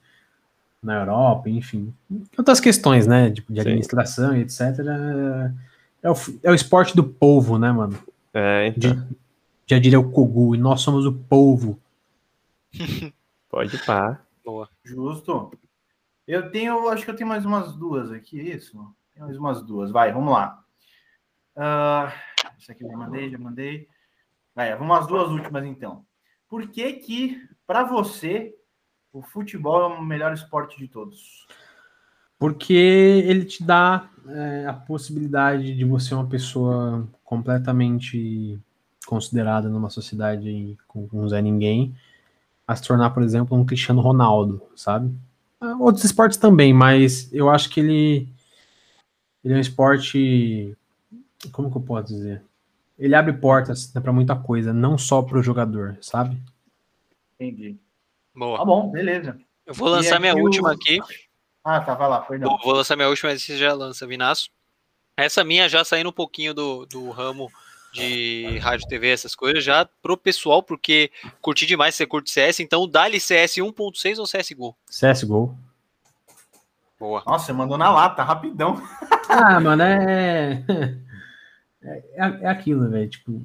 na 0.80 1.00
Europa, 1.00 1.50
enfim, 1.50 1.92
outras 2.36 2.60
questões, 2.60 3.04
né, 3.04 3.28
de, 3.30 3.44
de 3.48 3.60
administração 3.60 4.36
e 4.36 4.42
etc. 4.42 4.60
É 6.00 6.08
o, 6.08 6.14
é 6.44 6.50
o 6.52 6.54
esporte 6.54 6.94
do 6.94 7.02
povo, 7.02 7.58
né, 7.58 7.72
mano? 7.72 7.98
É, 8.32 8.68
então. 8.68 8.90
Já, 8.94 9.06
já 9.66 9.78
diria 9.80 9.98
o 9.98 10.08
Kogu, 10.12 10.54
e 10.54 10.58
nós 10.58 10.80
somos 10.80 11.04
o 11.04 11.12
povo. 11.12 11.76
Pode 13.50 13.76
pá. 13.84 14.20
Boa. 14.44 14.68
Justo. 14.84 15.50
Eu 16.28 16.50
tenho, 16.50 16.90
acho 16.90 17.06
que 17.06 17.10
eu 17.10 17.16
tenho 17.16 17.26
mais 17.26 17.46
umas 17.46 17.72
duas 17.72 18.12
aqui, 18.12 18.38
isso? 18.38 18.94
Tem 19.14 19.22
mais 19.22 19.38
umas 19.38 19.62
duas. 19.62 19.90
Vai, 19.90 20.12
vamos 20.12 20.30
lá. 20.30 20.62
Uh, 21.56 22.12
isso 22.58 22.70
aqui 22.70 22.84
eu 22.84 22.90
já 22.90 22.96
mandei, 22.98 23.30
já 23.30 23.38
mandei. 23.38 23.88
Vai, 24.54 24.76
vamos 24.76 24.98
às 24.98 25.06
duas 25.06 25.30
últimas 25.30 25.64
então. 25.64 26.04
Por 26.46 26.68
que 26.68 26.92
que, 26.92 27.48
para 27.66 27.82
você, 27.82 28.54
o 29.10 29.22
futebol 29.22 29.80
é 29.80 29.86
o 29.86 30.04
melhor 30.04 30.34
esporte 30.34 30.76
de 30.76 30.86
todos? 30.86 31.46
Porque 32.38 32.74
ele 32.74 33.46
te 33.46 33.64
dá 33.64 34.10
é, 34.28 34.66
a 34.66 34.74
possibilidade 34.74 35.74
de 35.74 35.84
você 35.86 36.10
ser 36.10 36.14
uma 36.14 36.28
pessoa 36.28 37.08
completamente 37.24 38.60
considerada 39.06 39.70
numa 39.70 39.88
sociedade 39.88 40.76
com, 40.86 41.08
com 41.08 41.26
Zé 41.26 41.40
Ninguém 41.40 41.96
a 42.66 42.76
se 42.76 42.86
tornar, 42.86 43.10
por 43.10 43.22
exemplo, 43.22 43.56
um 43.56 43.64
Cristiano 43.64 44.02
Ronaldo, 44.02 44.60
sabe? 44.76 45.10
Ah, 45.60 45.76
outros 45.78 46.04
esportes 46.04 46.38
também, 46.38 46.72
mas 46.72 47.32
eu 47.32 47.50
acho 47.50 47.68
que 47.70 47.80
ele, 47.80 48.28
ele 49.44 49.54
é 49.54 49.56
um 49.56 49.60
esporte. 49.60 50.76
Como 51.52 51.70
que 51.70 51.76
eu 51.76 51.82
posso 51.82 52.06
dizer? 52.12 52.42
Ele 52.98 53.14
abre 53.14 53.32
portas 53.32 53.92
né, 53.94 54.00
para 54.00 54.12
muita 54.12 54.34
coisa, 54.36 54.72
não 54.72 54.98
só 54.98 55.22
para 55.22 55.38
o 55.38 55.42
jogador, 55.42 55.96
sabe? 56.00 56.40
Entendi. 57.34 57.78
Boa. 58.34 58.58
Tá 58.58 58.64
bom, 58.64 58.90
beleza. 58.90 59.38
Eu 59.66 59.74
vou 59.74 59.88
lançar 59.88 60.18
minha 60.18 60.32
aqui 60.32 60.40
última 60.42 60.70
o- 60.70 60.72
aqui. 60.72 60.98
Ah, 61.64 61.80
tá, 61.80 61.94
vai 61.94 62.08
lá, 62.08 62.20
perdão. 62.22 62.50
Vou, 62.50 62.58
vou 62.60 62.72
lançar 62.74 62.96
minha 62.96 63.08
última, 63.08 63.30
mas 63.30 63.42
você 63.42 63.56
já 63.56 63.72
lança, 63.72 64.06
Vinaço. 64.06 64.48
Essa 65.16 65.44
minha 65.44 65.68
já 65.68 65.84
saindo 65.84 66.10
um 66.10 66.12
pouquinho 66.12 66.54
do, 66.54 66.86
do 66.86 67.10
ramo 67.10 67.50
de 67.92 68.58
rádio, 68.58 68.88
TV, 68.88 69.08
essas 69.08 69.34
coisas, 69.34 69.64
já 69.64 69.88
pro 70.02 70.16
pessoal, 70.16 70.62
porque 70.62 71.10
curti 71.40 71.66
demais, 71.66 71.94
você 71.94 72.06
curte 72.06 72.30
CS, 72.30 72.60
então 72.60 72.88
dá-lhe 72.88 73.18
CS 73.18 73.54
1.6 73.56 74.18
ou 74.18 74.24
CSGO? 74.24 74.76
CSGO. 74.86 75.56
Boa. 76.98 77.22
Nossa, 77.26 77.46
você 77.46 77.52
mandou 77.52 77.78
na 77.78 77.90
lata, 77.90 78.22
rapidão. 78.22 78.82
Ah, 79.28 79.60
mano, 79.60 79.82
é. 79.82 80.64
É, 81.80 82.02
é 82.16 82.48
aquilo, 82.48 82.90
velho. 82.90 83.08
Tipo, 83.08 83.40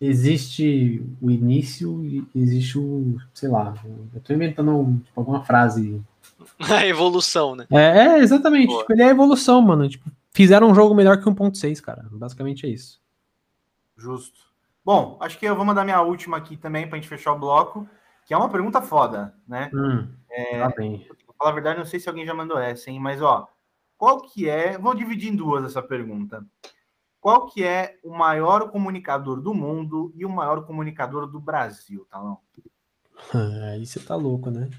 existe 0.00 1.04
o 1.20 1.30
início 1.30 2.02
e 2.04 2.26
existe 2.34 2.78
o. 2.78 3.18
Sei 3.34 3.48
lá. 3.48 3.74
Eu 4.14 4.20
tô 4.20 4.32
inventando 4.32 5.00
tipo, 5.04 5.20
alguma 5.20 5.44
frase. 5.44 6.00
A 6.58 6.86
evolução, 6.86 7.54
né? 7.54 7.66
É, 7.70 7.98
é, 7.98 8.18
exatamente. 8.18 8.68
Boa. 8.68 8.80
Tipo, 8.80 8.92
ele 8.92 9.02
é 9.02 9.06
a 9.06 9.10
evolução, 9.10 9.60
mano. 9.60 9.88
Tipo, 9.88 10.10
fizeram 10.32 10.70
um 10.70 10.74
jogo 10.74 10.94
melhor 10.94 11.18
que 11.18 11.28
1.6, 11.28 11.80
cara. 11.80 12.06
Basicamente 12.10 12.66
é 12.66 12.70
isso. 12.70 13.00
Justo. 13.96 14.40
Bom, 14.84 15.18
acho 15.20 15.38
que 15.38 15.46
eu 15.46 15.56
vou 15.56 15.64
mandar 15.64 15.84
minha 15.84 16.00
última 16.00 16.36
aqui 16.36 16.56
também 16.56 16.88
pra 16.88 16.96
gente 16.96 17.08
fechar 17.08 17.32
o 17.32 17.38
bloco, 17.38 17.88
que 18.24 18.32
é 18.32 18.36
uma 18.36 18.48
pergunta 18.48 18.80
foda, 18.80 19.34
né? 19.46 19.70
Hum, 19.74 20.08
É, 20.30 20.60
tá 20.60 20.68
bem. 20.76 21.06
Pra 21.26 21.34
falar 21.38 21.50
a 21.50 21.54
verdade, 21.54 21.78
não 21.78 21.86
sei 21.86 21.98
se 21.98 22.08
alguém 22.08 22.24
já 22.24 22.34
mandou 22.34 22.58
essa, 22.58 22.90
hein? 22.90 23.00
Mas, 23.00 23.20
ó, 23.20 23.48
qual 23.96 24.20
que 24.22 24.48
é... 24.48 24.78
Vou 24.78 24.94
dividir 24.94 25.32
em 25.32 25.36
duas 25.36 25.64
essa 25.64 25.82
pergunta. 25.82 26.44
Qual 27.20 27.46
que 27.46 27.64
é 27.64 27.98
o 28.04 28.16
maior 28.16 28.70
comunicador 28.70 29.40
do 29.40 29.52
mundo 29.52 30.12
e 30.14 30.24
o 30.24 30.30
maior 30.30 30.64
comunicador 30.64 31.26
do 31.26 31.40
Brasil, 31.40 32.06
Talão? 32.08 32.38
Aí 33.72 33.84
você 33.84 33.98
tá 33.98 34.14
louco, 34.14 34.50
né? 34.50 34.70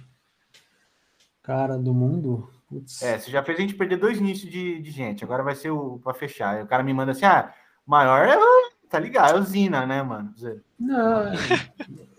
Cara 1.43 1.77
do 1.77 1.93
mundo. 1.93 2.49
Putz. 2.69 3.01
É, 3.01 3.17
você 3.17 3.31
já 3.31 3.43
fez 3.43 3.57
a 3.57 3.61
gente 3.61 3.75
perder 3.75 3.97
dois 3.97 4.19
nichos 4.19 4.49
de, 4.49 4.81
de 4.81 4.91
gente, 4.91 5.23
agora 5.23 5.43
vai 5.43 5.55
ser 5.55 5.71
o 5.71 5.99
pra 5.99 6.13
fechar. 6.13 6.63
O 6.63 6.67
cara 6.67 6.83
me 6.83 6.93
manda 6.93 7.11
assim, 7.11 7.25
ah, 7.25 7.53
maior 7.85 8.27
é 8.27 8.37
o... 8.37 8.66
Tá 8.89 8.99
ligado? 8.99 9.37
É 9.37 9.39
o 9.39 9.43
Zina, 9.43 9.85
né, 9.85 10.01
mano? 10.01 10.31
Zé. 10.39 10.55
Não, 10.79 11.21
é- 11.27 11.35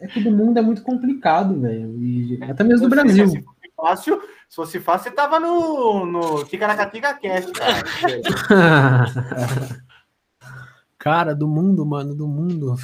é 0.00 0.06
que 0.06 0.20
do 0.22 0.30
mundo 0.30 0.58
é 0.58 0.62
muito 0.62 0.82
complicado, 0.82 1.58
velho. 1.60 1.94
E 1.96 2.38
Até 2.42 2.62
mesmo 2.64 2.88
do 2.88 2.94
Se 2.94 3.02
Brasil. 3.02 3.26
fosse 3.26 3.44
fácil, 3.76 4.20
se 4.48 4.56
fosse 4.56 4.80
fácil, 4.80 5.10
você 5.10 5.16
tava 5.16 5.40
no, 5.40 6.04
no 6.04 6.44
Ticaracatica 6.44 7.14
Cast, 7.14 7.52
cara. 7.52 7.82
Cara, 10.98 11.34
do 11.34 11.46
mundo, 11.46 11.86
mano, 11.86 12.14
do 12.14 12.26
mundo. 12.26 12.74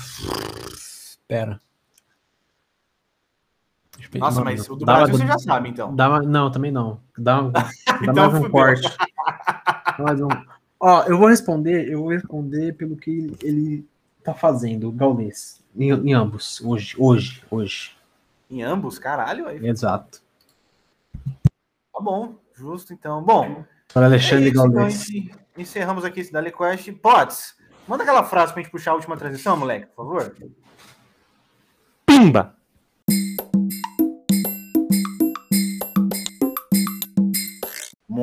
Pera. 1.27 1.61
Deixa 3.97 4.09
eu 4.09 4.13
pensar, 4.13 4.25
Nossa, 4.27 4.41
mano, 4.45 4.57
mas 4.57 4.69
o 4.71 4.77
do 4.77 4.85
dá- 4.85 4.95
Brasil 4.97 5.19
você 5.19 5.27
já 5.27 5.39
sabe, 5.39 5.69
então. 5.69 5.95
Dá 5.95 6.09
uma- 6.09 6.23
não, 6.23 6.51
também 6.51 6.71
não. 6.71 7.01
Dá, 7.19 7.43
um- 7.43 7.51
dá 7.51 7.69
Então 8.03 8.15
mais 8.15 8.35
um 8.35 8.37
fudeu. 8.37 8.51
corte. 8.51 8.97
Dá 9.99 10.05
mais 10.05 10.21
um. 10.21 10.29
Ó, 10.81 11.03
eu 11.05 11.17
vou 11.19 11.29
responder, 11.29 11.89
eu 11.89 12.01
vou 12.01 12.11
responder 12.11 12.75
pelo 12.75 12.97
que 12.97 13.35
ele, 13.43 13.87
tá 14.23 14.35
fazendo, 14.35 14.89
o 14.89 14.93
Gaules. 14.93 15.63
Em, 15.77 15.91
em 15.91 16.13
ambos, 16.13 16.61
hoje, 16.61 16.95
hoje, 16.99 17.43
hoje. 17.51 17.97
Em 18.51 18.63
ambos, 18.63 18.99
caralho, 18.99 19.47
aí. 19.49 19.65
Exato. 19.67 20.23
Tá 21.93 22.01
bom, 22.01 22.37
justo, 22.55 22.93
então. 22.93 23.23
Bom, 23.23 23.65
Para 23.93 24.07
é 24.07 24.09
Alexandre 24.09 24.51
isso, 24.51 24.59
então, 24.59 24.71
Gaules. 24.71 25.07
encerramos 25.57 26.05
aqui 26.05 26.21
esse 26.21 26.33
Dale 26.33 26.53
Quest. 26.53 26.93
Pots, 27.01 27.57
manda 27.87 28.03
aquela 28.03 28.25
frase 28.25 28.53
pra 28.53 28.63
gente 28.63 28.71
puxar 28.71 28.93
a 28.93 28.95
última 28.95 29.17
transição, 29.17 29.57
moleque, 29.57 29.87
por 29.87 30.05
favor. 30.05 30.37
Pimba! 32.07 32.57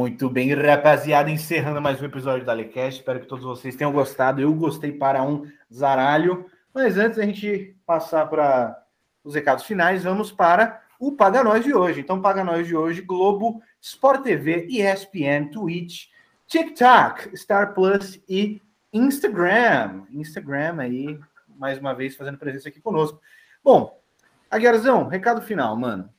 Muito 0.02 0.28
bem, 0.32 0.52
rapaziada, 0.56 1.30
encerrando 1.30 1.80
mais 1.80 2.02
um 2.02 2.06
episódio 2.06 2.44
da 2.44 2.54
Alecast. 2.54 3.02
Espero 3.02 3.20
que 3.20 3.28
todos 3.28 3.46
vocês 3.46 3.76
tenham 3.76 3.92
gostado. 3.92 4.42
Eu 4.42 4.52
gostei 4.52 4.92
para 4.92 5.22
um 5.22 5.46
zaralho. 5.72 6.48
Mas 6.74 6.98
antes 6.98 7.18
da 7.18 7.24
gente 7.24 7.76
passar 7.86 8.26
para 8.26 8.84
os 9.24 9.36
recados 9.36 9.64
finais, 9.64 10.04
vamos 10.04 10.32
para 10.32 10.82
o 11.00 11.12
Paga 11.12 11.44
Nós 11.44 11.64
de 11.64 11.72
hoje. 11.72 12.00
Então, 12.00 12.20
Paga 12.20 12.44
Nós 12.44 12.66
de 12.66 12.76
hoje, 12.76 13.04
Globo, 13.04 13.62
Sport 13.80 14.24
TV, 14.24 14.66
ESPN, 14.72 15.52
Twitch, 15.52 16.08
TikTok, 16.48 17.38
Star 17.38 17.76
Plus 17.76 18.20
e 18.28 18.60
Instagram. 18.92 20.06
Instagram 20.12 20.78
aí, 20.80 21.20
mais 21.48 21.78
uma 21.78 21.94
vez, 21.94 22.16
fazendo 22.16 22.40
presença 22.40 22.70
aqui 22.70 22.82
conosco. 22.82 23.22
Bom, 23.64 24.02
Aguiarzão, 24.50 25.08
recado 25.08 25.44
final, 25.44 25.78
mano. 25.78 26.10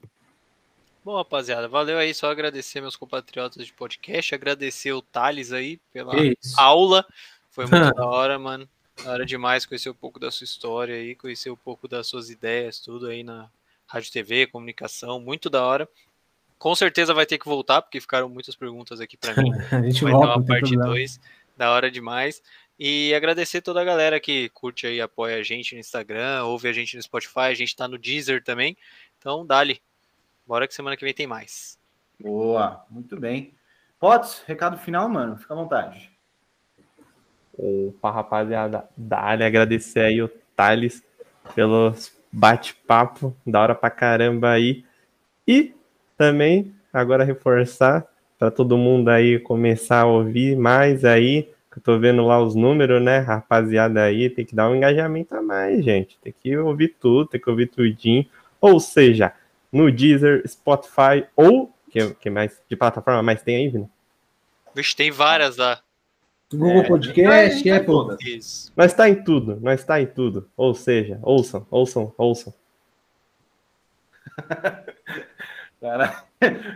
Bom, 1.04 1.16
rapaziada, 1.16 1.66
valeu 1.66 1.98
aí. 1.98 2.14
Só 2.14 2.30
agradecer 2.30 2.80
meus 2.80 2.94
compatriotas 2.94 3.66
de 3.66 3.72
podcast, 3.72 4.34
agradecer 4.34 4.92
o 4.92 5.02
Thales 5.02 5.52
aí 5.52 5.78
pela 5.92 6.14
isso. 6.16 6.54
aula. 6.56 7.04
Foi 7.50 7.66
muito 7.66 7.72
da 7.94 8.06
hora, 8.06 8.38
mano. 8.38 8.68
Da 9.02 9.10
hora 9.10 9.26
demais 9.26 9.66
conhecer 9.66 9.90
um 9.90 9.94
pouco 9.94 10.20
da 10.20 10.30
sua 10.30 10.44
história 10.44 10.94
aí, 10.94 11.16
conhecer 11.16 11.50
um 11.50 11.56
pouco 11.56 11.88
das 11.88 12.06
suas 12.06 12.30
ideias, 12.30 12.78
tudo 12.78 13.08
aí 13.08 13.24
na 13.24 13.50
Rádio 13.86 14.12
TV, 14.12 14.46
comunicação, 14.46 15.18
muito 15.18 15.50
da 15.50 15.64
hora. 15.64 15.88
Com 16.56 16.74
certeza 16.74 17.12
vai 17.12 17.26
ter 17.26 17.38
que 17.38 17.46
voltar, 17.46 17.82
porque 17.82 18.00
ficaram 18.00 18.28
muitas 18.28 18.54
perguntas 18.54 19.00
aqui 19.00 19.16
para 19.16 19.34
mim. 19.42 19.50
A 19.72 19.82
gente 19.82 20.04
Vai 20.04 20.12
volta, 20.12 20.26
uma 20.28 20.36
não 20.36 20.44
tem 20.44 20.46
parte 20.46 20.68
problema. 20.70 20.94
2, 20.94 21.20
da 21.56 21.72
hora 21.72 21.90
demais. 21.90 22.40
E 22.78 23.12
agradecer 23.14 23.60
toda 23.60 23.80
a 23.80 23.84
galera 23.84 24.20
que 24.20 24.48
curte 24.50 24.86
aí, 24.86 25.00
apoia 25.00 25.36
a 25.36 25.42
gente 25.42 25.74
no 25.74 25.80
Instagram, 25.80 26.44
ouve 26.44 26.68
a 26.68 26.72
gente 26.72 26.96
no 26.96 27.02
Spotify, 27.02 27.40
a 27.50 27.54
gente 27.54 27.76
tá 27.76 27.86
no 27.86 27.98
Deezer 27.98 28.42
também. 28.42 28.76
Então, 29.18 29.44
dali. 29.44 29.80
Bora 30.46 30.66
que 30.66 30.74
semana 30.74 30.96
que 30.96 31.04
vem 31.04 31.14
tem 31.14 31.26
mais. 31.26 31.78
Boa, 32.20 32.84
muito 32.90 33.18
bem. 33.18 33.54
Potts, 33.98 34.42
recado 34.46 34.76
final, 34.78 35.08
mano. 35.08 35.36
Fica 35.36 35.54
à 35.54 35.56
vontade. 35.56 36.10
Opa, 37.56 38.10
rapaziada, 38.10 38.88
dale 38.96 39.44
agradecer 39.44 40.00
aí 40.00 40.22
o 40.22 40.28
Thales 40.56 41.02
pelos 41.54 42.12
bate-papo, 42.32 43.36
da 43.46 43.60
hora 43.60 43.74
pra 43.74 43.90
caramba 43.90 44.50
aí. 44.50 44.84
E 45.46 45.74
também, 46.16 46.74
agora 46.92 47.24
reforçar 47.24 48.06
para 48.38 48.50
todo 48.50 48.76
mundo 48.76 49.08
aí 49.08 49.38
começar 49.38 50.00
a 50.00 50.06
ouvir 50.06 50.56
mais 50.56 51.04
aí, 51.04 51.44
que 51.70 51.78
eu 51.78 51.82
tô 51.82 51.98
vendo 51.98 52.26
lá 52.26 52.42
os 52.42 52.54
números, 52.54 53.02
né, 53.02 53.18
rapaziada 53.18 54.02
aí, 54.02 54.28
tem 54.28 54.44
que 54.44 54.54
dar 54.54 54.68
um 54.68 54.74
engajamento 54.74 55.34
a 55.34 55.42
mais, 55.42 55.84
gente. 55.84 56.18
Tem 56.20 56.32
que 56.32 56.56
ouvir 56.56 56.96
tudo, 57.00 57.28
tem 57.28 57.40
que 57.40 57.50
ouvir 57.50 57.66
tudinho. 57.68 58.26
Ou 58.60 58.80
seja, 58.80 59.32
no 59.72 59.90
Deezer, 59.90 60.46
Spotify 60.46 61.26
ou 61.34 61.72
que, 61.90 62.14
que 62.14 62.30
mais 62.30 62.60
de 62.68 62.76
plataforma 62.76 63.22
mais 63.22 63.42
tem 63.42 63.56
aí, 63.56 63.68
Vina? 63.68 63.88
Vixe, 64.74 64.94
tem 64.96 65.10
várias 65.10 65.56
lá. 65.56 65.80
Google 66.52 66.82
É, 66.82 66.88
Podcast, 66.88 67.68
em 67.68 67.72
Apple. 67.72 67.86
todas. 67.86 68.20
Isso. 68.22 68.72
Nós 68.76 68.92
tá 68.92 69.08
em 69.08 69.22
tudo, 69.24 69.58
nós 69.60 69.82
tá 69.84 70.00
em 70.00 70.06
tudo. 70.06 70.48
Ou 70.56 70.74
seja, 70.74 71.18
ouçam, 71.22 71.66
ouçam, 71.70 72.12
ouçam. 72.18 72.52
Cara, 75.80 76.24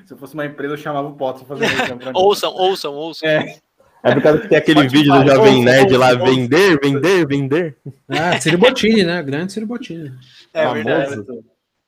se 0.05 0.13
eu 0.13 0.19
fosse 0.19 0.35
uma 0.35 0.45
empresa, 0.47 0.75
eu 0.75 0.79
chamava 0.79 1.09
o 1.09 1.15
Potts 1.15 1.43
pra 1.45 1.57
fazer 1.57 1.67
isso 1.73 1.87
pra 1.87 1.95
mim. 1.97 2.19
Ouçam, 2.19 2.53
ouçam, 2.53 2.95
ouçam. 2.95 3.29
É. 3.29 3.59
É 4.03 4.15
por 4.15 4.23
causa 4.23 4.39
que 4.41 4.49
tem 4.49 4.59
aquele 4.59 4.81
Spotify, 4.81 4.99
vídeo 4.99 5.13
do 5.15 5.29
Jovem 5.29 5.55
ouça, 5.57 5.65
Nerd 5.65 5.97
lá, 5.97 6.07
ouça, 6.11 6.21
ouça. 6.21 6.35
vender, 6.35 6.81
vender, 6.81 7.27
vender. 7.27 7.77
Ah, 8.09 8.41
Ciro 8.41 8.59
Bottini, 8.59 9.05
né? 9.05 9.23
Grande 9.23 9.53
Ciro 9.53 9.67
Bottini. 9.67 10.13
É 10.55 10.63
Famoso. 10.65 10.85
verdade. 10.85 11.45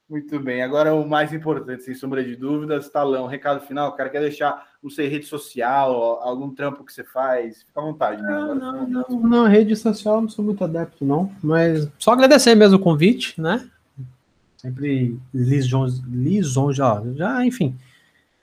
Muito 0.08 0.40
bem. 0.40 0.62
Agora 0.62 0.94
o 0.94 1.06
mais 1.06 1.34
importante, 1.34 1.82
sem 1.82 1.94
sombra 1.94 2.24
de 2.24 2.34
dúvidas, 2.34 2.88
Talão, 2.88 3.26
recado 3.26 3.66
final. 3.66 3.90
O 3.90 3.92
cara 3.92 4.08
quer 4.08 4.20
deixar, 4.20 4.66
não 4.82 4.88
sei, 4.88 5.06
rede 5.06 5.26
social, 5.26 5.92
algum 6.22 6.54
trampo 6.54 6.82
que 6.82 6.92
você 6.92 7.04
faz. 7.04 7.62
Fica 7.62 7.78
à 7.78 7.84
vontade. 7.84 8.22
Né? 8.22 8.28
Não, 8.28 8.52
Agora, 8.52 8.54
não, 8.54 8.86
não, 8.88 9.20
não, 9.20 9.46
rede 9.46 9.76
social 9.76 10.22
não 10.22 10.28
sou 10.28 10.42
muito 10.42 10.64
adepto, 10.64 11.04
não. 11.04 11.30
Mas 11.42 11.90
só 11.98 12.12
agradecer 12.12 12.54
mesmo 12.54 12.78
o 12.78 12.80
convite, 12.80 13.38
né? 13.38 13.68
Sempre 14.56 15.18
lisonja, 15.32 16.02
lisonja, 16.08 17.02
já, 17.14 17.44
enfim. 17.44 17.76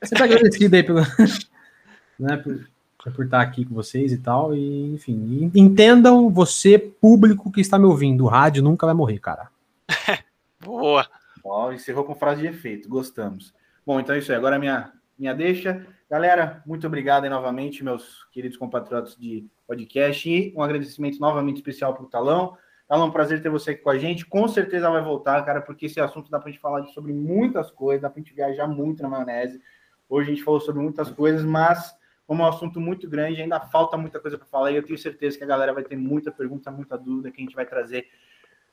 Sempre 0.04 0.24
agradecido 0.24 0.76
aí 0.76 0.84
pelo, 0.84 1.00
né, 2.20 2.38
por, 2.38 2.64
por 3.12 3.26
estar 3.26 3.42
aqui 3.42 3.66
com 3.66 3.74
vocês 3.74 4.12
e 4.12 4.18
tal. 4.20 4.56
E, 4.56 4.94
enfim, 4.94 5.52
entendam 5.56 6.30
você, 6.30 6.78
público 6.78 7.52
que 7.52 7.60
está 7.60 7.80
me 7.80 7.86
ouvindo. 7.86 8.24
O 8.24 8.28
rádio 8.28 8.62
nunca 8.62 8.86
vai 8.86 8.94
morrer, 8.94 9.18
cara. 9.18 9.50
Boa. 10.64 11.08
Ó, 11.46 11.72
encerrou 11.72 12.04
com 12.04 12.16
frase 12.16 12.42
de 12.42 12.48
efeito, 12.48 12.90
gostamos. 12.90 13.54
Bom, 13.86 14.00
então 14.00 14.16
é 14.16 14.18
isso 14.18 14.32
aí. 14.32 14.38
Agora 14.38 14.56
a 14.56 14.60
minha, 14.60 14.92
minha 15.16 15.32
deixa. 15.32 15.86
Galera, 16.10 16.64
muito 16.66 16.88
obrigado 16.88 17.26
aí 17.26 17.30
novamente, 17.30 17.84
meus 17.84 18.24
queridos 18.32 18.58
compatriotas 18.58 19.16
de 19.16 19.48
podcast. 19.68 20.28
E 20.28 20.52
um 20.58 20.64
agradecimento 20.64 21.20
novamente 21.20 21.58
especial 21.58 21.94
para 21.94 22.04
o 22.04 22.10
Talão. 22.10 22.58
Talão, 22.88 23.12
prazer 23.12 23.44
ter 23.44 23.50
você 23.50 23.72
aqui 23.72 23.84
com 23.84 23.92
a 23.92 23.98
gente. 24.00 24.26
Com 24.26 24.48
certeza 24.48 24.90
vai 24.90 25.04
voltar, 25.04 25.46
cara, 25.46 25.62
porque 25.62 25.86
esse 25.86 26.00
assunto 26.00 26.32
dá 26.32 26.40
para 26.40 26.50
gente 26.50 26.60
falar 26.60 26.84
sobre 26.88 27.14
muitas 27.14 27.70
coisas, 27.70 28.02
dá 28.02 28.10
para 28.10 28.20
gente 28.20 28.34
viajar 28.34 28.68
muito 28.68 29.04
na 29.04 29.10
maionese. 29.10 29.62
Hoje 30.10 30.32
a 30.32 30.34
gente 30.34 30.44
falou 30.44 30.60
sobre 30.60 30.82
muitas 30.82 31.12
coisas, 31.12 31.46
mas 31.46 31.96
como 32.26 32.42
é 32.42 32.46
um 32.48 32.50
assunto 32.50 32.80
muito 32.80 33.08
grande, 33.08 33.44
ainda 33.44 33.60
falta 33.60 33.96
muita 33.96 34.20
coisa 34.20 34.36
para 34.36 34.48
falar. 34.48 34.72
E 34.72 34.78
eu 34.78 34.84
tenho 34.84 34.98
certeza 34.98 35.38
que 35.38 35.44
a 35.44 35.48
galera 35.48 35.74
vai 35.74 35.84
ter 35.84 35.96
muita 35.96 36.32
pergunta, 36.32 36.72
muita 36.72 36.98
dúvida 36.98 37.30
que 37.30 37.40
a 37.40 37.44
gente 37.44 37.56
vai 37.56 37.68
trazer 37.68 38.08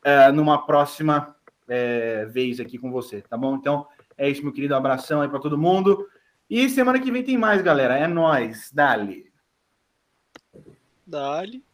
eh, 0.04 0.32
numa 0.32 0.64
próxima 0.64 1.36
é, 1.68 2.24
vez 2.26 2.60
aqui 2.60 2.78
com 2.78 2.90
você, 2.90 3.22
tá 3.22 3.36
bom? 3.36 3.56
Então 3.56 3.86
é 4.16 4.28
isso, 4.28 4.43
meu 4.43 4.52
querido. 4.52 4.74
Abração 4.74 5.20
aí 5.20 5.28
para 5.28 5.40
todo 5.40 5.59
mundo. 5.59 6.06
E 6.48 6.68
semana 6.68 7.01
que 7.01 7.10
vem 7.10 7.22
tem 7.22 7.39
mais, 7.39 7.62
galera. 7.62 7.97
É 7.97 8.06
nós, 8.06 8.70
dali. 8.72 9.32
Dali. 11.06 11.64